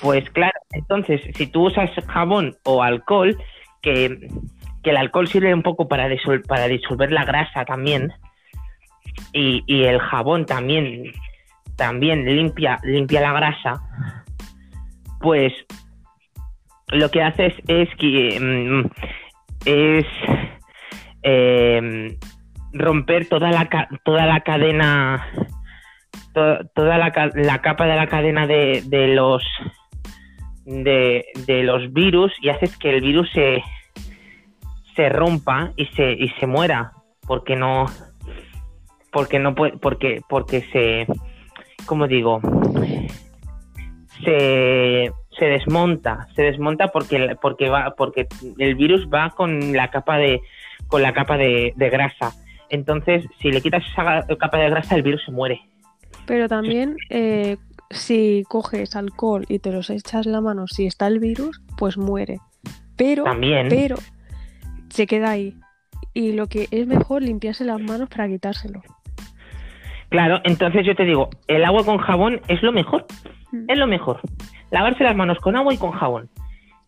Pues 0.00 0.28
claro, 0.30 0.58
entonces, 0.72 1.20
si 1.34 1.46
tú 1.46 1.66
usas 1.66 1.90
jabón 2.06 2.56
o 2.64 2.82
alcohol, 2.82 3.36
que, 3.82 4.28
que 4.82 4.90
el 4.90 4.96
alcohol 4.96 5.28
sirve 5.28 5.52
un 5.52 5.62
poco 5.62 5.88
para, 5.88 6.08
disol- 6.08 6.46
para 6.46 6.68
disolver 6.68 7.10
la 7.10 7.24
grasa 7.24 7.64
también, 7.64 8.12
y, 9.32 9.62
y 9.66 9.84
el 9.84 9.98
jabón 10.00 10.46
también, 10.46 11.12
también 11.76 12.24
limpia, 12.24 12.78
limpia 12.84 13.20
la 13.20 13.32
grasa, 13.32 13.82
pues 15.20 15.52
lo 16.88 17.10
que 17.10 17.22
haces 17.22 17.54
es 17.66 17.88
que 17.96 18.38
mm, 18.40 18.90
es 19.64 20.06
em, 21.22 22.16
romper 22.74 23.28
toda 23.28 23.50
la 23.50 23.88
toda 24.04 24.26
la 24.26 24.40
cadena 24.40 25.26
to- 26.32 26.58
toda 26.74 26.98
la, 26.98 27.12
la 27.34 27.62
capa 27.62 27.86
de 27.86 27.96
la 27.96 28.08
cadena 28.08 28.46
de, 28.46 28.82
de 28.86 29.08
los 29.08 29.42
de, 30.66 31.24
de 31.46 31.62
los 31.62 31.92
virus 31.92 32.32
y 32.42 32.48
haces 32.48 32.76
que 32.76 32.90
el 32.90 33.00
virus 33.00 33.30
se 33.32 33.62
se 34.96 35.08
rompa 35.08 35.70
y 35.76 35.86
se 35.86 36.12
y 36.12 36.28
se 36.40 36.46
muera 36.46 36.92
porque 37.26 37.54
no 37.54 37.86
porque 39.12 39.38
no 39.38 39.54
puede 39.54 39.78
porque 39.78 40.20
porque 40.28 40.62
se 40.72 41.06
como 41.86 42.08
digo 42.08 42.40
se 44.24 45.12
se 45.38 45.44
desmonta 45.46 46.26
se 46.34 46.42
desmonta 46.42 46.88
porque 46.88 47.36
porque 47.40 47.68
va 47.68 47.94
porque 47.96 48.26
el 48.58 48.74
virus 48.74 49.06
va 49.08 49.30
con 49.30 49.72
la 49.72 49.90
capa 49.90 50.18
de 50.18 50.40
con 50.88 51.02
la 51.02 51.12
capa 51.12 51.36
de 51.36 51.72
grasa 51.76 52.32
entonces 52.68 53.24
si 53.40 53.50
le 53.50 53.60
quitas 53.60 53.84
esa 53.86 54.26
capa 54.38 54.58
de 54.58 54.70
grasa 54.70 54.94
el 54.94 55.02
virus 55.02 55.22
se 55.24 55.32
muere 55.32 55.60
Pero 56.26 56.48
también, 56.48 56.96
eh, 57.10 57.56
si 57.90 58.44
coges 58.48 58.96
alcohol 58.96 59.44
y 59.48 59.58
te 59.58 59.70
los 59.72 59.90
echas 59.90 60.26
en 60.26 60.32
la 60.32 60.40
mano, 60.40 60.66
si 60.66 60.86
está 60.86 61.06
el 61.06 61.18
virus, 61.20 61.60
pues 61.76 61.96
muere. 61.98 62.38
Pero, 62.96 63.24
también 63.24 63.68
pero, 63.68 63.96
se 64.88 65.06
queda 65.06 65.30
ahí. 65.30 65.54
Y 66.14 66.32
lo 66.32 66.46
que 66.46 66.68
es 66.70 66.86
mejor 66.86 67.22
limpiarse 67.22 67.64
las 67.64 67.80
manos 67.80 68.08
para 68.08 68.28
quitárselo. 68.28 68.82
claro 70.08 70.40
entonces 70.44 70.86
yo 70.86 70.94
te 70.94 71.04
digo 71.04 71.28
el 71.48 71.64
agua 71.64 71.84
con 71.84 71.98
jabón 71.98 72.40
es 72.48 72.62
lo 72.62 72.72
mejor 72.72 73.06
Mm. 73.54 73.70
es 73.70 73.78
lo 73.78 73.86
mejor 73.86 74.20
lavarse 74.70 75.04
las 75.04 75.14
manos 75.14 75.38
con 75.38 75.54
agua 75.54 75.72
y 75.72 75.78
con 75.78 75.92
jabón 75.92 76.28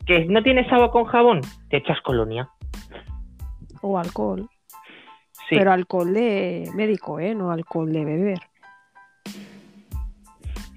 que 0.04 0.24
no 0.26 0.42
tienes 0.42 0.70
agua 0.72 0.90
con 0.90 1.04
jabón 1.04 1.40
te 1.70 1.76
echas 1.76 2.00
colonia 2.00 2.48
O 3.82 3.98
alcohol. 3.98 4.48
Sí 5.48 5.56
Pero 5.56 5.72
alcohol 5.72 6.12
de 6.12 6.68
médico, 6.74 7.20
¿eh? 7.20 7.34
No 7.34 7.50
alcohol 7.50 7.92
de 7.92 8.04
beber. 8.04 8.38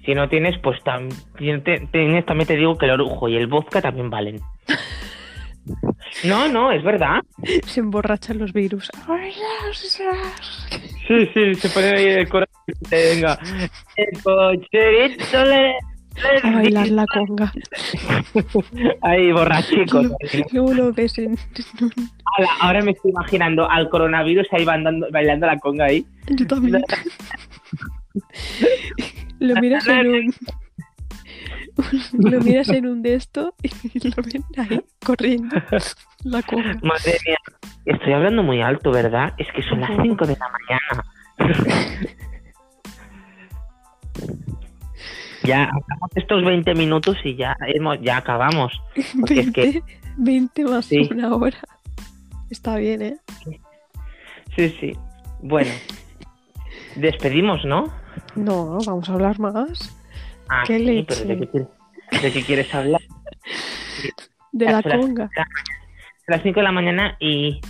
si 0.04 0.14
no 0.14 0.28
tienes 0.28 0.58
pues 0.58 0.82
también 0.82 1.62
te, 1.62 1.80
tienes- 1.92 2.24
también 2.24 2.46
te 2.48 2.56
digo 2.56 2.76
que 2.78 2.86
el 2.86 2.92
orujo 2.92 3.28
y 3.28 3.36
el 3.36 3.46
vodka 3.46 3.80
también 3.82 4.08
valen 4.10 4.40
no 6.24 6.48
no 6.48 6.72
es 6.72 6.82
verdad 6.82 7.20
Se 7.66 7.80
emborrachan 7.80 8.38
los 8.38 8.52
virus. 8.52 8.90
Sí, 11.06 11.26
sí, 11.34 11.54
se 11.54 11.68
pone 11.70 11.88
ahí 11.90 12.06
el 12.06 12.28
corazón. 12.28 12.54
Venga, 12.90 13.38
el 13.96 14.22
cocherito 14.22 15.44
le... 15.44 15.74
A 16.42 16.50
bailar 16.54 16.88
la 16.88 17.06
conga. 17.06 17.52
Ahí, 19.02 19.32
borrachicos. 19.32 20.08
Luego 20.52 20.74
lo 20.74 20.92
ves 20.92 21.18
en... 21.18 21.38
Ahora 22.60 22.82
me 22.82 22.92
estoy 22.92 23.10
imaginando 23.10 23.68
al 23.68 23.88
coronavirus 23.88 24.46
ahí 24.52 24.64
bailando, 24.64 25.08
bailando 25.10 25.46
la 25.46 25.58
conga 25.58 25.86
ahí. 25.86 26.06
Yo 26.28 26.46
también. 26.46 26.82
Lo 29.38 29.60
miras 29.60 29.86
en 29.88 30.08
un... 30.08 30.34
Lo 32.18 32.40
miras 32.40 32.68
en 32.68 32.86
un 32.86 33.02
de 33.02 33.14
esto 33.14 33.54
y 33.62 34.08
lo 34.08 34.22
ven 34.22 34.44
ahí 34.56 34.80
corriendo. 35.04 35.56
La 36.24 36.42
conga. 36.42 36.78
Madre 36.82 37.16
mía, 37.26 37.38
estoy 37.84 38.12
hablando 38.12 38.42
muy 38.42 38.60
alto, 38.60 38.90
¿verdad? 38.90 39.34
Es 39.38 39.48
que 39.54 39.62
son 39.62 39.80
las 39.80 39.90
5 40.00 40.26
de 40.26 40.36
la 40.36 40.48
mañana. 40.48 41.04
ya 45.44 45.70
estos 46.14 46.44
20 46.44 46.74
minutos 46.74 47.16
y 47.24 47.36
ya 47.36 47.56
hemos, 47.74 48.00
ya 48.00 48.18
acabamos. 48.18 48.72
Porque 49.20 49.40
es 49.40 49.52
que- 49.52 49.62
20, 49.62 49.84
20 50.16 50.64
más 50.64 50.86
Sí. 50.86 51.08
una 51.10 51.34
hora. 51.34 51.56
Está 52.50 52.76
bien, 52.76 53.02
¿eh? 53.02 53.16
Sí, 54.56 54.68
sí. 54.80 54.92
Bueno, 55.42 55.70
despedimos, 56.96 57.64
¿no? 57.64 57.92
No, 58.34 58.78
vamos 58.84 59.08
a 59.08 59.12
hablar 59.14 59.38
más 59.38 59.96
Ah, 60.48 60.64
Qué 60.66 60.78
sí, 60.78 60.84
leche. 60.84 61.06
pero 61.08 61.28
¿de 61.28 61.38
qué, 61.38 61.48
quieres- 61.48 62.22
de 62.22 62.32
qué 62.32 62.42
quieres 62.44 62.74
hablar? 62.74 63.00
de 64.52 64.64
la 64.66 64.82
conga. 64.82 65.30
A 65.36 65.44
las 66.26 66.42
5 66.42 66.58
de 66.60 66.64
la 66.64 66.72
mañana 66.72 67.16
y, 67.20 67.60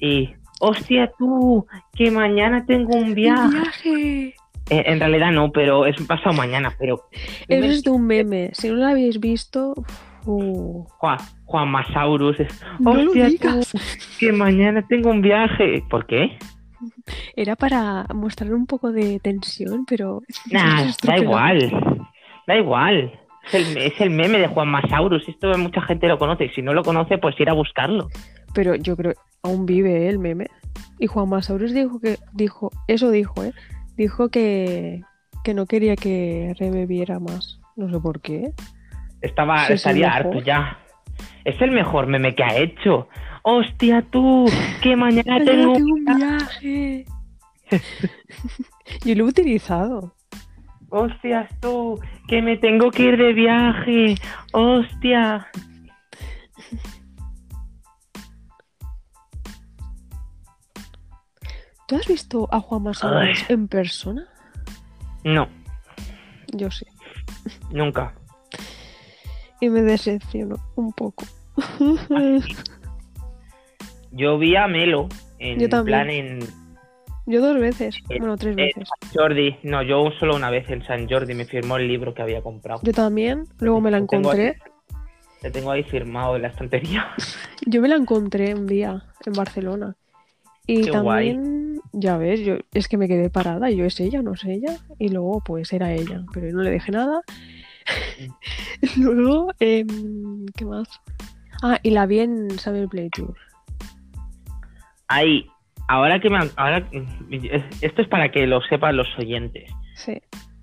y... 0.00 0.34
¡Hostia, 0.60 1.10
tú! 1.18 1.66
Que 1.92 2.10
mañana 2.10 2.64
tengo 2.64 2.94
un 2.96 3.08
¡Un 3.08 3.14
viaje. 3.14 4.34
Eh, 4.72 4.84
en 4.86 5.00
realidad 5.00 5.30
no, 5.32 5.52
pero 5.52 5.84
es 5.84 5.96
pasado 6.06 6.32
mañana, 6.32 6.74
pero... 6.78 7.02
Eso 7.46 7.66
es 7.66 7.82
de 7.82 7.90
un 7.90 8.06
meme. 8.06 8.50
Si 8.54 8.68
no 8.68 8.76
lo 8.76 8.86
habéis 8.86 9.20
visto... 9.20 9.74
uh, 10.24 10.84
Juan, 10.96 11.18
Juan 11.44 11.68
Masaurus. 11.68 12.40
es, 12.40 12.64
No 12.80 12.94
lo 12.94 13.12
digas. 13.12 13.70
Que 14.18 14.32
mañana 14.32 14.82
tengo 14.88 15.10
un 15.10 15.20
viaje. 15.20 15.84
¿Por 15.90 16.06
qué? 16.06 16.38
Era 17.36 17.54
para 17.54 18.06
mostrar 18.14 18.54
un 18.54 18.66
poco 18.66 18.92
de 18.92 19.20
tensión, 19.20 19.84
pero... 19.84 20.22
Nah, 20.50 20.90
da 21.02 21.18
igual. 21.18 21.70
Da 22.46 22.56
igual. 22.56 23.12
Es 23.44 23.54
el, 23.54 23.76
es 23.76 24.00
el 24.00 24.08
meme 24.08 24.38
de 24.38 24.46
Juan 24.46 24.68
Masaurus. 24.68 25.28
Esto 25.28 25.52
mucha 25.58 25.82
gente 25.82 26.08
lo 26.08 26.18
conoce. 26.18 26.46
Y 26.46 26.48
si 26.50 26.62
no 26.62 26.72
lo 26.72 26.82
conoce, 26.82 27.18
pues 27.18 27.38
ir 27.38 27.50
a 27.50 27.52
buscarlo. 27.52 28.08
Pero 28.54 28.74
yo 28.76 28.96
creo 28.96 29.12
aún 29.42 29.66
vive 29.66 30.06
¿eh? 30.06 30.08
el 30.08 30.18
meme. 30.18 30.46
Y 30.98 31.06
Juan 31.08 31.28
Masaurus 31.28 31.74
dijo 31.74 32.00
que 32.00 32.16
dijo, 32.32 32.70
eso 32.86 33.10
dijo, 33.10 33.44
¿eh? 33.44 33.52
Dijo 33.96 34.28
que, 34.30 35.02
que 35.44 35.54
no 35.54 35.66
quería 35.66 35.96
que 35.96 36.54
reviviera 36.58 37.18
más. 37.20 37.60
No 37.76 37.90
sé 37.90 38.00
por 38.00 38.20
qué. 38.20 38.52
Estaba, 39.20 39.66
Sí, 39.66 39.74
estaría 39.74 40.12
harto 40.12 40.40
ya. 40.40 40.78
Es 41.44 41.60
el 41.60 41.70
mejor 41.72 42.06
meme 42.06 42.34
que 42.34 42.44
ha 42.44 42.56
hecho. 42.56 43.08
hostia 43.42 44.02
tú, 44.02 44.46
que 44.82 44.96
mañana 44.96 45.38
Mañana 45.38 45.50
tengo... 45.50 45.72
tengo 45.74 45.94
un 45.94 46.04
viaje. 46.04 47.04
Yo 49.04 49.14
lo 49.14 49.24
he 49.24 49.28
utilizado. 49.28 50.14
Hostias 50.90 51.48
tú, 51.60 51.98
que 52.28 52.42
me 52.42 52.58
tengo 52.58 52.90
que 52.90 53.04
ir 53.04 53.16
de 53.16 53.32
viaje, 53.32 54.14
hostia. 54.52 55.48
¿Tú 61.92 61.98
has 61.98 62.06
visto 62.08 62.48
a 62.50 62.58
Juan 62.58 62.84
Masadas 62.84 63.50
en 63.50 63.68
persona? 63.68 64.26
No, 65.24 65.46
Yo 66.54 66.70
sí. 66.70 66.86
nunca. 67.70 68.14
Y 69.60 69.68
me 69.68 69.82
decepcionó 69.82 70.56
un 70.74 70.94
poco. 70.94 71.26
Yo 74.10 74.38
vi 74.38 74.56
a 74.56 74.66
Melo 74.68 75.10
en 75.38 75.58
Yo 75.60 75.68
también. 75.68 75.84
plan 75.84 76.08
en, 76.10 76.38
Yo 77.26 77.42
dos 77.42 77.60
veces. 77.60 77.96
Eh, 78.08 78.16
Bueno, 78.20 78.38
tres 78.38 78.56
veces. 78.56 78.88
Jordi. 79.12 79.58
No, 79.62 79.82
yo 79.82 80.10
solo 80.18 80.34
una 80.34 80.48
vez 80.48 80.70
en 80.70 80.82
San 80.86 81.06
Jordi 81.06 81.34
me 81.34 81.44
firmó 81.44 81.76
el 81.76 81.88
libro 81.88 82.14
que 82.14 82.22
había 82.22 82.40
comprado. 82.40 82.80
Yo 82.84 82.94
también. 82.94 83.44
Luego 83.58 83.82
me 83.82 83.90
la 83.90 83.98
encontré. 83.98 84.56
Le 85.42 85.50
tengo 85.50 85.70
ahí 85.70 85.82
firmado 85.82 86.36
en 86.36 86.42
la 86.42 86.48
estantería. 86.48 87.06
Yo 87.66 87.82
me 87.82 87.88
la 87.88 87.96
encontré 87.96 88.54
un 88.54 88.66
día 88.66 89.04
en 89.26 89.32
Barcelona. 89.34 89.94
Y 90.66 90.82
Qué 90.84 90.98
guay. 90.98 91.38
Ya 91.92 92.16
ves, 92.16 92.40
yo 92.40 92.56
es 92.74 92.88
que 92.88 92.96
me 92.96 93.08
quedé 93.08 93.30
parada. 93.30 93.70
y 93.70 93.76
Yo 93.76 93.84
es 93.84 93.98
ella, 94.00 94.22
no 94.22 94.32
es 94.34 94.44
ella. 94.44 94.76
Y 94.98 95.08
luego, 95.10 95.40
pues 95.44 95.72
era 95.72 95.92
ella. 95.92 96.22
Pero 96.32 96.48
yo 96.48 96.54
no 96.56 96.62
le 96.62 96.70
dejé 96.70 96.92
nada. 96.92 97.20
luego, 98.96 99.52
em, 99.60 100.46
¿qué 100.56 100.64
más? 100.64 100.88
Ah, 101.62 101.78
y 101.82 101.90
la 101.90 102.06
vi 102.06 102.20
en 102.20 102.50
Saber 102.58 102.88
Play 102.88 103.08
Tour. 103.10 103.36
Ahí, 105.08 105.46
ahora 105.88 106.20
que 106.20 106.30
me... 106.30 106.38
Ahora, 106.56 106.86
esto 107.80 108.02
es 108.02 108.08
para 108.08 108.30
que 108.30 108.46
lo 108.46 108.60
sepan 108.62 108.96
los 108.96 109.06
oyentes. 109.18 109.70
Sí, 109.96 110.20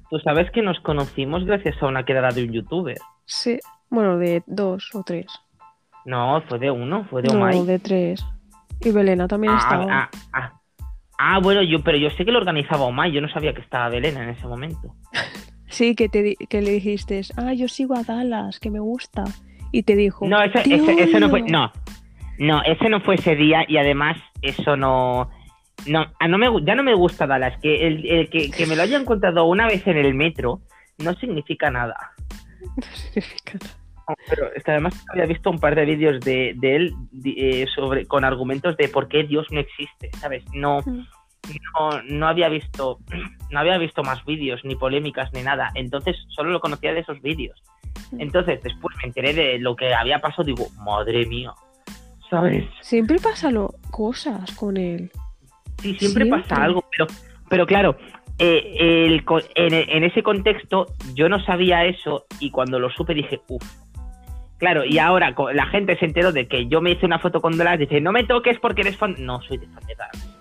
Tú 0.10 0.18
sabes 0.20 0.50
que 0.52 0.64
nos 0.64 0.80
conocimos 0.80 1.46
gracias 1.46 1.76
a 1.84 1.86
una 1.86 2.04
quedada 2.04 2.30
de 2.30 2.44
un 2.44 2.52
youtuber. 2.52 2.98
sí. 3.26 3.60
Bueno, 3.92 4.18
de 4.20 4.44
dos 4.46 4.88
o 4.94 5.02
tres. 5.04 5.26
No, 6.06 6.44
fue 6.48 6.60
de 6.60 6.70
uno, 6.70 7.06
fue 7.10 7.24
de 7.24 7.30
No, 7.30 7.36
Omai. 7.40 7.66
de 7.66 7.80
tres. 7.80 8.24
Y 8.82 8.92
Belena 8.92 9.28
también 9.28 9.54
Ah, 9.56 9.58
estaba. 9.58 9.86
ah, 9.90 10.10
ah. 10.34 10.59
Ah, 11.22 11.40
bueno, 11.40 11.62
yo, 11.62 11.84
pero 11.84 11.98
yo 11.98 12.10
sé 12.12 12.24
que 12.24 12.32
lo 12.32 12.40
organizaba 12.40 12.86
Omai, 12.86 13.12
yo 13.12 13.20
no 13.22 13.28
sabía 13.30 13.54
que 13.54 13.60
estaba 13.62 13.90
Belén 13.90 14.18
en 14.18 14.30
ese 14.30 14.48
momento. 14.48 14.96
Sí, 15.72 15.94
que, 15.94 16.10
te, 16.10 16.36
que 16.50 16.64
le 16.64 16.72
dijiste, 16.72 17.22
ah, 17.38 17.54
yo 17.54 17.68
sigo 17.68 17.96
a 17.96 18.02
Dallas, 18.02 18.60
que 18.60 18.72
me 18.72 18.80
gusta. 18.80 19.24
Y 19.72 19.84
te 19.84 19.96
dijo, 19.96 20.28
No, 20.28 20.42
ese, 20.42 20.62
"Te 20.64 20.74
ese, 20.74 21.04
ese 21.04 21.20
no 21.20 21.30
fue. 21.30 21.44
odio". 21.44 21.52
No. 21.52 21.72
No, 22.40 22.64
ese 22.64 22.90
no 22.90 23.02
fue 23.02 23.16
ese 23.16 23.36
día 23.36 23.64
y 23.68 23.78
además 23.78 24.18
eso 24.42 24.76
no. 24.76 25.30
No, 25.86 26.08
no 26.28 26.38
me, 26.40 26.48
ya 26.66 26.74
no 26.74 26.82
me 26.82 26.96
gusta 26.96 27.28
Dallas. 27.28 27.54
Que 27.62 27.86
el, 27.86 28.04
el 28.10 28.30
que, 28.32 28.50
que 28.50 28.66
me 28.66 28.76
lo 28.76 28.82
haya 28.82 28.98
encontrado 28.98 29.46
una 29.46 29.68
vez 29.68 29.86
en 29.86 29.98
el 29.98 30.16
metro 30.16 30.62
no 30.98 31.14
significa 31.14 31.70
nada. 31.70 31.96
No 32.76 32.84
significa 32.96 33.54
nada. 33.62 33.76
Pero 34.30 34.50
además 34.66 35.06
había 35.12 35.26
visto 35.26 35.50
un 35.50 35.60
par 35.60 35.76
de 35.76 35.86
vídeos 35.86 36.20
de, 36.22 36.54
de 36.58 36.76
él 36.76 36.94
eh, 37.26 37.66
sobre 37.74 38.06
con 38.06 38.24
argumentos 38.26 38.76
de 38.78 38.88
por 38.90 39.08
qué 39.08 39.24
Dios 39.24 39.48
no 39.52 39.60
existe, 39.60 40.10
¿sabes? 40.20 40.44
No, 40.54 40.80
Mm. 40.86 41.06
no, 41.80 42.02
no 42.04 42.28
había 42.28 42.50
visto 42.50 43.00
no 43.52 43.60
había 43.60 43.78
visto 43.78 44.04
más 44.04 44.24
vídeos, 44.26 44.62
ni 44.64 44.76
polémicas, 44.76 45.32
ni 45.34 45.42
nada. 45.42 45.72
Entonces 45.76 46.16
solo 46.30 46.52
lo 46.52 46.60
conocía 46.60 46.94
de 46.94 47.00
esos 47.00 47.22
vídeos. 47.22 47.62
Mm. 48.12 48.22
Entonces 48.22 48.62
después 48.62 48.96
me 48.98 49.08
enteré 49.08 49.34
de 49.34 49.60
lo 49.60 49.76
que 49.76 49.94
había 49.94 50.20
pasado, 50.20 50.44
digo, 50.44 50.68
madre 50.84 51.26
mía, 51.26 51.54
¿sabes? 52.30 52.66
Siempre 52.82 53.18
pasa 53.20 53.52
lo, 53.52 53.74
cosas 53.92 54.52
con 54.56 54.78
él. 54.78 55.12
Sí, 55.82 55.96
siempre, 55.96 56.26
Siempre. 56.26 56.42
pasa 56.44 56.64
algo, 56.64 56.84
pero, 56.92 57.08
pero 57.50 57.66
claro, 57.66 57.96
eh, 58.38 59.06
el 59.06 59.24
en 59.56 60.04
ese 60.04 60.22
contexto 60.24 60.88
yo 61.14 61.30
no 61.30 61.40
sabía 61.44 61.86
eso 61.86 62.26
y 62.40 62.52
cuando 62.52 62.80
lo 62.80 62.90
supe 62.90 63.14
dije, 63.14 63.42
uff. 63.48 63.64
Claro, 64.60 64.84
y 64.86 65.00
ahora 65.00 65.34
la 65.54 65.66
gente 65.68 65.98
se 65.98 66.06
enteró 66.06 66.32
de 66.32 66.48
que 66.48 66.68
yo 66.68 66.82
me 66.82 66.92
hice 66.92 67.06
una 67.06 67.18
foto 67.20 67.42
con 67.42 67.58
Dallas, 67.58 67.80
dice, 67.80 68.02
no 68.02 68.12
me 68.12 68.26
toques 68.26 68.60
porque 68.60 68.82
eres 68.82 68.98
fan. 68.98 69.16
No 69.20 69.42
soy 69.42 69.58
de 69.58 69.68
fan 69.68 69.84
de 69.88 69.96
Dallas. 69.96 70.36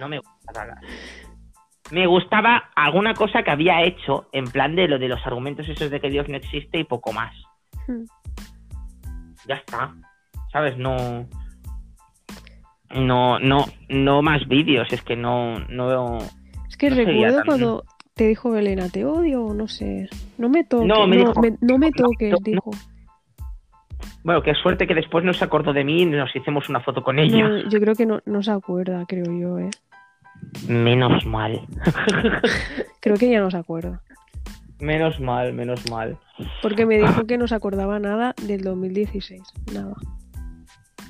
No 0.00 0.08
me 0.08 0.18
gusta 0.18 0.52
Dallas. 0.52 0.78
Me 1.92 2.06
gustaba 2.06 2.70
alguna 2.76 3.14
cosa 3.14 3.42
que 3.42 3.50
había 3.50 3.82
hecho 3.82 4.28
en 4.32 4.44
plan 4.44 4.74
de 4.76 4.86
lo 4.88 4.98
de 4.98 5.08
los 5.08 5.24
argumentos 5.26 5.68
esos 5.68 5.90
de 5.90 6.00
que 6.00 6.10
Dios 6.10 6.28
no 6.28 6.36
existe 6.36 6.78
y 6.78 6.84
poco 6.84 7.12
más. 7.12 7.34
Mm. 7.88 8.04
Ya 9.48 9.54
está. 9.56 9.94
¿Sabes? 10.52 10.76
No. 10.76 11.26
No, 12.94 13.38
no, 13.38 13.66
no 13.88 14.20
más 14.22 14.46
vídeos, 14.48 14.92
es 14.92 15.02
que 15.02 15.14
no, 15.14 15.60
no, 15.68 16.18
Es 16.68 16.76
que 16.76 16.90
No 16.90 16.96
recuerdo 16.96 17.36
tan- 17.36 17.46
cuando 17.46 17.84
te 18.14 18.26
dijo 18.26 18.50
Belena, 18.50 18.88
te 18.88 19.04
odio, 19.04 19.44
o 19.44 19.54
no 19.54 19.68
sé. 19.68 20.08
No 20.38 20.48
me 20.48 20.64
toques, 20.64 20.88
No, 20.88 20.96
no 21.00 21.06
me 21.06 21.16
me, 21.16 21.22
dijo- 21.22 21.34
no 21.60 21.78
me 21.78 21.86
no, 21.90 21.92
toques, 21.96 22.34
dijo. 22.42 22.70
Bueno, 24.24 24.42
qué 24.42 24.54
suerte 24.54 24.86
que 24.86 24.94
después 24.94 25.24
no 25.24 25.32
se 25.32 25.44
acordó 25.44 25.72
de 25.72 25.84
mí 25.84 26.02
y 26.02 26.06
nos 26.06 26.34
hicimos 26.34 26.68
una 26.68 26.80
foto 26.80 27.02
con 27.02 27.18
ella. 27.18 27.48
No, 27.48 27.68
yo 27.68 27.80
creo 27.80 27.94
que 27.94 28.06
no, 28.06 28.20
no 28.26 28.42
se 28.42 28.50
acuerda, 28.50 29.04
creo 29.06 29.24
yo, 29.26 29.58
¿eh? 29.58 29.70
Menos 30.68 31.24
mal. 31.26 31.60
Creo 33.00 33.16
que 33.16 33.30
ya 33.30 33.40
no 33.40 33.50
se 33.50 33.56
acuerda. 33.58 34.00
menos 34.78 35.20
mal, 35.20 35.52
menos 35.52 35.88
mal. 35.90 36.18
Porque 36.62 36.86
me 36.86 36.98
dijo 36.98 37.26
que 37.26 37.38
no 37.38 37.46
se 37.46 37.54
acordaba 37.54 37.98
nada 37.98 38.34
del 38.46 38.62
2016. 38.62 39.42
Nada. 39.74 39.94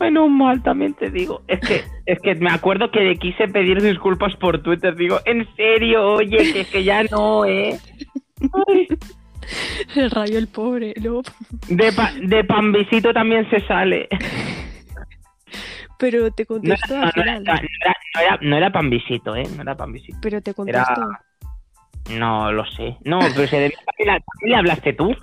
Menos 0.01 0.31
mal, 0.31 0.63
también 0.63 0.95
te 0.95 1.11
digo. 1.11 1.43
Es 1.47 1.61
que, 1.61 1.85
es 2.07 2.19
que 2.21 2.35
me 2.37 2.51
acuerdo 2.51 2.91
que 2.91 3.01
le 3.01 3.17
quise 3.17 3.49
pedir 3.49 3.83
disculpas 3.83 4.35
por 4.37 4.63
Twitter. 4.63 4.97
Digo, 4.97 5.19
en 5.27 5.47
serio, 5.57 6.15
oye, 6.15 6.53
que, 6.53 6.65
que 6.65 6.85
ya 6.85 7.05
no, 7.05 7.45
¿eh? 7.45 7.79
Ay, 8.69 8.89
Se 9.95 10.09
rayó 10.11 10.39
el 10.39 10.49
pobre. 10.49 10.95
Luego... 11.01 11.23
de, 11.69 11.93
pa- 11.93 12.13
de 12.21 12.45
pambisito 12.45 13.13
también 13.13 13.49
se 13.51 13.61
sale. 13.67 14.09
Pero 15.99 16.31
te 16.31 16.43
No, 16.45 16.47
contestó 16.49 16.97
no, 16.97 17.03
al 17.05 17.13
no 17.15 17.23
era, 17.23 17.39
final. 17.39 17.45
no 17.45 17.53
era, 17.53 17.95
no 18.15 18.21
era, 18.21 18.39
no 18.43 18.57
era 18.57 18.73
pambisito, 18.73 19.37
¿eh? 19.37 19.45
No 19.55 19.63
era 19.63 19.77
pambisito. 19.77 20.19
Pero 20.23 20.41
te 20.41 20.55
contestó. 20.55 21.09
No 22.11 22.51
lo 22.53 22.65
sé. 22.67 22.97
No, 23.05 23.21
pero 23.35 23.47
se 23.47 23.57
debe... 23.57 23.75
¿También 23.99 24.23
le- 24.45 24.57
hablaste 24.57 24.93
tú? 24.95 25.15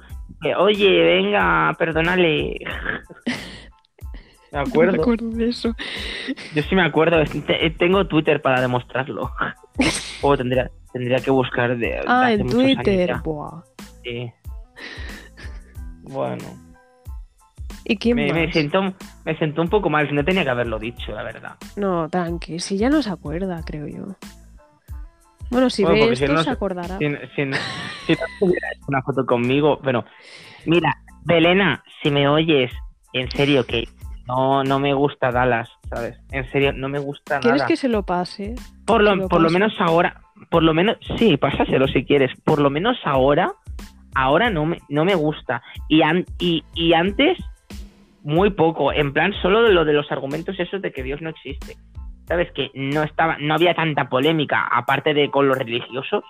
Que, 0.42 0.56
oye, 0.56 1.02
venga, 1.04 1.74
perdónale. 1.80 2.60
Me 4.50 4.60
No 4.60 4.64
me 4.64 4.70
acuerdo. 4.70 5.02
acuerdo 5.02 5.30
de 5.32 5.50
eso. 5.50 5.76
Yo 6.56 6.64
sí 6.64 6.74
me 6.74 6.82
acuerdo. 6.84 7.22
Tengo 7.78 8.08
Twitter 8.08 8.42
para 8.42 8.62
demostrarlo. 8.62 9.32
O 10.22 10.36
tendría, 10.38 10.72
tendría 10.94 11.20
que 11.20 11.30
buscar 11.30 11.78
de. 11.78 12.02
Ah, 12.08 12.32
en 12.32 12.48
Twitter. 12.50 13.18
Buah. 13.24 13.62
Sí. 14.08 14.32
Bueno. 16.04 16.44
¿Y 17.84 17.98
quién 17.98 18.16
Me, 18.16 18.28
más? 18.28 18.36
me 18.36 18.52
siento, 18.52 18.82
me 19.26 19.62
un 19.62 19.70
poco 19.70 19.90
mal. 19.90 20.14
No 20.14 20.24
tenía 20.24 20.44
que 20.44 20.50
haberlo 20.50 20.80
dicho, 20.80 21.12
la 21.12 21.24
verdad. 21.24 21.56
No, 21.76 22.08
tranqui. 22.10 22.60
Si 22.60 22.78
ya 22.78 22.90
no 22.90 23.02
se 23.02 23.10
acuerda, 23.10 23.62
creo 23.66 23.88
yo. 23.88 24.06
Bueno, 25.50 25.70
si 25.70 25.84
Bueno, 25.84 26.06
ve 26.06 26.14
esto, 26.14 26.28
si 26.28 26.34
no 26.34 26.44
se 26.44 26.50
acordará. 26.50 26.98
Si, 26.98 27.06
si, 27.36 27.52
si 28.06 28.14
no 28.14 28.26
tuviera 28.40 28.68
una 28.88 29.02
foto 29.02 29.26
conmigo, 29.26 29.80
pero. 29.84 30.06
Mira, 30.66 30.98
Belena, 31.24 31.84
si 32.02 32.12
me 32.12 32.28
oyes, 32.28 32.72
en 33.14 33.30
serio, 33.32 33.66
que 33.66 33.88
no, 34.28 34.64
no 34.64 34.80
me 34.80 34.94
gusta 34.94 35.32
Dallas, 35.32 35.70
¿sabes? 35.90 36.20
En 36.32 36.50
serio, 36.52 36.74
no 36.74 36.90
me 36.90 37.00
gusta 37.00 37.40
¿Quieres 37.40 37.60
nada. 37.62 37.68
que 37.68 37.78
se 37.78 37.88
lo 37.88 38.04
pase? 38.04 38.56
Por 38.86 39.02
lo, 39.02 39.16
lo 39.16 39.30
por 39.30 39.40
lo 39.42 39.50
menos 39.50 39.74
ahora, 39.80 40.22
por 40.50 40.64
lo 40.64 40.74
menos, 40.74 40.98
sí, 41.18 41.38
pásaselo 41.38 41.88
si 41.88 42.04
quieres. 42.04 42.32
Por 42.44 42.60
lo 42.60 42.70
menos 42.70 42.98
ahora, 43.06 43.54
ahora 44.18 44.50
no 44.50 44.66
me, 44.66 44.80
no 44.90 45.06
me 45.06 45.16
gusta. 45.16 45.62
Y, 45.88 46.02
an- 46.02 46.26
y, 46.40 46.64
y 46.74 46.94
antes, 46.94 47.38
muy 48.24 48.50
poco. 48.50 48.92
En 48.92 49.14
plan, 49.14 49.34
solo 49.42 49.62
lo 49.70 49.86
de 49.86 49.94
los 49.94 50.12
argumentos 50.12 50.60
esos 50.60 50.82
de 50.82 50.92
que 50.92 51.04
Dios 51.04 51.22
no 51.22 51.30
existe. 51.30 51.78
¿Sabes? 52.28 52.52
Que 52.52 52.72
no 52.74 53.04
estaba, 53.04 53.38
no 53.40 53.54
había 53.54 53.74
tanta 53.74 54.10
polémica, 54.10 54.68
aparte 54.70 55.14
de 55.14 55.30
con 55.32 55.48
los 55.48 55.58
religiosos, 55.58 56.26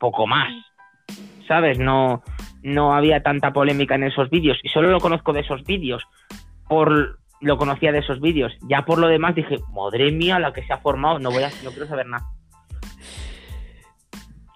poco 0.00 0.26
más. 0.26 0.52
¿Sabes? 1.46 1.78
No, 1.78 2.22
no 2.62 2.92
había 2.94 3.22
tanta 3.22 3.52
polémica 3.52 3.94
en 3.94 4.04
esos 4.04 4.30
vídeos. 4.30 4.58
Y 4.64 4.68
solo 4.68 4.90
lo 4.90 4.98
conozco 4.98 5.32
de 5.32 5.40
esos 5.40 5.62
vídeos. 5.64 6.02
Por 6.68 7.20
lo 7.40 7.56
conocía 7.56 7.92
de 7.92 7.98
esos 7.98 8.20
vídeos. 8.20 8.52
Ya 8.68 8.84
por 8.84 8.98
lo 8.98 9.06
demás 9.08 9.34
dije, 9.34 9.58
madre 9.72 10.10
mía, 10.10 10.38
la 10.38 10.52
que 10.52 10.62
se 10.64 10.72
ha 10.72 10.78
formado, 10.78 11.18
no 11.18 11.30
voy 11.30 11.42
a, 11.42 11.50
no 11.62 11.70
quiero 11.70 11.86
saber 11.86 12.06
nada. 12.06 12.24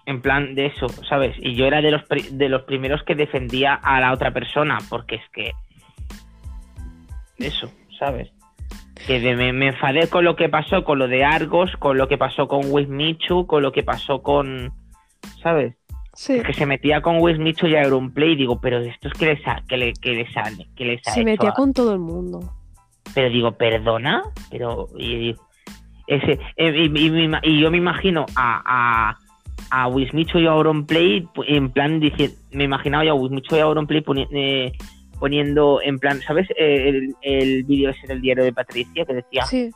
En 0.07 0.21
plan 0.21 0.55
de 0.55 0.65
eso, 0.67 0.87
¿sabes? 1.07 1.35
Y 1.39 1.53
yo 1.55 1.65
era 1.67 1.81
de 1.81 1.91
los 1.91 2.01
pri- 2.05 2.29
de 2.31 2.49
los 2.49 2.63
primeros 2.63 3.03
que 3.03 3.13
defendía 3.13 3.75
a 3.75 3.99
la 3.99 4.11
otra 4.13 4.31
persona, 4.31 4.79
porque 4.89 5.15
es 5.15 5.29
que 5.33 5.51
eso, 7.37 7.69
¿sabes? 7.99 8.31
Que 9.05 9.19
de- 9.19 9.35
me, 9.35 9.53
me 9.53 9.67
enfadé 9.67 10.09
con 10.09 10.23
lo 10.23 10.35
que 10.35 10.49
pasó 10.49 10.83
con 10.83 10.97
lo 10.99 11.07
de 11.07 11.23
Argos, 11.23 11.71
con 11.77 11.97
lo 11.97 12.07
que 12.07 12.17
pasó 12.17 12.47
con 12.47 12.61
Wismichu, 12.71 13.45
con 13.45 13.61
lo 13.61 13.71
que 13.71 13.83
pasó 13.83 14.21
con, 14.23 14.71
¿sabes? 15.43 15.75
Sí. 16.13 16.41
que 16.41 16.51
se 16.53 16.65
metía 16.65 17.01
con 17.03 17.19
Wismichu 17.19 17.67
y 17.67 17.75
Auronplay 17.75 18.31
y 18.31 18.35
digo, 18.37 18.59
pero 18.59 18.79
esto 18.79 19.07
es 19.07 19.13
que 19.13 19.27
les 19.27 19.47
ha, 19.47 19.61
que 19.67 19.77
le, 19.77 19.93
que 19.93 20.13
les 20.15 20.35
ha, 20.35 20.45
que 20.75 20.83
les 20.85 21.07
ha 21.07 21.11
Se 21.11 21.19
hecho 21.19 21.25
metía 21.29 21.49
a- 21.49 21.53
con 21.53 21.73
todo 21.73 21.93
el 21.93 21.99
mundo. 21.99 22.53
Pero 23.13 23.29
digo, 23.29 23.51
¿perdona? 23.51 24.23
Pero. 24.49 24.87
Y, 24.97 25.35
ese, 26.07 26.39
eh, 26.55 26.89
y, 27.43 27.59
yo 27.59 27.69
me 27.69 27.77
imagino 27.77 28.25
a, 28.35 28.63
a, 29.11 29.17
a 29.69 29.87
Wismicho 29.87 30.39
y 30.39 30.47
a 30.47 30.51
Auronplay 30.51 31.27
en 31.47 31.69
plan 31.71 31.99
diciendo. 31.99 32.35
Me 32.51 32.63
imaginaba 32.65 33.03
yo 33.05 33.11
a 33.11 33.15
Wismicho 33.15 33.55
y 33.55 33.59
a 33.59 33.63
Auronplay 33.63 34.01
poni- 34.01 34.27
eh, 34.31 34.71
poniendo 35.19 35.81
en 35.81 35.97
plan, 35.99 36.21
¿sabes? 36.21 36.47
Eh, 36.57 36.89
El, 36.89 37.13
el 37.21 37.63
vídeo 37.63 37.89
ese 37.89 38.07
del 38.07 38.21
diario 38.21 38.43
de 38.43 38.53
Patricia 38.53 39.05
que 39.05 39.13
decía 39.13 39.43
Sí, 39.45 39.71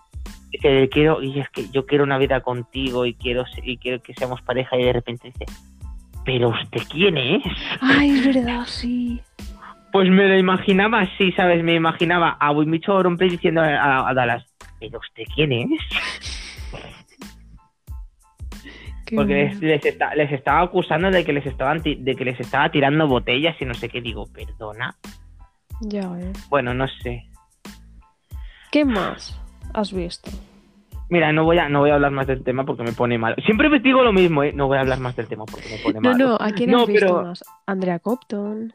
que 0.61 0.89
quiero, 0.91 1.21
y 1.23 1.39
es 1.39 1.49
que 1.49 1.69
yo 1.71 1.85
quiero 1.85 2.03
una 2.03 2.17
vida 2.17 2.41
contigo 2.41 3.05
y 3.05 3.13
quiero, 3.15 3.45
y 3.63 3.77
quiero 3.77 4.01
que 4.01 4.13
seamos 4.13 4.41
pareja 4.41 4.77
y 4.77 4.83
de 4.83 4.93
repente 4.93 5.27
dice, 5.29 5.45
¿pero 6.25 6.49
usted 6.49 6.81
quién 6.91 7.17
es? 7.17 7.43
ay, 7.81 8.11
es 8.19 8.25
verdad, 8.35 8.63
sí. 8.65 9.19
Pues 9.91 10.09
me 10.09 10.27
lo 10.27 10.37
imaginaba 10.37 11.01
así, 11.01 11.31
¿sabes? 11.33 11.63
Me 11.63 11.73
imaginaba 11.75 12.29
a 12.39 12.51
Wimicho 12.51 12.93
Auronplay 12.93 13.29
diciendo 13.29 13.61
a, 13.61 13.67
a- 13.75 14.09
a 14.09 14.13
Dallas, 14.13 14.45
¿pero 14.79 14.99
usted 14.99 15.23
quién 15.35 15.51
es? 15.53 15.69
Qué 19.11 19.15
Porque 19.17 19.33
les, 19.33 19.59
les 19.61 19.85
está- 19.85 20.15
les 20.15 20.31
estaba 20.31 20.61
acusando 20.61 21.11
de 21.11 21.25
que 21.25 21.33
les 21.33 21.45
estaban 21.45 21.81
de 21.83 22.15
que 22.15 22.23
les 22.23 22.39
estaba 22.39 22.71
tirando 22.71 23.07
botellas 23.09 23.57
y 23.61 23.65
no 23.65 23.73
sé 23.73 23.89
qué. 23.89 23.99
Digo, 23.99 24.25
perdona. 24.33 24.95
Ya, 25.81 25.99
eh. 26.17 26.31
Bueno, 26.49 26.73
no 26.73 26.87
sé. 26.87 27.25
¿Qué 28.71 28.85
más 28.85 29.37
has 29.73 29.91
visto? 29.91 30.31
Mira, 31.09 31.33
no 31.33 31.43
voy 31.43 31.57
a 31.57 31.67
no 31.67 31.79
voy 31.81 31.89
a 31.89 31.95
hablar 31.95 32.11
más 32.11 32.25
del 32.25 32.41
tema 32.41 32.63
porque 32.63 32.83
me 32.83 32.93
pone 32.93 33.17
mal. 33.17 33.35
Siempre 33.45 33.67
me 33.67 33.79
digo 33.79 34.01
lo 34.01 34.13
mismo, 34.13 34.43
¿eh? 34.43 34.53
No 34.53 34.67
voy 34.67 34.77
a 34.77 34.81
hablar 34.81 34.99
más 35.01 35.13
del 35.17 35.27
tema 35.27 35.43
porque 35.45 35.67
me 35.69 35.77
pone 35.83 35.99
No, 35.99 36.09
mal. 36.11 36.17
no, 36.17 36.35
¿a 36.39 36.51
quién 36.51 36.71
No, 36.71 36.83
has 36.83 36.87
visto 36.87 37.05
pero- 37.07 37.21
más? 37.23 37.43
Andrea 37.67 37.99
Copton. 37.99 38.73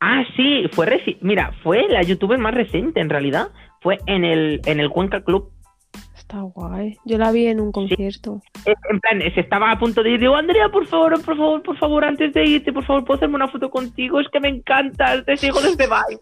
Ah, 0.00 0.24
sí, 0.36 0.64
fue 0.72 0.86
reci- 0.86 1.18
mira, 1.20 1.52
fue 1.62 1.86
la 1.88 2.02
youtuber 2.02 2.38
más 2.38 2.52
reciente 2.52 2.98
en 3.00 3.08
realidad. 3.10 3.50
Fue 3.80 3.98
en 4.06 4.24
el 4.24 4.60
en 4.66 4.80
el 4.80 4.90
Cuenca 4.90 5.22
Club. 5.22 5.52
Está 6.34 6.46
guay. 6.46 6.98
Yo 7.04 7.16
la 7.16 7.30
vi 7.30 7.46
en 7.46 7.60
un 7.60 7.70
concierto. 7.70 8.42
En 8.64 8.98
plan, 8.98 9.20
se 9.32 9.40
estaba 9.40 9.70
a 9.70 9.78
punto 9.78 10.02
de 10.02 10.10
ir. 10.10 10.20
Digo, 10.20 10.34
Andrea, 10.34 10.68
por 10.68 10.84
favor, 10.88 11.12
por 11.24 11.36
favor, 11.36 11.62
por 11.62 11.78
favor, 11.78 12.04
antes 12.04 12.32
de 12.32 12.44
irte, 12.44 12.72
por 12.72 12.84
favor, 12.84 13.04
¿puedo 13.04 13.18
hacerme 13.18 13.36
una 13.36 13.46
foto 13.46 13.70
contigo? 13.70 14.18
Es 14.18 14.26
que 14.32 14.40
me 14.40 14.48
encantas, 14.48 15.24
te 15.24 15.36
sigo 15.36 15.60
desde 15.60 15.86
Vine. 15.86 16.20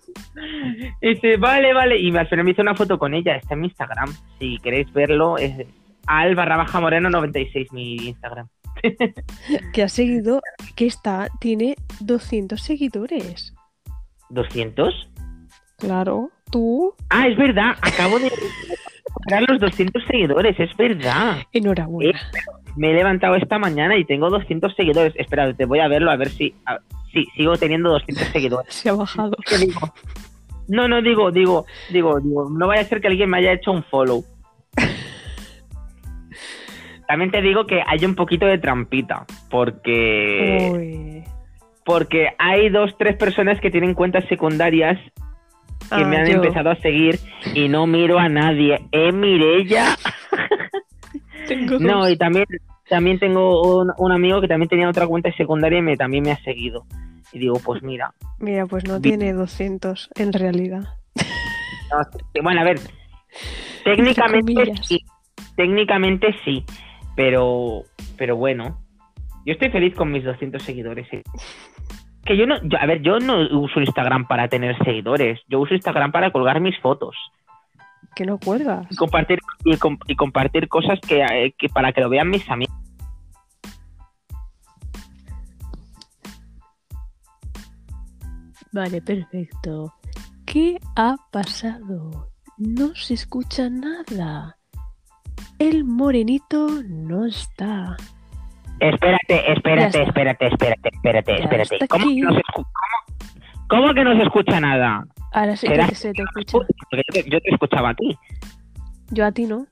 Y 1.00 1.08
dice, 1.14 1.38
vale, 1.38 1.72
vale. 1.72 1.98
Y 1.98 2.14
al 2.14 2.28
final 2.28 2.44
me 2.44 2.50
hice 2.50 2.60
una 2.60 2.74
foto 2.74 2.98
con 2.98 3.14
ella. 3.14 3.36
Está 3.36 3.54
en 3.54 3.60
mi 3.60 3.68
Instagram. 3.68 4.14
Si 4.38 4.58
queréis 4.58 4.92
verlo, 4.92 5.38
es 5.38 5.66
al 6.06 6.34
barra 6.34 6.58
baja 6.58 6.78
moreno 6.78 7.08
96 7.08 7.72
mi 7.72 7.96
Instagram. 7.96 8.48
Que 9.72 9.82
ha 9.82 9.88
seguido, 9.88 10.42
que 10.76 10.84
está, 10.86 11.28
tiene 11.40 11.76
200 12.00 12.60
seguidores. 12.60 13.54
¿200? 14.28 14.92
Claro, 15.78 16.30
tú, 16.50 16.94
Ah, 17.08 17.28
es 17.28 17.36
verdad. 17.36 17.76
Acabo 17.80 18.18
de 18.18 18.30
superar 19.12 19.44
los 19.48 19.60
200 19.60 20.04
seguidores. 20.04 20.58
Es 20.58 20.76
verdad. 20.76 21.38
enhorabuena. 21.52 22.20
Me 22.76 22.90
he 22.90 22.94
levantado 22.94 23.36
esta 23.36 23.58
mañana 23.58 23.96
y 23.96 24.04
tengo 24.04 24.30
200 24.30 24.74
seguidores. 24.74 25.12
Espera, 25.16 25.52
te 25.52 25.64
voy 25.66 25.80
a 25.80 25.88
verlo 25.88 26.10
a 26.10 26.16
ver 26.16 26.30
si... 26.30 26.54
a- 26.66 26.78
sí, 27.12 27.26
sigo 27.36 27.56
teniendo 27.56 27.90
200 27.90 28.26
seguidores. 28.32 28.74
Se 28.74 28.88
ha 28.88 28.94
bajado. 28.94 29.32
No, 30.68 30.88
no, 30.88 31.02
digo, 31.02 31.30
digo, 31.30 31.66
digo, 31.90 32.18
digo, 32.20 32.48
no 32.50 32.66
vaya 32.68 32.82
a 32.82 32.84
ser 32.84 33.00
que 33.00 33.08
alguien 33.08 33.28
me 33.28 33.38
haya 33.38 33.52
hecho 33.52 33.72
un 33.72 33.82
follow. 33.84 34.24
También 37.08 37.30
te 37.30 37.42
digo 37.42 37.66
que 37.66 37.82
hay 37.86 38.04
un 38.04 38.14
poquito 38.14 38.46
de 38.46 38.58
trampita, 38.58 39.26
porque 39.50 40.70
Uy. 40.72 41.24
porque 41.84 42.28
hay 42.38 42.68
dos, 42.70 42.96
tres 42.96 43.16
personas 43.16 43.60
que 43.60 43.70
tienen 43.70 43.94
cuentas 43.94 44.24
secundarias 44.28 44.98
que 45.96 46.02
Ah, 46.02 46.06
me 46.06 46.16
han 46.16 46.26
yo. 46.26 46.34
empezado 46.34 46.70
a 46.70 46.76
seguir 46.76 47.18
y 47.54 47.68
no 47.68 47.86
miro 47.86 48.18
a 48.18 48.28
nadie. 48.28 48.80
Eh, 48.92 49.12
Mirella. 49.12 49.96
No, 51.80 52.08
y 52.08 52.16
también, 52.16 52.46
también 52.88 53.18
tengo 53.18 53.78
un, 53.78 53.90
un 53.98 54.12
amigo 54.12 54.40
que 54.40 54.48
también 54.48 54.68
tenía 54.68 54.88
otra 54.88 55.06
cuenta 55.06 55.30
secundaria 55.36 55.80
y 55.80 55.82
me, 55.82 55.96
también 55.96 56.22
me 56.22 56.30
ha 56.30 56.42
seguido. 56.42 56.86
Y 57.32 57.40
digo, 57.40 57.58
pues 57.62 57.82
mira, 57.82 58.14
Mira, 58.38 58.64
pues 58.66 58.84
no 58.86 59.00
tiene 59.00 59.32
200 59.32 60.10
en 60.14 60.32
realidad. 60.32 60.84
No, 61.90 62.42
bueno, 62.42 62.60
a 62.60 62.64
ver, 62.64 62.78
técnicamente 63.84 64.72
sí, 64.82 65.00
técnicamente 65.56 66.34
sí, 66.44 66.64
pero, 67.16 67.82
pero 68.16 68.36
bueno, 68.36 68.78
yo 69.44 69.52
estoy 69.54 69.70
feliz 69.70 69.94
con 69.94 70.10
mis 70.12 70.24
200 70.24 70.62
seguidores. 70.62 71.06
sí. 71.10 71.20
Que 72.24 72.36
yo 72.36 72.46
no, 72.46 72.56
yo- 72.62 72.78
a 72.80 72.86
ver, 72.86 73.02
yo 73.02 73.18
no 73.18 73.38
uso 73.60 73.80
Instagram 73.80 74.26
para 74.26 74.48
tener 74.48 74.76
seguidores, 74.84 75.40
yo 75.48 75.60
uso 75.60 75.74
Instagram 75.74 76.12
para 76.12 76.30
colgar 76.30 76.60
mis 76.60 76.78
fotos 76.78 77.16
Que 78.14 78.24
no 78.24 78.38
cuelgas. 78.38 78.86
y 78.90 78.96
compartir 78.96 79.38
y, 79.64 79.74
y 80.06 80.16
compartir 80.16 80.68
cosas 80.68 81.00
que, 81.00 81.22
eh, 81.22 81.54
que 81.58 81.68
para 81.68 81.92
que 81.92 82.00
lo 82.00 82.08
vean 82.08 82.28
mis 82.30 82.48
amigos. 82.48 82.74
Vale, 88.72 89.02
perfecto. 89.02 89.94
¿Qué 90.46 90.78
ha 90.96 91.16
pasado? 91.30 92.30
No 92.56 92.94
se 92.94 93.14
escucha 93.14 93.68
nada. 93.68 94.56
El 95.58 95.84
morenito 95.84 96.68
no 96.88 97.26
está. 97.26 97.96
Espérate, 98.90 99.52
espérate, 99.52 100.02
espérate, 100.02 100.46
espérate, 100.46 100.88
espérate, 100.92 101.34
espérate. 101.42 101.88
¿Cómo, 101.88 102.06
que 102.08 102.20
no 102.20 102.32
se 102.34 102.40
escu- 102.40 102.66
cómo- 102.72 103.66
cómo 103.68 103.94
que 103.94 104.04
no 104.04 104.16
se 104.16 104.22
escucha 104.22 104.60
nada? 104.60 105.04
Ahora 105.32 105.56
sí 105.56 105.66
¿Será 105.66 105.88
que 105.88 105.94
se 105.94 106.12
te 106.12 106.22
escucha. 106.22 106.52
Porque 106.58 106.72
yo 106.90 107.22
te, 107.22 107.30
yo 107.30 107.40
te 107.40 107.50
escuchaba 107.50 107.90
a 107.90 107.94
ti. 107.94 108.18
Yo 109.10 109.24
a 109.24 109.32
ti 109.32 109.44
no. 109.46 109.66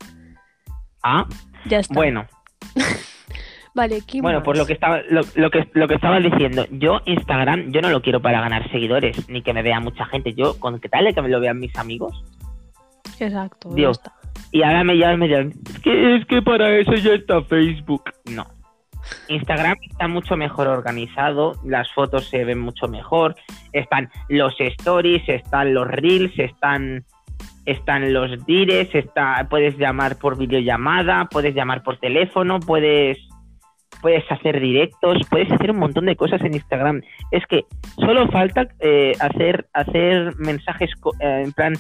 Ah, 1.03 1.27
Ya 1.67 1.79
está. 1.81 1.95
bueno. 1.95 2.27
Vale, 3.75 4.01
¿qué 4.07 4.21
Bueno, 4.21 4.39
más? 4.39 4.45
por 4.45 4.57
lo 4.57 4.67
que 4.67 4.73
estaba 4.73 5.01
lo, 5.11 5.23
lo 5.37 5.51
que 5.51 5.69
lo 5.75 5.87
que 5.87 5.95
estaba 5.95 6.19
diciendo, 6.19 6.67
yo 6.73 7.01
Instagram 7.07 7.71
yo 7.73 7.81
no 7.81 7.89
lo 7.91 8.03
quiero 8.03 8.21
para 8.21 8.41
ganar 8.41 8.69
seguidores 8.71 9.29
ni 9.29 9.43
que 9.43 9.53
me 9.55 9.63
vea 9.63 9.79
mucha 9.81 10.05
gente, 10.07 10.35
yo 10.35 10.59
con 10.59 10.81
que 10.81 10.89
tal 10.89 11.13
que 11.15 11.23
me 11.23 11.29
lo 11.29 11.39
vean 11.41 11.59
mis 11.61 11.75
amigos 11.77 12.25
Exacto, 13.21 13.69
ya 13.71 13.75
Dios. 13.77 13.99
está. 13.99 14.13
y 14.51 14.63
ahora 14.63 14.83
me 14.83 14.97
llaman 14.99 15.21
me 15.21 15.29
dirán, 15.29 15.53
es 15.69 15.79
que 15.81 16.17
es 16.17 16.27
que 16.27 16.43
para 16.43 16.77
eso 16.79 16.95
ya 16.97 17.13
está 17.13 17.43
Facebook. 17.43 18.03
No. 18.31 18.45
Instagram 19.29 19.77
está 19.89 20.09
mucho 20.09 20.37
mejor 20.37 20.69
organizado, 20.69 21.55
las 21.65 21.93
fotos 21.93 22.29
se 22.29 22.45
ven 22.45 22.59
mucho 22.59 22.89
mejor, 22.89 23.37
están 23.73 24.11
los 24.29 24.55
stories, 24.59 25.29
están 25.29 25.75
los 25.75 25.87
reels, 25.89 26.39
están 26.39 27.05
están 27.67 28.13
los 28.13 28.45
dires, 28.47 28.89
está 28.95 29.47
puedes 29.49 29.77
llamar 29.79 30.19
por 30.19 30.37
videollamada, 30.37 31.27
puedes 31.27 31.55
llamar 31.55 31.83
por 31.83 31.99
teléfono, 31.99 32.59
puedes 32.61 33.19
puedes 34.01 34.25
hacer 34.31 34.61
directos, 34.61 35.19
puedes 35.29 35.51
hacer 35.53 35.71
un 35.71 35.79
montón 35.79 36.07
de 36.07 36.17
cosas 36.17 36.41
en 36.43 36.55
Instagram. 36.55 37.03
Es 37.31 37.45
que 37.47 37.65
solo 37.97 38.29
falta 38.29 38.69
eh, 38.81 39.13
hacer 39.21 39.69
hacer 39.73 40.37
mensajes 40.39 40.91
eh, 41.21 41.43
en 41.45 41.53
plan 41.53 41.75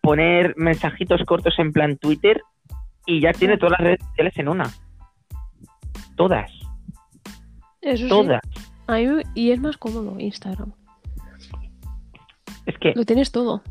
poner 0.00 0.54
mensajitos 0.56 1.22
cortos 1.24 1.58
en 1.58 1.72
plan 1.72 1.98
Twitter 1.98 2.40
y 3.04 3.20
ya 3.20 3.32
tiene 3.32 3.58
todas 3.58 3.72
las 3.72 3.80
redes 3.80 4.00
sociales 4.08 4.32
en 4.36 4.48
una. 4.48 4.64
Todas, 6.16 6.50
Eso 7.80 8.08
todas. 8.08 8.42
Y 9.34 9.50
es 9.50 9.60
más 9.60 9.76
cómodo 9.76 10.18
Instagram. 10.18 10.72
Es 12.66 12.76
que 12.78 12.92
Lo 12.94 13.04
tienes 13.04 13.32
todo. 13.32 13.62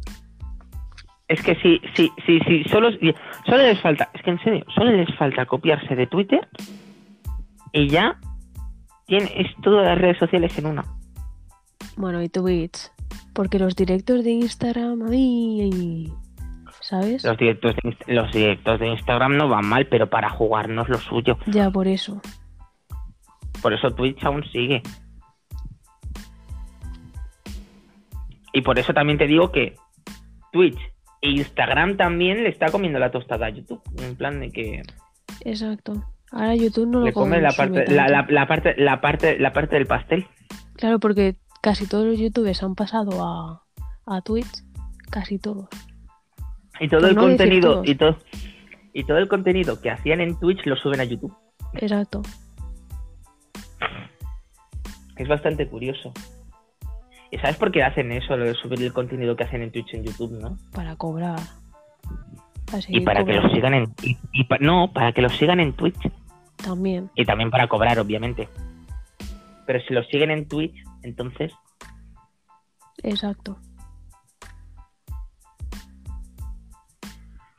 es 1.28 1.42
que 1.42 1.56
sí, 1.56 1.82
sí, 1.96 2.12
sí, 2.26 2.40
sí, 2.48 2.64
solo 2.70 2.90
solo 3.46 3.58
les 3.58 3.80
falta, 3.82 4.10
es 4.14 4.22
que 4.24 4.32
en 4.32 4.40
serio, 4.40 4.66
solo 4.74 4.92
les 4.92 5.14
falta 5.18 5.46
copiarse 5.46 5.96
de 5.96 6.08
Twitter 6.08 6.48
y 7.74 7.90
ya 7.90 8.18
tienes 9.06 9.54
todas 9.62 9.86
las 9.86 9.98
redes 9.98 10.18
sociales 10.18 10.58
en 10.58 10.68
una. 10.68 10.86
Bueno, 11.96 12.22
y 12.22 12.30
Twitch. 12.30 12.92
Porque 13.34 13.60
los 13.60 13.76
directos 13.76 14.24
de 14.24 14.32
Instagram, 14.32 15.02
a 15.02 15.10
mí. 15.10 16.12
¿Sabes? 16.82 17.24
Los 17.24 17.38
directos 17.38 17.76
de, 17.76 18.14
los 18.14 18.32
directos 18.32 18.80
de 18.80 18.88
Instagram 18.88 19.36
no 19.36 19.50
van 19.50 19.68
mal, 19.68 19.88
pero 19.88 20.10
para 20.10 20.30
jugar 20.30 20.70
no 20.70 20.84
es 20.84 20.90
lo 20.90 20.98
suyo. 20.98 21.38
Ya 21.48 21.70
por 21.70 21.88
eso. 21.88 22.22
Por 23.68 23.74
eso 23.74 23.92
Twitch 23.92 24.24
aún 24.24 24.46
sigue. 24.46 24.82
Y 28.54 28.62
por 28.62 28.80
eso 28.80 28.94
también 28.94 29.18
te 29.18 29.28
digo 29.28 29.52
que 29.52 29.76
Twitch 30.54 30.80
e 31.22 31.32
Instagram 31.32 31.98
también 31.98 32.44
le 32.44 32.48
está 32.50 32.72
comiendo 32.72 32.98
la 32.98 33.12
tostada 33.12 33.48
a 33.48 33.50
YouTube. 33.50 33.82
En 34.02 34.16
plan 34.16 34.40
de 34.40 34.52
que 34.52 34.84
Exacto. 35.42 36.02
Ahora 36.32 36.56
YouTube 36.56 36.88
no 36.88 37.00
lo 37.00 37.06
le 37.08 37.12
come 37.12 37.42
la 37.42 37.52
parte, 37.52 37.92
la, 37.92 38.08
la- 38.08 38.20
tanto. 38.20 38.32
la 38.34 38.48
parte, 38.48 38.76
la 38.78 39.02
parte, 39.02 39.38
la 39.38 39.52
parte 39.52 39.76
del 39.76 39.86
pastel. 39.86 40.26
Claro, 40.78 41.02
porque 41.02 41.36
casi 41.62 41.88
todos 41.88 42.06
los 42.06 42.18
youtubers 42.18 42.64
han 42.64 42.74
pasado 42.74 43.22
a, 43.22 43.64
a 44.06 44.22
Twitch. 44.22 44.64
Casi 45.12 45.40
todos. 45.40 45.68
Y 46.80 46.88
todo 46.88 47.06
el 47.06 47.16
no 47.16 47.24
contenido, 47.24 47.82
y 47.84 47.96
todo, 47.96 48.18
y 48.94 49.04
todo 49.04 49.18
el 49.18 49.28
contenido 49.28 49.82
que 49.82 49.92
hacían 49.92 50.22
en 50.22 50.40
Twitch 50.40 50.66
lo 50.66 50.78
suben 50.78 51.02
a 51.02 51.04
YouTube. 51.04 51.36
Exacto. 51.74 52.22
Es 55.18 55.28
bastante 55.28 55.68
curioso. 55.68 56.14
¿Y 57.32 57.38
sabes 57.40 57.58
por 57.58 57.72
qué 57.72 57.84
hacen 57.84 58.12
eso, 58.12 58.38
lo 58.38 58.46
de 58.46 58.54
subir 58.54 58.82
el 58.82 58.94
contenido 58.94 59.36
que 59.36 59.44
hacen 59.44 59.62
en 59.62 59.72
Twitch 59.72 59.94
en 59.94 60.04
YouTube, 60.06 60.40
no? 60.40 60.58
Para 60.74 60.96
cobrar. 60.96 61.40
Y 62.88 63.02
para 63.02 63.24
que 63.26 63.34
los 63.34 63.52
sigan 63.52 63.74
en... 63.74 63.94
y- 64.02 64.18
y 64.34 64.44
pa- 64.46 64.58
no, 64.60 64.92
para 64.94 65.12
que 65.14 65.22
los 65.22 65.36
sigan 65.38 65.60
en 65.60 65.74
Twitch. 65.74 65.98
También. 66.58 67.10
Y 67.16 67.26
también 67.26 67.50
para 67.50 67.68
cobrar, 67.68 67.98
obviamente. 68.00 68.48
Pero 69.66 69.80
si 69.82 69.94
los 69.94 70.08
siguen 70.08 70.32
en 70.32 70.48
Twitch, 70.48 70.76
entonces... 71.04 71.52
Exacto. 73.04 73.58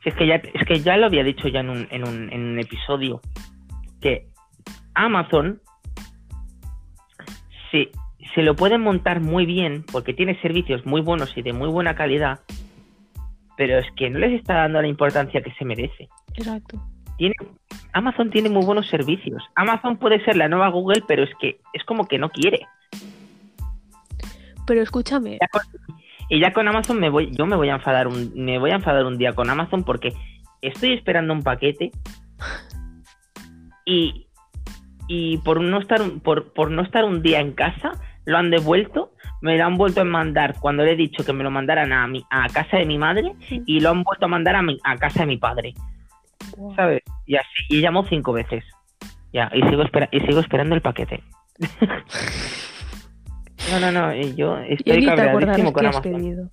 Si 0.03 0.09
es 0.09 0.15
que 0.15 0.27
ya, 0.27 0.35
es 0.35 0.65
que 0.67 0.79
ya 0.81 0.97
lo 0.97 1.07
había 1.07 1.23
dicho 1.23 1.47
ya 1.47 1.59
en 1.59 1.69
un, 1.69 1.87
en 1.91 2.07
un, 2.07 2.31
en 2.31 2.41
un 2.41 2.59
episodio. 2.59 3.21
Que 4.01 4.29
Amazon 4.93 5.61
se, 7.71 7.91
se 8.33 8.43
lo 8.43 8.55
pueden 8.55 8.81
montar 8.81 9.21
muy 9.21 9.45
bien 9.45 9.83
porque 9.91 10.13
tiene 10.13 10.39
servicios 10.41 10.85
muy 10.85 11.01
buenos 11.01 11.35
y 11.37 11.41
de 11.41 11.53
muy 11.53 11.69
buena 11.69 11.95
calidad. 11.95 12.39
Pero 13.57 13.77
es 13.77 13.87
que 13.95 14.09
no 14.09 14.19
les 14.19 14.39
está 14.39 14.55
dando 14.55 14.81
la 14.81 14.87
importancia 14.87 15.41
que 15.41 15.53
se 15.53 15.65
merece. 15.65 16.07
Exacto. 16.35 16.81
Tiene, 17.17 17.35
Amazon 17.91 18.29
tiene 18.29 18.49
muy 18.49 18.63
buenos 18.65 18.87
servicios. 18.87 19.43
Amazon 19.55 19.97
puede 19.97 20.23
ser 20.23 20.37
la 20.37 20.47
nueva 20.47 20.69
Google, 20.69 21.03
pero 21.07 21.23
es 21.23 21.31
que 21.41 21.59
es 21.73 21.83
como 21.83 22.07
que 22.07 22.17
no 22.17 22.29
quiere. 22.29 22.65
Pero 24.65 24.81
escúchame, 24.81 25.37
Ya 25.41 25.47
con- 25.47 25.61
y 26.29 26.39
ya 26.39 26.53
con 26.53 26.67
Amazon 26.67 26.99
me 26.99 27.09
voy, 27.09 27.31
yo 27.31 27.47
me 27.47 27.55
voy 27.55 27.69
a 27.69 27.75
enfadar 27.75 28.07
un, 28.07 28.31
me 28.35 28.59
voy 28.59 28.69
a 28.69 28.75
enfadar 28.75 29.03
un 29.05 29.17
día 29.17 29.33
con 29.33 29.49
Amazon 29.49 29.83
porque 29.83 30.13
estoy 30.61 30.93
esperando 30.93 31.33
un 31.33 31.41
paquete 31.41 31.91
y, 33.85 34.27
y 35.09 35.39
por 35.39 35.59
no 35.59 35.79
estar 35.79 36.01
por, 36.23 36.53
por 36.53 36.71
no 36.71 36.81
estar 36.83 37.03
un 37.03 37.21
día 37.21 37.41
en 37.41 37.51
casa 37.51 37.91
lo 38.25 38.37
han 38.37 38.49
devuelto, 38.51 39.11
me 39.41 39.57
lo 39.57 39.65
han 39.65 39.75
vuelto 39.75 40.01
a 40.01 40.03
mandar 40.05 40.55
cuando 40.59 40.83
le 40.85 40.91
he 40.91 40.95
dicho 40.95 41.25
que 41.25 41.33
me 41.33 41.43
lo 41.43 41.49
mandaran 41.51 41.91
a 41.91 42.07
mi, 42.07 42.23
a 42.29 42.47
casa 42.49 42.77
de 42.77 42.85
mi 42.85 42.97
madre 42.97 43.33
y 43.65 43.79
lo 43.81 43.89
han 43.89 44.03
vuelto 44.03 44.25
a 44.25 44.29
mandar 44.29 44.55
a, 44.55 44.61
mi- 44.61 44.77
a 44.83 44.95
casa 44.97 45.21
de 45.21 45.25
mi 45.25 45.37
padre. 45.37 45.73
¿sabes? 46.75 47.01
Y 47.25 47.35
así, 47.35 47.47
y 47.69 47.81
llamó 47.81 48.05
cinco 48.05 48.31
veces. 48.33 48.63
Ya, 49.33 49.49
y 49.53 49.61
sigo 49.69 49.81
espera, 49.83 50.07
y 50.11 50.19
sigo 50.21 50.39
esperando 50.41 50.75
el 50.75 50.81
paquete. 50.81 51.21
no, 53.71 53.79
no, 53.79 53.91
no, 53.91 54.15
y 54.15 54.35
yo 54.35 54.57
estoy 54.57 55.05
cabreadísimo 55.05 55.73
con 55.73 55.85
Amazon. 55.85 56.01
pedido. 56.13 56.49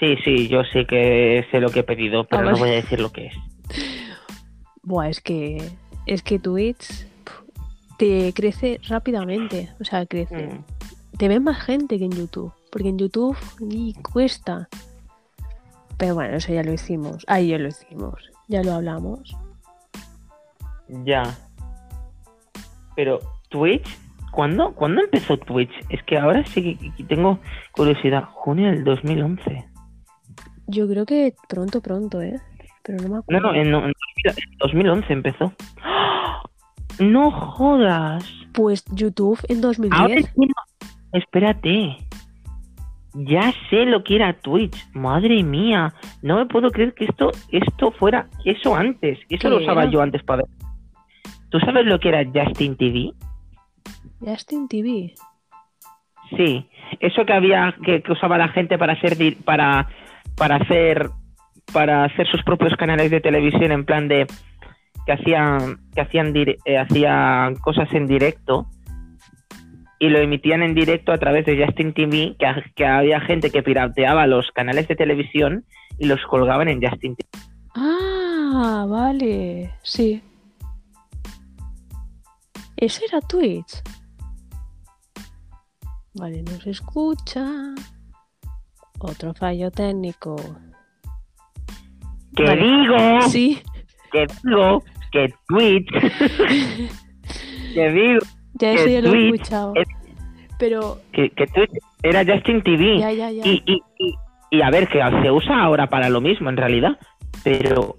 Sí, 0.00 0.16
sí, 0.24 0.48
yo 0.48 0.64
sé 0.64 0.86
que 0.86 1.46
sé 1.50 1.60
lo 1.60 1.70
que 1.70 1.80
he 1.80 1.84
pedido, 1.84 2.24
pero 2.24 2.40
Ah, 2.42 2.44
no 2.44 2.50
vale. 2.52 2.60
voy 2.60 2.70
a 2.70 2.74
decir 2.74 3.00
lo 3.00 3.12
que 3.12 3.26
es. 3.26 3.34
Buah, 4.82 5.08
es 5.08 5.20
que. 5.20 5.62
Es 6.06 6.22
que 6.22 6.38
Twitch 6.40 7.06
te 8.02 8.32
crece 8.32 8.80
rápidamente. 8.88 9.70
O 9.80 9.84
sea, 9.84 10.06
crece. 10.06 10.48
Mm. 10.48 10.64
Te 11.18 11.28
ve 11.28 11.38
más 11.38 11.62
gente 11.64 11.98
que 11.98 12.04
en 12.04 12.10
YouTube. 12.10 12.52
Porque 12.72 12.88
en 12.88 12.98
YouTube 12.98 13.36
ni 13.60 13.94
cuesta. 13.94 14.68
Pero 15.98 16.14
bueno, 16.16 16.36
eso 16.36 16.52
ya 16.52 16.64
lo 16.64 16.72
hicimos. 16.72 17.24
Ahí 17.28 17.48
ya 17.48 17.58
lo 17.58 17.68
hicimos. 17.68 18.14
Ya 18.48 18.64
lo 18.64 18.72
hablamos. 18.72 19.36
Ya. 21.04 21.22
Pero 22.96 23.20
Twitch, 23.50 23.86
¿cuándo, 24.32 24.74
¿cuándo 24.74 25.00
empezó 25.02 25.36
Twitch? 25.38 25.70
Es 25.88 26.02
que 26.02 26.18
ahora 26.18 26.44
sí 26.46 26.76
que 26.96 27.04
tengo 27.04 27.38
curiosidad. 27.70 28.24
Junio 28.32 28.70
del 28.72 28.82
2011. 28.82 29.64
Yo 30.66 30.88
creo 30.88 31.06
que 31.06 31.34
pronto, 31.48 31.80
pronto, 31.80 32.20
¿eh? 32.20 32.40
Pero 32.82 32.98
no 33.00 33.08
me 33.10 33.18
acuerdo. 33.18 33.52
no, 33.52 33.54
en, 33.54 33.70
no- 33.70 33.84
en 33.86 33.92
2000 34.24 34.44
en 34.52 34.58
2011 34.58 35.12
empezó. 35.12 35.52
¡Ah! 35.84 36.42
No 36.98 37.30
jodas. 37.30 38.24
Pues 38.52 38.84
YouTube 38.92 39.38
en 39.48 39.58
Ahora 39.58 39.68
2010. 39.68 40.26
entiendo. 40.26 40.54
Espérate. 41.12 41.96
Ya 43.14 43.52
sé 43.68 43.84
lo 43.84 44.02
que 44.04 44.16
era 44.16 44.32
Twitch. 44.40 44.76
Madre 44.94 45.42
mía. 45.42 45.92
No 46.22 46.36
me 46.36 46.46
puedo 46.46 46.70
creer 46.70 46.94
que 46.94 47.04
esto, 47.04 47.30
esto 47.50 47.92
fuera 47.92 48.28
eso 48.44 48.74
antes. 48.74 49.18
Eso 49.28 49.38
¿Qué 49.42 49.48
lo 49.50 49.58
usaba 49.58 49.82
era? 49.82 49.90
yo 49.90 50.00
antes 50.00 50.22
para 50.22 50.42
ver. 50.42 50.46
¿Tú 51.50 51.60
sabes 51.60 51.84
lo 51.84 52.00
que 52.00 52.08
era 52.08 52.24
Justin 52.24 52.76
TV? 52.76 53.12
Justin 54.20 54.68
TV. 54.68 55.14
Sí. 56.36 56.66
Eso 57.00 57.26
que 57.26 57.32
había, 57.34 57.74
que, 57.84 58.02
que 58.02 58.12
usaba 58.12 58.38
la 58.38 58.48
gente 58.48 58.78
para 58.78 58.94
hacer, 58.94 59.16
para, 59.44 59.88
para 60.36 60.56
hacer, 60.56 61.10
para 61.72 62.04
hacer 62.04 62.26
sus 62.28 62.42
propios 62.42 62.74
canales 62.76 63.10
de 63.10 63.20
televisión 63.20 63.72
en 63.72 63.84
plan 63.84 64.08
de 64.08 64.26
que 65.06 65.12
hacían, 65.12 65.80
que 65.94 66.00
hacían, 66.00 66.32
eh, 66.36 66.78
hacían 66.78 67.56
cosas 67.56 67.88
en 67.92 68.06
directo 68.06 68.66
y 69.98 70.08
lo 70.08 70.18
emitían 70.18 70.62
en 70.62 70.74
directo 70.74 71.12
a 71.12 71.18
través 71.18 71.46
de 71.46 71.64
Justin 71.64 71.92
TV, 71.92 72.34
que, 72.38 72.46
ha- 72.46 72.64
que 72.74 72.86
había 72.86 73.20
gente 73.20 73.50
que 73.50 73.62
pirateaba 73.62 74.26
los 74.26 74.50
canales 74.52 74.88
de 74.88 74.96
televisión 74.96 75.64
y 75.98 76.06
los 76.06 76.20
colgaban 76.26 76.68
en 76.68 76.80
Justin 76.82 77.16
TV. 77.16 77.28
Ah, 77.74 78.84
vale. 78.88 79.72
Sí. 79.82 80.22
Eso 82.76 83.00
era 83.08 83.20
Twitch. 83.20 83.80
Vale, 86.14 86.42
no 86.42 86.52
se 86.60 86.70
escucha. 86.70 87.46
Otro 88.98 89.32
fallo 89.34 89.70
técnico. 89.70 90.36
Vale. 92.32 92.56
digo, 92.62 93.22
Sí, 93.28 93.62
que 94.10 94.26
digo, 94.42 94.82
que 95.12 95.32
Twitch, 95.48 95.88
que 97.74 97.90
digo, 97.90 98.20
ya 98.54 98.72
eso 98.72 98.86
ya 98.88 99.00
lo 99.02 99.14
he 99.14 99.28
escuchado. 99.30 99.72
es- 99.76 99.86
Pero, 100.58 100.98
que, 101.12 101.30
que 101.30 101.46
Twitch 101.46 101.70
era 102.02 102.24
Justin 102.24 102.62
TV. 102.62 102.98
ya, 102.98 103.12
ya, 103.12 103.30
ya. 103.30 103.46
Y, 103.46 103.62
y, 103.66 103.82
y, 103.98 104.14
y 104.50 104.62
a 104.62 104.70
ver, 104.70 104.88
que 104.88 105.00
se 105.22 105.30
usa 105.30 105.62
ahora 105.62 105.88
para 105.88 106.08
lo 106.08 106.20
mismo 106.20 106.48
en 106.50 106.56
realidad, 106.56 106.98
pero 107.44 107.96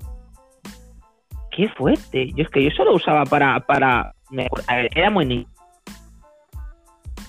qué 1.51 1.69
fuerte. 1.69 2.31
Yo 2.35 2.43
es 2.43 2.49
que 2.49 2.63
yo 2.63 2.69
solo 2.71 2.95
usaba 2.95 3.23
para, 3.25 3.59
para, 3.61 4.13
me 4.31 4.47
a 4.67 4.75
ver, 4.75 4.89
era 4.95 5.09
muy 5.09 5.25
niño. 5.25 5.47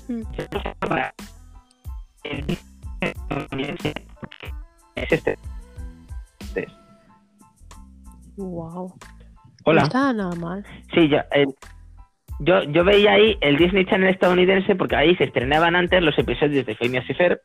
Mm. 0.08 0.22
Es 4.96 5.12
este. 5.12 5.36
Este. 6.40 6.68
No 9.66 9.72
Hola. 9.72 9.82
está 9.82 10.12
nada 10.12 10.34
mal. 10.36 10.64
Sí, 10.92 11.08
ya. 11.08 11.26
eh, 11.32 11.46
yo, 12.40 12.62
yo 12.64 12.84
veía 12.84 13.12
ahí 13.12 13.38
el 13.40 13.56
Disney 13.56 13.86
Channel 13.86 14.10
estadounidense 14.10 14.74
porque 14.74 14.96
ahí 14.96 15.16
se 15.16 15.24
estrenaban 15.24 15.76
antes 15.76 16.02
los 16.02 16.18
episodios 16.18 16.66
de 16.66 16.74
Phineas 16.74 17.08
y 17.08 17.14
Ferb. 17.14 17.40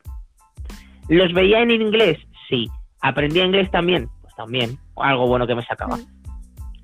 ¿Los 1.08 1.34
veía 1.34 1.62
en 1.62 1.72
inglés? 1.72 2.18
Sí. 2.50 2.68
¿Aprendía 3.02 3.46
inglés 3.46 3.72
también? 3.72 4.08
Pues 4.22 4.36
también. 4.36 4.78
Algo 4.98 5.28
bueno 5.28 5.48
que 5.48 5.56
me 5.56 5.64
sacaba. 5.64 5.98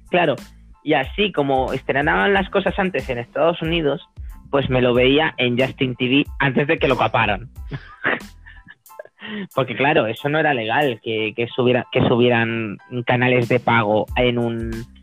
Claro. 0.09 0.35
Y 0.83 0.93
así 0.93 1.31
como 1.31 1.73
estrenaban 1.73 2.33
las 2.33 2.49
cosas 2.49 2.77
antes 2.77 3.09
en 3.09 3.17
Estados 3.17 3.61
Unidos, 3.61 4.07
pues 4.51 4.69
me 4.69 4.81
lo 4.81 4.93
veía 4.93 5.33
en 5.37 5.59
Justin 5.59 5.95
TV 5.95 6.25
antes 6.39 6.67
de 6.67 6.77
que 6.77 6.87
lo 6.87 6.95
caparan. 6.95 7.49
Porque 9.55 9.75
claro, 9.75 10.05
eso 10.05 10.29
no 10.29 10.37
era 10.37 10.53
legal 10.53 11.01
que, 11.03 11.33
que, 11.35 11.47
subiera, 11.47 11.87
que 11.91 12.07
subieran 12.07 12.77
canales 13.05 13.49
de 13.49 13.59
pago 13.59 14.05
en 14.15 14.37
un 14.37 14.94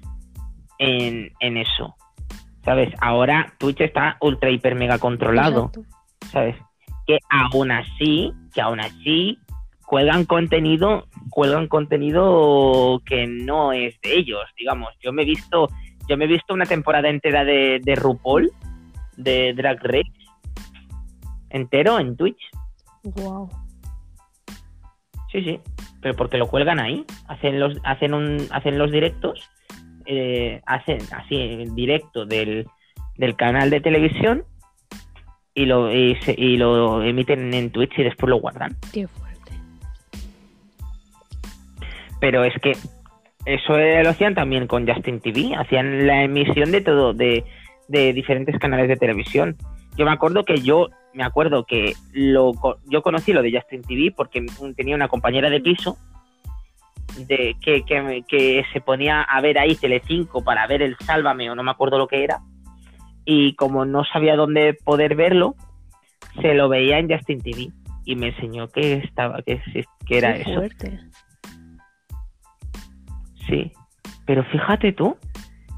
en, 0.82 1.32
en 1.40 1.56
eso. 1.56 1.94
¿Sabes? 2.64 2.94
Ahora 3.00 3.52
Twitch 3.58 3.80
está 3.80 4.16
ultra 4.20 4.50
hiper 4.50 4.74
mega 4.74 4.98
controlado. 4.98 5.66
Exacto. 5.66 6.02
¿sabes? 6.30 6.56
Que 7.06 7.18
aún 7.28 7.70
así, 7.70 8.32
que 8.54 8.60
aún 8.60 8.80
así 8.80 9.38
cuelgan 9.86 10.24
contenido, 10.24 11.06
cuelgan 11.30 11.68
contenido 11.68 13.02
que 13.04 13.26
no 13.26 13.72
es 13.72 14.00
de 14.00 14.14
ellos, 14.14 14.42
digamos. 14.56 14.94
Yo 15.00 15.12
me 15.12 15.22
he 15.22 15.26
visto, 15.26 15.68
yo 16.08 16.16
me 16.16 16.24
he 16.24 16.28
visto 16.28 16.54
una 16.54 16.66
temporada 16.66 17.08
entera 17.08 17.44
de, 17.44 17.80
de 17.82 17.94
RuPaul, 17.94 18.50
de 19.16 19.52
Drag 19.54 19.78
Race, 19.82 20.12
entero 21.50 21.98
en 21.98 22.16
Twitch. 22.16 22.40
Wow. 23.02 23.50
Sí, 25.30 25.42
sí, 25.42 25.60
pero 26.00 26.14
porque 26.14 26.38
lo 26.38 26.46
cuelgan 26.46 26.78
ahí, 26.78 27.04
hacen 27.26 27.58
los, 27.58 27.78
hacen 27.84 28.14
un, 28.14 28.46
hacen 28.50 28.78
los 28.78 28.90
directos, 28.92 29.50
eh, 30.06 30.60
hacen 30.66 30.98
así 31.12 31.36
el 31.36 31.74
directo 31.74 32.26
del, 32.26 32.66
del 33.16 33.36
canal 33.36 33.70
de 33.70 33.80
televisión 33.80 34.44
y 35.54 35.66
lo, 35.66 35.92
y, 35.94 36.16
se- 36.22 36.34
y 36.38 36.56
lo 36.56 37.02
emiten 37.02 37.52
en 37.54 37.70
Twitch 37.70 37.98
y 37.98 38.02
después 38.04 38.30
lo 38.30 38.36
guardan. 38.40 38.76
Qué 38.92 39.06
fuerte. 39.06 39.52
Pero 42.20 42.44
es 42.44 42.54
que 42.62 42.72
eso 43.44 43.78
eh, 43.78 44.02
lo 44.04 44.10
hacían 44.10 44.34
también 44.34 44.66
con 44.66 44.86
Justin 44.86 45.20
TV, 45.20 45.54
hacían 45.56 46.06
la 46.06 46.22
emisión 46.22 46.70
de 46.70 46.80
todo, 46.80 47.12
de, 47.12 47.44
de 47.88 48.12
diferentes 48.12 48.58
canales 48.58 48.88
de 48.88 48.96
televisión. 48.96 49.56
Yo 49.96 50.04
me 50.06 50.12
acuerdo 50.12 50.44
que 50.44 50.58
yo, 50.58 50.88
me 51.12 51.24
acuerdo 51.24 51.64
que 51.66 51.92
lo, 52.12 52.52
yo 52.88 53.02
conocí 53.02 53.32
lo 53.32 53.42
de 53.42 53.52
Justin 53.52 53.82
TV 53.82 54.12
porque 54.16 54.44
tenía 54.76 54.94
una 54.94 55.08
compañera 55.08 55.50
de 55.50 55.60
piso 55.60 55.98
de 57.16 57.56
que, 57.60 57.82
que, 57.84 58.24
que 58.28 58.64
se 58.72 58.80
ponía 58.80 59.22
a 59.22 59.40
ver 59.40 59.58
ahí 59.58 59.74
Telecinco 59.74 60.42
para 60.42 60.66
ver 60.66 60.82
el 60.82 60.96
Sálvame 60.98 61.50
o 61.50 61.54
no 61.54 61.62
me 61.62 61.70
acuerdo 61.70 61.98
lo 61.98 62.08
que 62.08 62.24
era 62.24 62.40
y 63.24 63.54
como 63.54 63.84
no 63.84 64.04
sabía 64.04 64.36
dónde 64.36 64.74
poder 64.84 65.14
verlo 65.14 65.54
se 66.40 66.54
lo 66.54 66.68
veía 66.68 66.98
en 66.98 67.10
Justin 67.10 67.40
TV 67.40 67.68
y 68.04 68.16
me 68.16 68.28
enseñó 68.28 68.68
que 68.68 68.94
estaba, 68.94 69.42
que, 69.42 69.60
que 70.06 70.18
era 70.18 70.34
Qué 70.34 70.42
eso. 70.42 70.54
fuerte. 70.54 71.00
Sí. 73.48 73.72
Pero 74.26 74.44
fíjate 74.44 74.92
tú, 74.92 75.16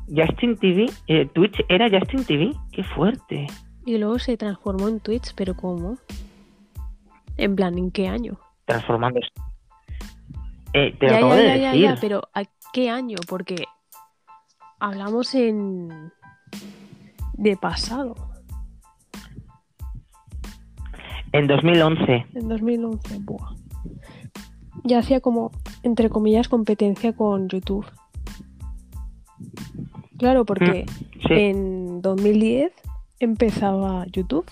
Justin 0.08 0.56
TV, 0.56 0.86
eh, 1.08 1.26
Twitch 1.34 1.64
era 1.68 1.88
Justin 1.90 2.24
TV. 2.24 2.52
Qué 2.72 2.84
fuerte. 2.84 3.46
Y 3.86 3.98
luego 3.98 4.18
se 4.18 4.36
transformó 4.36 4.88
en 4.88 5.00
Twitch, 5.00 5.34
pero 5.34 5.54
¿cómo? 5.54 5.98
En 7.36 7.56
plan, 7.56 7.76
¿en 7.78 7.90
qué 7.90 8.08
año? 8.08 8.38
Transformándose. 8.66 9.28
Eh, 10.74 10.94
te 10.98 11.06
lo 11.06 11.12
ya, 11.12 11.16
acabo 11.18 11.34
ya, 11.34 11.40
de 11.40 11.46
ya, 11.48 11.56
ya, 11.56 11.68
decir. 11.70 11.82
ya, 11.84 11.96
pero 12.00 12.22
¿a 12.34 12.42
qué 12.72 12.90
año? 12.90 13.16
Porque 13.28 13.64
hablamos 14.80 15.34
en... 15.34 15.88
de 17.34 17.56
pasado, 17.56 18.14
En 21.32 21.46
2011. 21.48 22.26
en 22.34 22.48
2011. 22.48 23.18
Buah. 23.20 23.54
Ya 24.84 24.98
hacía 24.98 25.20
como, 25.20 25.50
entre 25.82 26.08
comillas, 26.10 26.48
competencia 26.48 27.12
con 27.14 27.48
YouTube. 27.48 27.86
Claro, 30.18 30.44
porque 30.44 30.86
Sí. 31.26 31.32
en 31.34 32.02
2010 32.02 32.72
empezaba 33.18 34.04
YouTube. 34.12 34.44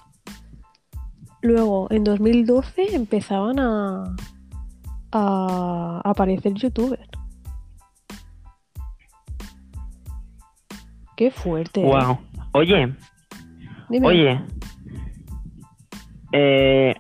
Luego, 1.42 1.86
en 1.90 2.02
2012 2.04 2.94
empezaban 2.96 3.58
a, 3.58 4.16
a 5.12 6.00
aparecer 6.04 6.54
youtubers. 6.54 7.08
Qué 11.16 11.30
fuerte. 11.30 11.82
¿eh? 11.82 11.84
Wow. 11.84 12.18
Oye, 12.52 12.94
Dime. 13.88 14.06
oye. 14.06 14.40
Eh, 16.32 16.94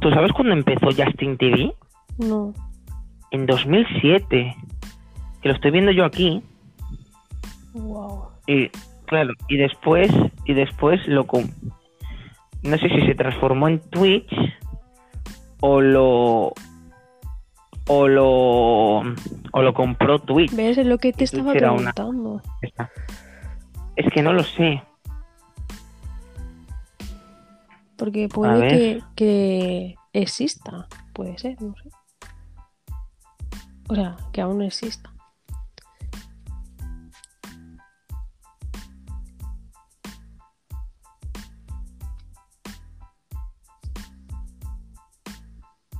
¿Tú 0.00 0.10
sabes 0.10 0.32
cuándo 0.32 0.52
empezó 0.52 0.86
Justin 0.86 1.36
TV? 1.36 1.74
No. 2.18 2.54
En 3.32 3.46
2007. 3.46 4.56
Que 5.42 5.48
lo 5.48 5.54
estoy 5.54 5.70
viendo 5.72 5.90
yo 5.92 6.04
aquí. 6.04 6.42
Wow. 7.74 8.28
Y 8.46 8.68
claro, 9.06 9.32
y 9.48 9.56
después, 9.56 10.10
y 10.44 10.54
después 10.54 11.00
lo 11.06 11.26
no 12.62 12.76
sé 12.78 12.88
si 12.88 13.06
se 13.06 13.14
transformó 13.14 13.68
en 13.68 13.80
Twitch 13.90 14.32
o 15.60 15.80
lo 15.80 16.52
o 17.92 18.06
lo 18.06 19.00
o 19.00 19.62
lo 19.62 19.74
compró 19.74 20.20
Twitch. 20.20 20.54
¿Ves? 20.54 20.78
Es 20.78 20.86
lo 20.86 20.98
que 20.98 21.12
te 21.12 21.24
estaba 21.24 21.52
preguntando. 21.52 22.40
Es 23.96 24.12
que 24.12 24.22
no 24.22 24.32
lo 24.32 24.44
sé. 24.44 24.80
Porque 27.96 28.28
puede 28.28 28.68
que, 28.68 29.02
que 29.16 29.94
exista. 30.12 30.86
Puede 31.12 31.36
ser, 31.38 31.60
no 31.60 31.74
sé. 31.82 31.90
O 33.88 33.94
sea, 33.96 34.16
que 34.32 34.40
aún 34.40 34.58
no 34.58 34.64
exista. 34.64 35.12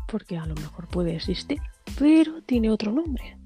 Porque 0.06 0.38
a 0.38 0.46
lo 0.46 0.54
mejor 0.54 0.88
puede 0.88 1.14
existir, 1.14 1.60
pero 2.00 2.40
tiene 2.46 2.70
otro 2.70 2.90
nombre. 2.90 3.36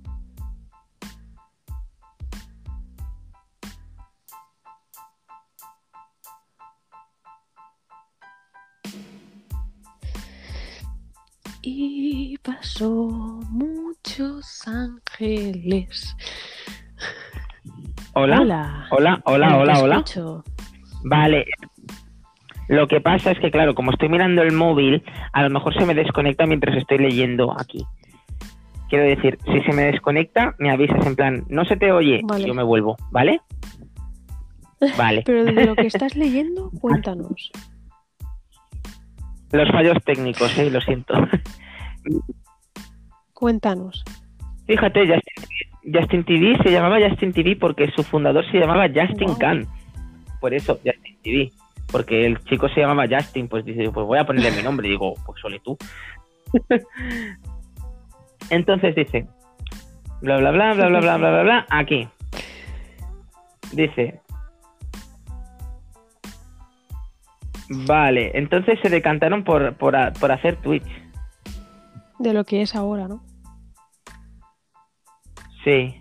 Y 11.62 12.39
pasó 12.39 13.10
muchos 13.51 14.68
ángeles. 14.68 16.16
Hola. 18.12 18.40
Hola. 18.40 18.86
Hola, 18.93 19.22
hola, 19.24 19.59
hola, 19.59 19.81
hola. 19.81 20.05
Vale. 21.02 21.47
Lo 22.68 22.86
que 22.86 23.01
pasa 23.01 23.32
es 23.32 23.40
que, 23.40 23.51
claro, 23.51 23.74
como 23.74 23.90
estoy 23.90 24.09
mirando 24.09 24.43
el 24.43 24.52
móvil, 24.52 25.02
a 25.32 25.43
lo 25.43 25.51
mejor 25.51 25.74
se 25.74 25.85
me 25.85 25.94
desconecta 25.94 26.47
mientras 26.47 26.76
estoy 26.76 26.98
leyendo 26.98 27.52
aquí. 27.59 27.85
Quiero 28.94 29.08
decir, 29.08 29.38
si 29.46 29.60
se 29.62 29.72
me 29.72 29.86
desconecta, 29.86 30.54
me 30.60 30.70
avisas 30.70 31.04
en 31.04 31.16
plan, 31.16 31.44
no 31.48 31.64
se 31.64 31.76
te 31.76 31.90
oye, 31.90 32.20
Vale. 32.22 32.46
yo 32.46 32.54
me 32.54 32.62
vuelvo, 32.62 32.96
¿vale? 33.10 33.40
Vale. 34.96 35.24
Pero 35.26 35.44
de 35.44 35.66
lo 35.66 35.74
que 35.74 35.86
estás 35.88 36.14
leyendo, 36.14 36.70
cuéntanos. 36.80 37.50
Los 39.50 39.68
fallos 39.72 39.96
técnicos, 40.04 40.56
eh, 40.58 40.70
lo 40.70 40.80
siento. 40.80 41.12
Cuéntanos. 43.32 44.04
Fíjate, 44.68 45.00
Justin, 45.08 45.92
Justin 45.92 46.24
TV 46.24 46.56
se 46.62 46.70
llamaba 46.70 46.98
Justin 47.08 47.32
TV 47.32 47.56
porque 47.56 47.90
su 47.96 48.04
fundador 48.04 48.48
se 48.48 48.60
llamaba 48.60 48.86
Justin 48.86 49.26
Wow. 49.26 49.38
Khan. 49.38 49.66
Por 50.40 50.54
eso, 50.54 50.78
Justin 50.84 51.18
TV. 51.24 51.50
Porque 51.90 52.26
el 52.26 52.38
chico 52.44 52.68
se 52.68 52.78
llamaba 52.80 53.06
Justin, 53.10 53.48
pues 53.48 53.64
dice, 53.64 53.90
pues 53.90 54.06
voy 54.06 54.20
a 54.20 54.24
ponerle 54.24 54.52
mi 54.52 54.62
nombre. 54.62 54.86
Y 54.86 54.90
digo, 54.92 55.14
pues 55.26 55.44
ole 55.44 55.58
tú. 55.58 55.76
Entonces 58.50 58.94
dice, 58.94 59.26
bla, 60.20 60.36
bla, 60.38 60.50
bla, 60.50 60.74
bla, 60.74 60.88
bla, 60.88 61.00
bla, 61.00 61.16
bla, 61.16 61.30
bla, 61.30 61.42
bla, 61.42 61.66
aquí. 61.70 62.08
Dice, 63.72 64.20
vale, 67.68 68.30
entonces 68.38 68.78
se 68.82 68.88
decantaron 68.90 69.42
por, 69.44 69.76
por, 69.76 69.96
a- 69.96 70.12
por 70.12 70.30
hacer 70.32 70.56
Twitch. 70.56 70.86
De 72.18 72.32
lo 72.32 72.44
que 72.44 72.62
es 72.62 72.74
ahora, 72.76 73.08
¿no? 73.08 73.24
Sí. 75.64 76.00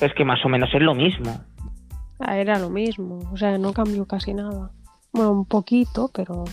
Es 0.00 0.14
que 0.14 0.24
más 0.24 0.44
o 0.44 0.48
menos 0.48 0.70
es 0.72 0.82
lo 0.82 0.94
mismo. 0.94 1.44
Ah, 2.18 2.36
era 2.36 2.58
lo 2.58 2.70
mismo. 2.70 3.20
O 3.32 3.36
sea, 3.36 3.58
no 3.58 3.72
cambió 3.72 4.06
casi 4.06 4.34
nada. 4.34 4.72
Bueno, 5.12 5.32
un 5.32 5.44
poquito, 5.46 6.10
pero. 6.12 6.44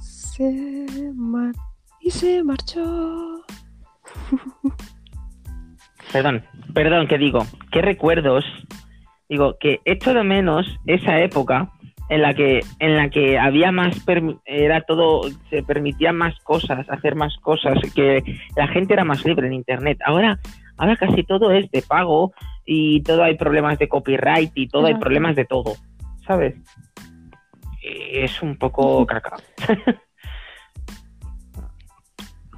Se 0.00 1.12
mar... 1.14 1.54
Y 2.00 2.10
se 2.10 2.42
marchó. 2.42 3.42
Perdón, 6.12 6.44
perdón, 6.74 7.08
que 7.08 7.18
digo, 7.18 7.46
qué 7.72 7.82
recuerdos. 7.82 8.44
Digo, 9.34 9.56
que 9.58 9.80
echo 9.84 10.14
de 10.14 10.22
menos 10.22 10.64
esa 10.86 11.18
época 11.18 11.68
en 12.08 12.22
la 12.22 12.34
que 12.34 12.60
en 12.78 12.96
la 12.96 13.08
que 13.10 13.36
había 13.36 13.72
más 13.72 13.96
permi- 14.06 14.38
era 14.44 14.82
todo 14.82 15.22
se 15.50 15.64
permitían 15.64 16.14
más 16.14 16.38
cosas, 16.44 16.88
hacer 16.88 17.16
más 17.16 17.36
cosas, 17.38 17.76
que 17.96 18.22
la 18.54 18.68
gente 18.68 18.92
era 18.94 19.04
más 19.04 19.24
libre 19.24 19.48
en 19.48 19.54
internet. 19.54 19.98
Ahora 20.06 20.38
ahora 20.76 20.96
casi 20.96 21.24
todo 21.24 21.50
es 21.50 21.68
de 21.72 21.82
pago 21.82 22.32
y 22.64 23.02
todo 23.02 23.24
hay 23.24 23.36
problemas 23.36 23.76
de 23.80 23.88
copyright 23.88 24.52
y 24.54 24.68
todo 24.68 24.86
hay 24.86 24.94
problemas 24.94 25.34
de 25.34 25.46
todo, 25.46 25.72
¿sabes? 26.28 26.54
Eh, 27.82 28.22
Es 28.24 28.40
un 28.40 28.56
poco 28.56 29.04
caca. 29.04 29.36
Pero 29.66 29.98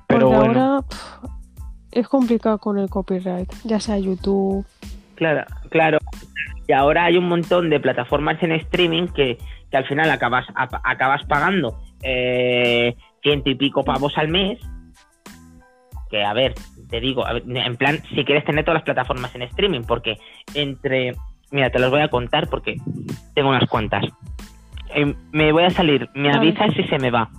Porque 0.06 0.24
bueno. 0.24 0.60
ahora 0.60 0.84
es 1.90 2.06
complicado 2.08 2.58
con 2.58 2.78
el 2.78 2.90
copyright, 2.90 3.50
ya 3.64 3.80
sea 3.80 3.98
YouTube. 3.98 4.66
Claro, 5.16 5.44
claro. 5.70 5.98
Y 6.68 6.72
ahora 6.72 7.05
hay 7.05 7.16
un 7.16 7.28
montón 7.28 7.70
de 7.70 7.80
plataformas 7.80 8.43
en 8.43 8.52
streaming 8.52 9.09
que, 9.09 9.38
que 9.70 9.76
al 9.76 9.86
final 9.86 10.10
acabas, 10.10 10.47
acabas 10.55 11.24
pagando 11.26 11.78
eh, 12.02 12.97
ciento 13.22 13.51
y 13.51 13.55
pico 13.55 13.84
pavos 13.84 14.16
al 14.18 14.28
mes. 14.28 14.59
Que 16.10 16.24
a 16.24 16.32
ver, 16.32 16.55
te 16.88 17.01
digo, 17.01 17.24
ver, 17.24 17.43
en 17.47 17.76
plan, 17.76 17.98
si 18.14 18.24
quieres 18.24 18.44
tener 18.44 18.64
todas 18.64 18.76
las 18.76 18.84
plataformas 18.84 19.34
en 19.34 19.43
streaming, 19.43 19.82
porque 19.82 20.18
entre. 20.55 21.14
Mira, 21.51 21.70
te 21.70 21.78
los 21.78 21.90
voy 21.90 22.01
a 22.01 22.09
contar 22.09 22.48
porque 22.48 22.76
tengo 23.34 23.51
unas 23.51 23.68
cuantas. 23.68 24.05
Eh, 24.94 25.14
me 25.32 25.52
voy 25.52 25.64
a 25.64 25.70
salir, 25.70 26.09
me 26.14 26.30
avisas 26.32 26.74
si 26.74 26.82
se 26.84 26.98
me 26.98 27.10
va. 27.10 27.30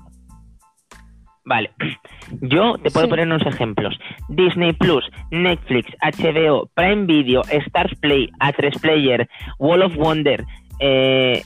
Vale. 1.49 1.71
Yo 2.41 2.73
te 2.77 2.91
puedo 2.91 3.05
Sí. 3.05 3.09
poner 3.09 3.25
unos 3.25 3.45
ejemplos. 3.45 3.97
Disney 4.27 4.73
Plus, 4.73 5.03
Netflix, 5.31 5.89
HBO, 6.01 6.69
Prime 6.75 7.05
Video, 7.05 7.41
Stars 7.49 7.95
Play, 8.01 8.29
A3 8.41 8.79
Player, 8.81 9.29
Wall 9.57 9.81
of 9.83 9.95
Wonder, 9.95 10.43
eh, 10.79 11.41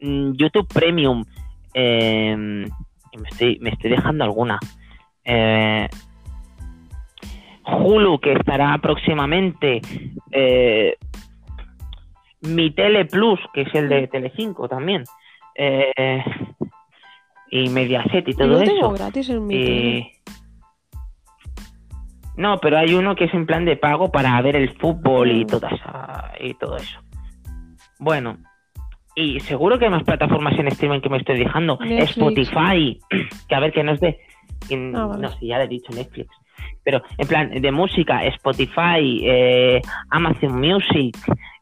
mm, 0.00 0.32
YouTube 0.36 0.66
Premium. 0.72 1.24
eh, 1.74 2.34
me, 2.36 3.28
estoy, 3.30 3.58
me 3.60 3.70
estoy 3.70 3.90
dejando 3.90 4.24
alguna. 4.24 4.58
Eh, 5.24 5.86
Hulu, 7.64 8.18
que 8.20 8.32
estará 8.32 8.76
próximamente, 8.78 9.80
eh, 10.32 10.96
mi 12.42 12.70
Tele 12.72 13.04
Plus, 13.04 13.38
que 13.54 13.62
es 13.62 13.74
el 13.74 13.88
de 13.88 14.06
Telecinco 14.08 14.68
también, 14.68 15.04
eh, 15.54 16.24
y 17.54 17.68
Mediaset 17.68 18.26
y 18.26 18.32
todo 18.32 18.64
Yo 18.64 18.72
eso. 18.72 18.90
gratis 18.92 19.30
Eh, 19.50 20.10
no, 22.36 22.58
pero 22.58 22.78
hay 22.78 22.94
uno 22.94 23.14
que 23.14 23.24
es 23.24 23.34
en 23.34 23.44
plan 23.44 23.66
de 23.66 23.76
pago 23.76 24.10
para 24.10 24.40
ver 24.40 24.56
el 24.56 24.70
fútbol 24.78 25.30
y 25.30 25.44
Mm. 25.44 25.48
toda 25.48 25.68
esa, 25.68 26.32
y 26.40 26.54
todo 26.54 26.76
eso. 26.78 26.98
Bueno, 27.98 28.38
y 29.14 29.38
seguro 29.40 29.78
que 29.78 29.84
hay 29.84 29.90
más 29.90 30.02
plataformas 30.04 30.58
en 30.58 30.68
streaming 30.68 31.00
que 31.00 31.10
me 31.10 31.18
estoy 31.18 31.38
dejando. 31.38 31.76
Netflix. 31.80 32.10
Spotify, 32.16 32.98
que 33.48 33.54
a 33.54 33.60
ver 33.60 33.72
que 33.72 33.84
no 33.84 33.92
es 33.92 34.00
de... 34.00 34.18
Ah, 34.94 35.04
vale. 35.06 35.22
No 35.22 35.28
sé, 35.28 35.46
ya 35.46 35.58
le 35.58 35.64
he 35.64 35.68
dicho 35.68 35.92
Netflix. 35.92 36.30
Pero 36.84 37.02
en 37.18 37.28
plan 37.28 37.50
de 37.50 37.70
música, 37.72 38.24
Spotify, 38.26 39.20
eh, 39.24 39.82
Amazon 40.10 40.58
Music, 40.58 41.16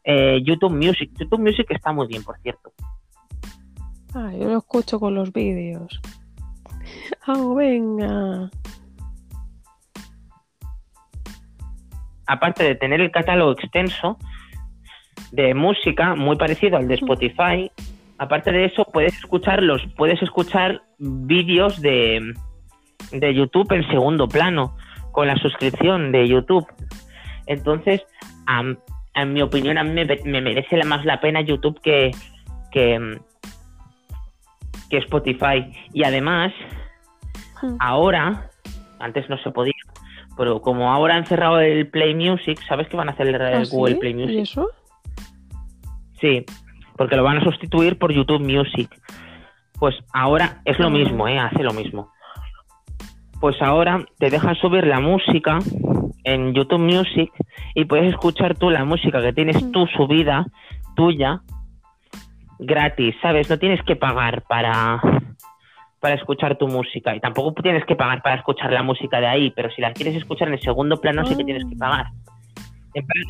eh, 0.04 0.40
YouTube 0.44 0.72
Music. 0.72 1.10
YouTube 1.18 1.40
Music 1.40 1.66
está 1.70 1.92
muy 1.92 2.06
bien, 2.06 2.22
por 2.22 2.38
cierto. 2.38 2.72
Ah, 4.14 4.32
yo 4.32 4.48
lo 4.48 4.58
escucho 4.58 4.98
con 4.98 5.14
los 5.14 5.32
vídeos. 5.32 6.00
Ah, 7.26 7.42
venga. 7.56 8.50
aparte 12.26 12.62
de 12.62 12.74
tener 12.76 13.00
el 13.00 13.10
catálogo 13.10 13.50
extenso 13.52 14.16
de 15.32 15.52
música 15.52 16.14
muy 16.14 16.36
parecido 16.36 16.76
al 16.76 16.86
de 16.86 16.94
Spotify, 16.94 17.70
aparte 18.18 18.52
de 18.52 18.66
eso 18.66 18.84
puedes 18.84 19.14
escuchar 19.16 19.62
los 19.64 19.84
puedes 19.96 20.22
escuchar 20.22 20.80
vídeos 20.98 21.80
de, 21.80 22.32
de 23.10 23.34
YouTube 23.34 23.72
en 23.72 23.84
segundo 23.88 24.28
plano 24.28 24.76
con 25.10 25.26
la 25.26 25.36
suscripción 25.38 26.12
de 26.12 26.28
YouTube. 26.28 26.66
Entonces, 27.46 28.00
am- 28.46 28.78
en 29.14 29.32
mi 29.32 29.42
opinión, 29.42 29.76
a 29.76 29.82
mí 29.82 29.90
me, 29.90 30.04
me 30.24 30.40
merece 30.40 30.76
la- 30.76 30.84
más 30.84 31.04
la 31.04 31.20
pena 31.20 31.40
YouTube 31.40 31.80
que, 31.80 32.12
que, 32.70 33.18
que 34.90 34.98
Spotify. 34.98 35.72
Y 35.92 36.04
además, 36.04 36.52
Hmm. 37.62 37.76
ahora, 37.78 38.50
antes 38.98 39.28
no 39.30 39.38
se 39.38 39.50
podía, 39.50 39.72
pero 40.36 40.60
como 40.62 40.90
ahora 40.92 41.14
han 41.16 41.26
cerrado 41.26 41.60
el 41.60 41.88
Play 41.88 42.14
Music, 42.14 42.58
¿sabes 42.68 42.88
que 42.88 42.96
van 42.96 43.08
a 43.08 43.12
hacer 43.12 43.28
el, 43.28 43.40
¿Ah, 43.40 43.62
Google 43.70 43.94
sí? 43.94 44.00
Play 44.00 44.12
¿Y 44.12 44.14
Music? 44.16 44.38
eso? 44.40 44.68
Sí, 46.20 46.44
porque 46.96 47.16
lo 47.16 47.22
van 47.22 47.38
a 47.38 47.44
sustituir 47.44 47.98
por 47.98 48.12
YouTube 48.12 48.40
Music. 48.40 48.90
Pues 49.78 49.94
ahora 50.12 50.60
es 50.64 50.78
lo 50.78 50.86
Ah. 50.88 50.90
mismo, 50.90 51.26
¿eh? 51.28 51.38
Hace 51.38 51.62
lo 51.62 51.72
mismo. 51.72 52.10
Pues 53.40 53.60
ahora 53.62 54.04
te 54.18 54.28
dejan 54.28 54.54
subir 54.56 54.86
la 54.86 55.00
música 55.00 55.58
en 56.24 56.52
YouTube 56.52 56.80
Music 56.80 57.30
y 57.74 57.86
puedes 57.86 58.10
escuchar 58.10 58.56
tú 58.58 58.68
la 58.68 58.84
música 58.84 59.22
que 59.22 59.32
tienes 59.32 59.62
Mm. 59.64 59.70
tú 59.72 59.86
subida, 59.96 60.44
tuya, 60.94 61.40
gratis, 62.60 63.14
¿sabes? 63.22 63.48
No 63.50 63.58
tienes 63.58 63.82
que 63.84 63.96
pagar 63.96 64.42
para, 64.48 65.00
para 66.00 66.14
escuchar 66.14 66.56
tu 66.58 66.68
música 66.68 67.14
y 67.16 67.20
tampoco 67.20 67.52
tienes 67.62 67.84
que 67.84 67.96
pagar 67.96 68.22
para 68.22 68.36
escuchar 68.36 68.72
la 68.72 68.82
música 68.82 69.20
de 69.20 69.26
ahí, 69.26 69.50
pero 69.56 69.70
si 69.70 69.80
la 69.80 69.92
quieres 69.92 70.14
escuchar 70.16 70.48
en 70.48 70.54
el 70.54 70.60
segundo 70.60 70.96
plano 71.00 71.24
sí 71.26 71.36
que 71.36 71.44
tienes 71.44 71.64
que 71.64 71.74
Ah. 71.76 71.78
pagar. 71.78 72.06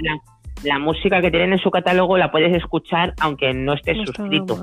La, 0.02 0.18
la 0.72 0.78
música 0.78 1.20
que 1.20 1.30
tienen 1.30 1.52
en 1.52 1.58
su 1.58 1.70
catálogo 1.70 2.16
la 2.18 2.30
puedes 2.30 2.54
escuchar 2.56 3.14
aunque 3.20 3.52
no 3.54 3.74
estés 3.74 3.96
No 3.98 4.06
suscrito, 4.06 4.60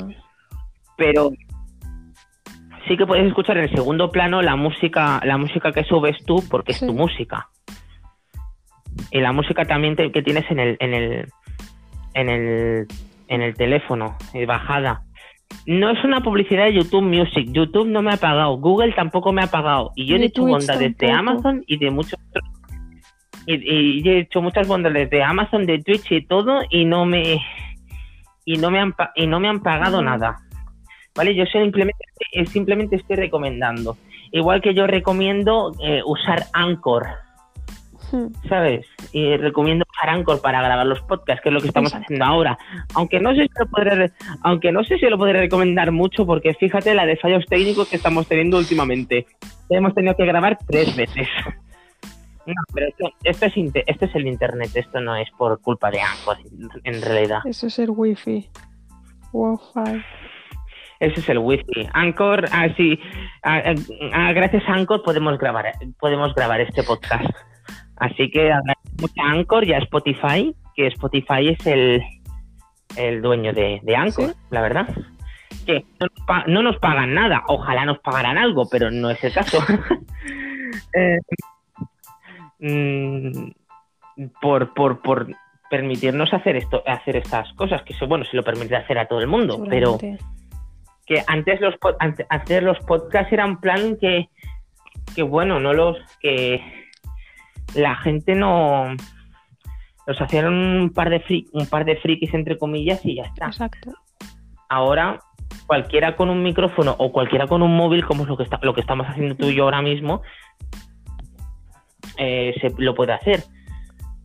pero 0.97 1.29
sí 2.87 2.97
que 2.97 3.05
puedes 3.05 3.27
escuchar 3.27 3.57
en 3.57 3.65
el 3.65 3.71
segundo 3.75 4.11
plano 4.11 4.41
la 4.41 4.55
música, 4.55 5.21
la 5.23 5.37
música 5.37 5.71
que 5.71 5.83
subes 5.83 6.17
tú 6.25 6.43
porque 6.49 6.71
es 6.71 6.79
tu 6.79 6.93
música. 6.93 7.47
Y 9.11 9.19
la 9.21 9.31
música 9.31 9.65
también 9.65 9.95
te- 9.95 10.11
que 10.11 10.21
tienes 10.23 10.49
en 10.49 10.59
el, 10.59 10.77
en 10.79 10.93
el, 10.93 11.27
en 12.15 12.29
el, 12.29 12.87
en 13.27 13.41
el 13.41 13.55
teléfono, 13.55 14.17
eh, 14.33 14.45
bajada. 14.45 15.03
No 15.65 15.89
es 15.89 16.03
una 16.03 16.21
publicidad 16.21 16.65
de 16.65 16.73
YouTube 16.73 17.03
Music. 17.03 17.47
YouTube 17.51 17.87
no 17.87 18.01
me 18.01 18.13
ha 18.13 18.17
pagado. 18.17 18.57
Google 18.57 18.93
tampoco 18.93 19.31
me 19.31 19.43
ha 19.43 19.47
pagado. 19.47 19.91
Y 19.95 20.05
yo 20.05 20.17
he 20.17 20.25
hecho 20.25 20.45
bondades 20.45 20.97
de. 20.97 21.11
Amazon 21.11 21.63
y 21.67 21.77
de 21.77 21.89
muchos 21.89 22.19
otros. 22.29 22.49
Y, 23.45 24.01
y 24.01 24.09
he 24.09 24.19
hecho 24.19 24.41
muchas 24.41 24.67
bondades 24.67 25.09
de 25.09 25.23
Amazon, 25.23 25.65
de 25.65 25.79
Twitch 25.79 26.11
y 26.11 26.25
todo, 26.25 26.61
y 26.69 26.83
no 26.83 27.05
me 27.05 27.39
y 28.47 28.57
no 28.57 28.71
me 28.71 28.79
han 28.79 28.95
y 29.15 29.27
no 29.27 29.39
me 29.39 29.49
han 29.49 29.61
pagado 29.61 30.01
nada. 30.01 30.37
¿Vale? 31.15 31.35
Yo 31.35 31.45
simplemente, 31.45 32.05
eh, 32.31 32.45
simplemente 32.45 32.95
estoy 32.95 33.17
recomendando. 33.17 33.97
Igual 34.31 34.61
que 34.61 34.73
yo 34.73 34.87
recomiendo 34.87 35.73
eh, 35.83 36.01
usar 36.05 36.45
Anchor. 36.53 37.07
Hmm. 38.11 38.27
¿sabes? 38.47 38.85
Y 39.11 39.35
recomiendo 39.37 39.85
usar 39.89 40.09
Anchor 40.09 40.41
para 40.41 40.61
grabar 40.61 40.85
los 40.85 41.01
podcasts, 41.01 41.41
que 41.41 41.49
es 41.49 41.53
lo 41.53 41.61
que 41.61 41.67
estamos 41.67 41.93
haciendo 41.93 42.23
ahora. 42.23 42.57
Aunque 42.93 43.19
no 43.19 43.35
sé 43.35 43.43
si 43.43 43.59
lo 43.59 43.67
podré, 43.67 44.11
aunque 44.43 44.71
no 44.71 44.83
sé 44.83 44.97
si 44.97 45.05
lo 45.07 45.17
podré 45.17 45.39
recomendar 45.41 45.91
mucho, 45.91 46.25
porque 46.25 46.53
fíjate 46.53 46.93
la 46.93 47.05
de 47.05 47.17
fallos 47.17 47.45
técnicos 47.47 47.89
que 47.89 47.97
estamos 47.97 48.27
teniendo 48.27 48.57
últimamente. 48.57 49.25
Hemos 49.69 49.93
tenido 49.93 50.15
que 50.15 50.25
grabar 50.25 50.57
tres 50.67 50.95
veces. 50.95 51.27
No, 52.45 52.53
pero 52.73 52.87
esto, 52.87 53.09
esto 53.25 53.45
es 53.47 53.53
esto 53.87 54.05
es 54.05 54.15
el 54.15 54.25
internet, 54.25 54.71
esto 54.73 55.01
no 55.01 55.17
es 55.17 55.29
por 55.31 55.59
culpa 55.59 55.91
de 55.91 55.99
Anchor, 55.99 56.37
en 56.85 57.01
realidad. 57.01 57.39
Ese 57.43 57.67
es 57.67 57.77
el 57.79 57.89
wifi. 57.89 58.49
Wi-Fi. 59.33 60.01
Ese 61.01 61.19
es 61.19 61.29
el 61.29 61.39
wifi. 61.39 61.89
Anchor, 61.93 62.45
así, 62.53 62.97
gracias 63.43 64.63
a 64.65 64.73
Anchor 64.73 65.03
podemos 65.03 65.37
grabar, 65.37 65.73
podemos 65.99 66.33
grabar 66.33 66.61
este 66.61 66.83
podcast. 66.83 67.29
Así 67.99 68.29
que 68.29 68.51
agradecemos 68.51 69.11
a 69.19 69.31
Anchor 69.31 69.63
y 69.65 69.73
a 69.73 69.79
Spotify, 69.79 70.55
que 70.75 70.87
Spotify 70.87 71.49
es 71.49 71.65
el, 71.67 72.01
el 72.95 73.21
dueño 73.21 73.53
de, 73.53 73.79
de 73.83 73.95
Anchor, 73.95 74.29
¿Sí? 74.29 74.35
la 74.51 74.61
verdad. 74.61 74.87
Que 75.65 75.85
no 75.99 76.07
nos, 76.07 76.25
pa- 76.25 76.45
no 76.47 76.61
nos 76.61 76.77
pagan 76.77 77.13
nada, 77.13 77.43
ojalá 77.47 77.85
nos 77.85 77.99
pagaran 77.99 78.37
algo, 78.37 78.67
pero 78.69 78.89
no 78.91 79.09
es 79.09 79.23
el 79.23 79.33
caso. 79.33 79.59
Eh, 80.93 81.17
mm, 82.59 83.51
por, 84.41 84.73
por, 84.73 85.01
por 85.01 85.27
permitirnos 85.69 86.33
hacer 86.33 86.55
esto, 86.55 86.83
hacer 86.85 87.17
estas 87.17 87.51
cosas, 87.53 87.81
que 87.83 87.93
eso, 87.93 88.07
bueno, 88.07 88.25
se 88.25 88.35
lo 88.35 88.43
permite 88.43 88.75
hacer 88.75 88.97
a 88.99 89.07
todo 89.07 89.19
el 89.21 89.27
mundo, 89.27 89.63
pero 89.69 89.97
que 89.97 91.23
antes 91.27 91.61
los 91.61 91.75
antes 91.99 92.63
los 92.63 92.79
podcasts 92.79 93.31
eran 93.31 93.59
plan 93.61 93.97
que 93.97 94.29
que 95.15 95.23
bueno 95.23 95.59
no 95.59 95.73
los 95.73 95.97
que 96.19 96.61
la 97.77 97.95
gente 97.95 98.35
no 98.35 98.95
los 100.05 100.21
hacían 100.21 100.47
un 100.53 100.91
par 100.93 101.09
de 101.09 101.21
fri- 101.23 101.47
un 101.53 101.65
par 101.67 101.85
de 101.85 101.95
frikis 101.97 102.33
entre 102.33 102.57
comillas 102.57 103.05
y 103.05 103.15
ya 103.15 103.23
está 103.23 103.47
Exacto. 103.47 103.91
ahora 104.69 105.19
cualquiera 105.65 106.15
con 106.15 106.29
un 106.29 106.43
micrófono 106.43 106.95
o 106.97 107.11
cualquiera 107.11 107.47
con 107.47 107.61
un 107.61 107.75
móvil 107.75 108.05
como 108.05 108.23
es 108.23 108.29
lo 108.29 108.37
que 108.37 108.43
está 108.43 108.59
lo 108.61 108.73
que 108.73 108.81
estamos 108.81 109.07
haciendo 109.07 109.35
tú 109.35 109.47
y 109.47 109.55
yo 109.55 109.63
ahora 109.65 109.81
mismo 109.81 110.21
eh, 112.17 112.53
se 112.61 112.71
lo 112.77 112.95
puede 112.95 113.13
hacer 113.13 113.43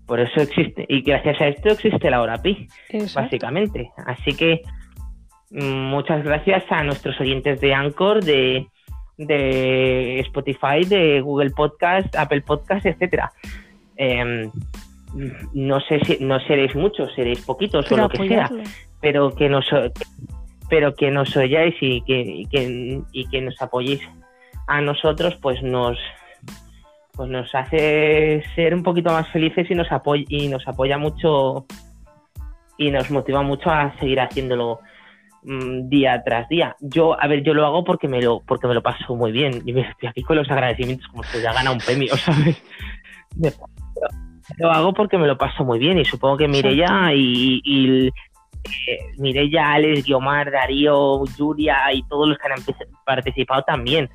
por 0.06 0.20
eso 0.20 0.40
existe 0.40 0.84
y 0.88 1.02
gracias 1.02 1.40
a 1.40 1.48
esto 1.48 1.68
existe 1.70 2.10
la 2.10 2.20
hora 2.20 2.42
pi 2.42 2.68
Exacto. 2.90 3.22
básicamente. 3.22 3.90
Así 4.06 4.34
que 4.36 4.62
mm, 5.50 5.62
muchas 5.90 6.22
gracias 6.24 6.64
a 6.70 6.82
nuestros 6.82 7.18
oyentes 7.20 7.60
de 7.60 7.72
Anchor, 7.72 8.22
de, 8.22 8.66
de 9.16 10.20
Spotify, 10.20 10.84
de 10.86 11.20
Google 11.20 11.50
Podcast, 11.50 12.14
Apple 12.16 12.42
Podcast, 12.42 12.86
etcétera. 12.86 13.32
Em, 13.96 14.50
no 15.52 15.80
sé 15.80 16.00
si 16.04 16.24
no 16.24 16.40
seréis 16.40 16.74
muchos, 16.74 17.12
seréis 17.14 17.40
poquitos 17.42 17.86
Pero 17.88 18.04
o 18.04 18.08
lo 18.08 18.08
que 18.08 18.28
sea, 18.28 18.50
pero 19.00 19.30
que 19.34 19.48
nos 19.48 19.66
pero 20.68 20.94
que 20.94 21.10
nos 21.10 21.36
oyáis 21.36 21.74
y 21.82 22.00
que, 22.00 22.20
y 22.22 22.46
que, 22.46 23.02
y 23.12 23.28
que 23.28 23.42
nos 23.42 23.60
apoyéis 23.60 24.00
a 24.66 24.80
nosotros, 24.80 25.36
pues 25.42 25.62
nos 25.62 25.98
pues 27.14 27.28
nos 27.28 27.54
hace 27.54 28.42
ser 28.54 28.74
un 28.74 28.82
poquito 28.82 29.12
más 29.12 29.28
felices 29.28 29.70
y 29.70 29.74
nos 29.74 29.92
apoya 29.92 30.24
y 30.28 30.48
nos 30.48 30.66
apoya 30.66 30.96
mucho 30.96 31.66
y 32.78 32.90
nos 32.90 33.10
motiva 33.10 33.42
mucho 33.42 33.70
a 33.70 33.94
seguir 33.98 34.18
haciéndolo 34.20 34.80
mm, 35.42 35.88
día 35.88 36.22
tras 36.24 36.48
día. 36.48 36.76
Yo, 36.80 37.20
a 37.20 37.26
ver, 37.26 37.42
yo 37.42 37.54
lo 37.54 37.66
hago 37.66 37.84
porque 37.84 38.08
me 38.08 38.20
lo 38.22 38.40
porque 38.40 38.66
me 38.66 38.74
lo 38.74 38.82
paso 38.82 39.14
muy 39.16 39.32
bien 39.32 39.62
y 39.64 39.72
me 39.72 39.82
estoy 39.82 40.08
aquí 40.08 40.22
con 40.22 40.36
los 40.36 40.50
agradecimientos 40.50 41.06
como 41.08 41.22
si 41.24 41.40
ya 41.40 41.52
gana 41.52 41.70
un 41.70 41.78
premio, 41.78 42.16
¿sabes? 42.16 42.62
Me- 43.36 43.52
Lo 44.58 44.70
hago 44.70 44.92
porque 44.92 45.18
me 45.18 45.26
lo 45.26 45.38
paso 45.38 45.64
muy 45.64 45.78
bien 45.78 45.98
y 45.98 46.04
supongo 46.04 46.36
que 46.36 46.48
Mireia 46.48 47.12
y, 47.14 47.60
y 47.64 48.08
eh, 48.86 49.58
Alex, 49.60 50.04
Guiomar, 50.04 50.50
Darío, 50.50 51.24
Yuria 51.38 51.92
y 51.92 52.02
todos 52.04 52.28
los 52.28 52.38
que 52.38 52.48
han 52.52 52.76
participado 53.04 53.62
también, 53.62 54.08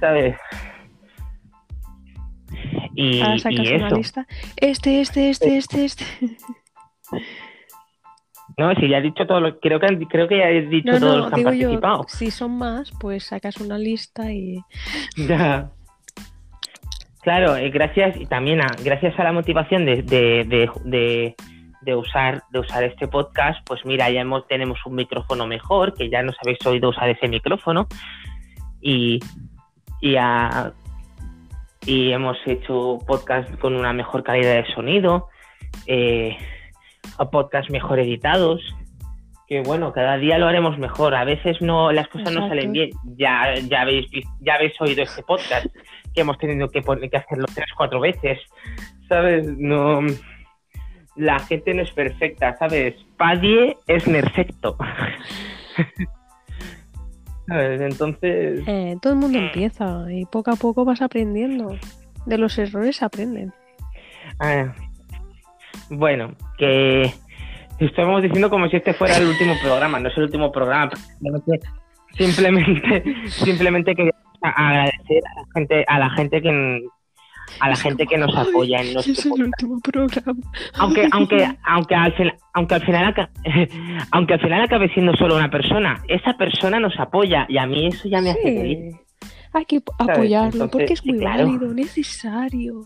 ¿sabes? 0.00 0.36
Y, 2.94 3.20
Ahora 3.20 3.36
y 3.36 3.38
sacas 3.40 3.68
una 3.70 3.86
eso. 3.88 3.96
lista. 3.96 4.26
Este, 4.56 5.00
este, 5.00 5.30
este, 5.30 5.56
este, 5.58 5.84
este. 5.84 6.04
No, 8.58 8.74
si 8.76 8.88
ya 8.88 8.98
he 8.98 9.02
dicho 9.02 9.26
todo 9.26 9.40
lo 9.40 9.60
creo 9.60 9.78
que 9.78 9.98
creo 10.08 10.28
que 10.28 10.38
ya 10.38 10.48
he 10.48 10.62
dicho 10.62 10.92
No, 10.92 10.98
todos 11.00 11.14
no, 11.16 11.18
los 11.18 11.28
que 11.28 11.34
han 11.34 11.40
yo, 11.40 11.68
participado. 11.80 12.04
si 12.08 12.30
son 12.30 12.56
más, 12.56 12.90
pues 13.00 13.24
sacas 13.24 13.56
una 13.58 13.76
lista 13.78 14.32
y... 14.32 14.60
Ya. 15.16 15.70
Claro, 17.22 17.56
eh, 17.56 17.70
gracias 17.70 18.16
y 18.20 18.26
también 18.26 18.60
a, 18.62 18.66
gracias 18.84 19.18
a 19.18 19.24
la 19.24 19.32
motivación 19.32 19.84
de, 19.84 20.02
de, 20.02 20.44
de, 20.44 20.70
de, 20.84 21.34
de 21.82 21.94
usar 21.96 22.44
de 22.50 22.60
usar 22.60 22.84
este 22.84 23.08
podcast, 23.08 23.58
pues 23.66 23.84
mira, 23.84 24.08
ya 24.10 24.20
hemos, 24.20 24.46
tenemos 24.46 24.78
un 24.86 24.94
micrófono 24.94 25.46
mejor, 25.46 25.92
que 25.94 26.08
ya 26.08 26.22
nos 26.22 26.36
habéis 26.42 26.64
oído 26.64 26.90
usar 26.90 27.08
ese 27.10 27.26
micrófono 27.28 27.88
y, 28.80 29.18
y, 30.00 30.16
a- 30.16 30.72
y 31.84 32.12
hemos 32.12 32.36
hecho 32.46 32.98
podcast 33.06 33.52
con 33.58 33.74
una 33.74 33.92
mejor 33.92 34.22
calidad 34.22 34.54
de 34.54 34.72
sonido, 34.72 35.28
eh, 35.86 36.36
a 37.18 37.30
podcast 37.30 37.70
mejor 37.70 37.98
editados. 37.98 38.60
Que 39.48 39.62
bueno, 39.62 39.92
cada 39.92 40.16
día 40.16 40.38
lo 40.38 40.48
haremos 40.48 40.76
mejor. 40.78 41.14
A 41.14 41.24
veces 41.24 41.60
no 41.60 41.92
las 41.92 42.08
cosas 42.08 42.32
no 42.32 42.48
salen 42.48 42.72
bien. 42.72 42.90
Ya, 43.16 43.54
ya 43.68 43.82
habéis 43.82 44.06
ya 44.40 44.54
habéis 44.54 44.72
oído 44.80 45.04
este 45.04 45.22
podcast 45.22 45.66
que 46.14 46.22
hemos 46.22 46.36
tenido 46.38 46.68
que 46.68 46.82
poner 46.82 47.08
que 47.08 47.18
hacerlo 47.18 47.46
tres, 47.54 47.68
cuatro 47.76 48.00
veces. 48.00 48.40
¿Sabes? 49.08 49.46
No. 49.56 50.00
La 51.14 51.38
gente 51.38 51.72
no 51.74 51.82
es 51.82 51.92
perfecta, 51.92 52.56
¿sabes? 52.58 52.96
Padie 53.16 53.76
es 53.86 54.02
perfecto. 54.04 54.76
¿Sabes? 57.46 57.80
Entonces. 57.80 58.64
Eh, 58.66 58.96
todo 59.00 59.12
el 59.12 59.20
mundo 59.20 59.38
empieza 59.38 60.06
y 60.10 60.24
poco 60.24 60.50
a 60.50 60.56
poco 60.56 60.84
vas 60.84 61.02
aprendiendo. 61.02 61.76
De 62.26 62.38
los 62.38 62.58
errores 62.58 63.04
aprenden. 63.04 63.52
ah, 64.40 64.74
bueno, 65.90 66.34
que 66.58 67.12
estamos 67.78 68.22
diciendo 68.22 68.50
como 68.50 68.68
si 68.68 68.76
este 68.76 68.94
fuera 68.94 69.16
el 69.16 69.26
último 69.26 69.54
programa, 69.62 70.00
no 70.00 70.08
es 70.08 70.16
el 70.16 70.24
último 70.24 70.52
programa. 70.52 70.92
Simplemente, 72.16 73.04
simplemente, 73.28 73.94
quería 73.94 74.12
agradecer 74.40 75.22
a 75.26 75.40
la 75.40 75.46
gente, 75.54 75.84
a 75.86 75.98
la 75.98 76.10
gente 76.10 76.42
que 76.42 76.82
a 77.60 77.68
la 77.68 77.76
gente 77.76 78.06
que 78.06 78.18
nos 78.18 78.36
apoya 78.36 78.80
en 78.80 78.92
nuestro 78.92 79.12
Es 79.12 79.24
el 79.24 79.44
último 79.44 79.80
programa. 79.80 80.38
aunque 80.74 81.08
aunque 81.12 81.48
aunque 81.64 81.94
al 81.94 82.12
final 82.12 82.34
aunque 82.54 82.74
al 82.74 82.84
final 82.84 83.14
aunque 84.10 84.34
al 84.34 84.40
final 84.40 84.62
acabe 84.62 84.88
siendo 84.92 85.14
solo 85.14 85.36
una 85.36 85.48
persona 85.48 86.02
esa 86.08 86.36
persona 86.36 86.80
nos 86.80 86.98
apoya 86.98 87.46
y 87.48 87.58
a 87.58 87.66
mí 87.66 87.86
eso 87.86 88.08
ya 88.08 88.20
me 88.20 88.30
hace 88.30 88.42
feliz. 88.42 88.96
Hay 89.52 89.64
que 89.64 89.80
apoyarlo 89.98 90.64
Entonces, 90.64 90.70
porque 90.70 90.92
es 90.92 91.06
muy 91.06 91.18
claro. 91.18 91.46
válido, 91.46 91.72
necesario. 91.72 92.82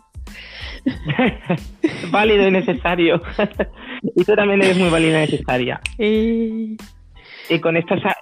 válido 2.10 2.46
y 2.48 2.50
necesario. 2.50 3.22
Y 4.16 4.24
tú 4.24 4.34
también 4.34 4.62
eres 4.62 4.78
muy 4.78 4.88
válida 4.88 5.18
y 5.18 5.30
necesaria. 5.30 5.78
Eh, 5.98 6.74
y 7.50 7.58
con 7.60 7.76
estos 7.76 8.02
a- 8.04 8.16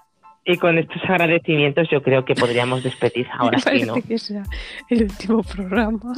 y 0.44 0.56
con 0.56 0.76
estos 0.76 1.00
agradecimientos 1.08 1.88
yo 1.90 2.02
creo 2.02 2.24
que 2.24 2.34
podríamos 2.34 2.82
despedir 2.82 3.28
ahora 3.38 3.58
sí 3.60 3.82
no 3.84 3.94
que 3.94 4.18
sea 4.18 4.42
el 4.88 5.02
último 5.04 5.42
programa. 5.44 6.14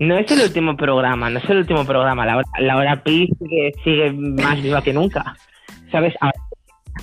no 0.00 0.18
es 0.18 0.30
el 0.32 0.40
último 0.42 0.76
programa 0.76 1.30
no 1.30 1.38
es 1.38 1.48
el 1.48 1.58
último 1.58 1.84
programa. 1.86 2.26
La 2.26 2.36
hora, 2.36 2.48
la 2.60 2.76
hora 2.76 3.02
pi 3.02 3.28
sigue, 3.38 3.72
sigue 3.84 4.12
más 4.12 4.60
viva 4.62 4.82
que 4.82 4.92
nunca. 4.92 5.34
Sabes 5.90 6.14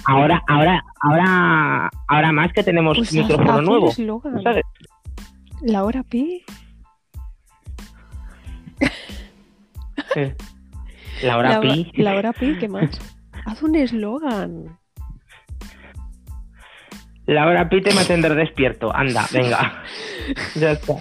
ahora 0.06 0.44
ahora 0.48 0.84
ahora 1.02 1.90
ahora 2.08 2.32
más 2.32 2.54
que 2.54 2.62
tenemos 2.64 2.96
Pues 2.98 3.12
micrófono 3.14 3.62
nuevo. 3.62 3.92
¿sabes? 4.44 4.64
La 5.62 5.84
hora 5.84 6.04
pi. 6.04 6.44
Sí. 10.14 10.22
La 11.24 11.38
hora 11.38 11.50
la, 11.52 11.62
pi. 11.62 11.92
la 11.96 12.16
hora 12.16 12.34
pi, 12.34 12.58
¿qué 12.60 12.68
más? 12.68 12.90
Haz 13.46 13.62
un 13.64 13.76
eslogan. 13.76 14.78
La 17.28 17.46
hora 17.48 17.70
pi 17.70 17.82
te 17.82 17.94
mantendrá 17.94 18.34
despierto. 18.36 18.94
Anda, 18.96 19.26
venga. 19.32 19.84
ya 20.56 20.72
está. 20.72 20.96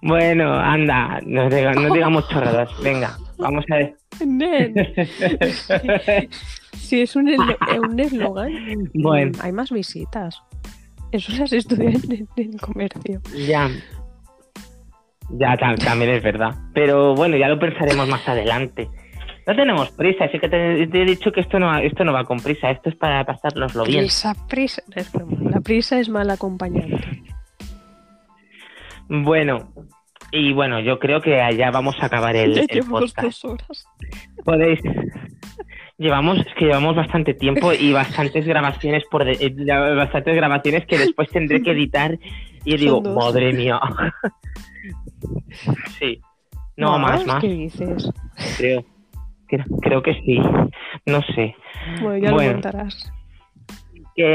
Bueno, 0.00 0.54
anda, 0.58 1.20
no, 1.26 1.50
diga- 1.50 1.74
no 1.74 1.92
digamos 1.92 2.26
chorradas. 2.28 2.70
Venga, 2.82 3.18
vamos 3.38 3.64
a 3.70 3.76
ver. 3.76 3.96
Nen. 4.24 4.74
Si 6.78 7.02
es 7.02 7.16
un 7.16 7.26
eslo- 7.28 7.58
eh, 7.74 7.78
un 7.80 8.00
eslogan, 8.00 8.50
Bueno. 8.94 9.32
hay 9.42 9.52
más 9.52 9.70
visitas. 9.70 10.40
Eso 11.12 11.32
se 11.32 11.42
has 11.42 11.52
estudiado 11.52 11.98
en, 12.10 12.28
en 12.36 12.58
comercio. 12.58 13.20
Ya. 13.46 13.68
Ya 15.30 15.56
tam- 15.56 15.82
también 15.82 16.10
es 16.12 16.22
verdad. 16.22 16.54
Pero 16.74 17.14
bueno, 17.14 17.36
ya 17.36 17.48
lo 17.48 17.58
pensaremos 17.58 18.08
más 18.08 18.26
adelante. 18.28 18.88
No 19.46 19.56
tenemos 19.56 19.90
prisa, 19.92 20.24
así 20.26 20.38
que 20.38 20.48
te, 20.48 20.86
te 20.86 21.02
he 21.02 21.04
dicho 21.06 21.32
que 21.32 21.40
esto 21.40 21.58
no, 21.58 21.66
va- 21.66 21.82
esto 21.82 22.04
no 22.04 22.12
va 22.12 22.24
con 22.24 22.38
prisa, 22.38 22.70
esto 22.70 22.90
es 22.90 22.96
para 22.96 23.24
pasárnoslo 23.24 23.84
bien. 23.84 24.00
Prisa, 24.00 24.34
prisa. 24.46 24.82
La 25.40 25.60
prisa 25.60 25.98
es 25.98 26.08
mal 26.10 26.28
acompañante. 26.30 27.22
Bueno, 29.08 29.72
y 30.32 30.52
bueno, 30.52 30.80
yo 30.80 30.98
creo 30.98 31.22
que 31.22 31.40
allá 31.40 31.70
vamos 31.70 31.96
a 32.00 32.06
acabar 32.06 32.36
el, 32.36 32.54
ya 32.54 32.66
el 32.68 32.84
podcast. 32.84 33.22
dos 33.22 33.44
horas. 33.46 33.86
Podéis. 34.44 34.80
Llevamos, 35.98 36.38
es 36.38 36.54
que 36.54 36.66
llevamos 36.66 36.94
bastante 36.96 37.34
tiempo 37.34 37.72
y 37.72 37.92
bastantes 38.02 38.46
grabaciones 38.46 39.02
por 39.10 39.24
de- 39.24 39.32
eh, 39.44 39.94
bastantes 39.94 40.34
grabaciones 40.36 40.86
que 40.86 40.98
después 40.98 41.28
tendré 41.30 41.62
que 41.62 41.72
editar 41.72 42.16
y 42.64 42.70
Son 42.72 42.80
digo, 42.80 43.00
dos. 43.00 43.14
madre 43.16 43.52
mía. 43.52 43.80
sí. 45.98 46.20
No, 46.76 46.98
más, 46.98 47.26
más, 47.26 47.40
¿Qué 47.40 47.48
dices? 47.48 48.10
creo. 48.56 48.84
creo. 49.48 49.64
Creo 49.82 50.02
que 50.02 50.14
sí. 50.24 50.38
No 51.06 51.20
sé. 51.34 51.54
Bueno, 52.00 52.24
ya 52.24 52.32
Bueno. 52.32 52.48
lo 52.48 52.52
contarás. 52.62 53.12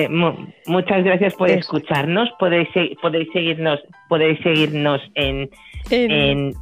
Mu- 0.09 0.47
muchas 0.67 1.03
gracias 1.03 1.33
por 1.35 1.49
Eso. 1.49 1.59
escucharnos. 1.59 2.29
Podéis, 2.39 2.67
podéis 3.01 3.27
seguirnos, 3.33 3.79
podéis 4.09 4.39
seguirnos 4.41 5.01
en, 5.15 5.49
En, 5.89 6.11
en 6.11 6.53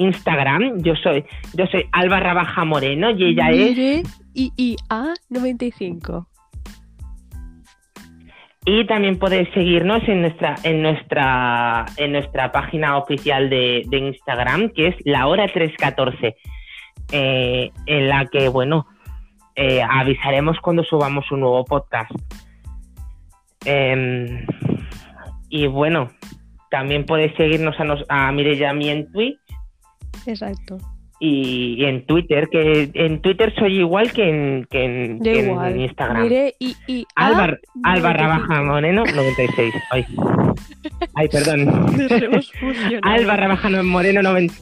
Instagram. 0.00 0.82
Yo 0.82 0.94
soy, 0.96 1.24
yo 1.54 1.66
soy 1.66 1.86
Alba 1.92 2.16
barra 2.16 2.34
baja 2.34 2.64
Moreno 2.64 3.10
y 3.10 3.24
ella 3.24 3.50
es 3.50 3.76
Mire 3.76 4.02
IIA 4.34 5.14
95. 5.28 6.26
Y 8.66 8.86
también 8.86 9.18
podéis 9.18 9.48
seguirnos 9.54 10.06
en 10.06 10.22
nuestra, 10.22 10.54
en 10.64 10.82
nuestra, 10.82 11.86
en 11.96 12.12
nuestra 12.12 12.52
página 12.52 12.98
oficial 12.98 13.48
de, 13.48 13.84
de 13.88 13.98
Instagram, 13.98 14.70
que 14.70 14.88
es 14.88 14.96
la 15.04 15.26
hora 15.26 15.46
314, 15.46 16.36
eh, 17.12 17.70
en 17.86 18.08
la 18.08 18.26
que, 18.26 18.48
bueno, 18.48 18.86
eh, 19.56 19.82
avisaremos 19.82 20.58
cuando 20.60 20.84
subamos 20.84 21.30
un 21.32 21.40
nuevo 21.40 21.64
podcast. 21.64 22.12
Em, 23.64 24.46
y 25.48 25.66
bueno, 25.66 26.10
también 26.70 27.06
podéis 27.06 27.34
seguirnos 27.36 27.78
a, 27.80 27.84
nos, 27.84 28.04
a 28.08 28.30
Mireia 28.30 28.70
a 28.70 28.74
mí 28.74 28.90
en 28.90 29.10
Twitch 29.10 29.39
Exacto. 30.26 30.78
y, 31.18 31.74
y 31.78 31.84
en 31.84 32.06
Twitter, 32.06 32.48
que 32.50 32.90
en 32.94 33.20
Twitter 33.20 33.52
soy 33.58 33.78
igual 33.80 34.10
que 34.12 34.28
en, 34.28 34.66
que 34.70 34.84
en, 34.84 35.20
que 35.20 35.40
en. 35.50 35.80
Instagram. 35.80 36.22
Mire 36.22 36.54
IIA. 36.58 37.04
Alba, 37.14 37.56
Alba 37.84 38.12
95. 38.14 38.18
Rabaja 38.18 38.62
Moreno 38.62 39.04
96. 39.04 39.74
Ay, 39.90 40.06
Ay 41.14 41.28
perdón. 41.28 41.68
Alba 43.02 43.36
Rabaja 43.36 43.68
Moreno 43.82 44.22
90. 44.22 44.54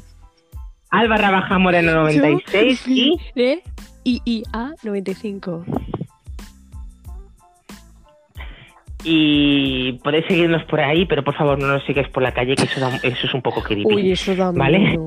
Alba 0.90 1.16
Rabaja 1.16 1.59
Moreno 1.59 1.93
96 1.94 2.85
Yo, 2.86 2.93
y 2.93 3.20
Mire 3.36 3.62
IIA 4.05 4.74
95. 4.82 5.64
y 9.05 9.93
podéis 10.05 10.26
seguirnos 10.26 10.64
por 10.64 10.80
ahí, 10.80 11.06
pero 11.06 11.22
por 11.22 11.35
favor 11.35 11.59
no 11.59 11.68
nos 11.68 11.85
sigáis 11.85 12.09
por 12.09 12.22
la 12.22 12.32
calle, 12.32 12.56
que 12.56 12.64
eso, 12.64 12.80
da- 12.80 12.97
eso 13.02 13.26
es 13.26 13.35
un 13.35 13.43
poco 13.43 13.62
creepy. 13.62 13.85
Uy, 13.86 14.10
eso 14.10 14.35
da 14.35 14.51
¿Vale? 14.51 14.98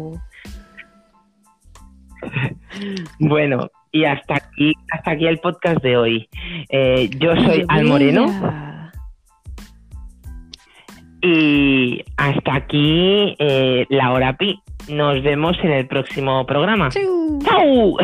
Bueno, 3.20 3.70
y 3.92 4.06
hasta 4.06 4.36
aquí, 4.36 4.74
hasta 4.92 5.12
aquí 5.12 5.28
el 5.28 5.40
podcast 5.40 5.84
de 5.84 5.98
hoy. 5.98 6.30
Eh, 6.70 7.10
yo 7.20 7.36
soy 7.36 7.66
Al 7.68 7.86
Moreno 7.86 8.26
y 11.22 12.04
hasta 12.18 12.56
aquí 12.56 13.36
eh, 13.40 13.86
la 13.90 14.12
hora 14.12 14.38
pi. 14.38 14.60
Nos 14.90 15.22
vemos 15.22 15.58
en 15.64 15.72
el 15.72 15.88
próximo 15.88 16.46
programa. 16.46 16.90
Chau. 16.90 17.98